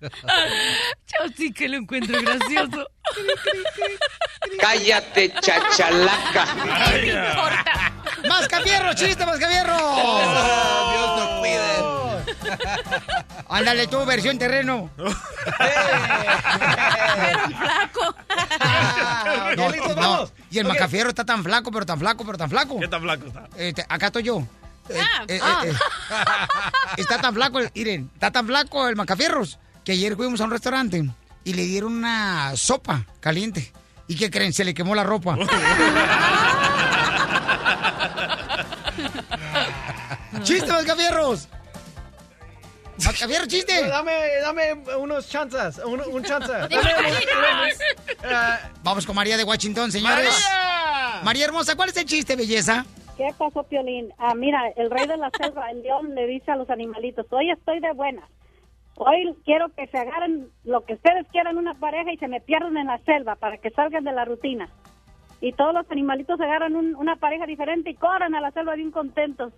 Yo 0.00 1.28
sí 1.36 1.52
que 1.52 1.68
lo 1.68 1.76
encuentro 1.76 2.20
gracioso. 2.22 2.86
Cállate, 4.60 5.32
chachalaca. 5.40 6.46
¿Qué 6.92 7.12
me 7.14 7.28
importa? 7.28 7.92
¡Mascafierro, 8.28 8.94
chiste, 8.94 9.24
mascafierro! 9.26 9.76
Dios 10.92 11.16
nos 11.16 11.28
cuide. 11.40 11.78
Ándale 13.48 13.86
tú, 13.86 14.04
versión 14.04 14.38
terreno. 14.38 14.90
Pero 14.96 15.10
flaco. 17.58 18.14
No, 19.56 19.70
listos, 19.70 19.96
no. 19.96 20.02
vamos. 20.02 20.32
Y 20.50 20.58
el 20.58 20.66
Ok. 20.66 20.72
macafierro 20.74 21.08
está 21.10 21.24
tan 21.24 21.42
flaco, 21.42 21.70
pero 21.72 21.86
tan 21.86 21.98
flaco, 21.98 22.24
pero 22.24 22.38
tan 22.38 22.50
flaco. 22.50 22.78
¿Qué 22.78 22.88
tan 22.88 23.02
flaco 23.02 23.26
está? 23.26 23.48
Este, 23.56 23.84
acá 23.88 24.06
estoy 24.06 24.22
yo. 24.24 24.42
Eh, 24.90 25.00
Ah, 25.00 25.24
eh, 25.28 25.36
eh, 25.36 25.40
ah. 25.42 25.62
eh. 25.66 25.72
Está 26.96 27.20
tan 27.20 27.34
flaco, 27.34 27.58
el- 27.58 27.70
miren, 27.74 28.10
está 28.14 28.30
tan 28.30 28.46
flaco 28.46 28.88
el 28.88 28.96
macafierros 28.96 29.58
que 29.88 29.92
ayer 29.92 30.16
fuimos 30.16 30.38
a 30.42 30.44
un 30.44 30.50
restaurante 30.50 31.02
y 31.44 31.54
le 31.54 31.64
dieron 31.64 31.94
una 31.94 32.54
sopa 32.56 33.06
caliente. 33.20 33.72
¿Y 34.06 34.16
qué 34.16 34.30
creen? 34.30 34.52
Se 34.52 34.62
le 34.62 34.74
quemó 34.74 34.94
la 34.94 35.02
ropa. 35.02 35.34
¡Chiste, 40.42 40.70
macafierros! 40.70 41.48
¡Macafierro, 43.02 43.46
chiste! 43.46 43.88
Dame, 43.88 44.12
dame 44.42 44.74
unos 44.98 45.26
chances, 45.26 45.78
un, 45.78 46.02
un 46.02 46.22
Carlitos. 46.22 46.68
Eh, 48.24 48.58
Vamos 48.82 49.06
con 49.06 49.16
María 49.16 49.38
de 49.38 49.44
Washington, 49.44 49.90
señores. 49.90 50.28
¡María! 50.28 51.20
María 51.22 51.46
hermosa, 51.46 51.76
¿cuál 51.76 51.88
es 51.88 51.96
el 51.96 52.04
chiste, 52.04 52.36
belleza? 52.36 52.84
¿Qué 53.16 53.28
pasó, 53.38 53.62
Piolín? 53.62 54.12
Ah, 54.18 54.34
mira, 54.34 54.60
el 54.76 54.90
rey 54.90 55.06
de 55.06 55.16
la 55.16 55.30
selva, 55.40 55.70
el 55.70 55.80
león, 55.80 56.14
le 56.14 56.26
dice 56.26 56.50
a 56.50 56.56
los 56.56 56.68
animalitos, 56.68 57.24
hoy 57.30 57.50
estoy 57.50 57.80
de 57.80 57.92
buenas. 57.92 58.28
Hoy 59.00 59.32
quiero 59.44 59.68
que 59.70 59.86
se 59.86 59.96
agarren 59.98 60.48
lo 60.64 60.84
que 60.84 60.94
ustedes 60.94 61.26
quieran 61.28 61.56
una 61.56 61.74
pareja 61.74 62.12
y 62.12 62.16
se 62.16 62.26
me 62.28 62.40
pierdan 62.40 62.76
en 62.76 62.88
la 62.88 62.98
selva 62.98 63.36
para 63.36 63.58
que 63.58 63.70
salgan 63.70 64.02
de 64.04 64.12
la 64.12 64.24
rutina. 64.24 64.68
Y 65.40 65.52
todos 65.52 65.72
los 65.72 65.88
animalitos 65.90 66.40
agarran 66.40 66.74
un- 66.74 66.96
una 66.96 67.14
pareja 67.14 67.46
diferente 67.46 67.90
y 67.90 67.94
corren 67.94 68.34
a 68.34 68.40
la 68.40 68.50
selva 68.50 68.74
bien 68.74 68.90
contentos. 68.90 69.52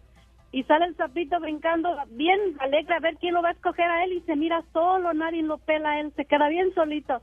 Y 0.52 0.64
sale 0.64 0.84
el 0.86 0.96
sapito 0.96 1.40
brincando 1.40 1.96
bien 2.10 2.38
alegre 2.58 2.94
a 2.96 3.00
ver 3.00 3.16
quién 3.16 3.32
lo 3.34 3.40
va 3.40 3.48
a 3.48 3.52
escoger 3.52 3.86
a 3.90 4.04
él 4.04 4.12
y 4.12 4.20
se 4.22 4.36
mira 4.36 4.62
solo, 4.74 5.14
nadie 5.14 5.42
lo 5.42 5.56
pela 5.58 5.92
a 5.92 6.00
él, 6.00 6.12
se 6.16 6.26
queda 6.26 6.48
bien 6.48 6.74
solito. 6.74 7.22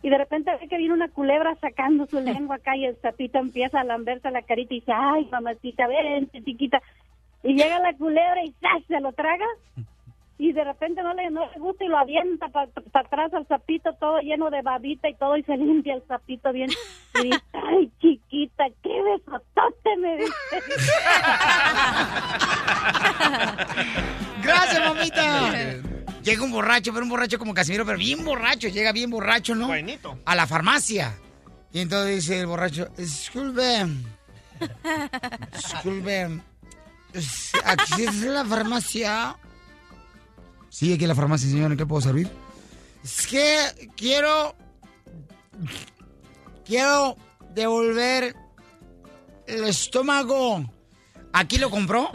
Y 0.00 0.08
de 0.10 0.16
repente 0.16 0.50
ve 0.58 0.68
que 0.68 0.78
viene 0.78 0.94
una 0.94 1.08
culebra 1.08 1.54
sacando 1.56 2.06
su 2.06 2.18
lengua 2.46 2.56
acá 2.56 2.76
y 2.76 2.86
el 2.86 2.96
sapito 3.02 3.38
empieza 3.38 3.80
a 3.80 3.84
lamberse 3.84 4.30
la 4.30 4.40
carita 4.42 4.72
y 4.72 4.80
dice, 4.80 4.92
ay, 4.94 5.28
mamacita, 5.30 5.86
vente, 5.86 6.42
chiquita. 6.44 6.80
Y 7.42 7.54
llega 7.54 7.78
la 7.80 7.92
culebra 7.94 8.42
y 8.44 8.52
¡zas! 8.52 8.82
se 8.86 9.00
lo 9.00 9.12
traga. 9.12 9.44
Y 10.38 10.52
de 10.52 10.62
repente 10.62 11.02
no 11.02 11.14
le, 11.14 11.30
no 11.30 11.50
le 11.50 11.58
gusta 11.58 11.84
y 11.84 11.88
lo 11.88 11.98
avienta 11.98 12.46
para 12.48 12.68
atrás 12.94 13.34
al 13.34 13.46
sapito 13.48 13.92
todo 13.94 14.20
lleno 14.20 14.50
de 14.50 14.62
babita 14.62 15.08
y 15.08 15.14
todo 15.14 15.36
y 15.36 15.42
se 15.42 15.56
limpia 15.56 15.94
el 15.94 16.06
sapito 16.06 16.52
bien. 16.52 16.70
Y 17.20 17.24
dice, 17.24 17.42
ay, 17.52 17.90
chiquita, 18.00 18.64
qué 18.82 19.02
besotote 19.02 19.96
me 19.98 20.18
diste. 20.18 20.56
Gracias, 24.42 24.80
mamita. 24.80 25.50
Llega 26.22 26.44
un 26.44 26.52
borracho, 26.52 26.92
pero 26.92 27.04
un 27.04 27.10
borracho 27.10 27.38
como 27.38 27.54
Casimiro, 27.54 27.84
pero 27.84 27.98
bien 27.98 28.24
borracho, 28.24 28.68
llega 28.68 28.92
bien 28.92 29.10
borracho, 29.10 29.54
¿no? 29.54 29.66
Buenito. 29.66 30.18
A 30.24 30.36
la 30.36 30.46
farmacia. 30.46 31.14
Y 31.72 31.80
entonces 31.80 32.16
dice 32.16 32.40
el 32.40 32.46
borracho, 32.46 32.88
disculpe, 32.96 33.86
disculpe, 35.52 36.40
¿aquí 37.64 38.04
es 38.04 38.22
la 38.22 38.44
farmacia? 38.44 39.36
Sí, 40.78 40.92
aquí 40.92 41.02
es 41.02 41.08
la 41.08 41.16
farmacia, 41.16 41.50
señor, 41.50 41.72
¿en 41.72 41.76
qué 41.76 41.84
puedo 41.84 42.00
servir? 42.00 42.30
Es 43.02 43.26
que 43.26 43.90
quiero, 43.96 44.54
quiero 46.64 47.16
devolver 47.52 48.36
el 49.48 49.64
estómago. 49.64 50.64
¿Aquí 51.32 51.58
lo 51.58 51.68
compró? 51.68 52.12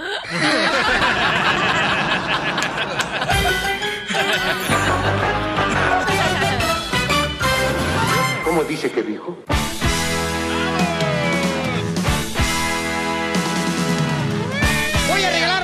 ¿Cómo 8.45 8.63
dice 8.63 8.89
que 8.89 9.03
dijo? 9.03 9.43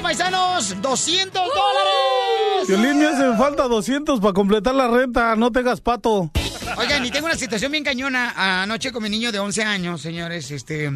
Paisanos, 0.09 0.81
200 0.81 1.33
dólares. 1.33 2.67
Violín, 2.67 2.97
me 2.97 3.05
hacen 3.05 3.37
falta 3.37 3.67
200 3.67 4.19
para 4.19 4.33
completar 4.33 4.73
la 4.73 4.87
renta. 4.87 5.35
No 5.35 5.51
tengas 5.51 5.81
pato. 5.81 6.31
Oigan, 6.77 7.05
y 7.05 7.11
tengo 7.11 7.27
una 7.27 7.35
situación 7.35 7.71
bien 7.71 7.83
cañona. 7.83 8.63
Anoche 8.63 8.91
con 8.91 9.03
mi 9.03 9.09
niño 9.09 9.31
de 9.31 9.37
11 9.37 9.63
años, 9.63 10.01
señores, 10.01 10.49
este... 10.49 10.89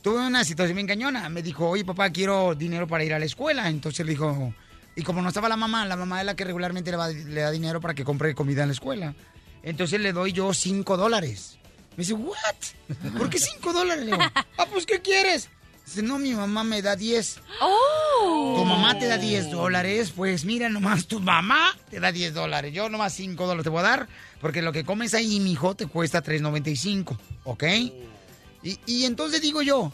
Tuve 0.00 0.26
una 0.26 0.44
situación 0.44 0.76
bien 0.76 0.86
cañona. 0.86 1.28
Me 1.28 1.42
dijo, 1.42 1.68
oye, 1.68 1.84
papá, 1.84 2.08
quiero 2.08 2.54
dinero 2.54 2.86
para 2.88 3.04
ir 3.04 3.12
a 3.12 3.18
la 3.18 3.26
escuela. 3.26 3.68
Entonces 3.68 4.06
le 4.06 4.12
dijo... 4.12 4.54
Y 4.96 5.02
como 5.02 5.20
no 5.20 5.28
estaba 5.28 5.50
la 5.50 5.56
mamá, 5.56 5.84
la 5.84 5.96
mamá 5.96 6.20
es 6.20 6.26
la 6.26 6.34
que 6.34 6.44
regularmente 6.44 6.90
le, 6.90 6.96
va- 6.96 7.08
le 7.10 7.40
da 7.42 7.50
dinero 7.50 7.82
para 7.82 7.92
que 7.94 8.02
compre 8.02 8.34
comida 8.34 8.62
en 8.62 8.68
la 8.70 8.72
escuela. 8.72 9.14
Entonces 9.62 10.00
le 10.00 10.14
doy 10.14 10.32
yo 10.32 10.54
5 10.54 10.96
dólares. 10.96 11.58
Me 11.98 12.02
dice, 12.02 12.14
¿what? 12.14 12.34
¿Por 13.18 13.28
qué 13.28 13.38
5 13.38 13.72
dólares? 13.74 14.06
Le 14.06 14.12
digo, 14.12 14.24
ah, 14.56 14.66
pues, 14.72 14.86
¿qué 14.86 15.00
quieres? 15.02 15.50
Dice, 15.88 16.02
no, 16.02 16.18
mi 16.18 16.34
mamá 16.34 16.64
me 16.64 16.82
da 16.82 16.96
10. 16.96 17.40
¡Oh! 17.62 18.56
Tu 18.58 18.64
mamá 18.66 18.98
te 18.98 19.06
da 19.06 19.16
10 19.16 19.50
dólares, 19.50 20.12
pues 20.14 20.44
mira 20.44 20.68
nomás, 20.68 21.06
tu 21.06 21.18
mamá 21.18 21.74
te 21.90 21.98
da 21.98 22.12
10 22.12 22.34
dólares. 22.34 22.74
Yo 22.74 22.90
nomás 22.90 23.14
5 23.14 23.42
dólares 23.46 23.64
te 23.64 23.70
voy 23.70 23.80
a 23.80 23.84
dar, 23.84 24.08
porque 24.42 24.60
lo 24.60 24.70
que 24.70 24.84
comes 24.84 25.14
ahí, 25.14 25.40
mijo, 25.40 25.74
te 25.74 25.86
cuesta 25.86 26.22
3.95, 26.22 27.16
¿ok? 27.44 27.64
Y, 28.62 28.78
y 28.84 29.04
entonces 29.06 29.40
digo 29.40 29.62
yo, 29.62 29.90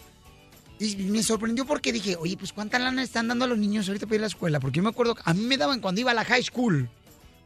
y 0.81 0.97
me 0.97 1.23
sorprendió 1.23 1.65
porque 1.65 1.93
dije, 1.93 2.17
oye, 2.17 2.37
pues 2.37 2.53
¿cuánta 2.53 2.81
lana 2.81 3.05
están 3.05 3.29
dando 3.29 3.45
a 3.45 3.49
los 3.49 3.59
niños 3.59 3.87
ahorita 3.87 4.07
para 4.07 4.17
ir 4.17 4.21
a 4.21 4.23
la 4.23 4.27
escuela? 4.27 4.59
Porque 4.59 4.79
yo 4.79 4.83
me 4.83 4.89
acuerdo, 4.89 5.17
a 5.23 5.33
mí 5.33 5.45
me 5.45 5.57
daban 5.57 5.79
cuando 5.79 6.01
iba 6.01 6.11
a 6.11 6.15
la 6.15 6.25
high 6.25 6.43
school, 6.43 6.91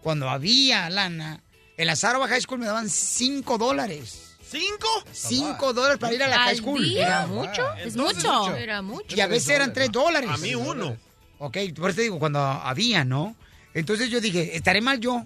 cuando 0.03 0.31
había 0.31 0.89
lana, 0.89 1.43
en 1.77 1.87
la 1.87 1.97
Sarova 1.97 2.29
High 2.29 2.41
School 2.41 2.61
me 2.61 2.67
daban 2.67 2.89
5 2.89 3.59
dólares. 3.59 4.28
¿Cinco? 4.51 4.89
5 5.13 5.73
dólares 5.75 5.99
para 5.99 6.15
ir 6.15 6.23
a 6.23 6.29
la 6.29 6.39
high 6.39 6.51
¿Al 6.51 6.57
school. 6.57 6.83
día? 6.83 7.07
Era 7.07 7.27
¿Mucho? 7.27 7.75
Es 7.75 7.97
mucho. 7.97 8.15
mucho. 8.15 8.57
Era 8.57 8.83
mucho. 8.83 9.15
Y 9.17 9.21
a 9.21 9.27
veces 9.27 9.51
eran 9.51 9.73
3 9.73 9.93
dólares. 9.93 10.31
A 10.33 10.37
mí 10.39 10.55
uno. 10.55 10.97
Ok, 11.39 11.57
por 11.77 11.91
eso 11.91 11.97
te 11.97 12.03
digo, 12.03 12.19
cuando 12.19 12.41
había, 12.41 13.05
¿no? 13.05 13.37
Entonces 13.75 14.11
yo 14.11 14.21
dije, 14.21 14.57
¿estaré 14.57 14.81
mal 14.81 15.01
yo? 15.01 15.25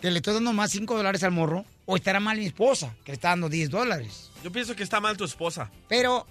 Que 0.00 0.10
le 0.10 0.18
estoy 0.18 0.34
dando 0.34 0.52
más 0.52 0.70
5 0.70 0.94
dólares 0.96 1.22
al 1.22 1.32
morro. 1.32 1.64
¿O 1.86 1.96
estará 1.96 2.20
mal 2.20 2.36
mi 2.36 2.46
esposa? 2.46 2.94
Que 3.04 3.12
le 3.12 3.14
está 3.14 3.30
dando 3.30 3.48
10 3.48 3.70
dólares. 3.70 4.30
Yo 4.44 4.52
pienso 4.52 4.76
que 4.76 4.82
está 4.82 5.00
mal 5.00 5.16
tu 5.16 5.24
esposa. 5.24 5.70
Pero, 5.88 6.26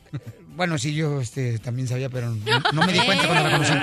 bueno, 0.56 0.78
sí, 0.78 0.94
yo 0.94 1.20
este, 1.22 1.60
también 1.60 1.88
sabía, 1.88 2.10
pero 2.10 2.30
no, 2.30 2.60
no 2.74 2.86
me 2.86 2.94
di 2.94 3.00
cuenta 3.06 3.26
cuando 3.28 3.50
la 3.50 3.52
conocí. 3.58 3.74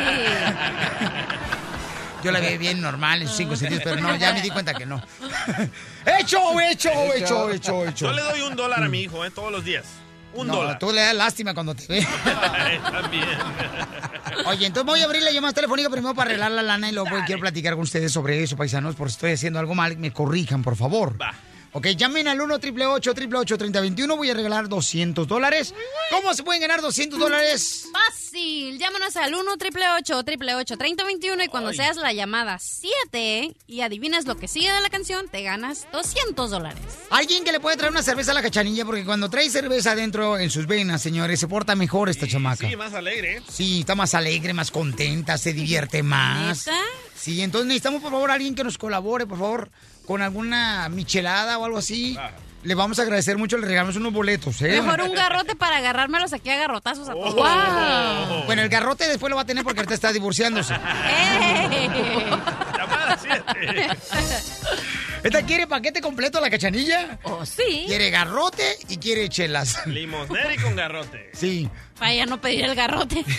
Yo 2.23 2.33
la 2.33 2.41
vi 2.41 2.57
bien 2.59 2.81
normal 2.81 3.23
en 3.23 3.29
sus 3.29 3.37
cinco 3.37 3.57
sentidos, 3.57 3.83
pero 3.85 4.01
no, 4.01 4.17
ya 4.17 4.33
me 4.33 4.43
di 4.43 4.51
cuenta 4.51 4.75
que 4.75 4.87
no. 4.87 5.03
¡Hecho, 6.07 6.61
hecho, 6.61 6.91
hecho, 7.15 7.51
hecho, 7.51 7.85
hecho! 7.85 8.07
Yo 8.07 8.13
le 8.13 8.23
doy 8.23 8.41
un 8.43 8.57
dólar 8.57 8.83
a 8.83 8.89
mi 8.89 9.01
hijo, 9.03 9.25
¿eh? 9.25 9.31
Todos 9.31 9.53
los 9.53 9.65
días. 9.65 9.85
Un 10.35 10.47
no, 10.47 10.57
dólar. 10.57 10.79
tú 10.79 10.93
le 10.93 11.03
das 11.03 11.15
lástima 11.15 11.53
cuando 11.53 11.75
te 11.75 11.87
ve. 11.87 12.07
También. 12.91 13.29
Oye, 14.47 14.67
entonces 14.67 14.87
voy 14.87 15.01
a 15.01 15.05
abrir 15.05 15.23
la 15.23 15.31
llamada 15.31 15.53
telefónica 15.53 15.91
primero 15.91 16.15
para 16.15 16.31
arreglar 16.31 16.53
la 16.53 16.63
lana 16.63 16.89
y 16.89 16.93
luego 16.93 17.11
quiero 17.27 17.41
platicar 17.41 17.75
con 17.75 17.83
ustedes 17.83 18.13
sobre 18.13 18.43
eso, 18.43 18.57
paisanos, 18.57 18.95
por 18.95 19.09
si 19.09 19.15
estoy 19.15 19.33
haciendo 19.33 19.59
algo 19.59 19.75
mal, 19.75 19.97
me 19.99 20.11
corrijan, 20.11 20.63
por 20.63 20.77
favor. 20.77 21.17
Ok, 21.75 21.87
llamen 21.97 22.29
al 22.29 22.39
1 22.39 22.55
888 22.57 23.57
3021 23.57 24.17
Voy 24.17 24.29
a 24.29 24.35
regalar 24.35 24.69
200 24.69 25.27
dólares. 25.27 25.75
¿Cómo 26.11 26.35
se 26.35 26.43
pueden 26.43 26.61
ganar 26.61 26.83
200 26.83 27.19
dólares? 27.19 27.87
Fácil. 27.91 28.79
Llámanos 28.79 29.17
al 29.17 29.35
1 29.35 29.53
888 29.53 30.77
3021 30.77 31.45
y 31.45 31.49
cuando 31.49 31.73
seas 31.73 31.97
la 31.97 32.13
llamada 32.13 32.59
7 32.59 33.57
y 33.67 33.81
adivinas 33.81 34.27
lo 34.27 34.37
que 34.37 34.49
sigue 34.49 34.71
de 34.71 34.83
la 34.83 34.91
canción, 34.91 35.29
te 35.29 35.43
ganas 35.43 35.87
200 35.93 36.51
dólares. 36.51 36.83
Alguien 37.09 37.43
que 37.43 37.53
le 37.53 37.61
puede 37.61 37.79
traer 37.79 37.93
una 37.93 38.03
cerveza 38.03 38.33
a 38.33 38.35
la 38.35 38.43
cachanilla, 38.43 38.85
porque 38.85 39.07
cuando 39.07 39.31
trae 39.31 39.49
cerveza 39.49 39.93
adentro 39.93 40.39
en 40.39 40.51
sus 40.51 40.67
venas, 40.67 41.01
señores, 41.01 41.41
se 41.41 41.49
porta 41.49 41.75
mejor 41.75 42.11
esta 42.11 42.29
chamaca. 42.29 42.69
Sí, 42.69 42.77
más 42.77 42.93
alegre. 42.93 43.39
¿eh? 43.39 43.43
Sí, 43.51 43.81
está 43.81 43.95
más 43.95 44.15
alegre, 44.15 44.53
más 44.53 44.71
contenta, 44.71 45.39
se 45.39 45.55
divierte 45.55 46.03
más. 46.03 46.67
¿Neta? 46.67 46.79
Sí, 47.17 47.41
entonces 47.41 47.69
necesitamos, 47.69 48.03
por 48.03 48.11
favor, 48.11 48.31
alguien 48.31 48.55
que 48.55 48.65
nos 48.65 48.77
colabore, 48.77 49.27
por 49.27 49.39
favor, 49.39 49.71
con 50.13 50.21
alguna 50.21 50.91
michelada 50.91 51.57
o 51.59 51.65
algo 51.65 51.79
así. 51.79 52.19
Le 52.65 52.75
vamos 52.75 52.99
a 52.99 53.03
agradecer 53.03 53.39
mucho, 53.39 53.57
le 53.57 53.67
regalamos 53.67 53.97
unos 53.97 54.13
boletos, 54.13 54.61
¿eh? 54.61 54.79
Mejor 54.83 55.01
un 55.01 55.15
garrote 55.15 55.57
para 55.57 55.79
agarrármelos 55.79 56.35
aquí 56.35 56.51
a 56.51 56.57
garrotazos 56.57 57.09
a 57.09 57.13
todos. 57.15 57.35
¡Wow! 57.35 58.45
Bueno, 58.45 58.61
el 58.61 58.69
garrote 58.69 59.09
después 59.09 59.31
lo 59.31 59.37
va 59.37 59.43
a 59.43 59.47
tener 59.47 59.65
porque 59.65 59.81
ahorita 59.81 59.95
está 59.95 60.13
divorciándose. 60.13 60.75
Llamada 62.77 63.19
7. 63.23 63.89
¿Esta 65.23 65.43
quiere 65.47 65.69
paquete 65.69 66.01
completo 66.01 66.41
la 66.41 66.51
cachanilla? 66.51 67.19
Oh, 67.23 67.47
sí. 67.47 67.85
Quiere 67.87 68.11
garrote 68.11 68.77
y 68.89 68.97
quiere 68.97 69.29
chelas. 69.29 69.87
Limosnero 69.87 70.53
y 70.53 70.57
con 70.59 70.75
garrote. 70.75 71.31
Sí. 71.33 71.69
Para 71.99 72.13
ya 72.13 72.27
no 72.27 72.41
pedir 72.41 72.65
el 72.65 72.75
garrote. 72.75 73.25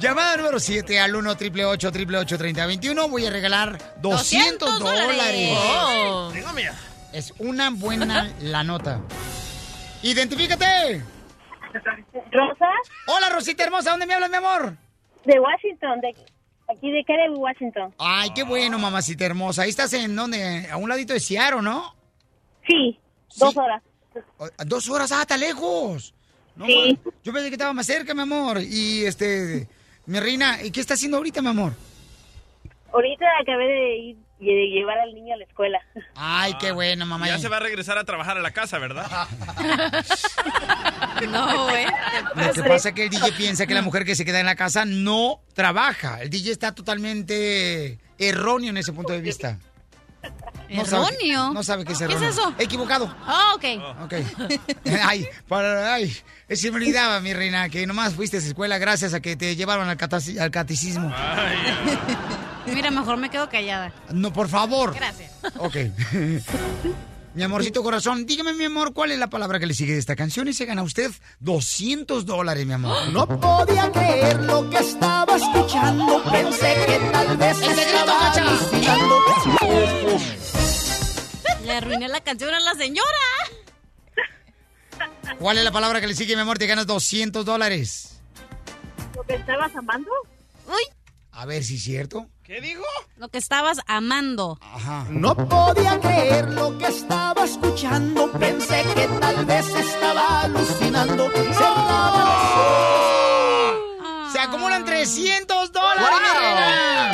Llamada 0.00 0.36
número 0.36 0.58
7 0.60 1.00
al 1.00 1.14
1 1.16 1.30
888 1.30 2.38
3021 2.38 3.08
Voy 3.08 3.24
a 3.26 3.30
regalar 3.30 3.78
200, 4.02 4.58
200 4.58 4.80
dólares. 4.80 5.16
dólares. 5.16 5.50
Oh. 5.58 6.30
Tengo 6.32 6.52
miedo. 6.52 6.74
Es 7.12 7.32
una 7.38 7.70
buena 7.70 8.30
la 8.40 8.62
nota. 8.64 9.00
¡Identifícate! 10.02 11.02
Rosa, 12.30 12.66
Hola, 13.06 13.30
Rosita 13.30 13.64
hermosa. 13.64 13.90
¿Dónde 13.92 14.06
me 14.06 14.14
hablas, 14.14 14.30
mi 14.30 14.36
amor? 14.36 14.76
de 15.24 15.40
Washington, 15.40 16.00
de 16.02 16.14
aquí 16.68 16.90
de 16.90 17.04
Kennedy, 17.04 17.34
Washington. 17.34 17.94
Ay, 17.98 18.30
qué 18.34 18.42
bueno, 18.42 18.78
mamacita 18.78 19.24
hermosa. 19.24 19.62
Ahí 19.62 19.70
estás 19.70 19.92
en 19.92 20.14
donde? 20.14 20.68
A 20.70 20.76
un 20.76 20.88
ladito 20.88 21.12
de 21.12 21.20
Seattle, 21.20 21.62
¿no? 21.62 21.94
Sí, 22.66 22.98
dos 23.36 23.56
horas. 23.56 23.82
Dos 24.66 24.88
horas, 24.88 25.12
ah, 25.12 25.22
está 25.22 25.36
lejos. 25.36 26.14
No, 26.56 26.66
Sí. 26.66 26.98
Yo 27.24 27.32
pensé 27.32 27.48
que 27.48 27.54
estaba 27.54 27.72
más 27.72 27.86
cerca, 27.86 28.14
mi 28.14 28.22
amor. 28.22 28.60
Y 28.62 29.04
este, 29.04 29.68
mi 30.06 30.20
reina, 30.20 30.62
¿y 30.62 30.70
qué 30.70 30.80
está 30.80 30.94
haciendo 30.94 31.16
ahorita, 31.16 31.42
mi 31.42 31.48
amor? 31.48 31.72
Ahorita 32.92 33.26
acabé 33.42 33.64
de 33.66 33.96
ir 33.96 34.16
y 34.40 34.46
de 34.46 34.66
llevar 34.68 34.98
al 34.98 35.14
niño 35.14 35.34
a 35.34 35.38
la 35.38 35.44
escuela. 35.44 35.80
Ay, 36.16 36.54
qué 36.60 36.72
bueno, 36.72 37.06
mamá. 37.06 37.26
Ya 37.26 37.38
se 37.38 37.48
va 37.48 37.58
a 37.58 37.60
regresar 37.60 37.98
a 37.98 38.04
trabajar 38.04 38.36
a 38.36 38.40
la 38.40 38.50
casa, 38.50 38.78
¿verdad? 38.78 39.06
No, 41.30 41.68
güey. 41.68 41.86
Lo 42.34 42.52
que 42.52 42.62
pasa 42.64 42.88
es 42.88 42.94
que 42.94 43.04
el 43.04 43.10
DJ 43.10 43.32
piensa 43.32 43.66
que 43.66 43.74
la 43.74 43.82
mujer 43.82 44.04
que 44.04 44.14
se 44.14 44.24
queda 44.24 44.40
en 44.40 44.46
la 44.46 44.56
casa 44.56 44.84
no 44.84 45.40
trabaja. 45.54 46.20
El 46.20 46.28
DJ 46.28 46.50
está 46.50 46.74
totalmente 46.74 47.98
erróneo 48.18 48.70
en 48.70 48.76
ese 48.76 48.92
punto 48.92 49.12
de 49.12 49.20
vista. 49.20 49.58
No 50.70 50.84
sabe 50.84 51.06
que- 51.18 51.24
¿Erróneo? 51.26 51.52
no 51.52 51.62
sabe 51.62 51.84
qué 51.84 51.92
es 51.92 51.98
¿Qué 51.98 52.04
es 52.04 52.10
erróneo. 52.10 52.30
eso? 52.30 52.54
Equivocado. 52.58 53.14
Ah, 53.26 53.52
ok. 53.54 53.64
Ok. 54.04 54.14
Ay, 55.04 55.26
para, 55.46 55.94
ay, 55.94 56.16
se 56.50 56.70
me 56.70 56.76
olvidaba, 56.78 57.20
mi 57.20 57.32
reina, 57.32 57.68
que 57.68 57.86
nomás 57.86 58.14
fuiste 58.14 58.36
a 58.36 58.40
esa 58.40 58.48
escuela 58.48 58.78
gracias 58.78 59.14
a 59.14 59.20
que 59.20 59.36
te 59.36 59.54
llevaron 59.56 59.88
al, 59.88 59.98
al 60.40 60.50
catecismo. 60.50 61.12
Mira, 62.66 62.90
mejor 62.90 63.18
me 63.18 63.30
quedo 63.30 63.48
callada. 63.50 63.92
No, 64.10 64.32
por 64.32 64.48
favor. 64.48 64.94
Gracias. 64.94 65.30
Ok. 65.58 65.76
Mi 67.34 67.42
amorcito 67.42 67.82
corazón, 67.82 68.26
dígame, 68.26 68.54
mi 68.54 68.64
amor, 68.64 68.92
¿cuál 68.92 69.10
es 69.10 69.18
la 69.18 69.28
palabra 69.28 69.58
que 69.58 69.66
le 69.66 69.74
sigue 69.74 69.92
de 69.94 69.98
esta 69.98 70.14
canción? 70.14 70.46
Y 70.46 70.52
se 70.52 70.66
gana 70.66 70.82
usted 70.82 71.10
200 71.40 72.24
dólares, 72.26 72.64
mi 72.64 72.74
amor. 72.74 73.08
No 73.10 73.26
podía 73.26 73.90
creer 73.90 74.40
lo 74.42 74.70
que 74.70 74.78
estaba 74.78 75.36
escuchando. 75.36 76.22
Pensé 76.30 76.74
que 76.86 76.98
tal 77.12 77.36
vez 77.36 77.58
¡El 77.60 77.74
secreto, 77.74 77.90
estaba 77.90 78.32
alucinando. 78.32 79.20
Le 81.64 81.72
arruiné 81.72 82.08
la 82.08 82.20
canción 82.20 82.54
a 82.54 82.60
la 82.60 82.74
señora. 82.74 83.08
¿Cuál 85.38 85.58
es 85.58 85.64
la 85.64 85.72
palabra 85.72 86.00
que 86.00 86.06
le 86.06 86.14
sigue, 86.14 86.36
mi 86.36 86.42
amor? 86.42 86.58
Te 86.58 86.66
ganas 86.66 86.86
200 86.86 87.44
dólares. 87.44 88.20
¿Lo 89.16 89.22
que 89.24 89.34
estabas 89.34 89.74
amando? 89.74 90.10
Uy, 90.66 90.82
A 91.32 91.46
ver 91.46 91.64
si 91.64 91.76
es 91.76 91.82
cierto. 91.82 92.28
¿Qué 92.44 92.60
dijo? 92.60 92.84
lo 93.16 93.28
que 93.28 93.38
estabas 93.38 93.80
amando. 93.86 94.58
Ajá. 94.60 95.06
No 95.08 95.34
podía 95.34 95.98
creer 95.98 96.50
lo 96.50 96.76
que 96.76 96.88
estaba 96.88 97.42
escuchando. 97.44 98.30
Pensé 98.32 98.84
que 98.94 99.06
tal 99.18 99.46
vez 99.46 99.66
estaba 99.68 100.42
alucinando. 100.42 101.30
Se 104.30 104.38
acumulan 104.38 104.84
300 104.84 105.72
dólares, 105.72 106.08
reina. 106.38 107.12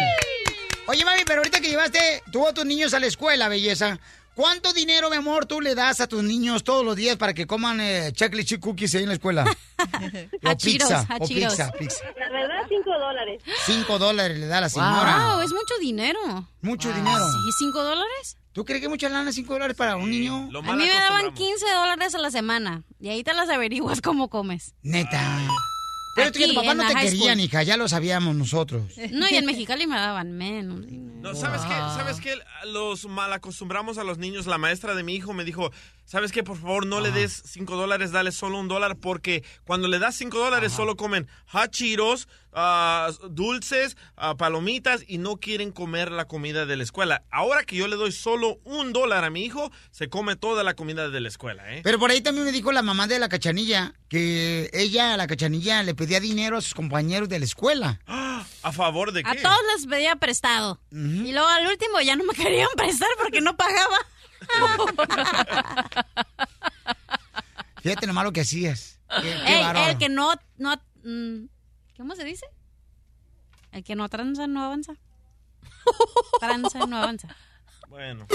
Oye, 0.89 1.05
mami, 1.05 1.23
pero 1.25 1.41
ahorita 1.43 1.61
que 1.61 1.69
llevaste 1.69 2.25
tú 2.33 2.49
a 2.49 2.53
tus 2.53 2.65
niños 2.65 2.93
a 2.95 2.99
la 2.99 3.07
escuela, 3.07 3.49
belleza, 3.49 4.01
¿cuánto 4.41 4.73
dinero, 4.73 5.11
mi 5.11 5.17
amor, 5.17 5.45
tú 5.45 5.61
le 5.61 5.75
das 5.75 6.01
a 6.01 6.07
tus 6.07 6.23
niños 6.23 6.65
todos 6.65 6.83
los 6.83 6.97
días 6.97 7.17
para 7.17 7.35
que 7.35 7.47
coman 7.47 7.79
eh, 7.79 8.11
chocolate 8.13 8.47
chip 8.47 8.61
cookies 8.61 8.95
ahí 8.95 9.03
en 9.03 9.09
la 9.09 9.15
escuela? 9.15 9.45
o 10.45 10.57
pizza, 10.57 11.07
o 11.21 11.27
pizza, 11.27 11.71
pizza. 11.73 12.05
La 12.19 12.31
verdad, 12.31 12.63
cinco 12.67 12.91
dólares. 12.99 13.43
Cinco 13.67 13.99
dólares 13.99 14.39
le 14.39 14.47
da 14.47 14.59
a 14.59 14.61
la 14.63 14.69
señora. 14.71 15.35
Wow, 15.35 15.41
es 15.43 15.53
mucho 15.53 15.75
dinero. 15.79 16.49
Mucho 16.63 16.91
dinero. 16.91 17.19
¿Sí, 17.19 17.51
cinco 17.59 17.83
dólares? 17.83 18.39
¿Tú 18.53 18.65
crees 18.65 18.81
que 18.81 18.89
mucha 18.89 19.11
lana 19.11 19.31
cinco 19.31 19.53
dólares 19.53 19.77
para 19.77 19.97
un 19.97 20.11
niño? 20.11 20.49
Lo 20.51 20.61
A 20.61 20.63
mí 20.63 20.85
me 20.85 20.89
daban 20.89 21.27
acostumbramos. 21.27 21.39
15 21.39 21.73
dólares 21.75 22.15
a 22.15 22.19
la 22.19 22.31
semana. 22.31 22.83
Y 22.99 23.11
ahí 23.11 23.23
te 23.23 23.35
las 23.35 23.49
averiguas 23.51 24.01
cómo 24.01 24.29
comes. 24.31 24.75
Neta. 24.83 25.21
Pero 26.21 26.33
tú 26.33 26.41
tu 26.49 26.55
papá 26.55 26.75
no 26.75 26.87
te 26.87 26.95
querían, 26.95 27.39
school. 27.39 27.41
hija, 27.41 27.63
ya 27.63 27.77
lo 27.77 27.89
sabíamos 27.89 28.35
nosotros. 28.35 28.83
No, 29.13 29.29
y 29.29 29.35
en 29.35 29.47
Mexicali 29.47 29.87
me 29.87 29.97
daban 29.97 30.33
menos. 30.33 30.87
No, 30.89 31.35
¿sabes 31.35 31.63
qué? 31.63 31.69
¿Sabes 31.69 32.21
qué? 32.21 32.35
Los 32.67 33.07
mal 33.07 33.33
acostumbramos 33.33 33.99
a 33.99 34.05
los 34.05 34.19
niños. 34.19 34.47
La 34.47 34.59
maestra 34.59 34.95
de 34.95 35.03
mi 35.03 35.15
hijo 35.15 35.33
me 35.33 35.45
dijo, 35.45 35.71
¿sabes 36.11 36.33
qué? 36.33 36.43
Por 36.43 36.59
favor, 36.59 36.87
no 36.87 37.01
le 37.01 37.13
des 37.13 37.41
cinco 37.47 37.77
dólares, 37.77 38.11
dale 38.11 38.33
solo 38.33 38.59
un 38.59 38.67
dólar, 38.67 38.97
porque 38.97 39.45
cuando 39.65 39.87
le 39.87 40.01
das 40.01 40.17
cinco 40.17 40.39
dólares 40.39 40.73
solo 40.73 40.97
comen 40.97 41.29
hot 41.47 41.71
Cheetos, 41.71 42.27
ah, 42.53 43.13
dulces, 43.31 43.97
ah, 44.17 44.37
palomitas 44.37 45.05
y 45.07 45.19
no 45.19 45.37
quieren 45.37 45.71
comer 45.71 46.11
la 46.11 46.25
comida 46.27 46.67
de 46.67 46.77
la 46.77 46.83
escuela. 46.83 47.23
Ahora 47.31 47.63
que 47.63 47.77
yo 47.77 47.87
le 47.87 47.95
doy 47.95 48.11
solo 48.11 48.59
un 48.65 48.93
dólar 48.93 49.25
a 49.25 49.31
mi 49.31 49.45
hijo, 49.45 49.71
se 49.93 50.09
come 50.09 50.35
toda 50.35 50.65
la 50.65 50.75
comida 50.75 51.11
de 51.11 51.21
la 51.21 51.29
escuela, 51.29 51.73
¿eh? 51.73 51.81
Pero 51.85 52.01
por 52.01 52.11
ahí 52.11 52.21
también 52.21 52.45
me 52.45 52.53
dijo 52.53 52.73
la 52.73 52.83
mamá 52.83 53.07
de 53.07 53.21
la 53.21 53.29
cachanilla 53.29 53.95
que 54.09 54.69
ella, 54.73 55.17
la 55.17 55.29
cachanilla, 55.29 55.85
le 55.85 55.95
pedía 55.95 56.19
dinero 56.19 56.57
a 56.57 56.61
sus 56.61 56.75
compañeros 56.75 57.29
de 57.29 57.39
la 57.39 57.45
escuela. 57.45 58.01
¿A 58.63 58.73
favor 58.73 59.13
de 59.13 59.21
A 59.25 59.33
qué? 59.37 59.43
todos 59.43 59.59
les 59.77 59.87
pedía 59.87 60.17
prestado. 60.17 60.81
Y 60.91 61.31
luego 61.33 61.47
al 61.47 61.67
último 61.69 62.01
ya 62.01 62.17
no 62.17 62.25
me 62.25 62.35
querían 62.35 62.69
prestar 62.77 63.09
porque 63.23 63.41
no 63.41 63.57
pagaba. 63.57 63.97
Fíjate 67.83 68.07
nomás 68.07 68.25
lo 68.25 68.33
que 68.33 68.43
hacías. 68.43 68.99
Qué, 69.23 69.23
qué 69.23 69.55
Ey, 69.57 69.63
bárbaro. 69.63 69.91
el 69.91 69.99
que 69.99 70.09
no, 70.09 70.33
no, 70.59 70.75
mm, 71.05 71.45
¿cómo 71.97 72.15
se 72.15 72.25
dice? 72.25 72.47
El 73.73 73.85
que 73.85 73.95
no 73.95 74.09
tranza 74.09 74.47
no 74.47 74.65
avanza. 74.65 74.93
Tranza 76.41 76.87
no 76.87 76.97
avanza. 76.99 77.29
Bueno. 77.89 78.27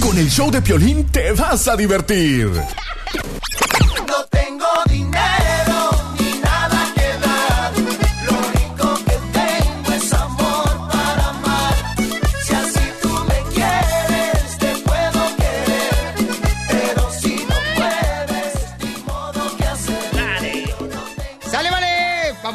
Con 0.00 0.18
el 0.18 0.28
show 0.30 0.50
de 0.50 0.60
Piolín 0.60 1.06
te 1.10 1.32
vas 1.32 1.68
a 1.68 1.76
divertir. 1.76 2.48
No 4.06 4.24
tengo 4.30 4.66
dinero 4.88 5.11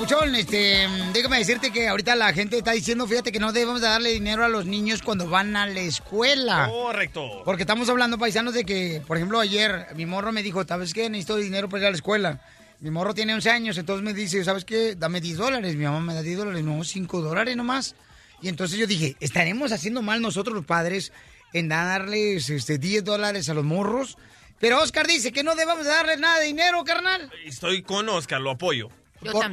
vale, 0.08 0.34
papuchón, 0.34 0.36
este, 0.36 0.88
déjame 1.14 1.38
decirte 1.38 1.72
que 1.72 1.88
ahorita 1.88 2.16
la 2.16 2.34
gente 2.34 2.58
está 2.58 2.72
diciendo, 2.72 3.08
fíjate 3.08 3.32
que 3.32 3.40
no 3.40 3.52
debemos 3.52 3.82
de 3.82 3.88
darle 3.88 4.12
dinero 4.12 4.44
a 4.44 4.50
los 4.50 4.66
niños 4.66 5.02
cuando 5.02 5.30
van 5.30 5.56
a 5.56 5.66
la 5.66 5.80
escuela. 5.82 6.70
Correcto. 6.70 7.42
Porque 7.44 7.64
estamos 7.64 7.90
hablando, 7.90 8.18
paisanos, 8.18 8.54
de 8.54 8.66
que, 8.66 9.02
por 9.06 9.18
ejemplo, 9.18 9.40
ayer 9.40 9.88
mi 9.96 10.06
morro 10.06 10.32
me 10.32 10.44
dijo, 10.44 10.64
¿sabes 10.66 10.94
qué? 10.94 11.10
Necesito 11.10 11.38
dinero 11.38 11.70
para 11.70 11.82
ir 11.82 11.88
a 11.88 11.92
la 11.92 11.96
escuela. 11.96 12.42
Mi 12.80 12.92
morro 12.92 13.14
tiene 13.14 13.34
11 13.34 13.50
años, 13.50 13.78
entonces 13.78 14.04
me 14.04 14.14
dice, 14.14 14.44
¿sabes 14.44 14.64
qué? 14.64 14.96
Dame 14.96 15.20
10 15.20 15.38
dólares. 15.38 15.76
Mi 15.76 15.86
mamá 15.86 16.00
me 16.00 16.14
da 16.14 16.22
10 16.22 16.38
dólares, 16.38 16.64
no, 16.64 16.84
5 16.84 17.22
dólares 17.22 17.56
nomás. 17.56 17.96
Y 18.42 18.50
entonces 18.50 18.78
yo 18.78 18.86
dije, 18.86 19.16
¿estaremos 19.20 19.72
haciendo 19.72 20.02
mal 20.02 20.22
nosotros 20.22 20.56
los 20.56 20.66
padres 20.66 21.12
en 21.54 21.70
darles 21.70 22.50
este, 22.50 22.78
10 22.78 23.04
dólares 23.04 23.50
a 23.50 23.56
los 23.56 23.66
morros? 23.66 24.18
Pero 24.60 24.82
Oscar 24.82 25.08
dice 25.08 25.32
que 25.32 25.44
no 25.44 25.56
debemos 25.56 25.84
de 25.84 25.92
darles 25.92 26.20
nada 26.20 26.40
de 26.40 26.46
dinero, 26.46 26.84
carnal. 26.84 27.32
Estoy 27.46 27.82
con 27.82 28.10
Oscar, 28.10 28.42
lo 28.42 28.52
apoyo. 28.52 28.90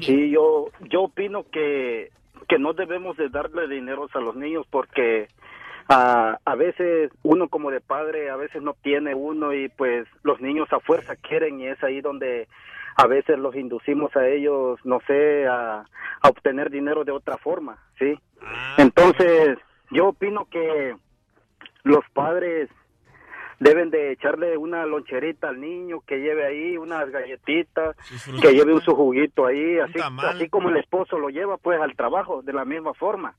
Sí, 0.00 0.30
yo, 0.30 0.66
yo 0.90 1.02
opino 1.02 1.44
que 1.50 2.10
que 2.48 2.58
no 2.58 2.72
debemos 2.72 3.16
de 3.16 3.28
darle 3.28 3.68
dinero 3.68 4.06
a 4.12 4.20
los 4.20 4.36
niños 4.36 4.66
porque 4.70 5.28
ah, 5.88 6.38
a 6.44 6.54
veces 6.54 7.10
uno 7.22 7.48
como 7.48 7.70
de 7.70 7.80
padre 7.80 8.30
a 8.30 8.36
veces 8.36 8.62
no 8.62 8.74
tiene 8.82 9.14
uno 9.14 9.52
y 9.52 9.68
pues 9.68 10.06
los 10.22 10.40
niños 10.40 10.72
a 10.72 10.80
fuerza 10.80 11.16
quieren 11.16 11.60
y 11.60 11.68
es 11.68 11.82
ahí 11.82 12.00
donde 12.00 12.48
a 12.96 13.06
veces 13.06 13.38
los 13.38 13.56
inducimos 13.56 14.14
a 14.14 14.28
ellos, 14.28 14.78
no 14.84 15.00
sé, 15.06 15.46
a, 15.48 15.84
a 16.20 16.28
obtener 16.28 16.70
dinero 16.70 17.04
de 17.04 17.10
otra 17.10 17.36
forma, 17.38 17.76
¿sí? 17.98 18.16
Entonces, 18.76 19.58
yo 19.90 20.08
opino 20.08 20.44
que 20.48 20.94
los 21.82 22.04
padres 22.12 22.70
deben 23.64 23.88
de 23.90 24.12
echarle 24.12 24.58
una 24.58 24.84
loncherita 24.84 25.48
al 25.48 25.58
niño 25.58 26.02
que 26.06 26.18
lleve 26.18 26.44
ahí 26.46 26.76
unas 26.76 27.08
galletitas, 27.10 27.96
que 28.42 28.52
lleve 28.52 28.74
un 28.74 28.82
su 28.82 28.94
juguito 28.94 29.46
ahí, 29.46 29.78
así, 29.78 29.98
así 30.22 30.48
como 30.50 30.68
el 30.68 30.76
esposo 30.76 31.18
lo 31.18 31.30
lleva 31.30 31.56
pues 31.56 31.80
al 31.80 31.96
trabajo 31.96 32.42
de 32.42 32.52
la 32.52 32.66
misma 32.66 32.92
forma, 32.92 33.34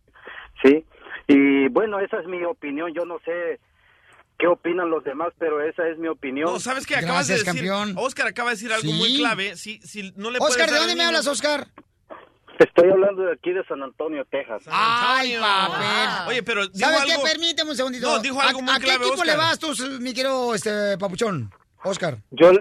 ¿sí? 0.64 0.84
Y 1.27 1.68
bueno, 1.69 1.99
esa 1.99 2.19
es 2.19 2.26
mi 2.27 2.43
opinión, 2.43 2.91
yo 2.91 3.06
no 3.06 3.19
sé 3.19 3.60
qué 4.39 4.47
opinan 4.47 4.89
los 4.89 5.03
demás, 5.03 5.31
pero 5.38 5.61
esa 5.61 5.88
es 5.88 5.99
mi 5.99 6.07
opinión. 6.07 6.52
No, 6.52 6.60
¿sabes 6.60 6.88
qué? 6.88 6.95
Acabas 6.95 7.27
de 7.27 7.35
decir, 7.35 7.69
Oscar 7.95 8.27
acaba 8.27 8.49
de 8.49 8.56
decir 8.56 8.73
algo 8.73 8.81
Sí. 8.89 8.93
muy 8.97 9.18
clave. 9.18 9.56
Si, 9.56 9.80
si 9.81 10.11
no 10.15 10.31
le 10.31 10.39
Oscar, 10.39 10.72
¿de 10.72 10.77
dónde 10.80 10.95
me 10.95 11.03
hablas, 11.03 11.27
Oscar? 11.27 11.68
Estoy 12.60 12.90
hablando 12.90 13.23
de 13.23 13.34
aquí 13.34 13.52
de 13.52 13.64
San 13.65 13.82
Antonio, 13.84 14.26
Texas. 14.32 14.64
Ay, 14.68 15.36
papel. 15.40 16.27
Oye, 16.30 16.44
pero 16.44 16.68
dijo 16.68 16.80
¿Sabes 16.90 17.02
algo- 17.11 17.23
qué? 17.23 17.30
Permíteme 17.32 17.72
un 17.72 17.76
segundito. 17.77 18.07
No, 18.07 18.19
dijo 18.19 18.40
algo 18.41 18.60
¿A, 18.60 18.61
muy 18.61 18.72
a 18.72 18.76
qué 18.80 18.86
clave, 18.86 19.06
equipo 19.06 19.14
Oscar. 19.22 19.27
le 19.27 19.36
vas 19.36 19.60
tú, 19.60 19.73
mi 19.99 20.14
querido 20.14 20.56
este, 20.56 20.98
papuchón? 20.98 21.52
Oscar. 21.84 22.18
Yo 22.32 22.52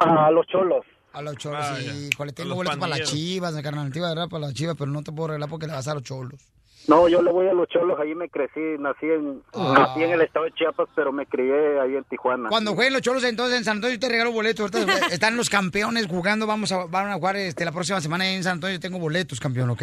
a 0.00 0.30
los 0.30 0.46
cholos. 0.48 0.84
A 1.12 1.22
los 1.22 1.36
cholos, 1.36 1.60
Ah, 1.62 1.76
sí. 1.78 2.08
Híjole, 2.12 2.32
tengo 2.32 2.54
boletos 2.56 2.78
para 2.78 2.98
las 2.98 3.08
chivas, 3.08 3.54
carnal. 3.62 3.92
Te 3.92 3.98
iba 4.00 4.08
a 4.10 4.14
dar 4.14 4.28
para 4.28 4.46
las 4.46 4.54
chivas, 4.54 4.74
pero 4.76 4.90
no 4.90 5.02
te 5.02 5.12
puedo 5.12 5.26
arreglar 5.30 5.48
porque 5.48 5.66
le 5.68 5.72
vas 5.72 5.86
a 5.86 5.94
los 5.94 6.02
cholos. 6.02 6.40
No, 6.86 7.08
yo 7.08 7.22
le 7.22 7.32
voy 7.32 7.48
a 7.48 7.54
los 7.54 7.66
cholos, 7.68 7.98
ahí 7.98 8.14
me 8.14 8.28
crecí, 8.28 8.60
nací 8.78 9.06
en, 9.06 9.42
nací 9.54 10.02
en 10.02 10.10
el 10.10 10.20
estado 10.20 10.44
de 10.44 10.52
Chiapas, 10.52 10.88
pero 10.94 11.12
me 11.12 11.24
crié 11.26 11.80
ahí 11.80 11.96
en 11.96 12.04
Tijuana. 12.04 12.50
Cuando 12.50 12.74
jueguen 12.74 12.92
los 12.92 13.02
cholos, 13.02 13.24
entonces 13.24 13.58
en 13.58 13.64
San 13.64 13.76
Antonio 13.78 13.94
yo 13.94 14.00
te 14.00 14.08
regalo 14.08 14.32
boletos. 14.32 14.70
Ahorita 14.74 15.06
están 15.12 15.36
los 15.36 15.48
campeones 15.48 16.06
jugando. 16.06 16.46
Vamos 16.46 16.72
a, 16.72 16.84
van 16.84 17.08
a 17.08 17.14
jugar 17.14 17.36
este, 17.36 17.64
la 17.64 17.72
próxima 17.72 18.00
semana 18.00 18.28
en 18.28 18.42
San 18.42 18.54
Antonio. 18.54 18.78
Tengo 18.78 18.98
boletos, 18.98 19.40
campeón, 19.40 19.70
¿ok? 19.70 19.82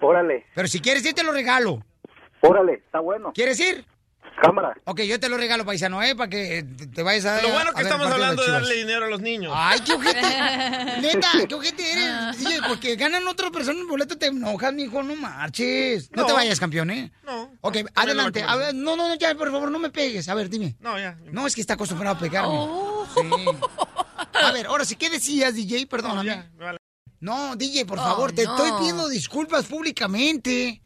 Órale. 0.00 0.46
Pero 0.54 0.68
si 0.68 0.80
quieres 0.80 1.04
ir, 1.04 1.14
te 1.14 1.24
lo 1.24 1.32
regalo. 1.32 1.82
Órale, 2.40 2.74
está 2.74 3.00
bueno. 3.00 3.32
¿Quieres 3.34 3.58
ir? 3.58 3.84
Cámara. 4.42 4.74
Ok, 4.84 5.00
yo 5.02 5.18
te 5.18 5.28
lo 5.28 5.36
regalo, 5.36 5.64
paisano, 5.64 6.02
¿eh? 6.02 6.14
Para 6.14 6.30
que 6.30 6.64
te, 6.94 7.02
vayas 7.02 7.24
a 7.26 7.42
Lo 7.42 7.50
bueno 7.52 7.72
que 7.72 7.82
estamos 7.82 8.06
hablando 8.06 8.42
de 8.44 8.50
darle 8.52 8.74
dinero 8.76 9.06
a 9.06 9.08
los 9.08 9.20
niños. 9.20 9.52
Ay, 9.54 9.80
qué 9.80 9.92
ojete. 9.94 10.20
Neta, 11.00 11.28
qué 11.48 11.54
ojete 11.54 11.92
eres. 11.92 12.38
DJ, 12.38 12.60
porque 12.68 12.96
ganan 12.96 13.26
otras 13.26 13.50
personas 13.50 13.80
el 13.82 13.86
boleto, 13.86 14.16
te 14.16 14.26
enojas, 14.26 14.72
mijo, 14.72 15.02
no 15.02 15.16
marches. 15.16 16.10
No, 16.12 16.22
No. 16.22 16.26
te 16.28 16.32
vayas, 16.34 16.60
campeón, 16.60 16.90
¿eh? 16.90 17.10
No. 17.24 17.50
Ok, 17.62 17.78
adelante. 17.94 18.42
A 18.46 18.56
ver, 18.56 18.74
no, 18.74 18.96
no, 18.96 19.08
no, 19.08 19.14
ya, 19.16 19.34
por 19.34 19.50
favor, 19.50 19.70
no 19.70 19.78
me 19.78 19.90
pegues. 19.90 20.28
A 20.28 20.34
ver, 20.34 20.48
dime. 20.48 20.76
No, 20.80 20.98
ya. 20.98 21.18
No, 21.32 21.46
es 21.46 21.54
que 21.54 21.60
está 21.60 21.74
acostumbrado 21.74 22.16
a 22.16 22.18
pegarme. 22.18 22.50
Oh. 22.52 23.06
Sí. 23.14 23.44
A 24.34 24.52
ver, 24.52 24.66
ahora 24.66 24.84
sí, 24.84 24.94
¿qué 24.96 25.10
decías, 25.10 25.54
DJ? 25.54 25.86
Perdóname. 25.86 26.44
No, 27.20 27.56
DJ, 27.56 27.84
por 27.86 27.98
Oh, 27.98 28.02
favor, 28.02 28.32
te 28.32 28.44
no. 28.44 28.54
estoy 28.56 28.70
pidiendo 28.78 29.08
disculpas 29.08 29.66
públicamente. 29.66 30.80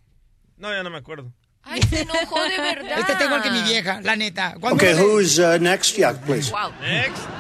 No, 0.56 0.72
ya 0.72 0.82
no 0.82 0.88
me 0.90 0.98
acuerdo. 0.98 1.32
Ay, 1.64 1.80
se 1.88 2.02
enojó 2.02 2.42
de 2.42 2.58
verdad. 2.58 2.98
Este 2.98 3.14
tengo 3.16 3.36
el 3.36 3.42
que 3.42 3.50
mi 3.50 3.62
vieja, 3.62 4.00
la 4.02 4.16
neta. 4.16 4.56
Me- 4.60 4.94
who's 4.94 5.38
uh, 5.38 5.58
next? 5.60 5.96
Yeah, 5.96 6.12
please. 6.20 6.52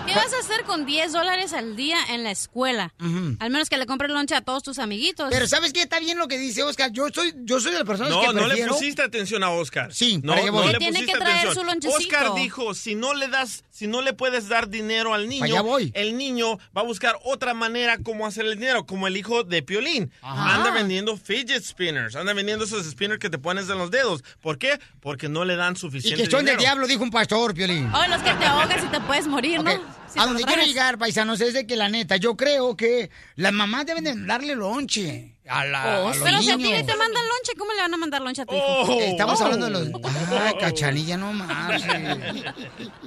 ¿Qué 0.06 0.14
vas 0.14 0.32
a 0.32 0.38
hacer 0.40 0.64
con 0.64 0.84
10 0.86 1.12
dólares 1.12 1.52
al 1.52 1.76
día 1.76 1.96
en 2.10 2.22
la 2.24 2.30
escuela? 2.30 2.92
Al 3.38 3.50
menos 3.50 3.68
que 3.68 3.76
le 3.76 3.86
compres 3.86 4.10
lonche 4.10 4.34
a 4.34 4.40
todos 4.40 4.62
tus 4.62 4.78
amiguitos. 4.78 5.28
Pero 5.30 5.46
¿sabes 5.46 5.72
qué? 5.72 5.82
Está 5.82 6.00
bien 6.00 6.18
lo 6.18 6.28
que 6.28 6.38
dice 6.38 6.62
Oscar. 6.62 6.90
Yo 6.92 7.06
soy, 7.12 7.34
yo 7.44 7.60
soy 7.60 7.72
de 7.72 7.78
las 7.78 7.86
personas 7.86 8.12
No, 8.12 8.20
que 8.20 8.26
no 8.28 8.32
le 8.42 8.46
prefiero... 8.48 8.72
pusiste 8.74 9.02
atención 9.02 9.42
a 9.42 9.50
Oscar. 9.50 9.92
Sí, 9.92 10.20
no, 10.22 10.34
le 10.34 10.42
tiene 10.78 10.98
pusiste 10.98 11.12
que 11.12 11.18
traer 11.18 11.36
atención. 11.38 11.54
su 11.54 11.64
lonchecito. 11.64 11.98
Oscar 12.16 12.34
dijo, 12.34 12.74
si 12.74 12.94
no 12.94 13.14
le 13.14 13.28
das, 13.28 13.64
si 13.70 13.86
no 13.86 14.02
le 14.02 14.12
puedes 14.12 14.48
dar 14.48 14.68
dinero 14.68 15.14
al 15.14 15.28
niño, 15.28 15.44
allá 15.44 15.60
voy. 15.62 15.90
el 15.94 16.16
niño 16.16 16.58
va 16.76 16.82
a 16.82 16.84
buscar 16.84 17.16
otra 17.24 17.54
manera 17.54 17.98
como 17.98 18.26
hacer 18.26 18.46
el 18.46 18.58
dinero, 18.58 18.86
como 18.86 19.06
el 19.06 19.16
hijo 19.16 19.44
de 19.44 19.62
Piolín. 19.62 20.12
Ajá. 20.22 20.56
Anda 20.56 20.70
vendiendo 20.70 21.16
fidget 21.16 21.62
spinners, 21.64 22.16
anda 22.16 22.32
vendiendo 22.32 22.64
esos 22.64 22.84
spinners 22.86 23.18
que 23.20 23.30
te 23.30 23.38
pones 23.38 23.68
en 23.68 23.78
los 23.78 23.90
dedos. 23.90 24.11
¿Por 24.40 24.58
qué? 24.58 24.78
Porque 25.00 25.28
no 25.28 25.44
le 25.44 25.56
dan 25.56 25.74
Y 25.74 25.76
suficiente 25.78 26.24
que 26.24 26.30
son 26.30 26.44
del 26.44 26.56
dinero. 26.56 26.60
diablo, 26.60 26.86
dijo 26.86 27.02
un 27.02 27.10
pastor, 27.10 27.54
Piolín. 27.54 27.86
O 27.94 28.06
los 28.08 28.20
que 28.22 28.34
te 28.34 28.44
ahogas 28.44 28.84
y 28.84 28.86
te 28.88 29.00
puedes 29.00 29.26
morir, 29.26 29.60
Ok, 29.60 29.64
¿no? 29.66 29.80
Si 30.08 30.18
a 30.20 30.26
donde 30.26 30.44
quiero 30.44 30.62
llegar, 30.62 30.98
paisanos, 30.98 31.40
es 31.40 31.54
de 31.54 31.66
que 31.66 31.74
la 31.76 31.88
neta, 31.88 32.16
yo 32.18 32.36
creo 32.36 32.76
que 32.76 33.10
las 33.36 33.52
mamás 33.52 33.86
deben 33.86 34.04
de 34.04 34.14
darle 34.26 34.54
lonche 34.54 35.31
a, 35.48 35.64
la, 35.64 35.82
a 35.82 36.00
los 36.08 36.16
Pero 36.18 36.40
si 36.40 36.50
a 36.50 36.56
ti 36.56 36.62
niños. 36.62 36.86
te 36.86 36.96
mandan 36.96 37.22
lonche, 37.28 37.52
¿cómo 37.58 37.72
le 37.72 37.80
van 37.80 37.92
a 37.92 37.96
mandar 37.96 38.22
lonche 38.22 38.42
a 38.42 38.46
tu 38.46 38.54
hijo? 38.54 38.64
Oh, 38.64 39.00
Estamos 39.00 39.40
hablando 39.40 39.66
de 39.66 39.72
los... 39.72 39.88
Ah, 40.32 40.52
cachanilla, 40.58 41.16
no 41.16 41.32
más. 41.32 41.82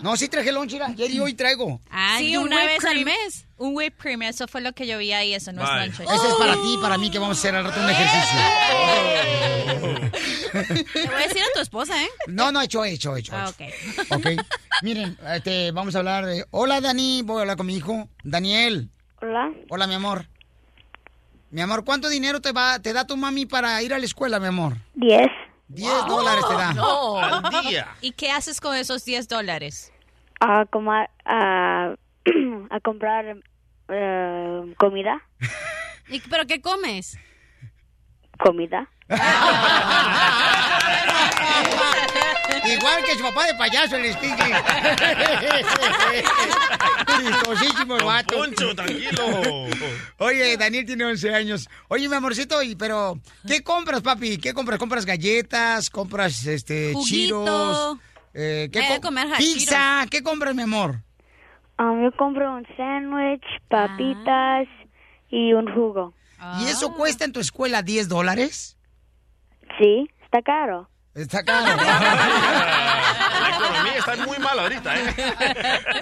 No, 0.02 0.18
sí 0.18 0.28
traje 0.28 0.52
lonche, 0.52 0.82
ayer 0.82 1.12
y 1.12 1.20
hoy 1.20 1.34
traigo. 1.34 1.80
Ay, 1.90 2.36
un 2.38 2.44
una 2.48 2.66
vez 2.66 2.84
al 2.86 3.03
mes. 3.06 3.45
Un 3.57 3.74
whipped 3.76 3.98
cream, 3.98 4.22
eso 4.24 4.48
fue 4.49 4.60
lo 4.60 4.74
que 4.74 4.86
yo 4.86 4.98
vi 4.98 5.14
ahí, 5.14 5.34
eso 5.34 5.53
no 5.53 5.62
Vale. 5.62 5.88
es 5.91 5.98
lunch. 5.99 6.12
Ese 6.12 6.28
es 6.28 6.34
para 6.36 6.53
ti 6.56 6.74
y 6.74 6.78
para 6.78 6.98
mí 6.98 7.10
que 7.10 7.20
vamos 7.20 7.38
a 7.38 7.40
hacer 7.40 7.56
al 7.56 7.64
rato 7.64 7.80
un 7.80 7.90
ejercicio. 7.90 8.40
Te 10.94 11.06
voy 11.07 11.16
a 11.16 11.28
decir 11.28 11.41
a 11.41 11.53
tu 11.53 11.60
esposa, 11.62 12.02
¿eh? 12.03 12.10
No, 12.28 12.52
no, 12.52 12.62
hecho, 12.62 12.84
hecho, 12.84 13.16
hecho. 13.16 13.34
Ah, 13.36 13.49
ok. 13.49 13.62
Ok. 14.12 14.28
Miren, 14.82 15.18
este, 15.34 15.72
vamos 15.72 15.95
a 15.95 15.99
hablar 15.99 16.26
de... 16.26 16.45
Hola, 16.52 16.82
Dani. 16.82 17.22
Voy 17.24 17.38
a 17.38 17.41
hablar 17.41 17.57
con 17.57 17.66
mi 17.68 17.76
hijo. 17.78 18.10
Daniel. 18.24 18.90
Hola. 19.22 19.52
Hola, 19.70 19.88
mi 19.88 19.94
amor. 19.95 20.28
Mi 21.51 21.61
amor, 21.61 21.85
¿cuánto 21.85 22.09
dinero 22.09 22.41
te 22.41 22.51
va, 22.51 22.80
te 22.80 22.93
da 22.93 23.05
tu 23.05 23.17
mami 23.17 23.45
para 23.45 23.81
ir 23.81 23.93
a 23.93 23.99
la 23.99 24.05
escuela, 24.05 24.39
mi 24.39 24.47
amor? 24.47 24.73
Diez. 24.93 25.30
10 25.67 26.05
dólares 26.07 26.43
te 26.47 26.53
da. 26.53 26.73
No. 26.73 27.17
Al 27.17 27.63
día. 27.63 27.88
¿Y 28.01 28.11
qué 28.11 28.30
haces 28.31 28.61
con 28.61 28.76
esos 28.76 29.03
10 29.05 29.27
dólares? 29.27 29.91
A, 30.39 30.65
comar, 30.65 31.09
a, 31.26 31.95
a 32.69 32.80
comprar 32.81 33.38
eh, 33.89 34.76
comida. 34.77 35.22
¿Y, 36.09 36.19
¿Pero 36.22 36.45
qué 36.45 36.61
comes? 36.61 37.17
Comida. 38.39 38.89
Igual 42.68 43.03
que 43.06 43.14
su 43.15 43.22
papá 43.23 43.45
de 43.45 43.53
payaso, 43.56 43.95
el 43.98 44.11
sticky. 44.14 44.36
Chistosísimo 47.18 47.98
el 47.98 48.03
vato. 48.06 48.36
Poncho, 48.38 48.76
tranquilo. 48.76 49.68
Oye, 50.18 50.57
Daniel 50.57 50.86
tiene 50.86 51.06
11 51.06 51.34
años. 51.36 51.69
Oye, 51.88 52.10
mi 52.10 52.15
amorcito, 52.15 52.61
y 52.64 52.76
pero 52.76 53.19
¿qué 53.48 53.61
compras, 53.64 54.02
papi? 54.02 54.38
¿Qué 54.38 54.53
compras? 54.53 54.80
¿Compras 54.80 55.06
galletas? 55.06 55.90
¿Compras 55.91 56.45
este 56.48 56.94
Juguito. 56.94 57.06
chiros? 57.45 57.98
Eh, 58.34 58.69
Voy 58.73 58.82
a 58.84 58.95
co- 58.95 59.02
comer 59.02 59.27
Pizza. 59.38 60.06
¿Qué 60.10 60.23
compras, 60.23 60.56
mi 60.56 60.64
amor? 60.64 61.02
Um, 61.77 62.03
yo 62.03 62.11
compro 62.18 62.56
un 62.56 62.65
sándwich, 62.76 63.44
papitas 63.69 64.68
y 65.30 65.53
un 65.53 65.72
jugo. 65.73 66.14
¿Y 66.61 66.65
eso 66.65 66.90
Ah. 66.91 66.95
cuesta 66.98 67.23
en 67.26 67.32
tu 67.32 67.40
escuela 67.40 67.82
10 67.82 68.07
dólares? 68.10 68.74
Sí, 69.79 70.07
está 70.23 70.41
caro. 70.41 70.89
Está 71.13 71.43
caro. 71.43 71.81
La 73.41 73.49
economía 73.49 73.97
está 73.97 74.25
muy 74.25 74.37
mal 74.37 74.59
ahorita, 74.59 74.99
¿eh? 74.99 75.15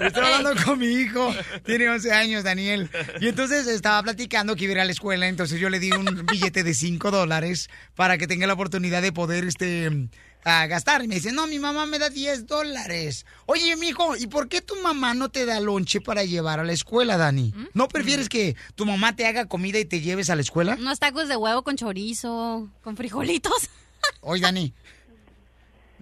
Estoy 0.00 0.24
hablando 0.24 0.64
con 0.64 0.78
mi 0.78 0.86
hijo, 0.86 1.32
tiene 1.64 1.88
11 1.88 2.12
años, 2.12 2.44
Daniel. 2.44 2.90
Y 3.20 3.28
entonces 3.28 3.66
estaba 3.66 4.02
platicando 4.02 4.56
que 4.56 4.64
iba 4.64 4.72
a 4.72 4.74
ir 4.74 4.80
a 4.80 4.84
la 4.84 4.92
escuela, 4.92 5.28
entonces 5.28 5.60
yo 5.60 5.70
le 5.70 5.78
di 5.78 5.92
un 5.92 6.26
billete 6.26 6.64
de 6.64 6.74
5 6.74 7.10
dólares 7.10 7.70
para 7.94 8.18
que 8.18 8.26
tenga 8.26 8.46
la 8.46 8.54
oportunidad 8.54 9.02
de 9.02 9.12
poder 9.12 9.44
este, 9.44 10.08
a 10.44 10.66
gastar. 10.66 11.02
Y 11.02 11.08
me 11.08 11.16
dice, 11.16 11.32
no, 11.32 11.46
mi 11.46 11.58
mamá 11.58 11.86
me 11.86 11.98
da 11.98 12.10
10 12.10 12.46
dólares. 12.46 13.26
Oye, 13.46 13.76
mijo, 13.76 14.16
¿y 14.16 14.26
por 14.26 14.48
qué 14.48 14.60
tu 14.60 14.76
mamá 14.76 15.14
no 15.14 15.30
te 15.30 15.46
da 15.46 15.58
lonche 15.60 16.00
para 16.00 16.24
llevar 16.24 16.60
a 16.60 16.64
la 16.64 16.72
escuela, 16.72 17.16
Dani? 17.16 17.52
¿Mm? 17.54 17.66
¿No 17.74 17.88
prefieres 17.88 18.28
que 18.28 18.54
tu 18.74 18.86
mamá 18.86 19.16
te 19.16 19.26
haga 19.26 19.46
comida 19.46 19.78
y 19.78 19.84
te 19.84 20.00
lleves 20.00 20.30
a 20.30 20.36
la 20.36 20.42
escuela? 20.42 20.76
Unos 20.78 20.98
tacos 20.98 21.28
de 21.28 21.36
huevo 21.36 21.62
con 21.62 21.76
chorizo, 21.76 22.68
con 22.82 22.96
frijolitos. 22.96 23.70
Oye, 24.20 24.42
Dani. 24.42 24.72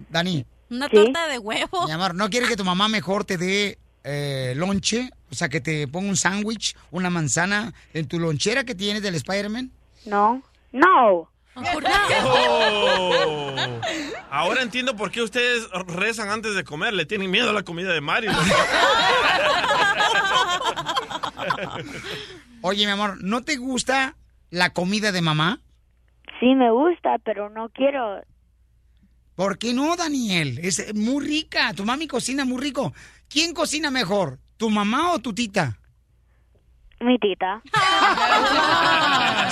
Dani. 0.09 0.45
Una 0.69 0.89
torta 0.89 1.27
de 1.27 1.39
huevo. 1.39 1.85
Mi 1.85 1.91
amor, 1.91 2.15
¿no 2.15 2.29
quieres 2.29 2.49
que 2.49 2.55
tu 2.55 2.65
mamá 2.65 2.87
mejor 2.87 3.25
te 3.25 3.37
dé 3.37 3.77
eh, 4.03 4.53
lonche? 4.55 5.11
O 5.31 5.35
sea, 5.35 5.49
que 5.49 5.61
te 5.61 5.87
ponga 5.87 6.09
un 6.09 6.17
sándwich, 6.17 6.75
una 6.91 7.09
manzana 7.09 7.73
en 7.93 8.07
tu 8.07 8.19
lonchera 8.19 8.63
que 8.63 8.75
tienes 8.75 9.03
del 9.03 9.15
Spider-Man. 9.15 9.71
No. 10.05 10.43
No. 10.71 11.29
Oh. 11.55 13.55
Ahora 14.31 14.63
entiendo 14.63 14.95
por 14.95 15.11
qué 15.11 15.21
ustedes 15.21 15.69
rezan 15.87 16.29
antes 16.29 16.55
de 16.55 16.63
comer. 16.63 16.93
Le 16.93 17.05
tienen 17.05 17.29
miedo 17.29 17.49
a 17.49 17.53
la 17.53 17.63
comida 17.63 17.93
de 17.93 18.01
Mario. 18.01 18.31
Oye, 22.61 22.85
mi 22.85 22.91
amor, 22.91 23.17
¿no 23.21 23.43
te 23.43 23.57
gusta 23.57 24.15
la 24.49 24.71
comida 24.71 25.11
de 25.11 25.21
mamá? 25.21 25.59
Sí 26.39 26.55
me 26.55 26.71
gusta, 26.71 27.17
pero 27.23 27.49
no 27.49 27.69
quiero. 27.69 28.21
¿Por 29.35 29.57
qué 29.57 29.73
no, 29.73 29.95
Daniel? 29.95 30.59
Es 30.61 30.93
muy 30.95 31.25
rica. 31.25 31.73
Tu 31.73 31.85
mami 31.85 32.07
cocina 32.07 32.45
muy 32.45 32.61
rico. 32.61 32.93
¿Quién 33.29 33.53
cocina 33.53 33.91
mejor? 33.91 34.39
¿Tu 34.57 34.69
mamá 34.69 35.13
o 35.13 35.19
tu 35.19 35.33
tita? 35.33 35.77
Mi 37.03 37.17
tita. 37.19 37.61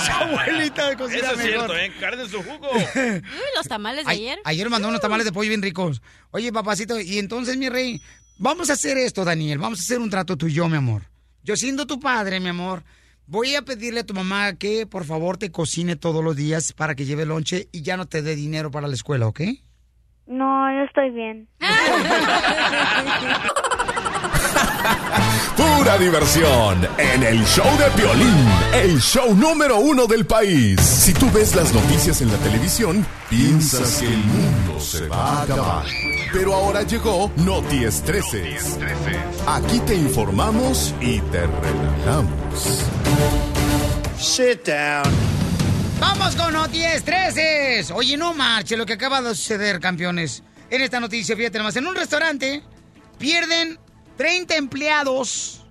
Su 0.04 0.12
abuelita 0.12 0.96
cocina 0.96 1.18
Eso 1.18 1.32
es 1.32 1.36
mejor. 1.38 1.50
cierto, 1.52 1.76
¿eh? 1.76 1.92
Carne 2.00 2.22
en 2.22 2.28
su 2.28 2.42
jugo. 2.42 2.70
Uy, 2.74 3.22
los 3.56 3.66
tamales 3.68 4.06
de 4.06 4.10
Ay- 4.12 4.18
ayer. 4.18 4.38
Ayer 4.44 4.70
mandó 4.70 4.88
unos 4.88 5.00
tamales 5.00 5.26
de 5.26 5.32
pollo 5.32 5.48
bien 5.48 5.62
ricos. 5.62 6.00
Oye, 6.30 6.52
papacito, 6.52 6.98
y 7.00 7.18
entonces, 7.18 7.56
mi 7.56 7.68
rey, 7.68 8.00
vamos 8.38 8.70
a 8.70 8.72
hacer 8.74 8.96
esto, 8.96 9.24
Daniel. 9.24 9.58
Vamos 9.58 9.80
a 9.80 9.82
hacer 9.82 9.98
un 9.98 10.08
trato 10.10 10.36
tú 10.36 10.46
y 10.46 10.54
yo, 10.54 10.68
mi 10.68 10.76
amor. 10.78 11.02
Yo 11.42 11.56
siendo 11.56 11.86
tu 11.86 12.00
padre, 12.00 12.40
mi 12.40 12.48
amor, 12.48 12.84
voy 13.26 13.54
a 13.54 13.62
pedirle 13.62 14.00
a 14.00 14.06
tu 14.06 14.14
mamá 14.14 14.54
que 14.54 14.86
por 14.86 15.04
favor 15.04 15.36
te 15.36 15.50
cocine 15.52 15.96
todos 15.96 16.22
los 16.24 16.36
días 16.36 16.72
para 16.72 16.94
que 16.94 17.04
lleve 17.04 17.26
lonche 17.26 17.68
y 17.72 17.82
ya 17.82 17.96
no 17.96 18.06
te 18.06 18.22
dé 18.22 18.34
dinero 18.36 18.70
para 18.70 18.88
la 18.88 18.94
escuela, 18.94 19.26
¿ok? 19.26 19.40
No, 20.26 20.72
yo 20.72 20.84
estoy 20.84 21.10
bien. 21.10 21.48
Pura 25.56 25.98
diversión 25.98 26.88
en 26.98 27.22
el 27.22 27.44
show 27.44 27.66
de 27.78 27.90
Piolín, 27.90 28.48
el 28.74 29.00
show 29.00 29.34
número 29.34 29.78
uno 29.78 30.06
del 30.06 30.26
país. 30.26 30.80
Si 30.80 31.12
tú 31.12 31.30
ves 31.32 31.54
las 31.54 31.72
noticias 31.72 32.20
en 32.20 32.30
la 32.30 32.38
televisión, 32.38 33.06
piensas 33.28 33.98
que 33.98 34.06
el 34.06 34.16
mundo 34.16 34.80
se 34.80 35.08
va 35.08 35.40
a 35.40 35.42
acabar. 35.42 35.86
Pero 36.32 36.54
ahora 36.54 36.82
llegó 36.82 37.30
Noti 37.36 37.84
Estreses. 37.84 38.78
Aquí 39.46 39.80
te 39.80 39.94
informamos 39.94 40.94
y 41.00 41.20
te 41.20 41.46
relajamos. 41.46 42.84
Sit 44.18 44.66
down. 44.66 45.12
Vamos 46.00 46.34
con 46.34 46.52
noticias 46.52 47.02
13. 47.04 47.92
Oye, 47.94 48.16
no 48.16 48.34
marche 48.34 48.76
lo 48.76 48.86
que 48.86 48.94
acaba 48.94 49.20
de 49.20 49.34
suceder, 49.34 49.78
campeones. 49.78 50.42
En 50.70 50.80
esta 50.80 50.98
noticia, 51.00 51.36
fíjate 51.36 51.58
nomás, 51.58 51.76
en 51.76 51.86
un 51.86 51.94
restaurante 51.94 52.62
pierden 53.18 53.78
30 54.22 54.54
empleados 54.54 55.62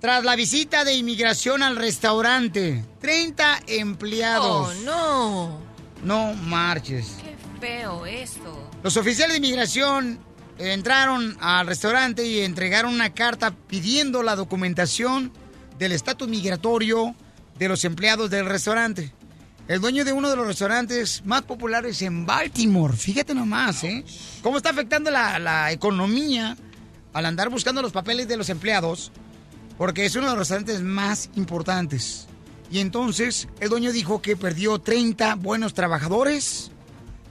tras 0.00 0.24
la 0.24 0.36
visita 0.36 0.86
de 0.86 0.94
inmigración 0.94 1.62
al 1.62 1.76
restaurante. 1.76 2.82
30 3.02 3.60
empleados. 3.66 4.74
Oh, 4.74 4.84
no. 4.86 5.60
No 6.02 6.32
marches. 6.32 7.18
Qué 7.22 7.36
feo 7.60 8.06
esto. 8.06 8.70
Los 8.82 8.96
oficiales 8.96 9.34
de 9.34 9.36
inmigración 9.46 10.18
entraron 10.56 11.36
al 11.42 11.66
restaurante 11.66 12.26
y 12.26 12.40
entregaron 12.40 12.94
una 12.94 13.12
carta 13.12 13.50
pidiendo 13.50 14.22
la 14.22 14.34
documentación 14.34 15.30
del 15.78 15.92
estatus 15.92 16.26
migratorio 16.26 17.14
de 17.58 17.68
los 17.68 17.84
empleados 17.84 18.30
del 18.30 18.46
restaurante. 18.46 19.12
El 19.68 19.82
dueño 19.82 20.06
de 20.06 20.12
uno 20.12 20.30
de 20.30 20.36
los 20.36 20.46
restaurantes 20.46 21.22
más 21.26 21.42
populares 21.42 22.00
en 22.00 22.24
Baltimore, 22.24 22.96
fíjate 22.96 23.34
nomás, 23.34 23.84
¿eh? 23.84 24.06
Cómo 24.42 24.56
está 24.56 24.70
afectando 24.70 25.10
la, 25.10 25.38
la 25.38 25.70
economía 25.70 26.56
al 27.14 27.26
andar 27.26 27.48
buscando 27.48 27.80
los 27.80 27.92
papeles 27.92 28.28
de 28.28 28.36
los 28.36 28.50
empleados, 28.50 29.10
porque 29.78 30.04
es 30.04 30.14
uno 30.16 30.26
de 30.26 30.32
los 30.32 30.40
restaurantes 30.40 30.82
más 30.82 31.30
importantes. 31.36 32.26
Y 32.70 32.80
entonces 32.80 33.48
el 33.60 33.70
dueño 33.70 33.92
dijo 33.92 34.20
que 34.20 34.36
perdió 34.36 34.78
30 34.78 35.36
buenos 35.36 35.74
trabajadores 35.74 36.70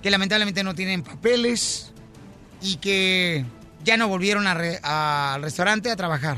que 0.01 0.09
lamentablemente 0.09 0.63
no 0.63 0.73
tienen 0.73 1.03
papeles 1.03 1.91
y 2.61 2.77
que 2.77 3.45
ya 3.83 3.97
no 3.97 4.07
volvieron 4.07 4.47
al 4.47 5.41
restaurante 5.41 5.91
a 5.91 5.95
trabajar. 5.95 6.37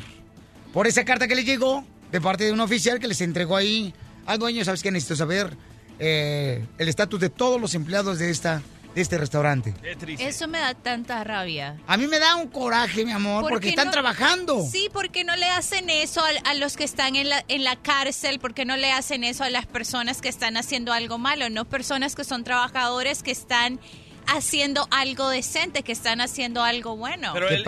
Por 0.74 0.88
esa 0.88 1.06
carta 1.06 1.28
que 1.28 1.36
les 1.36 1.46
llegó 1.46 1.86
de 2.12 2.22
parte 2.22 2.46
de 2.46 2.52
un 2.52 2.60
oficial 2.60 3.00
que 3.00 3.08
les 3.08 3.22
entregó 3.22 3.56
ahí 3.56 3.94
al 4.26 4.40
dueño, 4.40 4.66
¿sabes 4.66 4.82
qué? 4.82 4.92
Necesito 4.92 5.16
saber 5.16 5.56
eh, 6.00 6.66
el 6.78 6.90
estatus 6.90 7.20
de 7.20 7.30
todos 7.30 7.62
los 7.62 7.76
empleados 7.76 8.20
de, 8.20 8.30
esta, 8.30 8.62
de 8.96 9.02
este 9.02 9.18
restaurante. 9.18 9.74
Eso 10.20 10.48
me 10.48 10.58
da 10.60 10.74
tanta 10.74 11.24
rabia. 11.24 11.78
A 11.86 11.98
mí 11.98 12.08
me 12.08 12.18
da 12.18 12.36
un 12.38 12.48
coraje, 12.48 13.06
mi 13.06 13.12
amor, 13.12 13.42
¿Por 13.42 13.52
porque 13.52 13.66
qué 13.66 13.70
están 13.72 13.88
no- 13.88 13.92
trabajando. 13.92 14.66
Sí, 14.72 14.90
porque 14.92 15.24
no 15.24 15.36
le 15.36 15.48
hacen 15.50 15.90
eso 15.90 16.22
a, 16.24 16.30
a 16.50 16.54
los 16.56 16.78
que 16.78 16.86
están 16.86 17.16
en 17.16 17.30
la, 17.30 17.44
en 17.48 17.64
la 17.64 17.76
cárcel, 17.76 18.40
porque 18.40 18.66
no 18.66 18.78
le 18.78 18.92
hacen 18.92 19.24
eso 19.24 19.44
a 19.44 19.50
las 19.50 19.66
personas 19.66 20.22
que 20.22 20.30
están 20.30 20.58
haciendo 20.58 20.94
algo 20.94 21.18
malo, 21.18 21.50
no 21.50 21.66
personas 21.66 22.16
que 22.16 22.24
son 22.24 22.44
trabajadores 22.44 23.22
que 23.22 23.32
están 23.32 23.80
haciendo 24.28 24.88
algo 24.92 25.30
decente, 25.30 25.84
que 25.84 25.92
están 25.92 26.20
haciendo 26.22 26.64
algo 26.64 26.96
bueno. 26.96 27.32
Pero 27.34 27.50
el, 27.50 27.56
el- 27.58 27.64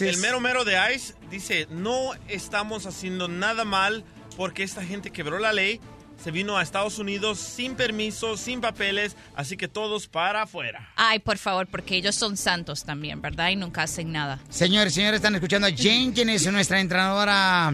El 0.00 0.16
mero 0.18 0.40
mero 0.40 0.64
de 0.64 0.76
ICE 0.94 1.14
dice, 1.30 1.66
no 1.70 2.12
estamos 2.28 2.86
haciendo 2.86 3.28
nada 3.28 3.64
mal 3.64 4.04
porque 4.36 4.62
esta 4.62 4.82
gente 4.82 5.10
quebró 5.10 5.38
la 5.38 5.52
ley, 5.52 5.80
se 6.22 6.30
vino 6.30 6.56
a 6.56 6.62
Estados 6.62 6.98
Unidos 6.98 7.38
sin 7.38 7.74
permiso, 7.74 8.36
sin 8.36 8.60
papeles, 8.60 9.16
así 9.34 9.56
que 9.56 9.66
todos 9.66 10.06
para 10.06 10.42
afuera. 10.42 10.92
Ay, 10.94 11.18
por 11.18 11.36
favor, 11.36 11.66
porque 11.66 11.96
ellos 11.96 12.14
son 12.14 12.36
santos 12.36 12.84
también, 12.84 13.20
¿verdad? 13.20 13.50
Y 13.50 13.56
nunca 13.56 13.82
hacen 13.82 14.12
nada. 14.12 14.38
Señores, 14.48 14.94
señores, 14.94 15.16
están 15.16 15.34
escuchando 15.34 15.66
a 15.66 15.70
Jane, 15.70 16.12
quien 16.14 16.28
es 16.28 16.50
nuestra 16.52 16.80
entrenadora 16.80 17.72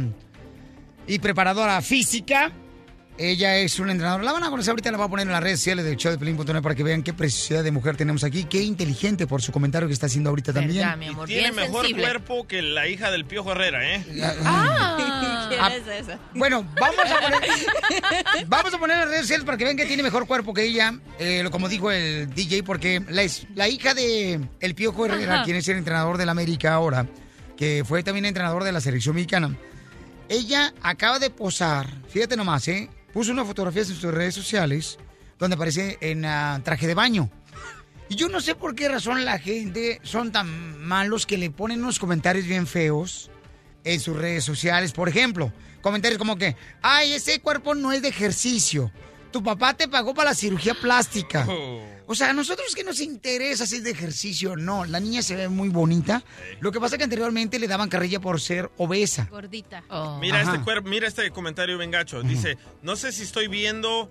y 1.07 1.19
preparadora 1.19 1.83
física. 1.83 2.53
Ella 3.21 3.57
es 3.57 3.81
una 3.81 3.91
entrenadora. 3.91 4.23
La 4.23 4.33
van 4.33 4.45
a 4.45 4.51
conocer 4.51 4.71
ahorita, 4.71 4.93
la 4.93 4.97
voy 4.99 5.07
a 5.07 5.11
poner 5.11 5.27
en 5.27 5.33
las 5.33 5.43
redes 5.43 5.59
sociales 5.59 5.85
del 5.85 5.97
show 5.97 6.13
de 6.13 6.19
Pelín.net 6.19 6.63
para 6.63 6.75
que 6.77 6.85
vean 6.85 7.03
qué 7.03 7.13
preciosidad 7.13 7.65
de 7.65 7.73
mujer 7.73 7.97
tenemos 7.97 8.23
aquí. 8.23 8.45
Qué 8.45 8.63
inteligente 8.63 9.27
por 9.27 9.43
su 9.43 9.51
comentario 9.51 9.89
que 9.89 9.93
está 9.95 10.07
haciendo 10.07 10.31
ahorita 10.31 10.53
también. 10.53 10.87
Y 11.01 11.27
tiene 11.27 11.51
mejor 11.53 11.91
cuerpo 11.97 12.47
que 12.47 12.63
la 12.63 12.87
hija 12.87 13.11
del 13.11 13.25
Piojo 13.25 13.51
Herrera, 13.53 13.97
¿eh? 13.97 14.05
Ah, 14.45 14.97
Ah, 15.61 15.71
Bueno, 16.35 16.65
vamos 16.79 16.99
a 17.11 17.21
poner, 17.21 17.41
vamos 18.47 18.75
a 18.75 18.79
poner 18.79 18.95
en 18.95 19.01
las 19.01 19.09
redes 19.09 19.23
sociales 19.23 19.45
para 19.45 19.59
que 19.59 19.65
vean 19.65 19.77
que 19.77 19.87
tiene 19.87 20.03
mejor 20.03 20.27
cuerpo 20.27 20.55
que 20.55 20.63
ella, 20.65 20.95
eh, 21.19 21.41
lo- 21.43 21.51
como 21.51 21.69
dijo 21.69 21.91
el 21.91 22.33
DJ, 22.33 22.63
porque 22.63 23.03
la, 23.09 23.23
es- 23.23 23.47
la 23.55 23.67
hija 23.67 23.95
de 23.95 24.41
el 24.61 24.75
Piojo 24.75 25.07
Herrera, 25.07 25.37
Ajá. 25.37 25.45
quien 25.45 25.57
es 25.57 25.67
el 25.69 25.79
entrenador 25.79 26.19
del 26.19 26.29
América 26.29 26.75
ahora, 26.75 27.07
que 27.57 27.83
fue 27.87 28.03
también 28.05 28.27
entrenador 28.27 28.63
de 28.63 28.71
la 28.73 28.81
selección 28.81 29.15
mexicana, 29.17 29.57
ella 30.29 30.73
acaba 30.83 31.19
de 31.19 31.31
posar, 31.31 31.89
fíjate 32.11 32.37
nomás, 32.37 32.69
¿eh? 32.69 32.89
Puso 33.13 33.33
una 33.33 33.45
fotografía 33.45 33.83
en 33.83 33.89
sus 33.89 34.15
redes 34.15 34.35
sociales 34.35 34.99
donde 35.39 35.55
aparece 35.55 35.99
en 36.01 36.25
ah, 36.25 36.61
traje 36.65 36.87
de 36.87 36.95
baño. 36.95 37.31
Y 38.09 38.17
yo 38.17 38.29
no 38.29 38.41
sé 38.41 38.55
por 38.55 38.75
qué 38.75 38.89
razón 38.89 39.25
la 39.25 39.39
gente 39.39 40.01
son 40.03 40.33
tan 40.33 40.79
malos 40.81 41.27
que 41.27 41.37
le 41.37 41.51
ponen 41.51 41.83
unos 41.83 41.99
comentarios 41.99 42.47
bien 42.47 42.67
feos 42.67 43.31
en 43.85 44.01
sus 44.01 44.17
redes 44.17 44.45
sociales. 44.45 44.93
Por 44.93 45.09
ejemplo, 45.09 45.53
comentarios 45.83 46.19
como 46.19 46.37
que, 46.37 46.57
ay, 46.81 47.13
ese 47.13 47.41
cuerpo 47.41 47.75
no 47.75 47.93
es 47.93 48.03
de 48.03 48.09
ejercicio. 48.09 48.91
Tu 49.31 49.43
papá 49.43 49.75
te 49.75 49.89
pagó 49.89 50.15
para 50.15 50.31
la 50.31 50.35
cirugía 50.35 50.75
plástica. 50.75 51.47
O 52.11 52.15
sea, 52.15 52.31
a 52.31 52.33
nosotros 52.33 52.75
que 52.75 52.85
nos 52.85 53.01
interesa 53.01 53.67
si 53.67 53.77
es 53.77 53.85
de 53.85 53.91
ejercicio 53.91 54.53
o 54.53 54.57
no. 54.57 54.87
La 54.87 54.99
niña 54.99 55.21
se 55.23 55.37
ve 55.37 55.49
muy 55.49 55.69
bonita. 55.69 56.23
Lo 56.61 56.73
que 56.73 56.81
pasa 56.81 56.95
es 56.95 56.99
que 56.99 57.05
anteriormente 57.05 57.59
le 57.59 57.69
daban 57.69 57.91
carrilla 57.91 58.19
por 58.19 58.41
ser 58.41 58.71
obesa. 58.79 59.29
Gordita. 59.31 59.83
Mira 60.19 60.41
Ajá. 60.41 60.55
este, 60.55 60.65
cuer- 60.65 60.83
mira 60.85 61.07
este 61.07 61.31
comentario 61.31 61.77
bien 61.77 61.91
gacho. 61.91 62.23
Dice, 62.23 62.57
no 62.83 62.97
sé 62.97 63.13
si 63.13 63.23
estoy 63.25 63.47
viendo 63.49 64.11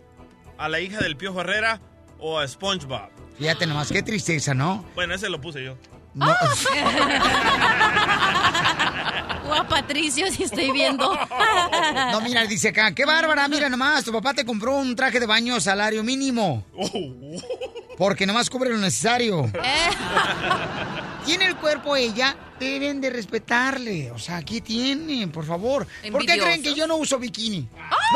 a 0.60 0.70
la 0.70 0.80
hija 0.80 1.00
del 1.00 1.18
Piojo 1.18 1.42
Herrera 1.42 1.82
o 2.20 2.38
a 2.40 2.48
SpongeBob. 2.48 3.10
Fíjate 3.40 3.66
nomás, 3.66 3.92
qué 3.92 4.04
tristeza, 4.04 4.54
¿no? 4.54 4.86
Bueno, 4.96 5.16
ese 5.16 5.28
lo 5.30 5.42
puse 5.42 5.64
yo. 5.64 5.76
No. 6.14 6.28
O 9.50 9.54
a 9.54 9.66
Patricio, 9.66 10.30
si 10.32 10.44
estoy 10.44 10.72
viendo. 10.72 11.18
No, 12.12 12.20
mira, 12.22 12.46
dice 12.46 12.70
acá, 12.70 12.94
qué 12.94 13.06
bárbara, 13.06 13.48
mira 13.48 13.70
nomás, 13.70 14.04
tu 14.04 14.12
papá 14.12 14.34
te 14.34 14.46
compró 14.46 14.76
un 14.76 14.96
traje 14.96 15.20
de 15.20 15.26
baño 15.26 15.60
salario 15.62 16.04
mínimo. 16.04 16.66
Porque 17.98 18.26
nomás 18.26 18.50
cubre 18.50 18.70
lo 18.70 18.78
necesario. 18.78 19.52
Tiene 21.26 21.46
el 21.46 21.58
cuerpo 21.58 21.96
ella, 21.96 22.38
deben 22.60 23.02
de 23.02 23.10
respetarle. 23.10 24.12
O 24.12 24.20
sea, 24.20 24.38
aquí 24.38 24.62
tiene, 24.62 25.28
por 25.28 25.46
favor. 25.46 25.88
¿Por 26.12 26.26
qué 26.26 26.38
creen 26.38 26.62
que 26.62 26.74
yo 26.74 26.88
no 26.88 26.98
uso 26.98 27.18
bikini? 27.20 27.68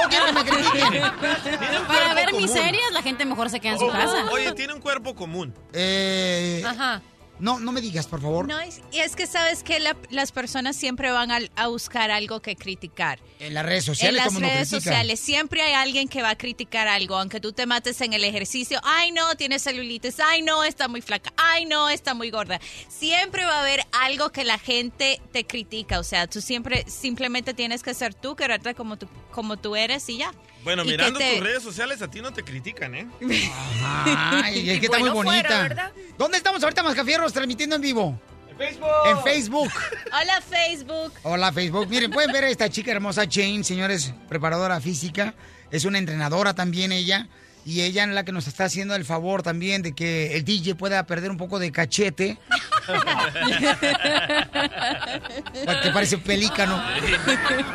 No 0.02 0.10
quiero 0.10 0.26
que 0.28 0.32
me 0.34 0.46
critiquen. 0.46 1.02
Para 1.88 2.14
ver 2.14 2.26
común. 2.30 2.44
miserias, 2.44 2.92
la 2.94 3.02
gente 3.02 3.26
mejor 3.26 3.50
se 3.50 3.60
queda 3.60 3.74
en 3.74 3.80
su 3.80 3.88
casa. 3.90 4.26
Oye, 4.32 4.52
tiene 4.54 4.74
un 4.74 4.80
cuerpo 4.80 5.16
común. 5.16 5.54
Eh, 5.74 6.64
Ajá. 6.66 7.02
No, 7.42 7.60
no 7.60 7.72
me 7.72 7.82
digas, 7.82 8.08
por 8.08 8.22
favor. 8.22 8.48
No, 8.48 8.60
es- 8.60 8.82
y 8.92 9.00
es 9.00 9.16
que 9.16 9.28
sabes 9.28 9.64
que 9.64 9.80
la- 9.80 9.98
las 10.12 10.32
personas 10.32 10.76
siempre 10.76 11.12
van 11.12 11.32
al- 11.32 11.52
a, 11.56 11.68
buscar 11.68 12.12
algo 12.12 12.42
que 12.42 12.56
criticar. 12.56 13.20
En 13.40 13.54
las 13.56 13.66
redes 13.66 13.84
sociales, 13.84 14.12
en 14.12 14.16
las 14.18 14.28
¿cómo 14.28 14.40
no 14.40 14.48
redes 14.48 14.70
sociales 14.70 15.20
siempre 15.20 15.62
hay 15.64 15.74
alguien 15.74 16.08
que 16.08 16.22
va 16.22 16.30
a 16.30 16.38
criticar 16.38 16.88
algo, 16.88 17.18
aunque 17.18 17.40
tú 17.40 17.52
te 17.52 17.66
mates 17.66 18.00
en 18.02 18.14
el 18.14 18.24
ejercicio. 18.24 18.80
Ay, 18.84 19.12
no, 19.12 19.36
tiene 19.36 19.58
celulitis. 19.60 20.20
Ay, 20.20 20.44
no, 20.44 20.64
está 20.64 20.88
muy 20.88 21.02
flaca. 21.02 21.34
Ay, 21.36 21.66
no, 21.66 21.90
está 21.90 22.14
muy 22.14 22.30
gorda. 22.30 22.60
Siempre 22.88 23.44
va 23.46 23.56
a 23.58 23.62
haber 23.62 23.84
algo 23.92 24.32
que 24.32 24.44
la 24.44 24.60
gente 24.60 25.20
te 25.32 25.46
critica. 25.46 26.00
O 26.00 26.04
sea, 26.04 26.28
tú 26.28 26.42
siempre 26.42 26.86
simplemente 26.88 27.54
tienes 27.56 27.82
que 27.82 27.94
ser 27.96 28.14
tú, 28.14 28.36
quererte 28.36 28.76
como 28.76 28.98
tú, 28.98 29.08
como 29.32 29.58
tú 29.58 29.76
eres 29.76 30.08
y 30.10 30.18
ya. 30.18 30.32
Bueno, 30.64 30.86
mirando 30.86 31.20
te- 31.20 31.36
tus 31.36 31.44
redes 31.44 31.64
sociales, 31.64 32.02
a 32.02 32.10
ti 32.10 32.22
no 32.22 32.32
te 32.34 32.44
critican, 32.44 32.94
¿eh? 32.96 33.08
Ay, 33.84 34.70
es 34.70 34.80
que 34.80 34.86
está 34.86 35.00
muy 35.00 35.10
bonita. 35.10 35.42
fuera, 35.48 35.62
¿verdad? 35.64 35.92
¿Dónde 36.18 36.38
estamos 36.38 36.62
ahorita, 36.64 36.84
Mascafierros, 36.84 37.34
transmitiendo 37.34 37.76
en 37.76 37.82
vivo? 37.82 38.20
En 38.50 38.58
Facebook. 38.58 38.90
En 39.06 39.24
Facebook. 39.24 39.72
Hola, 40.22 40.42
Facebook. 40.42 41.14
Hola, 41.24 41.52
Facebook. 41.52 41.88
Miren, 41.90 42.12
pueden 42.12 42.32
ver 42.32 42.44
a 42.44 42.50
esta 42.50 42.70
chica 42.70 42.92
hermosa, 42.92 43.24
Jane, 43.30 43.64
señores, 43.64 44.14
preparadora 44.30 44.80
física. 44.80 45.34
Es 45.72 45.86
una 45.86 45.98
entrenadora 45.98 46.54
también 46.54 46.92
ella. 46.92 47.28
Y 47.66 47.82
ella 47.82 48.04
es 48.04 48.10
la 48.10 48.26
que 48.26 48.32
nos 48.32 48.48
está 48.48 48.66
haciendo 48.66 48.96
el 48.96 49.06
favor 49.06 49.44
también 49.44 49.84
de 49.84 49.94
que 49.94 50.36
el 50.36 50.44
DJ 50.44 50.74
pueda 50.76 51.06
perder 51.06 51.30
un 51.30 51.38
poco 51.38 51.60
de 51.60 51.72
cachete. 51.72 52.40
que 55.84 55.92
parece 55.92 56.18
pelícano. 56.18 56.84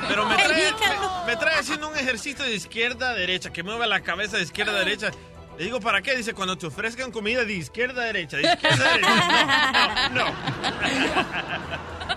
Pero 0.09 0.27
me 0.27 0.35
trae, 0.37 0.73
me, 0.73 1.27
me 1.27 1.37
trae 1.37 1.61
haciendo 1.61 1.89
un 1.89 1.97
ejercicio 1.97 2.45
de 2.45 2.55
izquierda 2.55 3.11
a 3.11 3.15
derecha, 3.15 3.53
que 3.53 3.63
mueva 3.63 3.87
la 3.87 4.01
cabeza 4.01 4.37
de 4.37 4.43
izquierda 4.43 4.73
a 4.73 4.79
derecha. 4.81 5.13
Le 5.59 5.65
digo, 5.65 5.81
¿para 5.81 6.03
qué? 6.03 6.15
Dice, 6.17 6.35
cuando 6.35 6.59
te 6.59 6.67
ofrezcan 6.67 7.11
comida 7.11 7.45
de 7.45 7.55
izquierda 7.55 8.03
a 8.03 8.07
derecha, 8.07 8.37
de 8.37 8.43
izquierda 8.43 8.85
a 8.85 8.93
derecha. 8.93 10.09
No, 10.11 10.11
no, 10.11 10.27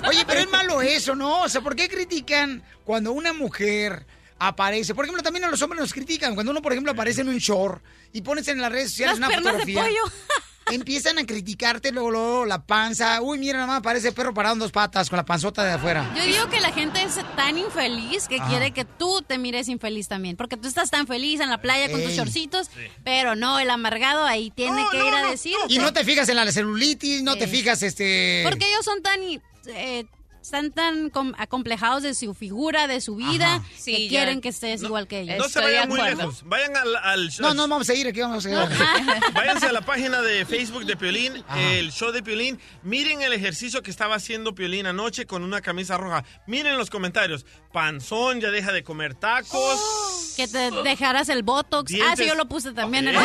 no. 0.02 0.10
Oye, 0.10 0.26
pero 0.26 0.42
es 0.42 0.50
malo 0.50 0.82
eso, 0.82 1.16
¿no? 1.16 1.44
O 1.44 1.50
sea, 1.50 1.62
¿por 1.62 1.76
qué 1.76 1.88
critican 1.88 2.64
cuando 2.84 3.12
una 3.12 3.32
mujer 3.34 4.06
aparece? 4.40 4.96
Por 4.96 5.06
ejemplo, 5.06 5.22
también 5.24 5.46
a 5.46 5.50
los 5.52 5.62
hombres 5.62 5.82
nos 5.82 5.94
critican. 5.94 6.34
Cuando 6.34 6.52
uno, 6.52 6.62
por 6.62 6.72
ejemplo, 6.72 6.92
aparece 6.92 7.22
en 7.22 7.30
un 7.30 7.38
short 7.38 7.84
y 8.14 8.22
pones 8.22 8.48
en 8.48 8.60
las 8.62 8.72
redes 8.72 8.92
sociales 8.92 9.20
Las 9.20 9.28
una 9.28 9.28
piernas 9.28 9.54
de 9.66 9.74
fotografía. 9.74 9.84
pollo. 10.06 10.14
Empiezan 10.72 11.18
a 11.18 11.26
criticarte 11.26 11.92
luego, 11.92 12.12
luego 12.12 12.46
la 12.46 12.64
panza. 12.64 13.22
Uy, 13.24 13.40
mira, 13.40 13.56
nada 13.58 13.66
más 13.66 13.82
parece 13.82 14.12
perro 14.12 14.36
parado 14.36 14.54
en 14.54 14.60
dos 14.60 14.72
patas 14.72 15.10
con 15.10 15.18
la 15.18 15.26
panzota 15.26 15.64
de 15.64 15.72
afuera. 15.72 16.14
Yo 16.16 16.24
digo 16.24 16.48
que 16.48 16.62
la 16.62 16.72
gente 16.72 17.02
es 17.02 17.16
tan 17.36 17.58
infeliz 17.58 18.28
que 18.28 18.36
Ajá. 18.36 18.48
quiere 18.50 18.72
que 18.72 18.86
tú 18.86 19.24
te 19.24 19.40
mires 19.40 19.68
infeliz 19.68 20.08
también. 20.08 20.38
Porque 20.38 20.58
tú 20.58 20.68
estás 20.68 20.92
tan 20.92 21.08
feliz 21.08 21.40
en 21.40 21.50
la 21.50 21.60
playa 21.60 21.90
con 21.90 22.04
tus 22.04 22.12
shortcitos, 22.12 22.70
pero 23.04 23.36
no, 23.36 23.58
el 23.58 23.68
amargado 23.72 24.24
ahí 24.26 24.52
tiene 24.52 24.84
que 24.92 24.98
ir 24.98 25.12
a 25.14 25.32
decir. 25.32 25.56
Y 25.70 25.80
no 25.80 25.92
te 25.92 26.04
fijas 26.06 26.30
en 26.30 26.36
la 26.36 26.52
celulitis, 26.52 27.24
no 27.24 27.36
te 27.36 27.48
fijas, 27.48 27.82
este... 27.82 28.44
Porque 28.48 28.68
ellos 28.70 28.86
son 28.86 29.02
tan... 29.02 29.20
eh, 29.24 30.06
están 30.50 30.72
tan 30.72 31.12
com- 31.12 31.34
acomplejados 31.38 32.02
de 32.02 32.16
su 32.16 32.34
figura, 32.34 32.88
de 32.88 33.02
su 33.02 33.16
vida, 33.16 33.56
Ajá. 33.58 33.64
que 33.70 33.78
Sí, 33.82 34.08
quieren 34.10 34.42
que 34.42 34.50
estés 34.50 34.82
igual 34.82 35.08
que 35.08 35.22
ellos. 35.22 35.38
No 35.38 35.48
se 35.48 35.60
vayan 35.60 35.88
muy 35.88 36.02
lejos. 36.02 36.42
Vayan 36.46 36.76
al, 36.76 36.96
al 36.96 37.30
No, 37.40 37.54
no 37.54 37.68
vamos 37.68 37.88
a 37.90 37.94
ir, 37.94 38.08
aquí 38.08 38.20
vamos 38.22 38.46
a 38.46 38.50
ir. 38.50 38.58
Váyanse 39.34 39.68
a 39.68 39.72
la 39.72 39.82
página 39.82 40.22
de 40.22 40.46
Facebook 40.46 40.86
de 40.86 40.98
Piolín, 40.98 41.44
el 41.56 41.92
show 41.92 42.12
de 42.12 42.24
Piolín. 42.24 42.60
Miren 42.82 43.22
el 43.22 43.34
ejercicio 43.34 43.84
que 43.84 43.92
estaba 43.92 44.16
haciendo 44.16 44.56
Piolín 44.56 44.88
anoche 44.88 45.28
con 45.28 45.44
una 45.44 45.62
camisa 45.62 45.98
roja. 45.98 46.24
Miren 46.48 46.78
los 46.78 46.90
comentarios. 46.90 47.46
Panzón, 47.72 48.42
ya 48.42 48.50
deja 48.50 48.72
de 48.72 48.84
comer 48.84 49.14
tacos. 49.14 49.80
Que 50.40 50.48
te 50.48 50.72
dejaras 50.72 51.28
el 51.28 51.44
botox. 51.44 51.92
Ah, 52.02 52.14
sí, 52.16 52.26
yo 52.26 52.34
lo 52.34 52.48
puse 52.48 52.72
también. 52.72 53.10
en 53.10 53.16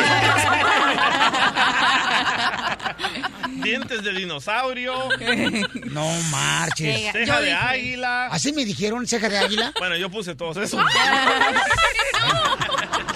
Dientes 3.62 4.02
de 4.02 4.12
dinosaurio. 4.12 4.94
No 5.84 6.10
marches. 6.30 7.13
Ceja 7.14 7.40
de 7.40 7.52
águila. 7.52 8.26
¿Así 8.26 8.52
me 8.52 8.64
dijeron 8.64 9.06
ceja 9.06 9.28
de 9.28 9.38
águila? 9.38 9.72
Bueno, 9.78 9.96
yo 9.96 10.10
puse 10.10 10.34
todos 10.34 10.56
esos. 10.56 10.80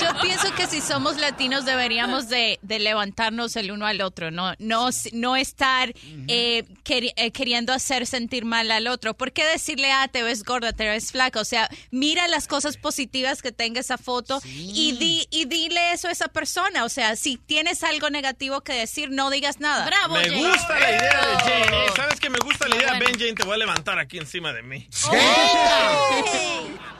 Yo 0.00 0.20
pienso 0.20 0.54
que 0.54 0.66
si 0.68 0.80
somos 0.80 1.16
latinos 1.16 1.64
deberíamos 1.64 2.28
de, 2.28 2.58
de 2.62 2.78
levantarnos 2.78 3.56
el 3.56 3.72
uno 3.72 3.84
al 3.86 4.00
otro, 4.00 4.30
no, 4.30 4.54
no, 4.58 4.90
no 5.12 5.36
estar 5.36 5.92
eh, 6.28 6.62
queri- 6.84 7.12
eh, 7.16 7.32
queriendo 7.32 7.72
hacer 7.72 8.06
sentir 8.06 8.44
mal 8.44 8.70
al 8.70 8.86
otro. 8.86 9.14
¿Por 9.14 9.32
qué 9.32 9.44
decirle, 9.44 9.90
ah, 9.90 10.06
te 10.08 10.22
ves 10.22 10.44
gorda, 10.44 10.72
te 10.72 10.86
ves 10.88 11.10
flaca? 11.10 11.40
O 11.40 11.44
sea, 11.44 11.68
mira 11.90 12.28
las 12.28 12.46
cosas 12.46 12.76
positivas 12.76 13.42
que 13.42 13.50
tenga 13.50 13.80
esa 13.80 13.98
foto 13.98 14.40
y, 14.44 14.92
di, 14.98 15.26
y 15.30 15.46
dile 15.46 15.92
eso 15.92 16.06
a 16.08 16.12
esa 16.12 16.28
persona. 16.28 16.84
O 16.84 16.88
sea, 16.88 17.16
si 17.16 17.36
tienes 17.36 17.82
algo 17.82 18.08
negativo 18.08 18.60
que 18.60 18.74
decir, 18.74 19.10
no 19.10 19.30
digas 19.30 19.58
nada. 19.58 19.84
Bravo, 19.86 20.14
Me 20.14 20.28
gusta 20.30 20.78
la 20.78 20.90
idea 20.90 21.26
de 21.26 21.36
Jane. 21.38 21.86
¿eh? 21.86 21.90
¿Sabes 21.96 22.20
que 22.20 22.30
me 22.30 22.38
gusta 22.38 22.68
la 22.68 22.76
idea? 22.76 22.92
Ven, 23.00 23.14
Jane, 23.18 23.34
te 23.34 23.44
voy 23.44 23.54
a 23.54 23.58
levantar 23.58 23.87
aquí 23.96 24.18
encima 24.18 24.52
de 24.52 24.62
mí. 24.62 24.88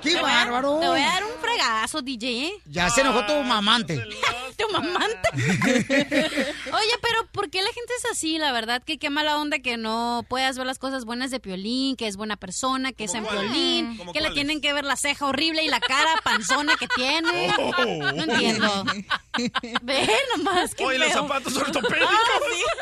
¡Qué 0.02 0.12
Te 0.12 0.20
voy 0.20 0.30
a- 0.30 0.44
bárbaro! 0.44 0.78
Te 0.80 0.88
voy 0.88 1.00
a 1.00 1.06
dar 1.06 1.24
un 1.24 1.40
fregazo, 1.40 2.02
DJ. 2.02 2.46
¿eh? 2.46 2.52
Ya 2.66 2.88
se 2.88 3.00
enojó 3.00 3.26
tu 3.26 3.32
mamante. 3.42 3.96
tu 4.56 4.72
mamante. 4.72 5.28
Oye, 5.34 6.94
pero 7.02 7.26
¿por 7.32 7.50
qué 7.50 7.62
la 7.62 7.72
gente 7.72 7.92
es 7.98 8.04
así? 8.12 8.38
La 8.38 8.52
verdad 8.52 8.82
que 8.84 8.98
qué 8.98 9.10
mala 9.10 9.38
onda 9.38 9.58
que 9.58 9.76
no 9.76 10.24
puedas 10.28 10.56
ver 10.56 10.66
las 10.66 10.78
cosas 10.78 11.04
buenas 11.04 11.30
de 11.32 11.40
Piolín, 11.40 11.96
que 11.96 12.06
es 12.06 12.16
buena 12.16 12.36
persona, 12.36 12.92
que 12.92 13.04
es 13.04 13.14
en? 13.14 13.26
Piolín, 13.26 13.96
¿Cómo 13.96 14.12
que 14.12 14.20
le 14.20 14.30
tienen 14.30 14.60
que 14.60 14.72
ver 14.72 14.84
la 14.84 14.96
ceja 14.96 15.26
horrible 15.26 15.64
y 15.64 15.68
la 15.68 15.80
cara 15.80 16.10
panzona 16.22 16.76
que 16.76 16.86
tiene. 16.94 17.52
Oh. 17.58 17.84
No 18.12 18.22
entiendo. 18.22 18.84
Ve 19.82 20.08
nomás 20.36 20.74
que 20.74 20.84
Oye, 20.84 20.98
los 20.98 21.12
zapatos 21.12 21.56
ortopédicos. 21.56 22.08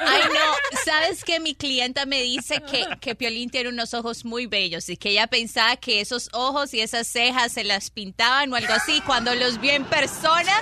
Ay, 0.00 0.22
no, 0.32 0.80
¿sabes 0.84 1.24
que 1.24 1.40
Mi 1.40 1.54
clienta 1.54 2.06
me 2.06 2.22
dice 2.22 2.62
que, 2.70 2.84
que 3.00 3.14
Piolín 3.14 3.50
tiene 3.50 3.68
unos 3.68 3.94
ojos 3.94 4.24
muy 4.24 4.46
bellos 4.46 4.88
y 4.88 4.96
que 4.96 5.10
ella 5.10 5.26
pensaba 5.26 5.76
que 5.76 6.00
esos 6.00 6.28
ojos 6.32 6.72
y 6.74 6.80
esas 6.80 7.06
cejas 7.06 7.52
se 7.52 7.64
las 7.64 7.90
pintaban 7.90 8.52
o 8.52 8.56
algo 8.56 8.72
así. 8.72 9.00
Cuando 9.02 9.34
los 9.34 9.60
vio 9.60 9.72
en 9.72 9.84
persona, 9.84 10.52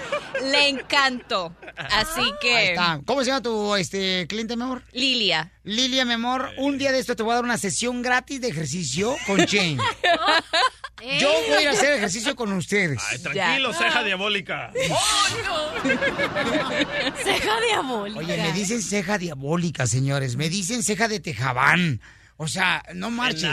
le 0.43 0.69
encantó. 0.69 1.55
Así 1.77 2.21
Ahí 2.21 2.33
que... 2.41 2.71
está. 2.71 3.01
¿Cómo 3.07 3.21
se 3.23 3.29
llama 3.29 3.43
tu 3.43 3.77
este, 3.77 4.27
cliente, 4.29 4.57
mi 4.57 4.62
amor? 4.62 4.83
Lilia. 4.93 5.53
Lilia, 5.65 6.05
mi 6.05 6.15
amor, 6.15 6.51
un 6.59 6.77
día 6.77 6.93
de 6.93 6.99
esto 6.99 7.16
te 7.16 7.23
voy 7.23 7.33
a 7.33 7.37
dar 7.37 7.45
una 7.45 7.59
sesión 7.59 8.03
gratis 8.03 8.41
de 8.41 8.49
ejercicio 8.49 9.16
con 9.27 9.47
Jane. 9.47 9.79
Yo 11.20 11.31
voy 11.48 11.59
a 11.59 11.62
ir 11.62 11.68
a 11.68 11.72
hacer 11.72 11.93
ejercicio 11.94 12.35
con 12.35 12.52
ustedes. 12.52 13.02
Ay, 13.10 13.18
tranquilo, 13.18 13.72
ceja 13.72 14.02
diabólica. 14.02 14.72
Ceja 17.22 17.60
diabólica. 17.60 18.20
Oye, 18.20 18.36
me 18.39 18.52
dicen 18.52 18.82
ceja 18.82 19.18
diabólica, 19.18 19.86
señores. 19.86 20.36
Me 20.36 20.48
dicen 20.48 20.82
ceja 20.82 21.09
de 21.09 21.20
tejabán. 21.20 22.01
O 22.36 22.48
sea, 22.48 22.82
no 22.94 23.11
marches. 23.11 23.48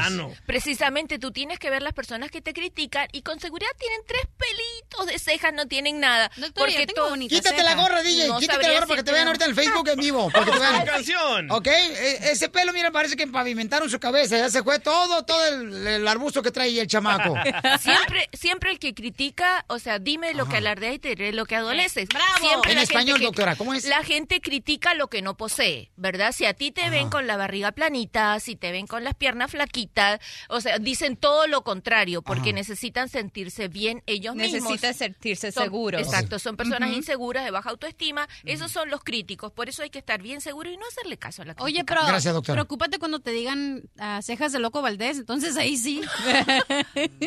Precisamente 0.46 1.20
tú 1.20 1.32
tienes 1.32 1.60
que 1.60 1.70
ver 1.70 1.82
las 1.82 1.94
personas 1.94 2.32
que 2.32 2.42
te 2.42 2.54
critican 2.54 3.08
y 3.12 3.22
con 3.22 3.40
seguridad 3.40 3.70
tienen 3.80 4.00
tres 4.08 4.24
pelitos 4.38 5.06
de 5.08 5.20
cejas, 5.20 5.54
no 5.54 5.68
tienen 5.68 6.00
nada. 6.00 6.32
Doctora, 6.38 6.72
yo 6.72 6.86
tengo 6.88 7.14
Quítate 7.28 7.64
la 7.64 7.76
gorra, 7.76 8.02
DJ. 8.02 8.28
No 8.28 8.40
Quítate 8.40 8.68
la 8.68 8.74
gorra 8.74 8.88
para 8.88 8.98
que 8.98 9.04
te 9.04 9.12
vean 9.12 9.28
ahorita 9.28 9.46
en 9.46 9.52
el 9.52 9.56
Facebook 9.56 9.88
en 9.90 10.00
vivo. 10.00 10.30
Para 10.32 10.46
que 10.46 10.52
te 10.52 10.60
vean. 10.60 10.86
canción. 10.86 11.52
Ok, 11.52 11.68
e- 11.68 12.32
ese 12.32 12.50
pelo, 12.50 12.74
mira, 12.74 12.92
parece 12.92 13.16
que 13.16 13.28
pavimentaron 13.28 13.90
su 13.90 14.00
cabeza. 14.00 14.38
Ya 14.38 14.50
se 14.50 14.64
fue 14.64 14.80
todo, 14.80 15.24
todo 15.26 15.46
el, 15.48 15.86
el 15.88 16.08
arbusto 16.08 16.42
que 16.42 16.52
trae 16.52 16.80
el 16.80 16.88
chamaco. 16.88 17.36
Siempre, 17.80 18.30
siempre 18.34 18.72
el 18.72 18.80
que 18.80 18.94
critica, 18.94 19.66
o 19.68 19.80
sea, 19.80 20.00
dime 20.00 20.34
lo 20.34 20.48
que 20.48 20.58
alardea 20.58 20.94
y 20.94 21.00
te 21.00 21.10
diré 21.10 21.34
lo 21.34 21.46
que 21.46 21.56
adoleces. 21.56 22.08
Bravo. 22.10 22.38
Siempre 22.40 22.72
En 22.74 22.78
español, 22.80 23.20
que- 23.20 23.26
doctora, 23.26 23.56
¿cómo 23.56 23.74
es? 23.74 23.86
La 23.86 24.04
gente 24.04 24.42
critica 24.42 24.94
lo 24.94 25.08
que 25.10 25.22
no 25.22 25.38
posee, 25.38 25.92
¿verdad? 25.96 26.32
Si 26.32 26.46
a 26.46 26.54
ti 26.54 26.72
te 26.72 26.90
ven 26.90 27.10
con 27.10 27.28
la 27.28 27.38
barriga 27.38 27.72
planita, 27.72 28.40
si 28.40 28.56
te 28.56 28.71
ven 28.72 28.88
con 28.88 29.04
las 29.04 29.16
piernas 29.16 29.52
flaquitas, 29.52 30.20
o 30.50 30.62
sea, 30.62 30.80
dicen 30.80 31.16
todo 31.18 31.48
lo 31.48 31.64
contrario, 31.64 32.22
porque 32.22 32.50
Ajá. 32.50 32.56
necesitan 32.58 33.10
sentirse 33.10 33.68
bien 33.68 34.04
ellos 34.06 34.36
mismos. 34.36 34.64
Necesitan 34.64 34.94
sentirse 34.94 35.52
Son- 35.52 35.64
seguros. 35.64 36.02
Exacto, 36.02 36.40
son 36.40 36.58
personas 36.58 36.92
inseguras, 36.92 37.46
de 37.46 37.52
baja 37.52 37.70
autoestima. 37.70 38.28
Esos 38.44 38.72
son 38.72 38.90
los 38.90 39.04
críticos, 39.04 39.52
por 39.52 39.70
eso 39.70 39.84
hay 39.84 39.90
que 39.90 40.00
estar 40.00 40.22
bien 40.22 40.42
seguro 40.42 40.70
y 40.70 40.78
no 40.78 40.86
hacerle 40.88 41.18
caso 41.18 41.42
a 41.42 41.46
la 41.46 41.54
crítica. 41.56 41.66
Oye, 41.66 41.84
pero 41.86 42.42
preocúpate 42.42 43.00
cuando 43.00 43.20
te 43.20 43.32
digan 43.32 43.84
ah, 44.00 44.20
cejas 44.22 44.52
de 44.52 44.60
loco 44.60 44.82
Valdés, 44.82 45.18
entonces 45.18 45.58
ahí 45.58 45.78
sí. 45.78 46.02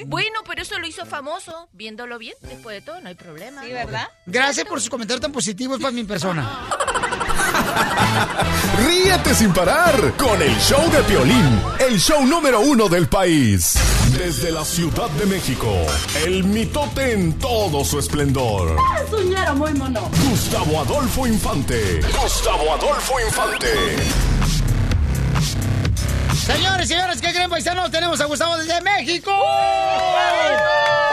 Bueno, 0.06 0.40
pero 0.46 0.62
eso 0.62 0.78
lo 0.78 0.86
hizo 0.86 1.06
famoso, 1.06 1.68
viéndolo 1.72 2.18
bien, 2.18 2.34
después 2.42 2.76
de 2.76 2.82
todo, 2.82 3.00
no 3.00 3.08
hay 3.08 3.14
problema. 3.14 3.62
Sí, 3.62 3.72
¿verdad? 3.72 4.08
Gracias 4.26 4.66
por 4.66 4.80
sus 4.80 4.90
comentarios 4.90 5.20
tan 5.20 5.32
positivos 5.32 5.78
para 5.80 5.92
mi 5.92 6.04
persona. 6.04 6.68
Ríete 8.86 9.34
sin 9.34 9.52
parar 9.52 10.12
con 10.16 10.40
el 10.42 10.54
show 10.58 10.90
de 10.90 11.02
Piolín, 11.04 11.33
el 11.88 11.98
show 11.98 12.24
número 12.26 12.60
uno 12.60 12.88
del 12.88 13.08
país. 13.08 13.74
Desde 14.18 14.50
la 14.50 14.64
Ciudad 14.64 15.10
de 15.10 15.26
México, 15.26 15.68
el 16.26 16.44
mitote 16.44 17.12
en 17.12 17.38
todo 17.38 17.84
su 17.84 17.98
esplendor. 17.98 18.76
Suñero 19.10 19.54
muy 19.54 19.72
mono. 19.74 20.10
Gustavo 20.30 20.80
Adolfo 20.80 21.26
Infante. 21.26 22.00
Gustavo 22.20 22.72
Adolfo 22.74 23.14
Infante. 23.20 23.66
Señores, 26.34 26.88
señores, 26.88 27.20
¿qué 27.20 27.32
creen, 27.32 27.48
paisanos? 27.50 27.90
Tenemos 27.90 28.20
a 28.20 28.26
Gustavo 28.26 28.56
desde 28.56 28.80
México. 28.82 29.30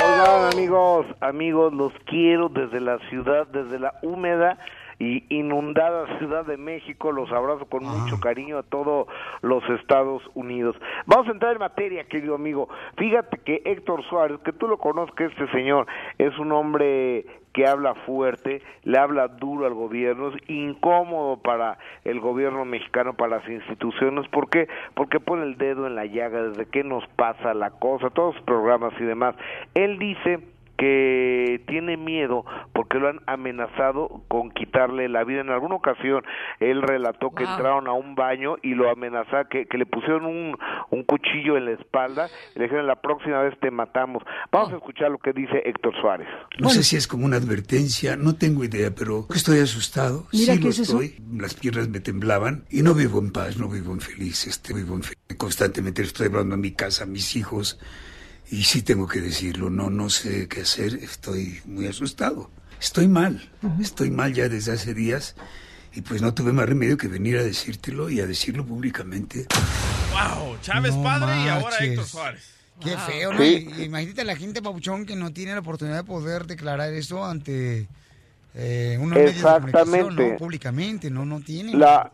Oigan, 0.05 0.53
amigos, 0.53 1.05
amigos, 1.21 1.73
los 1.73 1.93
quiero 2.05 2.49
desde 2.49 2.81
la 2.81 2.97
ciudad, 3.09 3.47
desde 3.47 3.79
la 3.79 3.93
húmeda 4.01 4.57
y 5.01 5.25
inundada 5.29 6.19
Ciudad 6.19 6.45
de 6.45 6.57
México. 6.57 7.11
Los 7.11 7.31
abrazo 7.31 7.65
con 7.65 7.83
mucho 7.83 8.19
cariño 8.19 8.59
a 8.59 8.63
todos 8.63 9.07
los 9.41 9.67
Estados 9.81 10.21
Unidos. 10.35 10.75
Vamos 11.07 11.27
a 11.27 11.31
entrar 11.31 11.53
en 11.53 11.59
materia, 11.59 12.03
querido 12.03 12.35
amigo. 12.35 12.69
Fíjate 12.97 13.39
que 13.39 13.63
Héctor 13.65 14.03
Suárez, 14.07 14.39
que 14.45 14.53
tú 14.53 14.67
lo 14.67 14.77
conozcas, 14.77 15.31
este 15.31 15.47
señor 15.51 15.87
es 16.19 16.37
un 16.37 16.51
hombre 16.51 17.25
que 17.51 17.65
habla 17.65 17.95
fuerte, 18.05 18.61
le 18.83 18.97
habla 18.99 19.27
duro 19.27 19.65
al 19.65 19.73
gobierno, 19.73 20.29
es 20.29 20.49
incómodo 20.49 21.37
para 21.37 21.79
el 22.05 22.19
gobierno 22.19 22.63
mexicano, 22.63 23.15
para 23.15 23.37
las 23.37 23.49
instituciones, 23.49 24.27
¿por 24.29 24.49
qué? 24.49 24.67
Porque 24.93 25.19
pone 25.19 25.43
el 25.43 25.57
dedo 25.57 25.87
en 25.87 25.95
la 25.95 26.05
llaga 26.05 26.43
desde 26.43 26.67
que 26.67 26.83
nos 26.83 27.05
pasa 27.15 27.55
la 27.55 27.71
cosa, 27.71 28.11
todos 28.11 28.35
los 28.35 28.43
programas 28.45 28.93
y 28.99 29.03
demás. 29.03 29.35
Él 29.73 29.97
dice 29.97 30.39
que 30.81 31.61
tiene 31.67 31.95
miedo 31.95 32.43
porque 32.73 32.97
lo 32.99 33.07
han 33.07 33.19
amenazado 33.27 34.23
con 34.27 34.49
quitarle 34.51 35.07
la 35.09 35.23
vida. 35.23 35.41
En 35.41 35.49
alguna 35.49 35.75
ocasión 35.75 36.23
él 36.59 36.81
relató 36.81 37.29
que 37.35 37.43
Wow. 37.43 37.53
entraron 37.53 37.87
a 37.87 37.93
un 37.93 38.15
baño 38.15 38.55
y 38.61 38.73
lo 38.75 38.89
amenazaron, 38.89 39.47
que, 39.49 39.65
que 39.67 39.77
le 39.77 39.85
pusieron 39.85 40.25
un, 40.25 40.57
un 40.89 41.03
cuchillo 41.03 41.55
en 41.57 41.65
la 41.65 41.71
espalda 41.71 42.29
y 42.55 42.59
le 42.59 42.65
dijeron 42.65 42.87
la 42.87 42.95
próxima 43.01 43.41
vez 43.41 43.57
te 43.59 43.69
matamos. 43.71 44.23
Vamos 44.51 44.73
a 44.73 44.77
escuchar 44.77 45.11
lo 45.11 45.17
que 45.19 45.33
dice 45.33 45.61
Héctor 45.65 45.93
Suárez. 46.01 46.27
No 46.59 46.69
sé 46.69 46.83
si 46.83 46.95
es 46.97 47.07
como 47.07 47.25
una 47.25 47.37
advertencia, 47.37 48.15
no 48.15 48.35
tengo 48.35 48.63
idea, 48.63 48.89
pero 48.97 49.25
estoy 49.33 49.59
asustado. 49.59 50.25
Mira, 50.33 50.53
sí 50.53 50.59
¿qué 50.59 50.63
lo 50.65 50.69
es 50.71 50.79
eso? 50.79 51.01
estoy. 51.01 51.23
Las 51.39 51.53
piernas 51.53 51.89
me 51.89 51.99
temblaban 51.99 52.65
y 52.71 52.81
no 52.81 52.93
vivo 52.93 53.19
en 53.19 53.31
paz, 53.31 53.57
no 53.57 53.67
vivo 53.69 53.93
en 53.93 54.01
feliz, 54.01 54.47
este, 54.47 54.73
vivo 54.73 54.95
en 54.95 55.03
fe- 55.03 55.13
Constantemente 55.37 56.01
estoy 56.01 56.27
hablando 56.27 56.55
a 56.55 56.57
mi 56.57 56.71
casa, 56.71 57.03
a 57.05 57.07
mis 57.07 57.35
hijos, 57.35 57.79
y 58.51 58.65
sí 58.65 58.81
tengo 58.81 59.07
que 59.07 59.21
decirlo, 59.21 59.69
no, 59.69 59.89
no 59.89 60.09
sé 60.09 60.49
qué 60.49 60.61
hacer, 60.61 60.95
estoy 60.95 61.61
muy 61.65 61.87
asustado. 61.87 62.51
Estoy 62.81 63.07
mal, 63.07 63.49
estoy 63.79 64.11
mal 64.11 64.33
ya 64.33 64.49
desde 64.49 64.73
hace 64.73 64.93
días 64.93 65.35
y 65.93 66.01
pues 66.01 66.21
no 66.21 66.33
tuve 66.33 66.51
más 66.51 66.67
remedio 66.67 66.97
que 66.97 67.07
venir 67.07 67.37
a 67.37 67.43
decírtelo 67.43 68.09
y 68.09 68.19
a 68.19 68.27
decirlo 68.27 68.65
públicamente. 68.65 69.45
Wow, 70.11 70.57
Chávez 70.61 70.95
No 70.95 71.03
padre 71.03 71.45
y 71.45 71.47
ahora. 71.47 71.77
Héctor 71.79 72.05
Suárez. 72.05 72.43
Qué 72.81 72.97
feo, 72.97 73.31
¿no? 73.31 73.39
Sí. 73.39 73.69
Imagínate 73.83 74.21
a 74.21 74.25
la 74.25 74.35
gente, 74.35 74.61
Papuchón, 74.61 75.05
que 75.05 75.15
no 75.15 75.31
tiene 75.31 75.53
la 75.53 75.59
oportunidad 75.59 75.97
de 75.97 76.03
poder 76.03 76.45
declarar 76.47 76.91
eso 76.93 77.23
ante 77.23 77.87
eh, 78.55 78.97
unos 78.99 79.17
medios 79.17 79.35
de 79.35 79.41
comunicación, 79.43 79.85
Exactamente. 79.85 80.31
¿no? 80.31 80.37
Públicamente, 80.37 81.09
no, 81.09 81.25
no 81.25 81.39
tiene. 81.39 81.73
la 81.75 82.11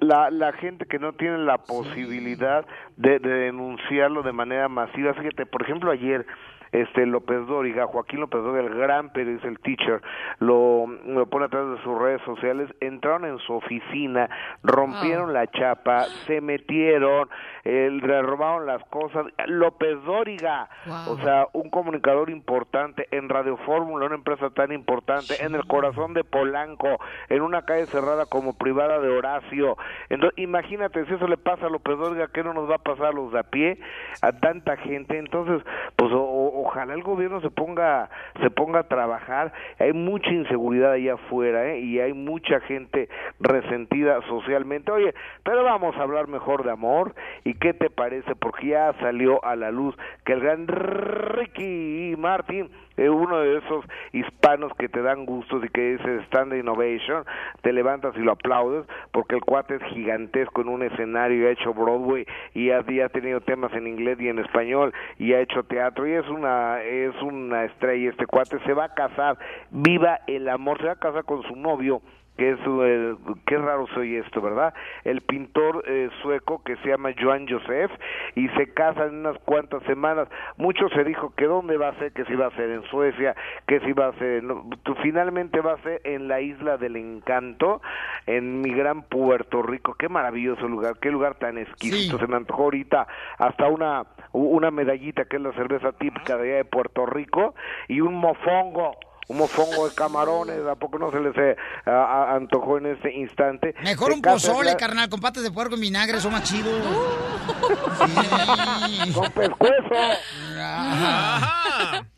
la, 0.00 0.30
la 0.30 0.52
gente 0.52 0.86
que 0.86 0.98
no 0.98 1.12
tiene 1.12 1.38
la 1.38 1.58
posibilidad 1.58 2.66
de, 2.96 3.18
de 3.18 3.28
denunciarlo 3.28 4.22
de 4.22 4.32
manera 4.32 4.68
masiva. 4.68 5.14
Fíjate, 5.14 5.46
por 5.46 5.62
ejemplo, 5.62 5.90
ayer 5.90 6.26
este 6.72 7.06
López 7.06 7.46
Dóriga, 7.46 7.86
Joaquín 7.86 8.20
López 8.20 8.42
Dóriga, 8.42 8.68
el 8.68 8.74
gran 8.78 9.10
periodista, 9.10 9.48
el 9.48 9.58
teacher, 9.60 10.00
lo, 10.38 10.86
lo 11.06 11.26
pone 11.26 11.46
a 11.46 11.48
través 11.48 11.78
de 11.78 11.84
sus 11.84 11.98
redes 11.98 12.20
sociales, 12.22 12.68
entraron 12.80 13.24
en 13.24 13.38
su 13.38 13.52
oficina, 13.54 14.28
rompieron 14.62 15.32
la 15.32 15.46
chapa, 15.48 16.04
se 16.26 16.40
metieron, 16.40 17.28
eh, 17.64 17.90
le 17.90 18.22
robaron 18.22 18.66
las 18.66 18.82
cosas. 18.84 19.26
López 19.46 20.02
Dóriga, 20.04 20.68
Wow. 20.86 21.14
o 21.14 21.18
sea, 21.22 21.46
un 21.52 21.70
comunicador 21.70 22.30
importante 22.30 23.06
en 23.10 23.28
Radio 23.28 23.56
Fórmula, 23.58 24.06
una 24.06 24.14
empresa 24.14 24.50
tan 24.50 24.72
importante, 24.72 25.34
en 25.44 25.54
el 25.54 25.66
corazón 25.66 26.14
de 26.14 26.24
Polanco, 26.24 26.98
en 27.28 27.42
una 27.42 27.62
calle 27.62 27.86
cerrada 27.86 28.26
como 28.26 28.56
privada 28.56 28.98
de 29.00 29.08
Horacio. 29.08 29.76
Entonces, 30.08 30.38
imagínate, 30.38 31.04
si 31.06 31.14
eso 31.14 31.26
le 31.26 31.36
pasa 31.36 31.66
a 31.66 31.70
López 31.70 31.98
Dóriga, 31.98 32.28
¿qué 32.32 32.42
no 32.42 32.54
nos 32.54 32.70
va 32.70 32.76
a 32.76 32.78
pasar 32.78 33.06
a 33.06 33.12
los 33.12 33.32
de 33.32 33.40
a 33.40 33.42
pie, 33.44 33.78
a 34.22 34.32
tanta 34.32 34.76
gente? 34.76 35.18
Entonces, 35.18 35.62
pues 35.96 36.10
o- 36.12 36.59
ojalá 36.60 36.94
el 36.94 37.02
gobierno 37.02 37.40
se 37.40 37.50
ponga, 37.50 38.10
se 38.40 38.50
ponga 38.50 38.80
a 38.80 38.88
trabajar. 38.88 39.52
Hay 39.78 39.92
mucha 39.92 40.30
inseguridad 40.30 40.92
allá 40.92 41.14
afuera, 41.14 41.66
¿eh? 41.72 41.80
Y 41.80 42.00
hay 42.00 42.12
mucha 42.12 42.60
gente 42.60 43.08
resentida 43.40 44.20
socialmente. 44.28 44.92
Oye, 44.92 45.14
pero 45.42 45.64
vamos 45.64 45.96
a 45.96 46.02
hablar 46.02 46.28
mejor 46.28 46.64
de 46.64 46.70
amor. 46.70 47.14
¿Y 47.44 47.54
qué 47.54 47.74
te 47.74 47.90
parece? 47.90 48.34
Porque 48.36 48.68
ya 48.68 48.92
salió 49.00 49.44
a 49.44 49.56
la 49.56 49.70
luz 49.70 49.96
que 50.24 50.32
el 50.32 50.40
gran 50.40 50.66
Ricky 50.66 52.14
Martin 52.18 52.70
eh, 53.00 53.08
uno 53.08 53.40
de 53.40 53.56
esos 53.58 53.84
hispanos 54.12 54.72
que 54.78 54.90
te 54.90 55.00
dan 55.00 55.24
gustos 55.24 55.64
y 55.64 55.68
que 55.70 55.94
es 55.94 56.00
Stand 56.26 56.52
Innovation, 56.52 57.24
te 57.62 57.72
levantas 57.72 58.14
y 58.16 58.20
lo 58.20 58.32
aplaudes 58.32 58.84
porque 59.10 59.36
el 59.36 59.40
cuate 59.40 59.76
es 59.76 59.82
gigantesco 59.94 60.60
en 60.60 60.68
un 60.68 60.82
escenario, 60.82 61.48
ha 61.48 61.52
hecho 61.52 61.72
Broadway 61.72 62.26
y 62.52 62.70
ha, 62.70 62.84
y 62.86 63.00
ha 63.00 63.08
tenido 63.08 63.40
temas 63.40 63.72
en 63.72 63.86
inglés 63.86 64.20
y 64.20 64.28
en 64.28 64.38
español 64.38 64.92
y 65.18 65.32
ha 65.32 65.40
hecho 65.40 65.62
teatro 65.62 66.06
y 66.06 66.12
es 66.12 66.28
una 66.28 66.82
es 66.82 67.14
una 67.22 67.64
estrella 67.64 68.10
este 68.10 68.26
cuate. 68.26 68.58
Se 68.66 68.74
va 68.74 68.84
a 68.84 68.94
casar, 68.94 69.38
viva 69.70 70.20
el 70.26 70.46
amor, 70.48 70.78
se 70.78 70.86
va 70.86 70.92
a 70.92 70.96
casar 70.96 71.24
con 71.24 71.42
su 71.44 71.56
novio 71.56 72.02
que 72.40 72.52
es 72.52 72.58
eh, 72.66 73.14
qué 73.44 73.58
raro 73.58 73.86
soy 73.88 74.16
esto, 74.16 74.40
¿verdad? 74.40 74.72
El 75.04 75.20
pintor 75.20 75.84
eh, 75.86 76.08
sueco 76.22 76.62
que 76.64 76.76
se 76.76 76.88
llama 76.88 77.10
Joan 77.20 77.46
Josef 77.46 77.90
y 78.34 78.48
se 78.56 78.72
casa 78.72 79.04
en 79.04 79.16
unas 79.16 79.36
cuantas 79.40 79.82
semanas. 79.82 80.26
Mucho 80.56 80.88
se 80.88 81.04
dijo 81.04 81.34
que 81.36 81.44
dónde 81.44 81.76
va 81.76 81.88
a 81.88 81.98
ser, 81.98 82.12
que 82.12 82.24
si 82.24 82.34
va 82.34 82.46
a 82.46 82.56
ser 82.56 82.70
en 82.70 82.82
Suecia, 82.84 83.36
que 83.66 83.80
si 83.80 83.92
va 83.92 84.06
a 84.06 84.12
ser, 84.14 84.42
no, 84.42 84.64
finalmente 85.02 85.60
va 85.60 85.74
a 85.74 85.82
ser 85.82 86.00
en 86.04 86.28
la 86.28 86.40
isla 86.40 86.78
del 86.78 86.96
encanto, 86.96 87.82
en 88.26 88.62
mi 88.62 88.72
gran 88.72 89.02
Puerto 89.02 89.60
Rico. 89.60 89.94
Qué 89.98 90.08
maravilloso 90.08 90.66
lugar, 90.66 90.94
qué 90.98 91.10
lugar 91.10 91.34
tan 91.34 91.58
exquisito. 91.58 92.18
Se 92.18 92.26
me 92.26 92.36
antojó 92.36 92.62
ahorita 92.62 93.06
hasta 93.36 93.66
una 93.68 94.06
una 94.32 94.70
medallita 94.70 95.26
que 95.26 95.36
es 95.36 95.42
la 95.42 95.52
cerveza 95.52 95.92
típica 95.92 96.38
de 96.38 96.44
allá 96.44 96.56
de 96.56 96.64
Puerto 96.64 97.04
Rico 97.04 97.54
y 97.88 98.00
un 98.00 98.14
mofongo 98.14 98.96
un 99.30 99.36
mofongo 99.36 99.88
de 99.88 99.94
camarones, 99.94 100.66
¿a 100.66 100.74
poco 100.74 100.98
no 100.98 101.12
se 101.12 101.20
les 101.20 101.36
eh, 101.36 101.56
a- 101.86 101.90
a- 101.90 102.34
antojó 102.34 102.78
en 102.78 102.86
este 102.86 103.14
instante? 103.14 103.76
Mejor 103.84 104.12
un 104.12 104.20
pozole, 104.20 104.72
la- 104.72 104.76
carnal, 104.76 105.08
con 105.08 105.20
patas 105.20 105.44
de 105.44 105.52
puerco 105.52 105.76
y 105.76 105.80
vinagre, 105.80 106.20
son 106.20 106.32
más 106.32 106.42
chidos. 106.42 106.74
Con 109.14 109.30
pescuezo. 109.30 109.94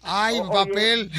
Ay, 0.04 0.40
papel. 0.50 1.10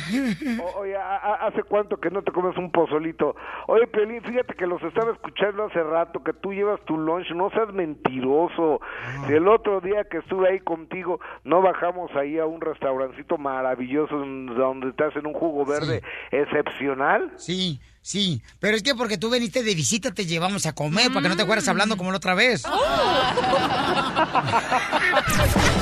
Oye, 0.78 0.96
¿a- 0.98 1.16
a- 1.18 1.48
¿hace 1.48 1.64
cuánto 1.64 1.98
que 1.98 2.10
no 2.10 2.22
te 2.22 2.32
comes 2.32 2.58
un 2.58 2.72
pozolito? 2.72 3.36
Oye, 3.68 3.88
Pelín, 3.88 4.22
fíjate 4.24 4.54
que 4.56 4.68
los 4.68 4.82
estaba 4.84 5.12
escuchando 5.14 5.66
hace 5.66 5.82
rato, 5.84 6.24
que 6.24 6.34
tú 6.34 6.54
llevas 6.54 6.80
tu 6.86 6.98
lunch, 6.98 7.32
no 7.32 7.50
seas 7.52 7.72
mentiroso. 7.74 8.82
Ah. 9.06 9.26
El 9.30 9.48
otro 9.48 9.80
día 9.82 10.04
que 10.04 10.18
estuve 10.18 10.50
ahí 10.50 10.60
contigo, 10.60 11.20
no 11.44 11.62
bajamos 11.62 12.12
ahí 12.16 12.40
a 12.40 12.46
un 12.46 12.60
restaurancito 12.62 13.38
maravilloso 13.38 14.18
donde 14.18 14.90
estás 14.90 15.16
en 15.16 15.28
un 15.28 15.34
jugo 15.34 15.66
verde 15.66 16.02
excepcional. 16.32 17.32
Sí, 17.38 17.80
sí. 18.04 18.44
Pero 18.60 18.78
es 18.78 18.84
que 18.84 18.94
porque 18.94 19.18
tú 19.18 19.32
veniste 19.32 19.64
de 19.64 19.74
visita 19.74 20.14
te 20.14 20.28
llevamos 20.28 20.68
a 20.68 20.74
comer 20.74 21.08
para 21.08 21.24
que 21.24 21.30
no 21.30 21.36
te 21.36 21.46
fueras 21.46 21.68
hablando 21.68 21.98
como 21.98 22.12
la 22.12 22.18
otra 22.18 22.36
vez. 22.36 22.62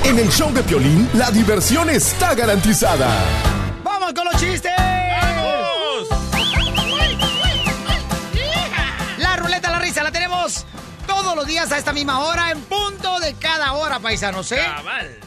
En 0.04 0.18
el 0.18 0.30
show 0.30 0.52
de 0.54 0.64
Piolín, 0.64 1.08
la 1.14 1.32
diversión 1.32 1.90
está 1.90 2.34
garantizada. 2.34 3.10
¡Vamos 3.84 4.14
con 4.14 4.26
los 4.26 4.36
chistes! 4.38 5.01
Todos 11.22 11.36
los 11.36 11.46
días 11.46 11.72
a 11.72 11.78
esta 11.78 11.94
misma 11.94 12.20
hora, 12.26 12.50
en 12.50 12.60
punto 12.62 13.20
de 13.20 13.36
cada 13.36 13.74
hora, 13.74 14.00
paisanos, 14.00 14.52
¿eh? 14.52 14.58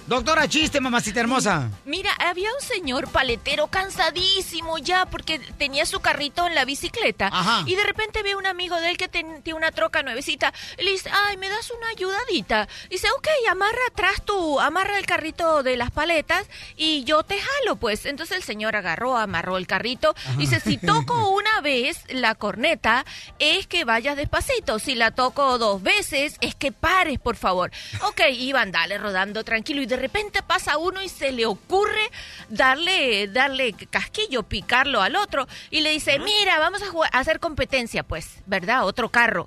Doctora 0.08 0.48
Chiste, 0.48 0.80
mamacita 0.80 1.20
hermosa. 1.20 1.70
Mira, 1.84 2.10
había 2.18 2.48
un 2.52 2.60
señor 2.60 3.08
paletero 3.08 3.68
cansadísimo 3.68 4.76
ya 4.78 5.06
porque 5.06 5.38
tenía 5.38 5.86
su 5.86 6.00
carrito 6.00 6.46
en 6.48 6.54
la 6.56 6.64
bicicleta 6.64 7.30
y 7.66 7.76
de 7.76 7.84
repente 7.84 8.22
ve 8.24 8.34
un 8.34 8.44
amigo 8.46 8.76
de 8.80 8.90
él 8.90 8.96
que 8.96 9.08
ten- 9.08 9.40
tiene 9.42 9.56
una 9.56 9.70
troca 9.70 10.02
nuevecita 10.02 10.52
y 10.78 10.82
le 10.82 10.90
dice, 10.90 11.10
ay, 11.26 11.36
¿me 11.36 11.48
das 11.48 11.70
una 11.70 11.88
ayudadita? 11.90 12.68
Dice, 12.90 13.06
ok, 13.16 13.28
amarra 13.50 13.78
atrás 13.88 14.22
tu, 14.24 14.60
amarra 14.60 14.98
el 14.98 15.06
carrito 15.06 15.62
de 15.62 15.76
las 15.76 15.90
paletas 15.92 16.44
y 16.76 17.04
yo 17.04 17.22
te 17.22 17.38
jalo, 17.40 17.76
pues. 17.76 18.04
Entonces 18.04 18.36
el 18.36 18.42
señor 18.42 18.74
agarró, 18.76 19.16
amarró 19.16 19.56
el 19.58 19.66
carrito 19.68 20.14
y 20.34 20.40
dice, 20.40 20.58
si 20.60 20.76
toco 20.78 21.28
una 21.30 21.60
vez 21.62 22.00
la 22.08 22.34
corneta 22.34 23.06
es 23.38 23.66
que 23.68 23.84
vayas 23.84 24.16
despacito, 24.16 24.78
si 24.80 24.96
la 24.96 25.12
toco 25.12 25.56
dos 25.56 25.82
veces 25.84 26.34
es 26.40 26.56
que 26.56 26.72
pares, 26.72 27.20
por 27.20 27.36
favor. 27.36 27.70
Ok, 28.08 28.22
iban, 28.32 28.72
dale, 28.72 28.98
rodando 28.98 29.44
tranquilo 29.44 29.80
y 29.82 29.86
de 29.86 29.96
repente 29.96 30.42
pasa 30.42 30.78
uno 30.78 31.00
y 31.00 31.08
se 31.08 31.30
le 31.30 31.46
ocurre 31.46 32.10
darle, 32.48 33.28
darle 33.28 33.72
casquillo, 33.90 34.42
picarlo 34.42 35.00
al 35.02 35.14
otro 35.14 35.46
y 35.70 35.82
le 35.82 35.90
dice, 35.90 36.18
mira, 36.18 36.58
vamos 36.58 36.82
a, 36.82 36.86
jugar- 36.88 37.10
a 37.12 37.20
hacer 37.20 37.38
competencia, 37.38 38.02
pues, 38.02 38.38
¿verdad? 38.46 38.84
Otro 38.86 39.10
carro. 39.10 39.46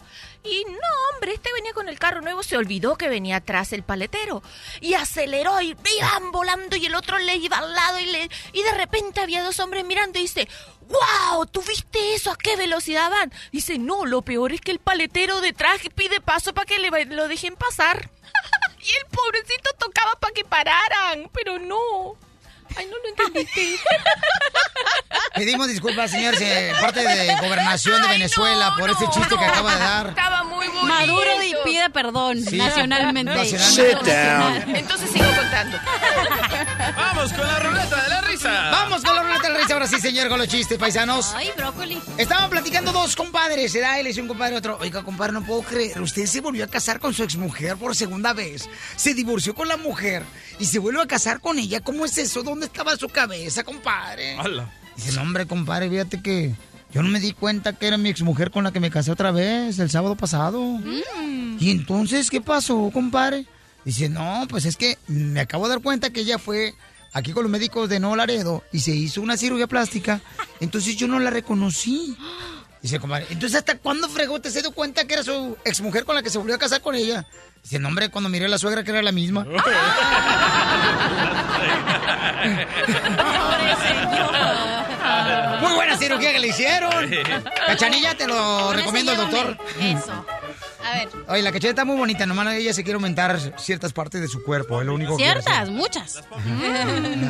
Y 0.49 0.63
no, 0.65 1.11
hombre, 1.13 1.33
este 1.33 1.51
venía 1.53 1.73
con 1.73 1.89
el 1.89 1.99
carro 1.99 2.21
nuevo, 2.21 2.41
se 2.41 2.55
olvidó 2.55 2.95
que 2.95 3.09
venía 3.09 3.37
atrás 3.37 3.73
el 3.73 3.83
paletero. 3.83 4.41
Y 4.79 4.93
aceleró 4.93 5.59
y 5.61 5.75
iban 5.97 6.31
volando 6.31 6.75
y 6.77 6.85
el 6.85 6.95
otro 6.95 7.17
le 7.17 7.35
iba 7.35 7.57
al 7.57 7.73
lado 7.73 7.99
y, 7.99 8.05
le, 8.05 8.29
y 8.53 8.63
de 8.63 8.71
repente 8.71 9.19
había 9.19 9.43
dos 9.43 9.59
hombres 9.59 9.83
mirando 9.83 10.19
y 10.19 10.23
dice, 10.23 10.47
¡Wow! 10.87 11.45
¿Tú 11.47 11.61
viste 11.63 12.15
eso? 12.15 12.31
¿A 12.31 12.37
qué 12.37 12.55
velocidad 12.55 13.09
van? 13.09 13.33
Dice, 13.51 13.77
no, 13.77 14.05
lo 14.05 14.21
peor 14.21 14.53
es 14.53 14.61
que 14.61 14.71
el 14.71 14.79
paletero 14.79 15.41
detrás 15.41 15.81
pide 15.95 16.21
paso 16.21 16.53
para 16.53 16.65
que 16.65 16.79
le, 16.79 17.05
lo 17.05 17.27
dejen 17.27 17.55
pasar. 17.55 18.09
y 18.79 18.89
el 18.89 19.05
pobrecito 19.11 19.71
tocaba 19.77 20.15
para 20.19 20.33
que 20.33 20.45
pararan, 20.45 21.29
pero 21.33 21.59
no. 21.59 22.15
Ay, 22.75 22.85
no 22.85 22.97
lo 22.97 23.09
entendiste. 23.09 23.79
Pedimos 25.35 25.67
disculpas, 25.67 26.11
señores, 26.11 26.41
en 26.41 26.75
parte 26.79 27.01
de 27.01 27.35
Gobernación 27.35 28.01
de 28.01 28.07
Venezuela 28.07 28.75
por 28.77 28.89
este 28.89 29.09
chiste 29.09 29.37
que 29.37 29.45
acaba 29.45 29.73
de 29.73 29.79
dar. 29.79 30.15
Bonito. 30.81 30.99
Maduro 30.99 31.43
y 31.43 31.53
pide 31.63 31.89
perdón 31.89 32.41
Sí. 32.43 32.57
nacionalmente. 32.57 33.33
Nacionalmente. 33.33 34.65
Sit 34.65 34.75
Entonces 34.75 35.09
sigo 35.11 35.25
contando. 35.25 35.77
Vamos 36.95 37.33
con 37.33 37.47
la 37.47 37.59
ruleta 37.59 38.03
de 38.03 38.09
la 38.09 38.21
risa. 38.21 38.69
Vamos 38.71 39.03
con 39.03 39.15
la 39.15 39.23
ruleta 39.23 39.43
de 39.47 39.49
la 39.53 39.59
risa 39.59 39.73
ahora 39.73 39.87
sí, 39.87 39.99
señor, 39.99 40.29
con 40.29 40.39
los 40.39 40.47
chistes, 40.47 40.77
paisanos. 40.77 41.33
Ay, 41.35 41.51
brócoli. 41.55 41.99
Estaban 42.17 42.49
platicando 42.49 42.91
dos 42.91 43.15
compadres, 43.15 43.73
¿verdad? 43.73 43.99
Él 43.99 44.07
es 44.07 44.17
un 44.17 44.27
compadre 44.27 44.55
otro. 44.57 44.77
Oiga, 44.79 45.03
compadre, 45.03 45.33
no 45.33 45.43
puedo 45.43 45.61
creer. 45.61 46.01
Usted 46.01 46.25
se 46.25 46.41
volvió 46.41 46.63
a 46.63 46.67
casar 46.67 46.99
con 46.99 47.13
su 47.13 47.23
exmujer 47.23 47.77
por 47.77 47.95
segunda 47.95 48.33
vez. 48.33 48.69
Se 48.95 49.13
divorció 49.13 49.53
con 49.55 49.67
la 49.67 49.77
mujer 49.77 50.23
y 50.59 50.65
se 50.65 50.79
vuelve 50.79 51.01
a 51.01 51.07
casar 51.07 51.39
con 51.39 51.59
ella. 51.59 51.79
¿Cómo 51.81 52.05
es 52.05 52.17
eso? 52.17 52.43
¿Dónde 52.43 52.67
estaba 52.67 52.95
su 52.95 53.09
cabeza, 53.09 53.63
compadre? 53.63 54.37
¡Hala! 54.37 54.69
Dice, 54.95 55.11
no, 55.11 55.21
hombre, 55.21 55.45
compadre, 55.45 55.89
fíjate 55.89 56.21
que 56.23 56.55
yo 56.91 57.03
no 57.03 57.09
me 57.09 57.19
di 57.19 57.33
cuenta 57.33 57.73
que 57.73 57.87
era 57.87 57.97
mi 57.97 58.09
exmujer 58.09 58.51
con 58.51 58.63
la 58.63 58.71
que 58.71 58.79
me 58.79 58.89
casé 58.89 59.11
otra 59.11 59.31
vez 59.31 59.77
el 59.79 59.89
sábado 59.89 60.15
pasado. 60.15 60.79
Y 61.59 61.71
entonces, 61.71 62.29
¿qué 62.29 62.41
pasó, 62.41 62.89
compadre? 62.93 63.45
Dice, 63.83 64.09
no, 64.09 64.45
pues 64.49 64.65
es 64.65 64.77
que 64.77 64.97
me 65.07 65.39
acabo 65.39 65.65
de 65.65 65.75
dar 65.75 65.81
cuenta 65.81 66.11
que 66.11 66.21
ella 66.21 66.37
fue 66.37 66.73
aquí 67.13 67.31
con 67.31 67.43
los 67.43 67.51
médicos 67.51 67.89
de 67.89 67.99
Nuevo 67.99 68.15
Laredo 68.15 68.63
y 68.71 68.79
se 68.79 68.91
hizo 68.91 69.21
una 69.21 69.37
cirugía 69.37 69.67
plástica. 69.67 70.21
Entonces 70.59 70.95
yo 70.95 71.07
no 71.07 71.19
la 71.19 71.29
reconocí. 71.29 72.17
Dice, 72.81 72.99
compadre, 72.99 73.25
entonces 73.31 73.57
¿hasta 73.57 73.79
cuándo 73.79 74.07
fregó 74.07 74.39
te 74.39 74.51
se 74.51 74.61
dio 74.61 74.71
cuenta 74.71 75.05
que 75.05 75.15
era 75.15 75.23
su 75.23 75.57
exmujer 75.65 76.05
con 76.05 76.15
la 76.15 76.21
que 76.21 76.29
se 76.29 76.37
volvió 76.37 76.53
a 76.53 76.59
casar 76.59 76.79
con 76.79 76.93
ella? 76.93 77.25
Dice, 77.63 77.79
no, 77.79 77.87
hombre, 77.87 78.09
cuando 78.09 78.29
miré 78.29 78.45
a 78.45 78.49
la 78.49 78.59
suegra 78.59 78.83
que 78.83 78.91
era 78.91 79.01
la 79.01 79.11
misma. 79.11 79.45
Muy 85.61 85.73
buena 85.73 85.97
cirugía 85.97 86.31
que 86.31 86.39
le 86.39 86.47
hicieron. 86.47 86.91
Cachanilla, 87.65 88.15
te 88.15 88.27
lo 88.27 88.35
Con 88.67 88.75
recomiendo 88.75 89.11
el 89.11 89.17
doctor. 89.17 89.57
Eso. 89.79 90.25
A 90.83 90.97
ver. 90.97 91.09
Oye, 91.27 91.41
la 91.41 91.51
cachanilla 91.51 91.69
está 91.71 91.85
muy 91.85 91.97
bonita, 91.97 92.25
nomás 92.25 92.53
ella 92.53 92.73
se 92.73 92.83
quiere 92.83 92.95
aumentar 92.95 93.39
ciertas 93.59 93.91
partes 93.93 94.21
de 94.21 94.27
su 94.27 94.43
cuerpo, 94.43 94.79
es 94.79 94.87
lo 94.87 94.93
único 94.93 95.17
Ciertas, 95.17 95.69
muchas. 95.69 96.23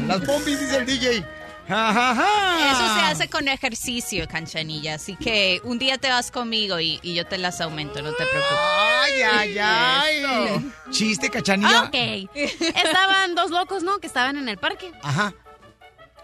Las 0.08 0.22
pompis, 0.22 0.60
dice 0.60 0.78
el 0.78 0.86
DJ. 0.86 1.26
Ja, 1.68 1.92
ja, 1.94 2.16
ja. 2.16 2.72
Eso 2.72 2.96
se 2.96 3.06
hace 3.06 3.30
con 3.30 3.48
ejercicio, 3.50 4.26
canchanilla. 4.28 4.94
Así 4.96 5.18
que 5.18 5.60
un 5.66 5.78
día 5.80 5.98
te 5.98 6.08
vas 6.10 6.32
conmigo 6.32 6.80
y, 6.80 7.00
y 7.02 7.14
yo 7.14 7.26
te 7.26 7.38
las 7.38 7.60
aumento, 7.60 8.02
no 8.02 8.12
te 8.12 8.24
preocupes. 8.24 8.58
Ay, 9.02 9.22
ay, 9.22 9.58
ay. 9.60 10.72
Chiste, 10.92 11.30
cachanilla. 11.30 11.84
Ok. 11.84 11.96
Estaban 12.34 13.36
dos 13.36 13.52
locos, 13.52 13.84
¿no? 13.84 14.00
Que 14.00 14.08
estaban 14.08 14.38
en 14.38 14.48
el 14.48 14.58
parque. 14.58 14.92
Ajá. 15.04 15.34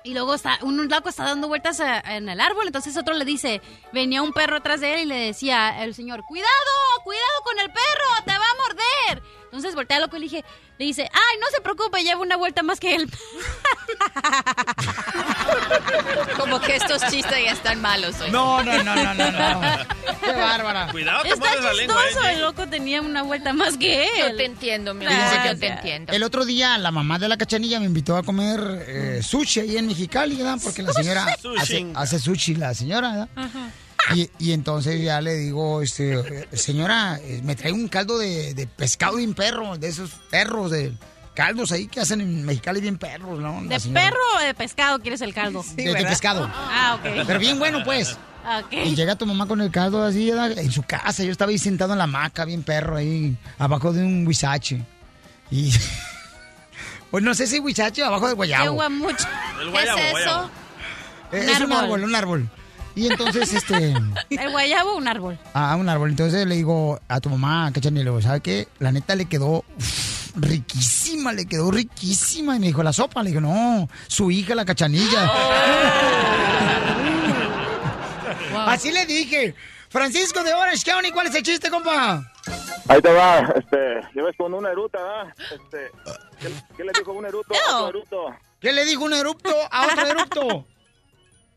Y 0.04 0.14
luego 0.14 0.34
está, 0.34 0.60
un 0.64 0.90
loco 0.90 1.08
está 1.08 1.24
dando 1.24 1.48
vueltas 1.48 1.80
en 1.80 2.28
el 2.28 2.42
árbol, 2.42 2.68
entonces 2.68 2.98
otro 2.98 3.14
le 3.14 3.24
dice, 3.24 3.62
venía 3.94 4.22
un 4.22 4.34
perro 4.34 4.58
atrás 4.58 4.82
de 4.82 4.96
él 4.96 5.00
y 5.02 5.06
le 5.06 5.16
decía 5.16 5.82
el 5.84 5.96
señor, 5.96 6.24
cuidado, 6.26 6.50
cuidado 7.06 7.42
con 7.44 7.60
el 7.60 7.72
perro, 7.72 8.26
te 8.26 8.32
va 8.32 8.46
a 8.46 8.56
morder. 8.56 9.24
Entonces 9.54 9.76
voltea 9.76 9.98
al 9.98 10.04
loco 10.04 10.18
y 10.18 10.22
le 10.22 10.26
dije, 10.26 10.44
le 10.80 10.86
dice, 10.86 11.04
ay, 11.04 11.40
no 11.40 11.46
se 11.56 11.62
preocupe, 11.62 12.02
lleva 12.02 12.20
una 12.20 12.38
vuelta 12.38 12.64
más 12.64 12.80
que 12.80 12.96
él. 12.96 13.08
Como 16.40 16.60
que 16.60 16.76
estos 16.76 17.04
chistes 17.12 17.38
ya 17.46 17.52
están 17.52 17.80
malos 17.80 18.20
hoy. 18.20 18.32
No, 18.32 18.64
no, 18.64 18.84
no, 18.84 18.96
no, 18.96 19.14
no, 19.14 19.32
no. 19.32 19.62
Qué 20.24 20.32
bárbara. 20.32 20.88
Cuidado, 20.92 21.22
te 21.22 21.28
Está 21.30 21.46
mueres 21.46 21.64
la 21.64 21.74
lengua, 21.74 22.02
chistoso, 22.04 22.28
¿eh? 22.28 22.34
el 22.34 22.42
loco 22.42 22.68
tenía 22.68 23.00
una 23.02 23.22
vuelta 23.22 23.54
más 23.54 23.78
que 23.78 24.06
él. 24.06 24.10
Yo 24.32 24.36
te 24.36 24.46
entiendo, 24.46 24.96
mi 24.96 25.06
amor, 25.06 25.20
yo 25.46 25.60
te 25.60 25.68
entiendo. 25.68 26.14
El 26.14 26.24
otro 26.24 26.46
día 26.46 26.76
la 26.80 26.90
mamá 26.90 27.20
de 27.20 27.28
la 27.28 27.38
cachanilla 27.38 27.80
me 27.80 27.86
invitó 27.86 28.18
a 28.18 28.24
comer 28.24 28.60
eh, 28.88 29.22
sushi 29.22 29.60
ahí 29.60 29.78
en 29.78 29.86
Mexicali, 29.86 30.36
¿verdad? 30.38 30.58
Porque 30.64 30.82
la 30.82 30.94
señora 30.94 31.26
hace, 31.26 31.42
Sushi. 31.44 31.92
hace 31.94 32.18
sushi, 32.18 32.56
la 32.56 32.74
señora, 32.74 33.28
¿verdad? 33.36 33.50
Y, 34.16 34.30
y 34.38 34.52
entonces 34.52 35.02
ya 35.02 35.22
le 35.22 35.36
digo, 35.36 35.82
este, 35.82 36.48
señora, 36.56 37.20
eh, 37.24 37.42
me 37.44 37.56
trae 37.56 37.72
un 37.72 37.88
caldo 37.88 38.18
de, 38.18 38.54
de 38.54 38.68
pescado 38.68 39.18
bien 39.18 39.34
perro, 39.34 39.78
de 39.78 39.88
esos 39.88 40.12
perros, 40.30 40.72
de 40.72 40.94
caldos 41.34 41.72
ahí 41.72 41.88
que 41.88 42.00
hacen 42.02 42.22
en 42.22 42.46
Mexicali 42.46 42.82
bien 42.82 42.98
perros, 42.98 43.40
¿no? 43.40 43.62
¿De 43.64 43.80
perro 43.80 44.18
o 44.38 44.42
de 44.44 44.54
pescado 44.54 45.00
quieres 45.00 45.22
el 45.22 45.34
caldo? 45.34 45.64
De, 45.76 45.94
de 45.94 46.06
pescado. 46.06 46.50
Ah, 46.54 46.98
ok. 47.00 47.26
Pero 47.26 47.40
bien 47.40 47.58
bueno, 47.60 47.84
pues. 47.84 48.18
Ok. 48.62 48.74
Y 48.74 48.94
llega 48.96 49.16
tu 49.16 49.26
mamá 49.26 49.48
con 49.48 49.62
el 49.62 49.72
caldo 49.72 50.04
así 50.04 50.30
en 50.30 50.72
su 50.72 50.84
casa. 50.84 51.24
Yo 51.24 51.32
estaba 51.32 51.50
ahí 51.52 51.58
sentado 51.58 51.94
en 51.94 51.98
la 51.98 52.04
hamaca, 52.04 52.44
bien 52.44 52.62
perro, 52.62 52.98
ahí, 52.98 53.38
abajo 53.58 53.94
de 53.94 54.04
un 54.04 54.28
huizache. 54.28 54.82
Y. 55.50 55.72
Pues 57.12 57.24
no 57.24 57.36
sé 57.36 57.46
si 57.46 57.60
huizache 57.60 58.02
o 58.02 58.08
abajo 58.08 58.26
de 58.26 58.32
Qué 58.32 58.38
guayabo. 58.38 58.72
guamucho. 58.74 59.28
¿Qué 59.60 59.70
guayabo, 59.70 60.00
es 60.00 60.16
eso? 60.16 60.50
Es 61.32 61.62
un 61.62 61.72
árbol, 61.72 62.04
un 62.06 62.16
árbol. 62.16 62.50
Y 62.96 63.08
entonces, 63.08 63.54
este. 63.54 63.94
El 64.30 64.52
guayabo, 64.52 64.96
un 64.96 65.08
árbol. 65.08 65.38
a 65.54 65.76
un 65.76 65.90
árbol. 65.90 66.10
Entonces 66.10 66.46
le 66.46 66.56
digo 66.56 67.00
a 67.08 67.20
tu 67.20 67.30
mamá, 67.30 67.72
cachanilla, 67.74 68.04
le 68.04 68.10
digo, 68.12 68.22
¿sabe 68.22 68.42
qué? 68.42 68.68
La 68.80 68.92
neta 68.92 69.16
le 69.16 69.26
quedó 69.26 69.64
uf, 69.78 70.32
riquísima, 70.36 71.34
le 71.34 71.46
quedó 71.46 71.72
riquísima. 71.72 72.56
Y 72.56 72.60
me 72.60 72.68
dijo, 72.68 72.84
¿la 72.84 72.94
sopa? 72.94 73.24
Le 73.24 73.30
digo, 73.30 73.42
no, 73.42 73.90
su 74.08 74.30
hija, 74.32 74.56
la 74.56 74.66
cachanilla. 74.66 75.32
Así 78.68 78.92
le 78.92 79.06
dije. 79.06 79.56
Francisco 79.90 80.44
de 80.44 80.54
Orange 80.54 80.84
County, 80.90 81.12
¿cuál 81.12 81.28
es 81.28 81.36
el 81.36 81.44
chiste, 81.44 81.70
compa? 81.70 82.32
Ahí 82.88 83.00
te 83.00 83.14
va, 83.14 83.42
este, 83.56 84.02
yo 84.16 84.26
ves 84.26 84.36
con 84.36 84.52
una 84.54 84.72
eruta, 84.72 84.98
¿verdad? 85.00 85.34
Este, 85.38 85.92
¿qué, 86.40 86.52
qué 86.76 86.84
le 86.84 86.92
dijo 86.98 87.12
un 87.12 87.26
eruto 87.28 87.54
a 87.54 87.78
otro 87.78 87.90
eruto? 87.90 88.26
¿Qué 88.60 88.74
le 88.74 88.86
dijo 88.86 89.04
un 89.04 89.14
erupto 89.14 89.52
a 89.70 89.86
otro 89.86 90.08
erupto? 90.08 90.66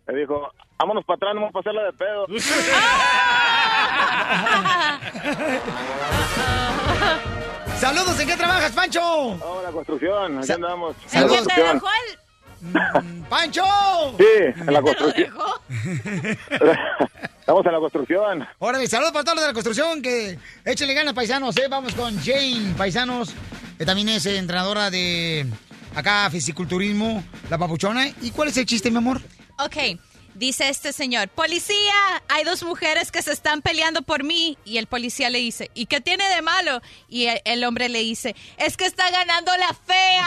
Le 0.08 0.18
dijo, 0.18 0.52
vámonos 0.78 1.04
para 1.04 1.16
atrás, 1.16 1.34
no 1.34 1.40
vamos 1.42 1.54
a 1.54 1.58
pasarla 1.58 1.82
de 1.84 1.92
pedo. 1.92 2.26
Saludos, 7.78 8.18
¿en 8.20 8.26
qué 8.26 8.36
trabajas, 8.36 8.72
Pancho? 8.72 9.00
Vamos 9.00 9.58
a 9.58 9.62
la 9.62 9.72
construcción, 9.72 10.38
aquí 10.38 10.52
andamos. 10.52 10.96
en 10.96 11.04
la 11.04 11.10
Saludos. 11.28 11.38
construcción. 11.38 11.82
¡Pancho! 13.28 13.62
Sí, 14.18 14.24
en 14.66 14.72
la 14.72 14.82
construcción. 14.82 15.34
Estamos 17.38 17.66
en 17.66 17.72
la 17.72 17.78
construcción. 17.78 18.48
Órale, 18.58 18.86
saludos 18.88 19.12
para 19.12 19.24
todos 19.24 19.36
los 19.36 19.44
de 19.44 19.48
la 19.48 19.54
construcción, 19.54 20.02
que 20.02 20.38
échenle 20.64 20.94
ganas, 20.94 21.12
paisanos, 21.12 21.56
¿eh? 21.58 21.68
Vamos 21.68 21.94
con 21.94 22.18
Jane, 22.24 22.74
paisanos, 22.76 23.34
que 23.78 23.84
también 23.84 24.08
es 24.08 24.24
entrenadora 24.26 24.90
de 24.90 25.46
acá, 25.94 26.28
fisiculturismo, 26.30 27.22
la 27.50 27.58
papuchona. 27.58 28.08
¿Y 28.22 28.30
cuál 28.30 28.48
es 28.48 28.56
el 28.56 28.66
chiste, 28.66 28.90
mi 28.90 28.96
amor? 28.96 29.20
Ok, 29.58 29.76
dice 30.36 30.68
este 30.68 30.92
señor, 30.92 31.28
policía, 31.28 32.22
hay 32.28 32.44
dos 32.44 32.62
mujeres 32.62 33.10
que 33.10 33.22
se 33.22 33.32
están 33.32 33.62
peleando 33.62 34.02
por 34.02 34.22
mí. 34.24 34.58
Y 34.64 34.78
el 34.78 34.86
policía 34.86 35.30
le 35.30 35.38
dice, 35.38 35.70
¿y 35.74 35.86
qué 35.86 36.00
tiene 36.00 36.28
de 36.28 36.42
malo? 36.42 36.80
Y 37.08 37.26
el, 37.26 37.40
el 37.44 37.64
hombre 37.64 37.88
le 37.88 38.00
dice, 38.00 38.36
es 38.58 38.76
que 38.76 38.86
está 38.86 39.10
ganando 39.10 39.52
la 39.56 39.74
fea. 39.74 40.26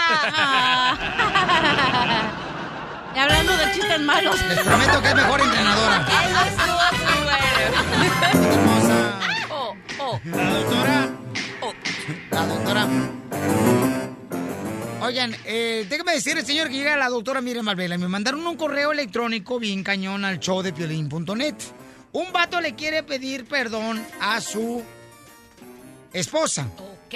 Y 3.15 3.18
hablando 3.18 3.57
de 3.57 3.72
chistes 3.72 3.99
malos. 4.02 4.40
Les 4.48 4.60
prometo 4.60 5.02
que 5.02 5.07
es 5.10 5.15
mejor 5.15 5.41
entrenadora. 5.41 6.07
Eso 8.31 8.44
estuvo 8.44 8.61
muy 8.61 8.81
bueno. 8.81 9.19
Oh, 9.49 9.76
oh. 9.99 10.19
La 10.26 10.49
doctora. 10.52 11.10
La 12.31 12.45
doctora. 12.45 13.89
Oigan, 15.10 15.36
eh, 15.45 15.88
déjame 15.90 16.11
decirle, 16.14 16.45
señor, 16.45 16.69
que 16.69 16.76
llega 16.76 16.95
la 16.95 17.10
doctora 17.10 17.41
Miriam 17.41 17.65
Malvela 17.65 17.95
y 17.95 17.98
me 17.98 18.07
mandaron 18.07 18.45
un 18.45 18.56
correo 18.56 18.91
electrónico 18.91 19.57
bien 19.57 19.84
cañón 19.84 20.23
al 20.23 20.40
show 20.40 20.61
de 20.61 20.72
piolín.net. 20.72 21.56
Un 22.11 22.31
vato 22.31 22.61
le 22.61 22.76
quiere 22.76 23.02
pedir 23.02 23.45
perdón 23.45 24.06
a 24.22 24.40
su 24.40 24.84
esposa. 26.14 26.69
Ok. 26.77 27.15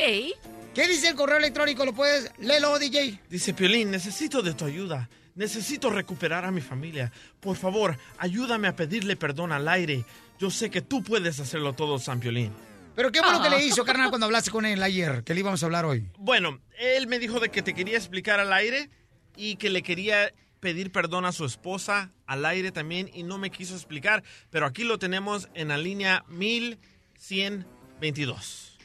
¿Qué 0.73 0.87
dice 0.87 1.09
el 1.09 1.15
correo 1.15 1.37
electrónico? 1.37 1.85
¿Lo 1.85 1.93
puedes? 1.93 2.31
Léelo, 2.39 2.79
DJ. 2.79 3.19
Dice 3.29 3.53
Piolín, 3.53 3.91
necesito 3.91 4.41
de 4.41 4.55
tu 4.55 4.65
ayuda. 4.65 5.07
Necesito 5.35 5.91
recuperar 5.91 6.45
a 6.45 6.51
mi 6.51 6.61
familia. 6.61 7.11
Por 7.39 7.57
favor, 7.57 7.99
ayúdame 8.17 8.67
a 8.67 8.75
pedirle 8.75 9.15
perdón 9.15 9.51
al 9.51 9.67
aire. 9.67 10.03
Yo 10.39 10.49
sé 10.49 10.71
que 10.71 10.81
tú 10.81 11.03
puedes 11.03 11.39
hacerlo 11.39 11.73
todo, 11.73 11.99
San 11.99 12.19
Piolín. 12.19 12.53
Pero 12.95 13.11
qué 13.11 13.21
bueno 13.21 13.41
que 13.41 13.47
Ah. 13.47 13.57
le 13.57 13.65
hizo, 13.65 13.83
carnal, 13.83 14.09
cuando 14.09 14.25
hablaste 14.25 14.51
con 14.51 14.65
él 14.65 14.81
ayer, 14.83 15.23
que 15.23 15.33
le 15.33 15.39
íbamos 15.39 15.61
a 15.63 15.65
hablar 15.65 15.85
hoy. 15.85 16.07
Bueno, 16.17 16.59
él 16.79 17.07
me 17.07 17.19
dijo 17.19 17.39
de 17.39 17.49
que 17.49 17.61
te 17.61 17.73
quería 17.73 17.97
explicar 17.97 18.39
al 18.39 18.53
aire 18.53 18.89
y 19.35 19.55
que 19.55 19.69
le 19.69 19.81
quería 19.81 20.31
pedir 20.59 20.91
perdón 20.91 21.25
a 21.25 21.31
su 21.31 21.45
esposa 21.45 22.11
al 22.27 22.45
aire 22.45 22.71
también 22.71 23.09
y 23.13 23.23
no 23.23 23.37
me 23.37 23.49
quiso 23.49 23.75
explicar, 23.75 24.23
pero 24.49 24.65
aquí 24.65 24.83
lo 24.83 24.99
tenemos 24.99 25.49
en 25.55 25.69
la 25.69 25.77
línea 25.77 26.23
1122. 26.29 28.77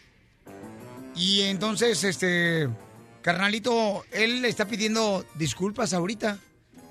Y 1.14 1.42
entonces, 1.42 2.02
este, 2.04 2.68
carnalito, 3.22 4.04
él 4.12 4.42
le 4.42 4.48
está 4.48 4.66
pidiendo 4.66 5.24
disculpas 5.34 5.92
ahorita. 5.92 6.38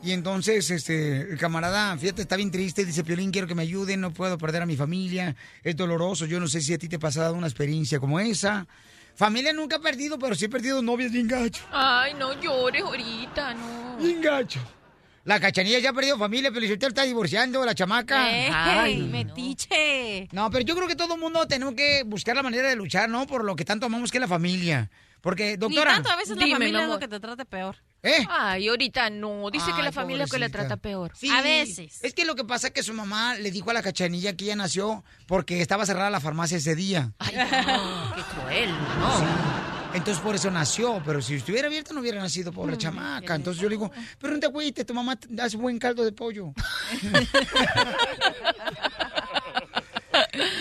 Y 0.04 0.12
entonces, 0.12 0.70
este, 0.70 1.22
el 1.22 1.38
camarada, 1.38 1.98
fíjate, 1.98 2.22
está 2.22 2.36
bien 2.36 2.52
triste. 2.52 2.86
Dice, 2.86 3.04
Piolín, 3.04 3.32
quiero 3.32 3.48
que 3.48 3.56
me 3.56 3.64
ayuden, 3.64 4.00
no 4.00 4.14
puedo 4.14 4.38
perder 4.38 4.62
a 4.62 4.66
mi 4.66 4.76
familia. 4.76 5.36
Es 5.64 5.76
doloroso. 5.76 6.26
Yo 6.26 6.40
no 6.40 6.48
sé 6.48 6.62
si 6.62 6.74
a 6.74 6.78
ti 6.78 6.88
te 6.88 6.98
ha 6.98 7.00
pasado 7.00 7.34
una 7.34 7.48
experiencia 7.48 8.00
como 8.00 8.20
esa. 8.20 8.68
Familia 9.16 9.52
nunca 9.52 9.78
he 9.78 9.80
perdido, 9.80 10.20
pero 10.20 10.36
sí 10.36 10.46
he 10.46 10.50
perdido 10.50 10.82
novias 10.84 11.12
bien 11.12 11.28
gacho. 11.28 11.64
Ay, 11.72 12.14
no 12.14 12.40
llores 12.40 12.84
ahorita, 12.84 13.56
no. 13.56 13.98
Bien 13.98 14.22
gacho. 14.22 14.60
La 15.24 15.40
cachanilla 15.40 15.80
ya 15.80 15.90
ha 15.90 15.94
perdido 15.94 16.18
familia, 16.18 16.52
pero 16.54 16.66
usted 16.66 16.88
está 16.88 17.04
divorciando, 17.04 17.66
la 17.66 17.76
chamaca. 17.76 18.30
Ey, 18.32 18.50
Ay, 18.54 18.98
metiche. 19.02 20.30
No, 20.32 20.50
pero 20.52 20.64
yo 20.64 20.74
creo 20.76 20.88
que 20.88 20.96
todo 20.96 21.16
el 21.16 21.20
mundo 21.20 21.46
tenemos 21.48 21.74
que 21.74 22.04
buscar 22.06 22.36
la 22.36 22.44
manera 22.44 22.70
de 22.70 22.76
luchar, 22.76 23.10
¿no? 23.10 23.28
Por 23.28 23.44
lo 23.44 23.56
que 23.56 23.66
tanto 23.66 23.88
amamos 23.88 24.12
que 24.12 24.20
es 24.20 24.22
la 24.22 24.28
familia. 24.28 24.90
Porque, 25.20 25.58
doctora. 25.58 25.92
Ni 25.92 25.96
tanto, 25.96 26.12
a 26.12 26.16
veces 26.16 26.38
la 26.38 26.48
familia 26.48 26.78
mi 26.78 26.84
es 26.86 26.90
lo 26.90 27.00
que 27.00 27.08
te 27.10 27.20
trate 27.20 27.44
peor. 27.44 27.76
¿Eh? 28.04 28.26
Ay, 28.30 28.68
ahorita 28.68 29.10
no. 29.10 29.50
Dice 29.52 29.72
que 29.76 29.82
la 29.82 29.92
familia 29.92 30.26
que 30.26 30.40
la 30.40 30.50
trata 30.50 30.78
peor. 30.78 31.12
Sí, 31.16 31.30
Es 32.02 32.14
que 32.14 32.26
lo 32.26 32.36
que 32.36 32.44
pasa 32.46 32.68
es 32.68 32.74
que 32.74 32.84
su 32.84 32.94
mamá 32.94 33.36
le 33.36 33.52
dijo 33.52 33.70
a 33.70 33.74
la 33.74 33.82
cachanilla 33.82 34.36
que 34.36 34.46
ella 34.46 34.56
nació 34.56 35.04
porque 35.28 35.62
estaba 35.62 35.86
cerrada 35.86 36.10
la 36.10 36.20
farmacia 36.20 36.58
ese 36.58 36.76
día. 36.76 37.12
Ay, 37.20 37.36
no, 37.36 38.16
qué 38.16 38.22
cruel, 38.34 38.70
¿no? 39.00 39.68
Entonces 39.94 40.22
por 40.22 40.36
eso 40.36 40.52
nació, 40.52 41.02
pero 41.06 41.22
si 41.22 41.36
estuviera 41.36 41.68
abierta 41.68 41.94
no 41.94 42.02
hubiera 42.02 42.22
nacido, 42.22 42.52
pobre 42.52 42.76
Mm, 42.76 42.80
chamaca. 42.80 43.36
Entonces 43.36 43.62
yo 43.62 43.70
le 43.70 43.76
digo, 43.76 43.92
pero 44.20 44.34
no 44.34 44.40
te 44.40 44.46
agüites, 44.46 44.86
tu 44.86 44.94
mamá 44.94 45.18
hace 45.42 45.58
buen 45.58 45.80
caldo 45.80 46.04
de 46.04 46.12
pollo. 46.12 46.54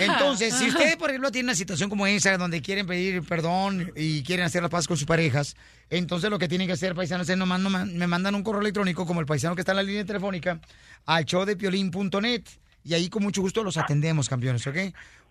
Entonces, 0.01 0.55
si 0.55 0.69
ustedes, 0.69 0.97
por 0.97 1.11
ejemplo, 1.11 1.31
tienen 1.31 1.47
una 1.49 1.55
situación 1.55 1.89
como 1.91 2.07
esa, 2.07 2.37
donde 2.37 2.61
quieren 2.63 2.87
pedir 2.87 3.23
perdón 3.23 3.93
y 3.97 4.23
quieren 4.23 4.45
hacer 4.47 4.63
la 4.63 4.69
paz 4.69 4.87
con 4.87 4.97
sus 4.97 5.07
parejas, 5.07 5.57
entonces 5.91 6.31
lo 6.31 6.39
que 6.39 6.49
tienen 6.49 6.67
que 6.67 6.73
hacer, 6.75 6.95
paisanos, 6.95 7.29
es 7.29 7.37
nomás 7.37 7.61
no 7.61 7.71
ma- 7.71 7.85
me 7.85 8.07
mandan 8.07 8.35
un 8.35 8.43
correo 8.43 8.61
electrónico, 8.61 9.07
como 9.07 9.21
el 9.21 9.27
paisano 9.27 9.55
que 9.55 9.63
está 9.63 9.73
en 9.73 9.77
la 9.77 9.83
línea 9.83 10.05
telefónica, 10.05 10.61
al 11.07 11.25
showdepiolín.net. 11.25 12.43
Y 12.85 12.95
ahí 12.95 13.09
con 13.09 13.25
mucho 13.25 13.41
gusto 13.41 13.65
los 13.65 13.77
atendemos, 13.79 14.29
campeones, 14.29 14.65
¿ok? 14.69 14.77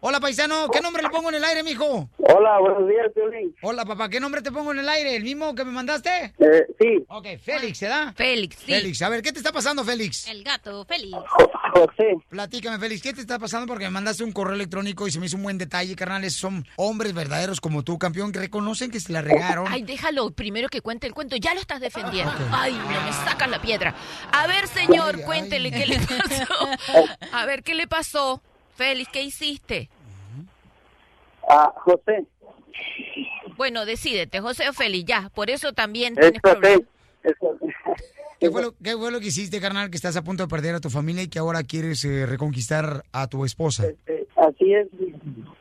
Hola, 0.01 0.19
paisano, 0.19 0.69
¿qué 0.69 0.81
nombre 0.81 1.01
le 1.01 1.09
pongo 1.09 1.29
en 1.29 1.35
el 1.35 1.43
aire, 1.43 1.63
mijo? 1.63 2.07
Hola, 2.19 2.59
buenos 2.59 2.87
días, 2.87 3.07
Piolín. 3.15 3.55
Hola, 3.63 3.85
papá, 3.85 4.07
¿qué 4.07 4.19
nombre 4.19 4.43
te 4.43 4.51
pongo 4.51 4.71
en 4.71 4.77
el 4.79 4.87
aire? 4.87 5.15
¿El 5.15 5.23
mismo 5.23 5.55
que 5.55 5.65
me 5.65 5.71
mandaste? 5.71 6.33
Eh, 6.37 6.67
sí. 6.79 7.03
Ok, 7.07 7.25
Félix, 7.41 7.79
¿se 7.79 7.87
da? 7.87 8.13
Félix, 8.15 8.55
sí. 8.59 8.71
Félix, 8.71 9.01
a 9.01 9.09
ver, 9.09 9.23
¿qué 9.23 9.31
te 9.31 9.39
está 9.39 9.51
pasando, 9.51 9.83
Félix? 9.83 10.27
El 10.27 10.43
gato, 10.43 10.85
Félix. 10.85 11.17
José. 11.73 12.17
Platícame, 12.29 12.77
Félix, 12.77 13.01
¿qué 13.01 13.13
te 13.13 13.21
está 13.21 13.39
pasando? 13.39 13.65
Porque 13.65 13.85
me 13.85 13.89
mandaste 13.91 14.23
un 14.23 14.31
correo 14.31 14.53
electrónico 14.53 15.07
y 15.07 15.11
se 15.11 15.19
me 15.19 15.25
hizo 15.25 15.37
un 15.37 15.43
buen 15.43 15.57
detalle, 15.57 15.95
carnales. 15.95 16.35
Son 16.35 16.67
hombres 16.75 17.13
verdaderos 17.13 17.59
como 17.59 17.83
tú, 17.83 17.97
campeón, 17.97 18.31
que 18.31 18.39
reconocen 18.39 18.91
que 18.91 18.99
se 18.99 19.11
la 19.11 19.21
regaron. 19.23 19.65
Ay, 19.69 19.81
déjalo 19.81 20.29
primero 20.31 20.69
que 20.69 20.81
cuente 20.81 21.07
el 21.07 21.15
cuento. 21.15 21.35
Ya 21.37 21.55
lo 21.55 21.61
estás 21.61 21.81
defendiendo. 21.81 22.31
Ay, 22.51 22.73
no 22.73 23.01
me 23.01 23.11
sacas 23.11 23.49
la 23.49 23.59
piedra. 23.59 23.95
A 24.31 24.45
ver, 24.45 24.67
señor, 24.67 25.21
cuéntele 25.21 25.71
qué 25.71 25.87
le 25.87 25.99
pasó. 25.99 26.67
A 27.31 27.45
ver, 27.47 27.63
¿qué 27.63 27.73
le 27.73 27.87
pasó? 27.87 28.43
Félix, 28.75 29.09
¿qué 29.11 29.23
hiciste? 29.23 29.89
Ah, 31.49 31.73
José. 31.77 32.25
Bueno, 33.57 33.85
decídete, 33.85 34.41
José 34.41 34.67
o 34.69 34.73
Félix, 34.73 35.05
ya. 35.05 35.29
Por 35.33 35.49
eso 35.49 35.73
también 35.73 36.13
Es 36.13 36.19
tienes 36.19 36.41
problemas. 36.41 36.81
Es. 37.23 37.33
¿Qué 38.39 38.51
fue, 38.51 38.61
lo, 38.61 38.75
qué 38.83 38.95
fue 38.97 39.11
lo 39.11 39.19
que 39.19 39.27
hiciste, 39.27 39.61
carnal, 39.61 39.89
que 39.89 39.95
estás 39.95 40.17
a 40.17 40.23
punto 40.23 40.43
de 40.43 40.49
perder 40.49 40.75
a 40.75 40.79
tu 40.81 40.89
familia 40.89 41.23
y 41.23 41.29
que 41.29 41.39
ahora 41.39 41.63
quieres 41.63 42.03
eh, 42.03 42.25
reconquistar 42.25 43.03
a 43.13 43.27
tu 43.27 43.45
esposa? 43.45 43.85
Eh, 44.05 44.27
así 44.35 44.73
es. 44.73 44.87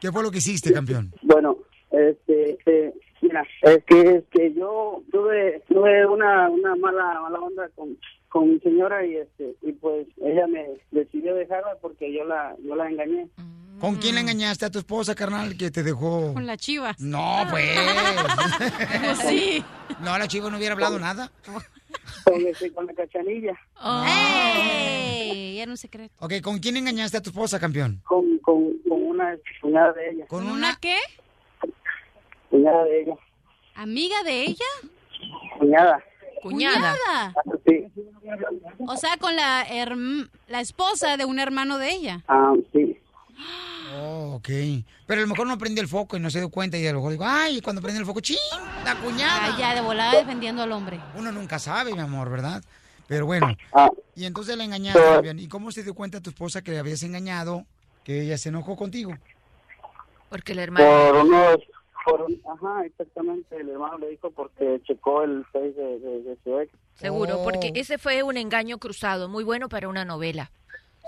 ¿Qué 0.00 0.10
fue 0.10 0.22
lo 0.22 0.30
que 0.30 0.38
hiciste, 0.38 0.72
campeón? 0.72 1.12
Bueno, 1.22 1.56
este, 1.92 2.50
este, 2.50 2.94
mira, 3.22 3.46
es 3.62 3.84
que, 3.84 4.00
es 4.00 4.24
que 4.30 4.52
yo 4.54 5.02
tuve, 5.12 5.62
tuve 5.68 6.04
una, 6.04 6.50
una 6.50 6.74
mala, 6.74 7.20
mala 7.22 7.38
onda 7.38 7.68
con, 7.76 7.96
con 8.34 8.50
mi 8.50 8.58
señora 8.58 9.06
y 9.06 9.14
este, 9.14 9.54
y 9.62 9.70
pues 9.74 10.08
ella 10.20 10.48
me 10.48 10.66
decidió 10.90 11.36
dejarla 11.36 11.76
porque 11.80 12.12
yo 12.12 12.24
la, 12.24 12.56
yo 12.66 12.74
la 12.74 12.90
engañé. 12.90 13.28
¿Con 13.78 13.94
quién 13.94 14.18
engañaste 14.18 14.66
a 14.66 14.70
tu 14.70 14.80
esposa, 14.80 15.14
carnal, 15.14 15.56
que 15.56 15.70
te 15.70 15.84
dejó? 15.84 16.34
Con 16.34 16.44
la 16.44 16.56
chiva. 16.56 16.96
No, 16.98 17.46
pues. 17.48 17.78
Pues 19.04 19.18
sí. 19.18 19.64
No, 20.00 20.18
la 20.18 20.26
chiva 20.26 20.50
no 20.50 20.56
hubiera 20.56 20.72
hablado 20.72 20.98
nada. 20.98 21.30
Con, 22.24 22.44
este, 22.44 22.72
con 22.72 22.86
la 22.86 22.94
cachanilla. 22.94 23.56
¡Ey! 24.04 25.60
Era 25.60 25.70
un 25.70 25.76
secreto. 25.76 26.12
Ok, 26.18 26.32
¿con 26.42 26.58
quién 26.58 26.76
engañaste 26.76 27.18
a 27.18 27.22
tu 27.22 27.30
esposa, 27.30 27.60
campeón? 27.60 28.02
Con, 28.04 28.38
con, 28.38 28.78
con 28.88 29.00
una 29.00 29.38
cuñada 29.60 29.92
de 29.92 30.10
ella. 30.10 30.26
¿Con 30.26 30.50
una 30.50 30.76
qué? 30.80 30.96
Cuñada 32.50 32.82
de 32.82 33.02
ella. 33.02 33.14
¿Amiga 33.76 34.24
de 34.24 34.42
ella? 34.42 34.66
Cuñada. 35.56 36.02
Cuñada. 36.42 36.96
Sí. 37.64 37.86
O 38.86 38.96
sea, 38.96 39.16
con 39.18 39.34
la, 39.36 39.64
herm- 39.66 40.28
la 40.48 40.60
esposa 40.60 41.16
de 41.16 41.24
un 41.24 41.38
hermano 41.38 41.78
de 41.78 41.90
ella. 41.90 42.22
Ah, 42.28 42.52
sí. 42.72 42.98
Oh, 43.96 44.34
ok. 44.36 44.48
Pero 45.06 45.20
a 45.20 45.22
lo 45.22 45.28
mejor 45.28 45.46
no 45.46 45.58
prende 45.58 45.80
el 45.80 45.88
foco 45.88 46.16
y 46.16 46.20
no 46.20 46.30
se 46.30 46.38
dio 46.40 46.48
cuenta 46.50 46.76
y 46.78 46.86
a 46.86 46.92
lo 46.92 46.98
mejor 46.98 47.12
digo, 47.12 47.24
ay, 47.26 47.60
cuando 47.60 47.82
prende 47.82 48.00
el 48.00 48.06
foco, 48.06 48.20
¡ching! 48.20 48.36
La 48.84 48.94
cuñada. 48.96 49.54
Ah, 49.54 49.56
ya, 49.58 49.74
de 49.74 49.80
volada 49.80 50.18
defendiendo 50.18 50.62
al 50.62 50.72
hombre. 50.72 51.00
Uno 51.16 51.30
nunca 51.32 51.58
sabe, 51.58 51.92
mi 51.92 52.00
amor, 52.00 52.30
¿verdad? 52.30 52.62
Pero 53.06 53.26
bueno. 53.26 53.48
Ah. 53.72 53.90
Y 54.16 54.24
entonces 54.24 54.56
la 54.56 54.64
engañaste. 54.64 55.00
¿Y 55.36 55.48
cómo 55.48 55.70
se 55.72 55.82
dio 55.82 55.94
cuenta 55.94 56.20
tu 56.20 56.30
esposa 56.30 56.62
que 56.62 56.70
le 56.72 56.78
habías 56.78 57.02
engañado, 57.02 57.64
que 58.02 58.22
ella 58.22 58.38
se 58.38 58.48
enojó 58.48 58.76
contigo? 58.76 59.12
Porque 60.30 60.52
el 60.52 60.58
hermano... 60.60 60.86
Por 60.86 61.16
unos, 61.26 61.56
por 62.04 62.22
un- 62.22 62.40
ajá, 62.50 62.86
exactamente, 62.86 63.56
el 63.56 63.68
hermano 63.68 63.98
le 63.98 64.08
dijo 64.10 64.30
porque 64.30 64.80
checó 64.84 65.22
el 65.22 65.44
face 65.52 65.72
de, 65.72 65.98
de, 66.00 66.22
de 66.22 66.38
su 66.42 66.58
ex. 66.60 66.72
Seguro, 66.94 67.40
Oh. 67.40 67.44
porque 67.44 67.72
ese 67.74 67.98
fue 67.98 68.22
un 68.22 68.36
engaño 68.36 68.78
cruzado, 68.78 69.28
muy 69.28 69.44
bueno 69.44 69.68
para 69.68 69.88
una 69.88 70.04
novela. 70.04 70.50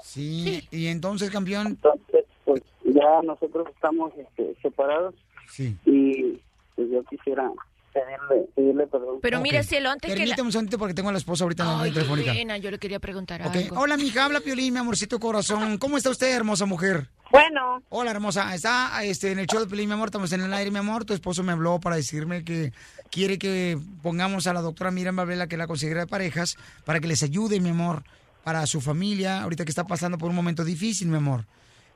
Sí. 0.03 0.67
Y 0.71 0.87
entonces, 0.89 1.31
campeón. 1.31 1.67
Entonces, 1.69 2.25
pues 2.45 2.63
ya 2.85 3.23
nosotros 3.25 3.67
estamos 3.75 4.13
este, 4.17 4.55
separados 4.63 5.15
Sí. 5.49 5.77
y 5.85 6.41
pues 6.75 6.91
yo 6.91 7.03
quisiera 7.05 7.51
pedirle, 7.97 8.49
pedirle 8.55 8.87
perdón. 8.87 9.19
Pero 9.23 9.41
mira, 9.41 9.61
Ok. 9.61 9.67
cielo, 9.67 9.91
antes 9.91 10.09
que 10.11 10.17
la... 10.17 10.23
Permíteme 10.25 10.47
un 10.47 10.53
segundito 10.53 10.79
porque 10.79 10.95
tengo 10.95 11.09
a 11.09 11.13
la 11.13 11.19
esposa 11.19 11.45
ahorita 11.45 11.63
en 11.63 11.69
la 11.69 11.77
línea 11.77 11.95
telefónica. 11.95 12.33
pena, 12.33 12.57
yo 12.59 12.71
le 12.71 12.79
quería 12.79 12.99
preguntar 13.01 13.41
Ok. 13.47 13.57
algo. 13.57 13.81
Hola, 13.81 13.97
mija, 13.97 14.25
habla 14.25 14.41
Piolín, 14.41 14.75
mi 14.75 14.81
amorcito 14.81 15.19
corazón. 15.19 15.79
¿Cómo 15.79 15.97
está 15.97 16.11
usted, 16.11 16.35
hermosa 16.35 16.67
mujer? 16.67 17.09
Bueno. 17.31 17.83
Hola, 17.89 18.11
hermosa. 18.13 18.55
Está 18.55 19.03
este, 19.05 19.33
en 19.33 19.39
el 19.39 19.47
show 19.47 19.61
de 19.61 19.67
Piolín, 19.67 19.89
mi 19.89 19.95
amor. 19.95 20.09
Estamos 20.09 20.33
en 20.33 20.43
el 20.43 20.53
aire, 20.53 20.71
mi 20.71 20.79
amor. 20.79 21.05
Tu 21.05 21.15
esposo 21.15 21.43
me 21.43 21.53
habló 21.53 21.81
para 21.81 21.97
decirme 21.97 22.45
que 22.45 22.73
quiere 23.11 23.39
que 23.39 23.79
pongamos 24.03 24.47
a 24.47 24.53
la 24.53 24.61
doctora 24.61 24.91
Miriam 24.91 25.17
Babela, 25.17 25.47
que 25.47 25.55
es 25.57 25.59
la 25.59 25.67
consejera 25.67 26.01
de 26.01 26.07
parejas, 26.07 26.57
para 26.85 27.01
que 27.01 27.09
les 27.09 27.23
ayude, 27.23 27.61
mi 27.61 27.71
amor, 27.71 28.05
para 28.45 28.65
su 28.67 28.81
familia, 28.81 29.43
ahorita 29.43 29.65
que 29.65 29.71
está 29.71 29.85
pasando 29.85 30.19
por 30.19 30.29
un 30.31 30.37
momento 30.37 30.65
difícil, 30.65 31.09
mi 31.09 31.17
amor. 31.17 31.47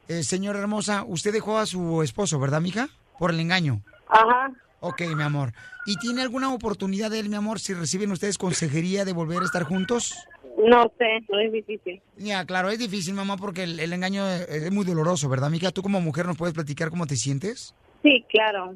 Eh, 0.09 0.25
señora 0.25 0.59
hermosa, 0.59 1.05
usted 1.07 1.33
dejó 1.33 1.59
a 1.59 1.67
su 1.67 2.03
esposo, 2.03 2.41
¿verdad, 2.41 2.61
mija? 2.61 2.89
Por 3.19 3.31
el 3.31 3.39
engaño. 3.39 3.83
Ajá. 4.09 4.51
Ok, 4.81 5.03
mi 5.15 5.23
amor. 5.23 5.53
¿Y 5.85 5.97
tiene 5.97 6.23
alguna 6.23 6.53
oportunidad 6.53 7.11
de 7.11 7.21
él, 7.21 7.29
mi 7.29 7.37
amor, 7.37 7.61
si 7.61 7.75
reciben 7.75 8.11
ustedes 8.13 8.39
consejería 8.39 9.05
de 9.05 9.13
volver 9.13 9.43
a 9.43 9.45
estar 9.45 9.63
juntos? 9.63 10.27
No 10.57 10.91
sé, 10.99 11.21
no 11.29 11.39
es 11.39 11.53
difícil. 11.53 12.01
Ya, 12.17 12.45
claro, 12.45 12.71
es 12.71 12.79
difícil, 12.79 13.15
mamá, 13.15 13.37
porque 13.37 13.65
el, 13.65 13.79
el 13.79 13.93
engaño 13.93 14.27
es, 14.27 14.49
es 14.49 14.73
muy 14.73 14.85
doloroso, 14.85 15.29
¿verdad, 15.29 15.51
mija? 15.51 15.71
¿Tú 15.71 15.83
como 15.83 16.01
mujer 16.01 16.27
nos 16.27 16.37
puedes 16.37 16.55
platicar 16.55 16.91
cómo 16.91 17.07
te 17.07 17.17
sientes? 17.17 17.75
Sí, 18.03 18.25
claro. 18.29 18.75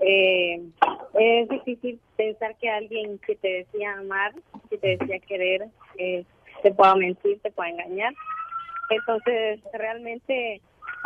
Eh, 0.00 0.60
es 1.14 1.48
difícil 1.48 2.00
pensar 2.16 2.56
que 2.60 2.68
alguien 2.68 3.18
que 3.18 3.36
te 3.36 3.48
decía 3.48 3.94
amar, 3.94 4.34
que 4.68 4.78
te 4.78 4.96
decía 4.96 5.18
querer, 5.20 5.68
eh, 5.98 6.24
te 6.62 6.72
pueda 6.72 6.96
mentir, 6.96 7.40
te 7.40 7.50
pueda 7.52 7.70
engañar. 7.70 8.12
Entonces, 8.90 9.60
realmente, 9.72 10.60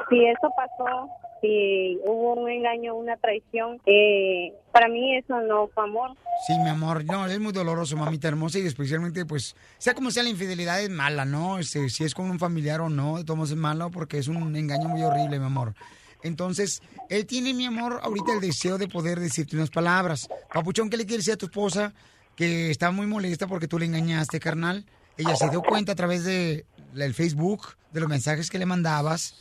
si 0.09 0.25
eso 0.25 0.51
pasó, 0.57 1.09
si 1.41 1.99
hubo 2.05 2.35
un 2.35 2.51
engaño, 2.51 2.95
una 2.95 3.17
traición, 3.17 3.81
eh, 3.87 4.53
para 4.73 4.89
mí 4.89 5.17
eso 5.17 5.41
no 5.41 5.69
fue 5.69 5.85
amor. 5.85 6.17
Sí, 6.47 6.55
mi 6.59 6.69
amor, 6.69 7.05
no, 7.05 7.27
es 7.27 7.39
muy 7.41 7.53
doloroso, 7.53 7.97
mamita 7.97 8.29
hermosa, 8.29 8.59
y 8.59 8.67
especialmente, 8.67 9.25
pues, 9.25 9.57
sea 9.79 9.95
como 9.95 10.11
sea, 10.11 10.23
la 10.23 10.29
infidelidad 10.29 10.81
es 10.81 10.91
mala, 10.91 11.25
¿no? 11.25 11.59
Este, 11.59 11.89
si 11.91 12.05
es 12.05 12.15
con 12.15 12.31
un 12.31 12.39
familiar 12.39 12.81
o 12.81 12.89
no, 12.89 13.23
modos 13.27 13.51
es 13.51 13.57
malo 13.57 13.91
porque 13.91 14.19
es 14.19 14.29
un 14.29 14.55
engaño 14.57 14.89
muy 14.89 15.03
horrible, 15.03 15.39
mi 15.39 15.47
amor. 15.47 15.75
Entonces, 16.23 16.83
él 17.09 17.27
tiene, 17.27 17.55
mi 17.55 17.67
amor, 17.67 18.01
ahorita 18.03 18.33
el 18.35 18.41
deseo 18.41 18.79
de 18.79 18.89
poder 18.89 19.21
decirte 19.21 19.57
unas 19.57 19.71
palabras. 19.71 20.29
Papuchón, 20.53 20.91
¿qué 20.91 20.97
le 20.97 21.07
quieres 21.07 21.25
decir 21.25 21.35
a 21.35 21.39
tu 21.39 21.47
esposa? 21.47 21.93
Que 22.35 22.71
está 22.71 22.91
muy 22.91 23.07
molesta 23.07 23.47
porque 23.47 23.69
tú 23.69 23.79
le 23.79 23.87
engañaste, 23.87 24.41
carnal. 24.41 24.85
Ella 25.17 25.37
se 25.37 25.49
dio 25.51 25.63
cuenta 25.63 25.93
a 25.93 25.95
través 25.95 26.25
de 26.25 26.65
el 26.97 27.15
Facebook, 27.15 27.77
de 27.93 28.01
los 28.01 28.09
mensajes 28.09 28.51
que 28.51 28.59
le 28.59 28.67
mandabas. 28.67 29.35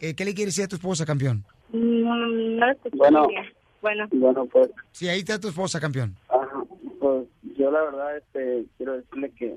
Eh, 0.00 0.14
¿Qué 0.14 0.24
le 0.24 0.34
quieres 0.34 0.54
decir 0.54 0.64
a 0.64 0.68
tu 0.68 0.76
esposa, 0.76 1.04
campeón? 1.04 1.44
Mm, 1.72 2.56
No 2.58 2.70
escuché 2.70 2.96
Bueno. 2.96 3.26
Bueno. 3.80 4.08
Bueno, 4.10 4.46
pues, 4.46 4.70
Sí, 4.92 5.08
ahí 5.08 5.20
está 5.20 5.38
tu 5.38 5.48
esposa, 5.48 5.78
campeón. 5.80 6.16
ajá, 6.28 6.64
pues 7.00 7.26
yo 7.56 7.70
la 7.70 7.82
verdad 7.82 8.16
este, 8.16 8.64
quiero 8.76 8.94
decirle 8.96 9.30
que, 9.38 9.56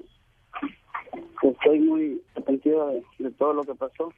que 1.42 1.48
estoy 1.48 1.80
muy 1.80 2.22
arrepentido 2.36 2.88
de, 2.90 3.04
de 3.18 3.32
todo 3.32 3.54
lo 3.54 3.64
que 3.64 3.74
pasó, 3.74 4.14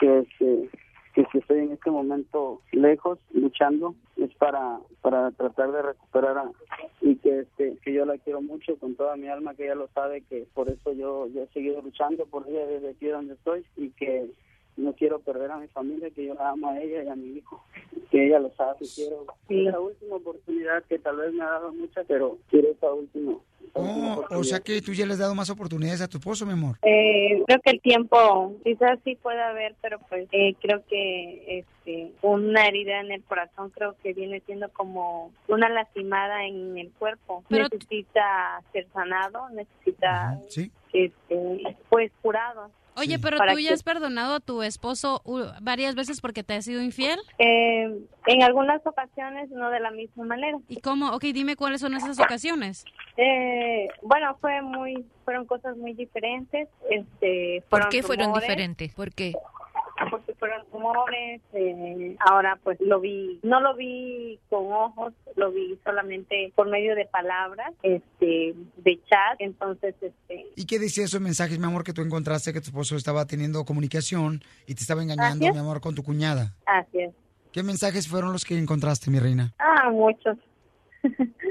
que 0.00 0.18
este, 0.20 0.68
que 1.14 1.24
si 1.30 1.38
estoy 1.38 1.60
en 1.60 1.72
este 1.72 1.90
momento 1.92 2.60
lejos, 2.72 3.18
luchando, 3.32 3.94
es 4.16 4.34
para, 4.34 4.78
para 5.00 5.30
tratar 5.30 5.70
de 5.70 5.82
recuperar 5.82 6.38
a, 6.38 6.50
y 7.00 7.14
que 7.16 7.40
este, 7.40 7.76
que 7.84 7.92
yo 7.92 8.04
la 8.04 8.18
quiero 8.18 8.42
mucho 8.42 8.76
con 8.78 8.96
toda 8.96 9.14
mi 9.16 9.28
alma, 9.28 9.54
que 9.54 9.64
ella 9.66 9.76
lo 9.76 9.88
sabe, 9.94 10.22
que 10.22 10.46
por 10.54 10.68
eso 10.68 10.92
yo, 10.92 11.28
yo 11.28 11.42
he 11.44 11.48
seguido 11.48 11.80
luchando 11.82 12.26
por 12.26 12.48
ella 12.48 12.66
desde 12.66 12.90
aquí 12.90 13.06
donde 13.06 13.34
estoy 13.34 13.64
y 13.76 13.90
que 13.90 14.26
no 14.76 14.92
quiero 14.94 15.20
perder 15.20 15.50
a 15.50 15.56
mi 15.58 15.68
familia, 15.68 16.10
que 16.10 16.26
yo 16.26 16.34
la 16.34 16.50
amo 16.50 16.68
a 16.70 16.80
ella 16.80 17.02
y 17.04 17.08
a 17.08 17.14
mi 17.16 17.38
hijo, 17.38 17.64
que 18.10 18.26
ella 18.26 18.38
lo 18.38 18.50
sabe 18.54 18.78
que 18.80 18.86
quiero. 18.94 19.24
Es 19.48 19.64
la 19.72 19.80
última 19.80 20.16
oportunidad 20.16 20.84
que 20.84 20.98
tal 20.98 21.16
vez 21.16 21.32
me 21.32 21.42
ha 21.42 21.50
dado 21.50 21.72
mucha, 21.72 22.02
pero 22.04 22.38
quiero 22.50 22.68
esta 22.70 22.92
última. 22.92 23.32
esta 23.32 23.80
última 23.80 24.16
Oh, 24.18 24.24
o 24.30 24.44
sea 24.44 24.60
que 24.60 24.80
tú 24.80 24.92
ya 24.92 25.04
le 25.04 25.12
has 25.12 25.18
dado 25.18 25.34
más 25.34 25.50
oportunidades 25.50 26.00
a 26.00 26.08
tu 26.08 26.16
esposo, 26.18 26.46
mi 26.46 26.52
amor. 26.52 26.76
Eh, 26.82 27.42
creo 27.46 27.60
que 27.60 27.70
el 27.72 27.80
tiempo 27.82 28.54
quizás 28.64 28.98
sí 29.04 29.16
puede 29.16 29.42
haber, 29.42 29.74
pero 29.82 29.98
pues 30.08 30.28
eh, 30.32 30.54
creo 30.62 30.82
que 30.88 31.58
este, 31.58 32.12
una 32.22 32.66
herida 32.66 33.00
en 33.00 33.12
el 33.12 33.22
corazón 33.24 33.70
creo 33.70 33.94
que 34.02 34.14
viene 34.14 34.40
siendo 34.46 34.68
como 34.70 35.30
una 35.48 35.68
lastimada 35.68 36.46
en 36.46 36.78
el 36.78 36.90
cuerpo. 36.92 37.44
Pero- 37.48 37.68
necesita 37.70 38.62
ser 38.72 38.86
sanado, 38.94 39.48
necesita 39.50 40.38
Sí. 40.48 40.70
este, 40.92 41.76
pues 41.90 42.10
curado. 42.22 42.70
Oye, 42.96 43.18
pero 43.18 43.38
tú 43.38 43.58
ya 43.58 43.68
que- 43.68 43.74
has 43.74 43.82
perdonado 43.82 44.36
a 44.36 44.40
tu 44.40 44.62
esposo 44.62 45.20
uh, 45.24 45.44
varias 45.60 45.94
veces 45.94 46.20
porque 46.20 46.42
te 46.42 46.54
ha 46.54 46.62
sido 46.62 46.82
infiel. 46.82 47.18
Eh, 47.38 47.94
en 48.26 48.42
algunas 48.42 48.84
ocasiones 48.86 49.50
no 49.50 49.70
de 49.70 49.80
la 49.80 49.90
misma 49.90 50.24
manera. 50.24 50.58
¿Y 50.68 50.80
cómo? 50.80 51.10
Ok, 51.10 51.24
dime 51.24 51.56
cuáles 51.56 51.80
son 51.80 51.94
esas 51.94 52.18
ocasiones. 52.18 52.84
Eh, 53.16 53.88
bueno, 54.02 54.36
fue 54.40 54.62
muy, 54.62 55.04
fueron 55.24 55.46
cosas 55.46 55.76
muy 55.76 55.92
diferentes. 55.94 56.68
Este, 56.90 57.62
¿Por 57.68 57.88
qué 57.88 58.02
fueron 58.02 58.32
diferentes? 58.32 58.94
¿Por 58.94 59.12
qué? 59.12 59.34
Porque 60.10 60.34
fueron 60.34 60.62
rumores. 60.72 61.40
eh, 61.52 62.16
ahora 62.20 62.58
pues 62.62 62.78
lo 62.80 63.00
vi, 63.00 63.40
no 63.42 63.60
lo 63.60 63.74
vi 63.74 64.38
con 64.48 64.72
ojos, 64.72 65.12
lo 65.36 65.50
vi 65.52 65.78
solamente 65.84 66.52
por 66.54 66.68
medio 66.68 66.94
de 66.94 67.06
palabras, 67.06 67.72
este, 67.82 68.54
de 68.76 69.00
chat. 69.08 69.36
Entonces, 69.38 69.94
este, 70.00 70.46
¿Y 70.56 70.66
qué 70.66 70.78
decía 70.78 71.04
esos 71.04 71.20
mensajes, 71.20 71.58
mi 71.58 71.66
amor, 71.66 71.84
que 71.84 71.92
tú 71.92 72.02
encontraste 72.02 72.52
que 72.52 72.60
tu 72.60 72.66
esposo 72.66 72.96
estaba 72.96 73.26
teniendo 73.26 73.64
comunicación 73.64 74.42
y 74.66 74.74
te 74.74 74.80
estaba 74.82 75.02
engañando, 75.02 75.46
es. 75.46 75.52
mi 75.52 75.58
amor, 75.58 75.80
con 75.80 75.94
tu 75.94 76.02
cuñada? 76.02 76.54
así 76.66 77.00
es. 77.00 77.14
¿Qué 77.52 77.62
mensajes 77.62 78.06
fueron 78.06 78.32
los 78.32 78.44
que 78.44 78.58
encontraste, 78.58 79.10
mi 79.10 79.18
reina? 79.18 79.54
Ah, 79.58 79.88
muchos. 79.90 80.36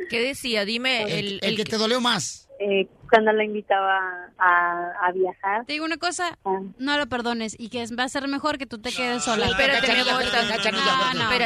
¿Qué 0.09 0.19
decía? 0.19 0.65
Dime 0.65 1.17
el, 1.19 1.39
El 1.41 1.55
que 1.55 1.63
te 1.63 1.77
dolió 1.77 1.99
más. 1.99 2.47
Eh, 2.59 2.87
cuando 3.09 3.31
la 3.31 3.43
invitaba 3.43 3.99
a, 4.37 4.91
a 5.07 5.11
viajar. 5.11 5.65
Te 5.65 5.73
digo 5.73 5.85
una 5.85 5.97
cosa, 5.97 6.37
Ah. 6.45 6.59
no 6.77 6.97
lo 6.97 7.07
perdones 7.07 7.55
y 7.57 7.69
que 7.69 7.85
va 7.97 8.03
a 8.03 8.09
ser 8.09 8.27
mejor 8.27 8.57
que 8.57 8.65
tú 8.65 8.79
te 8.79 8.91
quedes 8.91 9.23
sola. 9.23 9.45
Espérate, 9.47 9.91
mi 9.93 9.99
amor. 9.99 10.23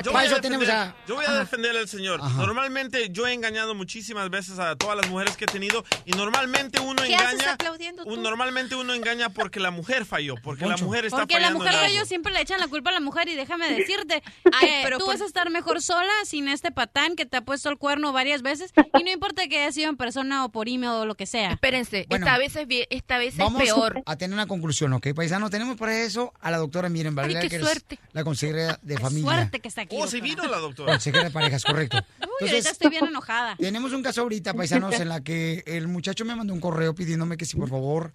Yo 0.03 0.11
voy, 0.11 0.25
a 0.25 0.29
defender, 0.29 0.93
yo 1.07 1.15
voy 1.15 1.25
a 1.27 1.33
defender 1.33 1.77
al 1.77 1.87
señor. 1.87 2.21
Normalmente 2.37 3.09
yo 3.11 3.27
he 3.27 3.33
engañado 3.33 3.75
muchísimas 3.75 4.29
veces 4.29 4.59
a 4.59 4.75
todas 4.75 4.97
las 4.97 5.09
mujeres 5.09 5.35
que 5.37 5.45
he 5.45 5.47
tenido 5.47 5.83
y 6.05 6.11
normalmente 6.11 6.79
uno 6.79 7.01
¿Qué 7.03 7.15
haces 7.15 7.33
engaña. 7.33 7.53
aplaudiendo 7.53 8.03
tú? 8.03 8.09
un- 8.13 8.23
normalmente 8.23 8.75
uno 8.75 8.93
engaña 8.93 9.29
porque 9.29 9.59
la 9.59 9.71
mujer 9.71 10.05
falló, 10.05 10.35
porque 10.43 10.65
la 10.65 10.77
mujer 10.77 11.05
está 11.05 11.17
Porque 11.17 11.35
la 11.35 11.39
fallando 11.47 11.59
mujer 11.59 11.73
en 11.73 11.79
de 11.79 11.85
algo. 11.85 11.95
ellos 11.97 12.07
siempre 12.07 12.31
le 12.33 12.41
echan 12.41 12.59
la 12.59 12.67
culpa 12.67 12.89
a 12.89 12.93
la 12.93 12.99
mujer 12.99 13.27
y 13.29 13.35
déjame 13.35 13.69
decirte, 13.73 14.23
Ay, 14.53 14.67
eh, 14.69 14.81
pero 14.83 14.97
tú 14.97 15.05
por- 15.05 15.15
vas 15.15 15.21
a 15.21 15.25
estar 15.25 15.49
mejor 15.49 15.81
sola 15.81 16.11
sin 16.25 16.47
este 16.47 16.71
patán 16.71 17.15
que 17.15 17.25
te 17.25 17.37
ha 17.37 17.41
puesto 17.41 17.69
el 17.69 17.77
cuerno 17.77 18.11
varias 18.13 18.41
veces 18.41 18.73
y 18.99 19.03
no 19.03 19.11
importa 19.11 19.47
que 19.47 19.59
haya 19.61 19.71
sido 19.71 19.89
en 19.89 19.97
persona 19.97 20.45
o 20.45 20.49
por 20.49 20.67
email 20.69 20.91
o 20.93 21.05
lo 21.05 21.15
que 21.15 21.25
sea. 21.25 21.48
Espérense, 21.51 22.05
Bueno. 22.09 22.25
esta 22.25 22.37
vez 22.37 22.55
es 22.55 22.67
bien, 22.67 22.85
esta 22.89 23.17
vez 23.17 23.35
Vamos 23.37 23.61
es 23.61 23.67
peor. 23.73 24.01
a 24.05 24.15
tener 24.15 24.33
una 24.33 24.47
conclusión, 24.47 24.93
¿ok, 24.93 25.07
paisano? 25.15 25.49
Tenemos 25.49 25.77
para 25.77 26.01
eso 26.01 26.33
a 26.39 26.51
la 26.51 26.57
doctora 26.57 26.89
Miren 26.89 27.15
Valera, 27.15 27.41
qué 27.41 27.49
que 27.49 27.59
suerte. 27.59 27.95
es 27.95 28.01
la 28.13 28.23
consejera 28.23 28.79
de 28.81 28.97
familia. 28.97 29.31
Suerte 29.31 29.59
que 29.59 29.67
está 29.67 29.81
aquí. 29.81 29.95
Oh, 29.99 30.07
sí 30.07 30.17
doctora. 30.19 30.23
vino 30.43 30.47
la 30.55 30.57
doctora. 30.59 30.91
Consejera 30.93 31.23
de 31.25 31.31
parejas, 31.31 31.63
correcto. 31.63 31.97
Uy, 32.41 32.49
ahorita 32.49 32.69
estoy 32.69 32.89
bien 32.89 33.05
enojada. 33.05 33.55
Tenemos 33.57 33.93
un 33.93 34.03
caso 34.03 34.21
ahorita, 34.21 34.53
paisanos, 34.53 34.99
en 34.99 35.09
la 35.09 35.21
que 35.21 35.63
el 35.65 35.87
muchacho 35.87 36.25
me 36.25 36.35
mandó 36.35 36.53
un 36.53 36.59
correo 36.61 36.93
pidiéndome 36.95 37.37
que 37.37 37.45
si 37.45 37.57
por 37.57 37.69
favor 37.69 38.13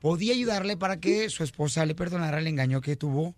podía 0.00 0.32
ayudarle 0.34 0.76
para 0.76 0.98
que 1.00 1.28
su 1.30 1.42
esposa 1.42 1.84
le 1.86 1.94
perdonara 1.94 2.38
el 2.38 2.46
engaño 2.46 2.80
que 2.80 2.96
tuvo 2.96 3.34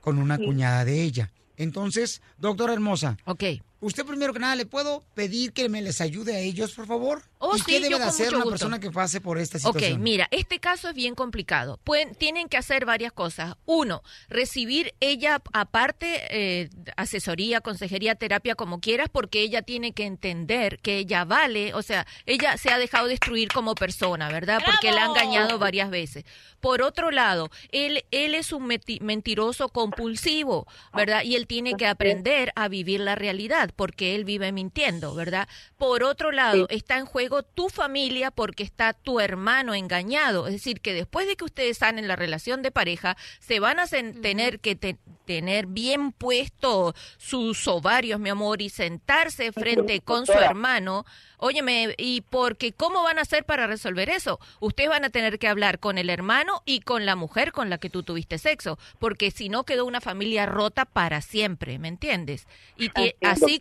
con 0.00 0.18
una 0.18 0.38
cuñada 0.38 0.84
de 0.84 1.02
ella. 1.02 1.32
Entonces, 1.56 2.22
doctora 2.38 2.72
hermosa. 2.72 3.16
Ok. 3.24 3.42
Usted 3.80 4.06
primero 4.06 4.32
que 4.32 4.38
nada, 4.38 4.56
¿le 4.56 4.64
puedo 4.64 5.04
pedir 5.14 5.52
que 5.52 5.68
me 5.68 5.82
les 5.82 6.00
ayude 6.00 6.34
a 6.34 6.38
ellos, 6.38 6.72
por 6.72 6.86
favor? 6.86 7.22
Oh, 7.38 7.54
¿Y 7.54 7.58
sí, 7.58 7.64
qué 7.66 7.72
debe 7.74 7.90
yo 7.90 7.98
de 7.98 8.04
con 8.04 8.08
hacer 8.08 8.26
mucho 8.26 8.36
una 8.36 8.44
gusto. 8.44 8.50
persona 8.54 8.80
que 8.80 8.90
pase 8.90 9.20
por 9.20 9.38
esta 9.38 9.58
Ok, 9.58 9.64
situación? 9.74 10.02
mira, 10.02 10.28
este 10.30 10.58
caso 10.60 10.88
es 10.88 10.94
bien 10.94 11.14
complicado. 11.14 11.78
Pueden, 11.84 12.14
tienen 12.14 12.48
que 12.48 12.56
hacer 12.56 12.86
varias 12.86 13.12
cosas. 13.12 13.54
Uno, 13.66 14.02
recibir 14.30 14.94
ella 15.00 15.42
aparte 15.52 16.22
eh, 16.30 16.70
asesoría, 16.96 17.60
consejería, 17.60 18.14
terapia, 18.14 18.54
como 18.54 18.80
quieras, 18.80 19.08
porque 19.12 19.42
ella 19.42 19.60
tiene 19.60 19.92
que 19.92 20.06
entender 20.06 20.78
que 20.80 20.96
ella 20.96 21.24
vale, 21.26 21.74
o 21.74 21.82
sea, 21.82 22.06
ella 22.24 22.56
se 22.56 22.70
ha 22.70 22.78
dejado 22.78 23.06
destruir 23.08 23.48
como 23.48 23.74
persona, 23.74 24.30
¿verdad? 24.30 24.62
Porque 24.64 24.90
la 24.90 25.04
ha 25.04 25.06
engañado 25.08 25.58
varias 25.58 25.90
veces. 25.90 26.24
Por 26.60 26.80
otro 26.80 27.10
lado, 27.10 27.50
él, 27.70 28.04
él 28.10 28.34
es 28.34 28.52
un 28.52 28.66
mentiroso 29.02 29.68
compulsivo, 29.68 30.66
¿verdad? 30.94 31.22
Y 31.22 31.36
él 31.36 31.46
tiene 31.46 31.74
que 31.74 31.86
aprender 31.86 32.52
a 32.56 32.68
vivir 32.68 33.00
la 33.00 33.14
realidad, 33.14 33.65
porque 33.72 34.14
él 34.14 34.24
vive 34.24 34.52
mintiendo, 34.52 35.14
¿verdad? 35.14 35.48
Por 35.76 36.02
otro 36.02 36.32
lado, 36.32 36.66
está 36.70 36.98
en 36.98 37.06
juego 37.06 37.42
tu 37.42 37.68
familia 37.68 38.30
porque 38.30 38.62
está 38.62 38.92
tu 38.92 39.20
hermano 39.20 39.74
engañado. 39.74 40.46
Es 40.46 40.52
decir, 40.54 40.80
que 40.80 40.94
después 40.94 41.26
de 41.26 41.36
que 41.36 41.44
ustedes 41.44 41.78
sanen 41.78 42.08
la 42.08 42.16
relación 42.16 42.62
de 42.62 42.70
pareja, 42.70 43.16
se 43.40 43.60
van 43.60 43.78
a 43.78 43.86
tener 43.86 44.60
que 44.60 44.74
te- 44.76 44.98
tener 45.26 45.66
bien 45.66 46.12
puesto 46.12 46.94
sus 47.18 47.68
ovarios, 47.68 48.18
mi 48.20 48.30
amor, 48.30 48.62
y 48.62 48.70
sentarse 48.70 49.52
frente 49.52 50.00
con 50.00 50.24
su 50.24 50.32
hermano. 50.32 51.04
Óyeme, 51.38 51.94
y 51.98 52.22
porque 52.22 52.72
¿cómo 52.72 53.02
van 53.02 53.18
a 53.18 53.22
hacer 53.22 53.44
para 53.44 53.66
resolver 53.66 54.08
eso? 54.08 54.38
Ustedes 54.60 54.88
van 54.88 55.04
a 55.04 55.10
tener 55.10 55.38
que 55.38 55.48
hablar 55.48 55.78
con 55.78 55.98
el 55.98 56.08
hermano 56.08 56.62
y 56.64 56.80
con 56.80 57.04
la 57.04 57.16
mujer 57.16 57.52
con 57.52 57.68
la 57.68 57.78
que 57.78 57.90
tú 57.90 58.02
tuviste 58.02 58.38
sexo, 58.38 58.78
porque 58.98 59.30
si 59.30 59.50
no 59.50 59.64
quedó 59.64 59.84
una 59.84 60.00
familia 60.00 60.46
rota 60.46 60.86
para 60.86 61.20
siempre, 61.20 61.78
¿me 61.78 61.88
entiendes? 61.88 62.46
Y 62.78 62.88
Así 62.88 63.14
así 63.20 63.60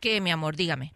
que, 0.00 0.20
mi 0.20 0.32
amor, 0.32 0.56
dígame. 0.56 0.92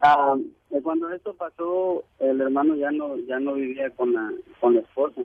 Ah, 0.00 0.36
cuando 0.82 1.10
esto 1.10 1.34
pasó, 1.34 2.04
el 2.20 2.40
hermano 2.40 2.76
ya 2.76 2.90
no 2.92 3.16
ya 3.26 3.40
no 3.40 3.54
vivía 3.54 3.90
con 3.90 4.14
la 4.14 4.32
con 4.60 4.74
la 4.74 4.80
esposa. 4.80 5.22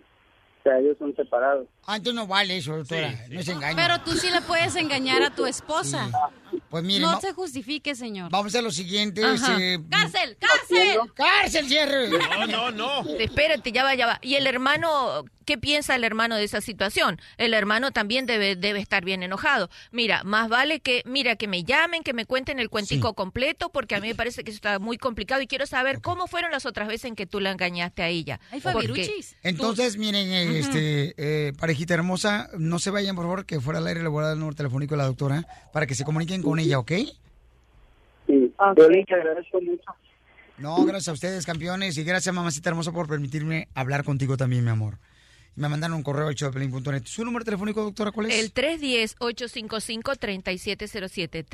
O 0.63 0.69
sea, 0.69 0.79
ellos 0.79 0.95
son 0.97 1.13
separados. 1.13 1.67
Ah, 1.85 1.97
entonces 1.97 2.15
no 2.15 2.25
vale 2.25 2.55
eso, 2.55 2.77
doctora. 2.77 3.13
No 3.29 3.43
se 3.43 3.51
engaña. 3.51 3.75
Pero 3.75 4.01
tú 4.05 4.17
sí 4.17 4.29
le 4.31 4.39
puedes 4.41 4.73
engañar 4.77 5.21
a 5.21 5.35
tu 5.35 5.45
esposa. 5.45 6.09
Pues 6.69 6.83
mire, 6.83 7.01
no 7.01 7.19
se 7.19 7.33
justifique, 7.33 7.95
señor. 7.95 8.31
vamos 8.31 8.55
a 8.55 8.61
lo 8.61 8.71
siguiente. 8.71 9.21
Este, 9.21 9.79
¡Cárcel! 9.89 10.37
¡Cárcel! 10.39 10.99
¡Cárcel, 11.15 11.67
cierre! 11.67 12.09
No, 12.09 12.47
no, 12.47 12.71
no. 12.71 13.09
Espérate, 13.19 13.71
ya 13.71 13.83
va, 13.83 13.93
ya 13.95 14.05
va. 14.07 14.19
¿Y 14.21 14.35
el 14.35 14.47
hermano, 14.47 15.25
qué 15.45 15.57
piensa 15.57 15.95
el 15.95 16.03
hermano 16.03 16.35
de 16.35 16.43
esa 16.45 16.61
situación? 16.61 17.19
El 17.37 17.53
hermano 17.53 17.91
también 17.91 18.25
debe, 18.25 18.55
debe 18.55 18.79
estar 18.79 19.03
bien 19.03 19.23
enojado. 19.23 19.69
Mira, 19.91 20.23
más 20.23 20.47
vale 20.47 20.79
que, 20.79 21.01
mira, 21.05 21.35
que 21.35 21.47
me 21.47 21.63
llamen, 21.63 22.03
que 22.03 22.13
me 22.13 22.25
cuenten 22.25 22.59
el 22.59 22.69
cuentico 22.69 23.13
completo, 23.13 23.69
porque 23.69 23.95
a 23.95 23.99
mí 23.99 24.07
me 24.07 24.15
parece 24.15 24.43
que 24.43 24.51
eso 24.51 24.57
está 24.57 24.79
muy 24.79 24.97
complicado 24.97 25.41
y 25.41 25.47
quiero 25.47 25.65
saber 25.65 26.01
cómo 26.01 26.27
fueron 26.27 26.51
las 26.51 26.65
otras 26.65 26.87
veces 26.87 27.05
en 27.05 27.15
que 27.15 27.25
tú 27.25 27.39
la 27.39 27.51
engañaste 27.51 28.03
a 28.03 28.07
ella. 28.07 28.39
Porque. 28.71 29.11
Entonces, 29.43 29.97
miren, 29.97 30.31
eh. 30.31 30.52
Este, 30.59 31.13
eh, 31.17 31.53
parejita 31.59 31.93
hermosa, 31.93 32.49
no 32.57 32.79
se 32.79 32.91
vayan, 32.91 33.15
por 33.15 33.25
favor, 33.25 33.45
que 33.45 33.59
fuera 33.59 33.79
al 33.79 33.87
aire 33.87 34.01
le 34.01 34.09
voy 34.09 34.21
a 34.21 34.27
dar 34.27 34.33
el 34.33 34.39
número 34.39 34.55
telefónico 34.55 34.95
a 34.95 34.97
la 34.97 35.05
doctora 35.05 35.45
para 35.71 35.85
que 35.85 35.95
se 35.95 36.03
comuniquen 36.03 36.41
con 36.41 36.59
ella, 36.59 36.79
¿ok? 36.79 36.91
Sí, 38.27 38.53
Piolín, 38.75 39.05
te 39.05 39.15
agradezco 39.15 39.61
mucho. 39.61 39.83
No, 40.57 40.85
gracias 40.85 41.09
a 41.09 41.13
ustedes, 41.13 41.45
campeones, 41.45 41.97
y 41.97 42.03
gracias, 42.03 42.33
mamacita 42.33 42.69
hermosa, 42.69 42.91
por 42.91 43.07
permitirme 43.07 43.67
hablar 43.73 44.03
contigo 44.03 44.37
también, 44.37 44.63
mi 44.63 44.69
amor. 44.69 44.97
Y 45.55 45.61
me 45.61 45.69
mandaron 45.69 45.95
un 45.97 46.03
correo 46.03 46.27
al 46.27 46.33
showdepelín.net. 46.35 47.03
¿Su 47.05 47.23
número 47.23 47.45
telefónico, 47.45 47.83
doctora, 47.83 48.11
cuál 48.11 48.31
es? 48.31 48.39
El 48.39 48.53
310-855-3707. 48.53 51.45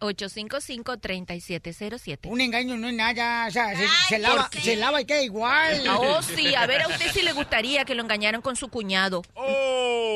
310-855-3707. 0.00 2.18
Un 2.24 2.40
engaño 2.40 2.76
no 2.76 2.88
es 2.88 2.94
nada, 2.94 3.46
o 3.48 3.50
sea, 3.50 3.76
se, 3.76 3.86
se 4.08 4.18
lava, 4.18 4.48
qué? 4.50 4.60
se 4.60 4.76
lava 4.76 5.00
y 5.00 5.04
queda 5.04 5.22
igual. 5.22 5.82
Oh, 5.98 6.20
sí, 6.22 6.54
a 6.54 6.66
ver, 6.66 6.82
a 6.82 6.88
usted 6.88 7.06
sí 7.12 7.22
le 7.22 7.32
gustaría 7.32 7.84
que 7.84 7.94
lo 7.94 8.02
engañaran 8.02 8.42
con 8.42 8.54
su 8.54 8.68
cuñado. 8.68 9.22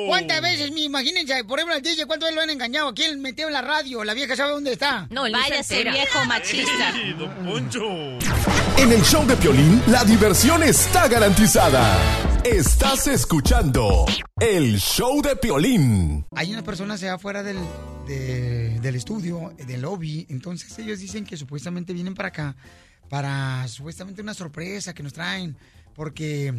¿Cuántas 0.07 0.41
veces, 0.43 0.71
imagínense, 0.77 1.43
por 1.45 1.59
ejemplo, 1.59 1.75
al 1.75 1.83
DJ, 1.83 2.07
cuántas 2.07 2.29
veces 2.29 2.37
lo 2.37 2.43
han 2.43 2.51
engañado? 2.51 2.95
¿Quién 2.95 3.21
metió 3.21 3.47
en 3.47 3.55
la 3.55 3.63
radio? 3.63 4.05
La 4.05 4.15
vieja 4.15 4.37
sabe 4.37 4.53
dónde 4.53 4.73
está. 4.73 5.07
No, 5.11 5.23
Váyase, 5.23 5.85
viejo 5.85 6.25
machista. 6.27 6.93
Sí, 6.93 7.13
don 7.19 7.31
Poncho. 7.45 7.83
En 8.79 8.93
el 8.93 9.03
show 9.03 9.27
de 9.27 9.37
Piolín, 9.37 9.83
la 9.87 10.05
diversión 10.05 10.63
está 10.63 11.09
garantizada. 11.09 11.99
Estás 12.45 13.07
escuchando 13.07 14.07
el 14.41 14.79
show 14.79 15.21
de 15.23 15.37
Piolín. 15.37 16.25
Hay 16.35 16.51
unas 16.53 16.63
personas 16.65 17.03
allá 17.03 17.15
afuera 17.15 17.43
del, 17.43 17.59
de- 18.07 18.81
del 18.81 18.95
estudio, 18.97 19.53
del 19.67 19.83
lobby, 19.83 20.27
entonces 20.31 20.77
ellos 20.79 20.99
dicen 21.01 21.25
que 21.25 21.37
supuestamente 21.37 21.93
vienen 21.93 22.15
para 22.15 22.29
acá 22.29 22.57
para 23.09 23.67
supuestamente 23.69 24.23
una 24.23 24.35
sorpresa 24.35 24.95
que 24.95 25.03
nos 25.03 25.13
traen, 25.13 25.57
porque 25.95 26.55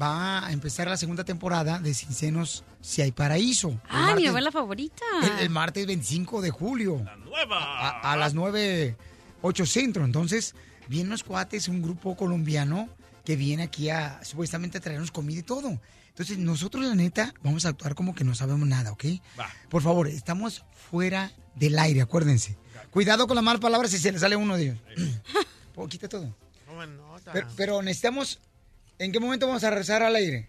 va 0.00 0.46
a 0.46 0.52
empezar 0.52 0.86
la 0.88 0.96
segunda 0.96 1.24
temporada 1.24 1.80
de 1.80 1.92
Sin 1.94 2.12
Senos 2.12 2.64
Si 2.80 3.02
Hay 3.02 3.12
Paraíso. 3.12 3.80
Ah, 3.88 4.14
mi 4.16 4.24
novela 4.24 4.50
favorita. 4.52 5.04
El, 5.22 5.40
el 5.44 5.50
martes 5.50 5.86
25 5.86 6.40
de 6.40 6.50
julio. 6.50 7.04
Nueva. 7.24 7.58
A, 7.60 8.12
a 8.12 8.16
las 8.16 8.34
9, 8.34 8.96
8 9.42 9.66
centro. 9.66 10.04
Entonces, 10.04 10.54
vienen 10.88 11.08
unos 11.08 11.24
cuates, 11.24 11.66
un 11.66 11.82
grupo 11.82 12.16
colombiano, 12.16 12.88
que 13.30 13.36
viene 13.36 13.62
aquí 13.62 13.90
a 13.90 14.24
supuestamente 14.24 14.78
a 14.78 14.80
traernos 14.80 15.12
comida 15.12 15.38
y 15.38 15.44
todo. 15.44 15.80
Entonces, 16.08 16.36
nosotros, 16.36 16.84
la 16.84 16.96
neta, 16.96 17.32
vamos 17.44 17.64
a 17.64 17.68
actuar 17.68 17.94
como 17.94 18.12
que 18.12 18.24
no 18.24 18.34
sabemos 18.34 18.66
nada, 18.66 18.90
¿ok? 18.90 19.04
Por 19.68 19.82
favor, 19.82 20.08
estamos 20.08 20.64
fuera 20.90 21.30
del 21.54 21.78
aire, 21.78 22.00
acuérdense. 22.00 22.58
Cuidado 22.90 23.28
con 23.28 23.36
las 23.36 23.44
malas 23.44 23.60
palabras 23.60 23.92
si 23.92 23.98
se 23.98 24.10
le 24.10 24.18
sale 24.18 24.34
uno 24.34 24.56
de 24.56 24.62
ellos. 24.64 24.78
Oh, 25.76 25.86
quita 25.88 26.08
todo. 26.08 26.34
Pero, 27.32 27.46
pero 27.56 27.82
necesitamos. 27.82 28.40
¿En 28.98 29.12
qué 29.12 29.20
momento 29.20 29.46
vamos 29.46 29.62
a 29.62 29.70
regresar 29.70 30.02
al 30.02 30.16
aire? 30.16 30.48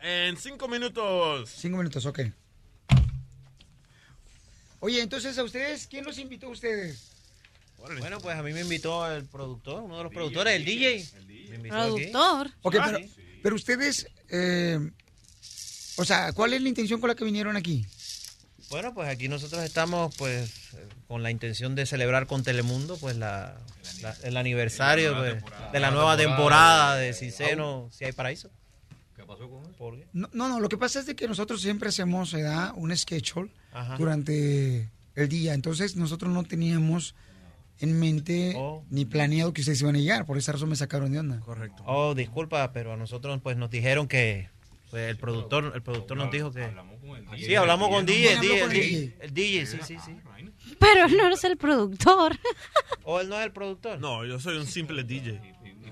En 0.00 0.36
cinco 0.36 0.68
minutos. 0.68 1.52
Cinco 1.58 1.78
minutos, 1.78 2.06
ok. 2.06 2.20
Oye, 4.78 5.02
entonces 5.02 5.36
a 5.38 5.42
ustedes, 5.42 5.88
¿quién 5.88 6.04
los 6.04 6.18
invitó 6.18 6.46
a 6.46 6.50
ustedes? 6.50 7.16
Bueno, 7.78 8.20
pues 8.20 8.36
a 8.36 8.42
mí 8.42 8.52
me 8.52 8.60
invitó 8.60 9.10
el 9.10 9.24
productor, 9.24 9.82
uno 9.82 9.96
de 9.98 10.04
los 10.04 10.12
productores, 10.12 10.54
el 10.54 10.64
DJ. 10.64 11.06
Me 11.14 11.20
invitó 11.20 11.35
aquí. 11.50 12.10
Ok, 12.62 12.76
pero, 12.84 12.98
pero 13.42 13.56
ustedes, 13.56 14.06
eh, 14.28 14.78
o 15.96 16.04
sea, 16.04 16.32
¿cuál 16.32 16.52
es 16.52 16.62
la 16.62 16.68
intención 16.68 17.00
con 17.00 17.08
la 17.08 17.14
que 17.14 17.24
vinieron 17.24 17.56
aquí? 17.56 17.86
Bueno, 18.70 18.92
pues 18.94 19.08
aquí 19.08 19.28
nosotros 19.28 19.62
estamos 19.62 20.14
pues 20.16 20.52
con 21.06 21.22
la 21.22 21.30
intención 21.30 21.74
de 21.76 21.86
celebrar 21.86 22.26
con 22.26 22.42
Telemundo 22.42 22.96
pues 22.96 23.16
la, 23.16 23.56
la- 24.02 24.16
el 24.24 24.36
aniversario 24.36 25.16
pues, 25.16 25.36
de 25.72 25.80
la 25.80 25.92
nueva 25.92 26.16
temporada 26.16 26.96
de 26.96 27.12
Cinceno, 27.14 27.88
Si 27.92 28.04
hay 28.04 28.12
paraíso. 28.12 28.50
¿Qué 29.14 29.22
pasó 29.24 29.48
con 29.48 29.62
eso? 29.62 29.72
¿Por 29.78 29.96
qué? 29.98 30.08
No, 30.12 30.28
no, 30.32 30.48
no, 30.48 30.58
lo 30.60 30.68
que 30.68 30.76
pasa 30.76 30.98
es 30.98 31.06
de 31.06 31.14
que 31.14 31.28
nosotros 31.28 31.62
siempre 31.62 31.88
hacemos 31.90 32.34
un 32.74 32.96
schedule 32.96 33.52
Ajá. 33.72 33.96
durante 33.96 34.90
el 35.14 35.28
día. 35.28 35.54
Entonces 35.54 35.94
nosotros 35.96 36.32
no 36.32 36.42
teníamos 36.42 37.14
en 37.80 37.98
mente 37.98 38.54
Oh. 38.56 38.84
ni 38.90 39.04
planeado 39.04 39.52
que 39.52 39.60
ustedes 39.60 39.80
iban 39.82 39.96
a 39.96 39.98
llegar. 39.98 40.24
Por 40.26 40.38
esa 40.38 40.52
razón 40.52 40.68
me 40.68 40.76
sacaron 40.76 41.12
de 41.12 41.18
onda. 41.18 41.40
Correcto. 41.40 41.82
Oh, 41.86 42.14
disculpa, 42.14 42.72
pero 42.72 42.92
a 42.92 42.96
nosotros 42.96 43.40
pues 43.42 43.56
nos 43.56 43.70
dijeron 43.70 44.08
que 44.08 44.48
pues, 44.90 45.08
el 45.10 45.16
productor 45.18 45.72
el 45.74 45.82
productor 45.82 46.16
nos 46.16 46.30
dijo 46.30 46.50
que 46.52 46.70
Sí, 47.38 47.54
hablamos 47.54 47.88
con 47.88 48.04
DJ, 48.06 48.32
el 48.34 48.40
DJ, 48.40 48.60
el 48.62 48.70
DJ, 48.70 49.16
el 49.20 49.34
DJ, 49.34 49.66
sí, 49.66 49.78
sí, 49.84 49.96
sí. 50.04 50.16
Pero 50.80 51.06
él 51.06 51.16
no 51.16 51.28
es 51.28 51.44
el 51.44 51.56
productor. 51.56 52.36
¿O 53.04 53.20
él 53.20 53.28
no 53.28 53.38
es 53.38 53.46
el 53.46 53.52
productor? 53.52 54.00
No, 54.00 54.24
yo 54.24 54.40
soy 54.40 54.56
un 54.56 54.66
simple 54.66 55.04
DJ. 55.04 55.40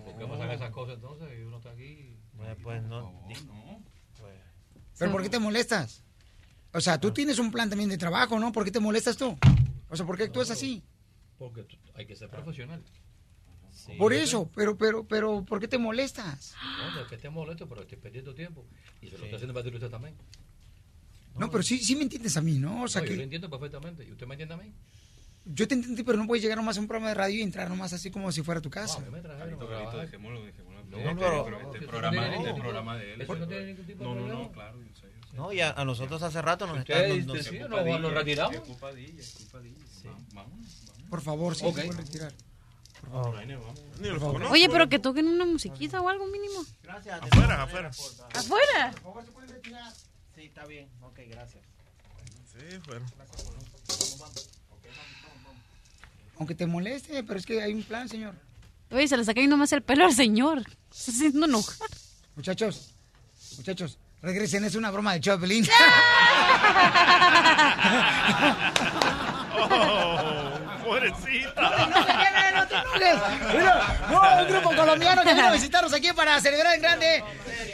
¿Por 0.05 0.19
qué 0.19 0.27
pasan 0.27 0.51
esas 0.51 0.71
cosas 0.71 0.97
entonces? 0.97 1.29
Y 1.39 1.43
uno 1.43 1.59
está 1.59 1.71
aquí. 1.71 2.17
Pues, 2.37 2.57
pues 2.63 2.83
no. 2.83 3.13
¿Pero 4.99 5.13
por 5.13 5.23
qué 5.23 5.29
te 5.29 5.39
molestas? 5.39 6.03
O 6.73 6.81
sea, 6.81 6.99
tú 7.01 7.13
tienes 7.13 7.39
un 7.39 7.51
plan 7.51 7.69
también 7.69 7.91
de 7.91 7.99
trabajo, 7.99 8.39
¿no? 8.39 8.53
¿Por 8.53 8.65
qué 8.65 8.71
te 8.71 8.81
molestas 8.81 9.17
tú? 9.17 9.37
O 9.89 9.97
sea, 9.97 10.07
¿por 10.07 10.17
qué 10.17 10.25
actúas 10.25 10.51
así? 10.51 10.83
Porque 11.39 11.67
hay 11.95 12.07
que 12.07 12.17
ser 12.17 12.29
profesional. 12.31 12.83
Por 13.99 14.13
eso, 14.13 14.49
pero, 14.55 14.77
pero, 14.79 15.05
pero, 15.07 15.45
¿por 15.45 15.59
qué 15.59 15.67
te 15.67 15.79
molestas? 15.79 16.55
No, 16.79 16.91
no 16.93 17.01
es 17.01 17.07
que 17.09 17.17
esté 17.17 17.29
molesto, 17.29 17.69
pero 17.69 17.83
estoy 17.83 17.99
perdiendo 17.99 18.33
tiempo. 18.35 18.65
Y 19.03 19.09
se 19.09 19.19
lo 19.19 19.25
está 19.25 19.37
haciendo 19.37 19.53
para 19.53 19.69
usted 19.69 19.91
también. 19.91 20.15
No, 21.37 21.51
pero 21.51 21.63
sí, 21.65 21.79
sí 21.79 21.97
me 21.97 22.03
entiendes 22.03 22.37
a 22.37 22.41
mí, 22.41 22.59
¿no? 22.59 22.85
O 22.85 22.89
sea, 22.89 23.01
No, 23.03 23.07
Yo 23.09 23.13
lo 23.15 23.19
que 23.19 23.25
entiendo 23.25 23.51
perfectamente. 23.51 24.05
¿Y 24.05 24.13
usted 24.13 24.27
me 24.27 24.35
entiende 24.35 24.55
a 24.55 24.59
mí? 24.59 24.73
yo 25.47 25.69
te 25.69 25.75
entendí, 25.75 26.03
pero 26.03 26.17
no 26.17 26.27
puedes 26.27 26.43
llegar 26.43 26.57
nomás 26.57 26.79
a 26.79 26.81
un 26.81 26.87
programa 26.89 27.09
de 27.11 27.15
radio 27.17 27.39
y 27.39 27.43
entrar 27.43 27.69
nomás 27.69 27.93
así 27.93 28.11
como 28.11 28.33
si 28.33 28.43
fuera 28.43 28.63
tu 28.63 28.71
casa. 28.71 28.99
me 29.11 29.21
trajeron 29.21 29.59
dejémoslo, 30.01 30.43
dejémoslo. 30.45 30.85
No, 30.85 30.97
Este- 30.99 31.15
pero- 31.17 31.45
pero 31.45 31.61
no, 31.61 31.67
este 31.73 31.81
no 31.81 31.87
programa 32.63 32.97
de 32.97 33.15
él. 33.15 33.21
eso 33.21 33.35
no 33.37 33.49
tiene 33.49 33.67
ningún 33.67 33.85
tipo 33.87 34.05
de 34.05 34.15
No, 34.15 34.27
no, 34.29 34.53
claro, 34.53 34.81
yo 34.83 34.95
sé, 34.95 35.03
yo 35.03 35.27
sé. 35.29 35.37
No, 35.37 35.53
y 35.53 35.61
a, 35.61 35.73
a 35.73 35.85
nosotros 35.85 36.23
hace 36.23 36.41
rato 36.41 36.67
nos 36.67 36.79
Ustedes, 36.79 37.19
están... 37.19 37.27
nos- 37.37 37.45
sí, 37.45 37.59
nos- 37.59 37.69
nos- 37.69 38.01
nos 38.01 38.15
retiramos. 38.15 38.55
Es 38.55 38.61
culpa 38.63 38.93
de 38.93 39.05
ella, 39.05 39.21
es 39.21 39.35
culpa 39.35 39.61
de 39.61 39.69
ella. 39.69 39.79
Vamos, 40.33 40.84
Por 41.15 41.23
favor, 41.23 41.55
sí, 41.55 41.65
Ok. 41.65 41.77
se 41.77 41.83
pueden 41.85 41.97
retirar. 42.05 42.33
Los 43.05 43.13
favor. 44.19 44.33
conozco. 44.33 44.53
Oye, 44.53 44.69
pero 44.69 44.89
que 44.89 44.99
toquen 44.99 45.29
una 45.29 45.45
musiquita 45.45 46.01
o 46.01 46.09
algo 46.09 46.27
mínimo. 46.27 46.65
Gracias. 46.83 47.23
Afuera, 47.23 47.63
afuera. 47.63 47.91
¿Afuera? 48.35 48.93
Sí, 50.35 50.43
está 50.43 50.67
bien. 50.67 50.89
Ok, 51.03 51.21
gracias. 51.29 51.63
Sí, 52.53 52.59
bueno. 52.89 53.07
Aunque 56.37 56.57
te 56.57 56.67
moleste, 56.67 57.23
pero 57.23 57.39
es 57.39 57.47
que 57.47 57.63
hay 57.63 57.73
un 57.73 57.85
plan, 57.85 58.09
señor. 58.09 58.35
Oye, 58.91 59.07
se 59.07 59.17
le 59.17 59.25
saca 59.25 59.41
ahí 59.41 59.47
nomás 59.47 59.73
el 59.73 59.83
pelo 59.83 60.07
al 60.07 60.15
señor. 60.15 60.65
Se 60.91 61.13
está 61.13 61.27
haciendo 61.29 61.47
enojar. 61.47 61.89
Muchachos, 62.35 62.91
muchachos, 63.57 63.99
regresen, 64.21 64.65
es 64.65 64.75
una 64.75 64.91
broma 64.91 65.13
de 65.13 65.21
Choplin. 65.21 65.65
Oh, 69.57 70.85
pobrecita. 70.85 71.89
Mira, 73.53 74.09
no, 74.11 74.43
un 74.43 74.49
grupo 74.49 74.77
colombiano 74.77 75.23
que 75.23 75.35
vino 75.35 75.47
a 75.49 75.53
visitarnos 75.53 75.93
aquí 75.93 76.13
para 76.13 76.41
celebrar 76.41 76.75
en 76.75 76.83
grande 76.83 77.25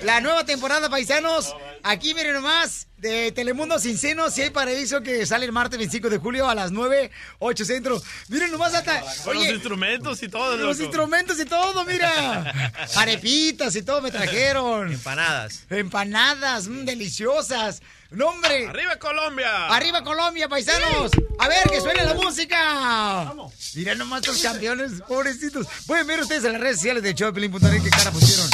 la 0.02 0.20
nueva 0.20 0.44
temporada, 0.44 0.88
paisanos. 0.88 1.54
Aquí 1.82 2.12
miren 2.14 2.34
nomás, 2.34 2.88
de 2.98 3.32
Telemundo 3.32 3.78
Sin 3.78 3.96
Seno, 3.96 4.28
si 4.30 4.42
hay 4.42 4.50
paraíso 4.50 5.02
que 5.02 5.24
sale 5.24 5.46
el 5.46 5.52
martes 5.52 5.78
25 5.78 6.10
de 6.10 6.18
julio 6.18 6.48
a 6.48 6.54
las 6.54 6.70
9, 6.72 7.10
8 7.38 7.64
centro. 7.64 8.00
Miren 8.28 8.50
nomás 8.52 8.74
hasta. 8.74 9.00
Con 9.24 9.34
los 9.34 9.44
Oye, 9.44 9.54
instrumentos 9.54 10.22
y 10.22 10.28
todo, 10.28 10.56
los 10.56 10.76
loco. 10.76 10.82
instrumentos 10.82 11.40
y 11.40 11.46
todo, 11.46 11.84
mira. 11.86 12.52
Arepitas 12.96 13.74
y 13.76 13.82
todo 13.82 14.02
me 14.02 14.10
trajeron. 14.10 14.92
Empanadas. 14.92 15.64
Empanadas, 15.70 16.68
mm, 16.68 16.84
deliciosas. 16.84 17.80
No, 18.10 18.26
hombre. 18.28 18.66
¡Arriba 18.66 18.96
Colombia! 18.98 19.66
¡Arriba 19.68 20.02
Colombia, 20.02 20.48
paisanos! 20.48 21.12
A 21.38 21.48
ver, 21.48 21.68
que 21.70 21.80
suene 21.80 22.04
la 22.04 22.14
música. 22.14 23.32
Miren 23.74 23.98
nomás 23.98 24.22
estos 24.22 24.42
campeones, 24.42 25.00
pobrecitos. 25.06 25.66
Pueden 25.86 26.06
ver 26.06 26.20
ustedes 26.20 26.44
en 26.44 26.52
las 26.52 26.60
redes 26.60 26.76
sociales 26.78 27.02
de 27.04 27.14
Choplin.net 27.14 27.82
qué 27.82 27.90
cara 27.90 28.10
pusieron. 28.10 28.50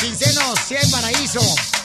Quincenos, 0.00 0.58
si 0.66 0.76
hay 0.76 0.90
paraíso. 0.90 1.75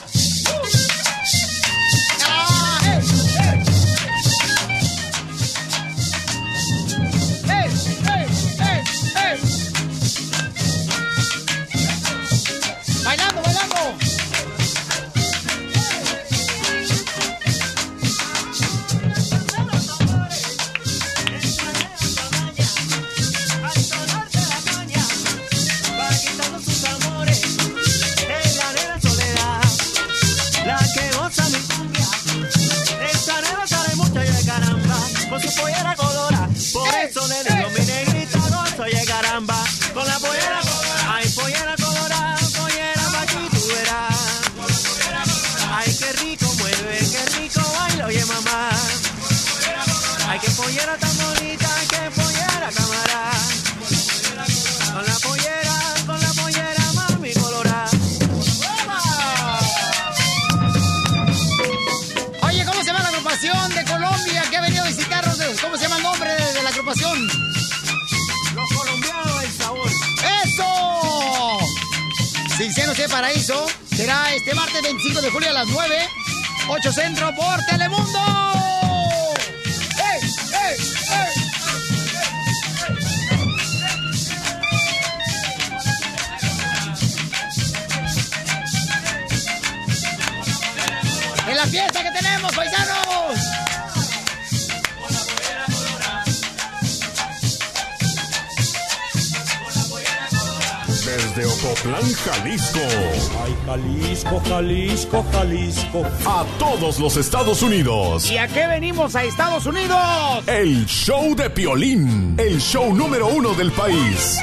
Jalisco. 105.42 106.04
A 106.28 106.46
todos 106.60 107.00
los 107.00 107.18
Estados 107.18 107.64
Unidos. 107.64 108.30
¿Y 108.30 108.38
a 108.38 108.48
qué 108.48 108.68
venimos 108.68 109.16
a 109.16 109.24
Estados 109.24 109.66
Unidos? 109.66 109.98
El 110.46 110.86
show 110.86 111.36
de 111.36 111.50
Piolín. 111.50 112.36
El 112.38 112.62
show 112.62 112.94
número 112.94 113.28
uno 113.28 113.56
del 113.56 113.72
país. 113.72 114.38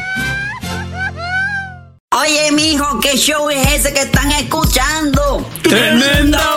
Oye, 2.21 2.51
mijo, 2.51 2.99
¿qué 2.99 3.17
show 3.17 3.49
es 3.49 3.65
ese 3.75 3.95
que 3.95 4.01
están 4.01 4.33
escuchando? 4.33 5.47
¡Tremenda 5.63 6.57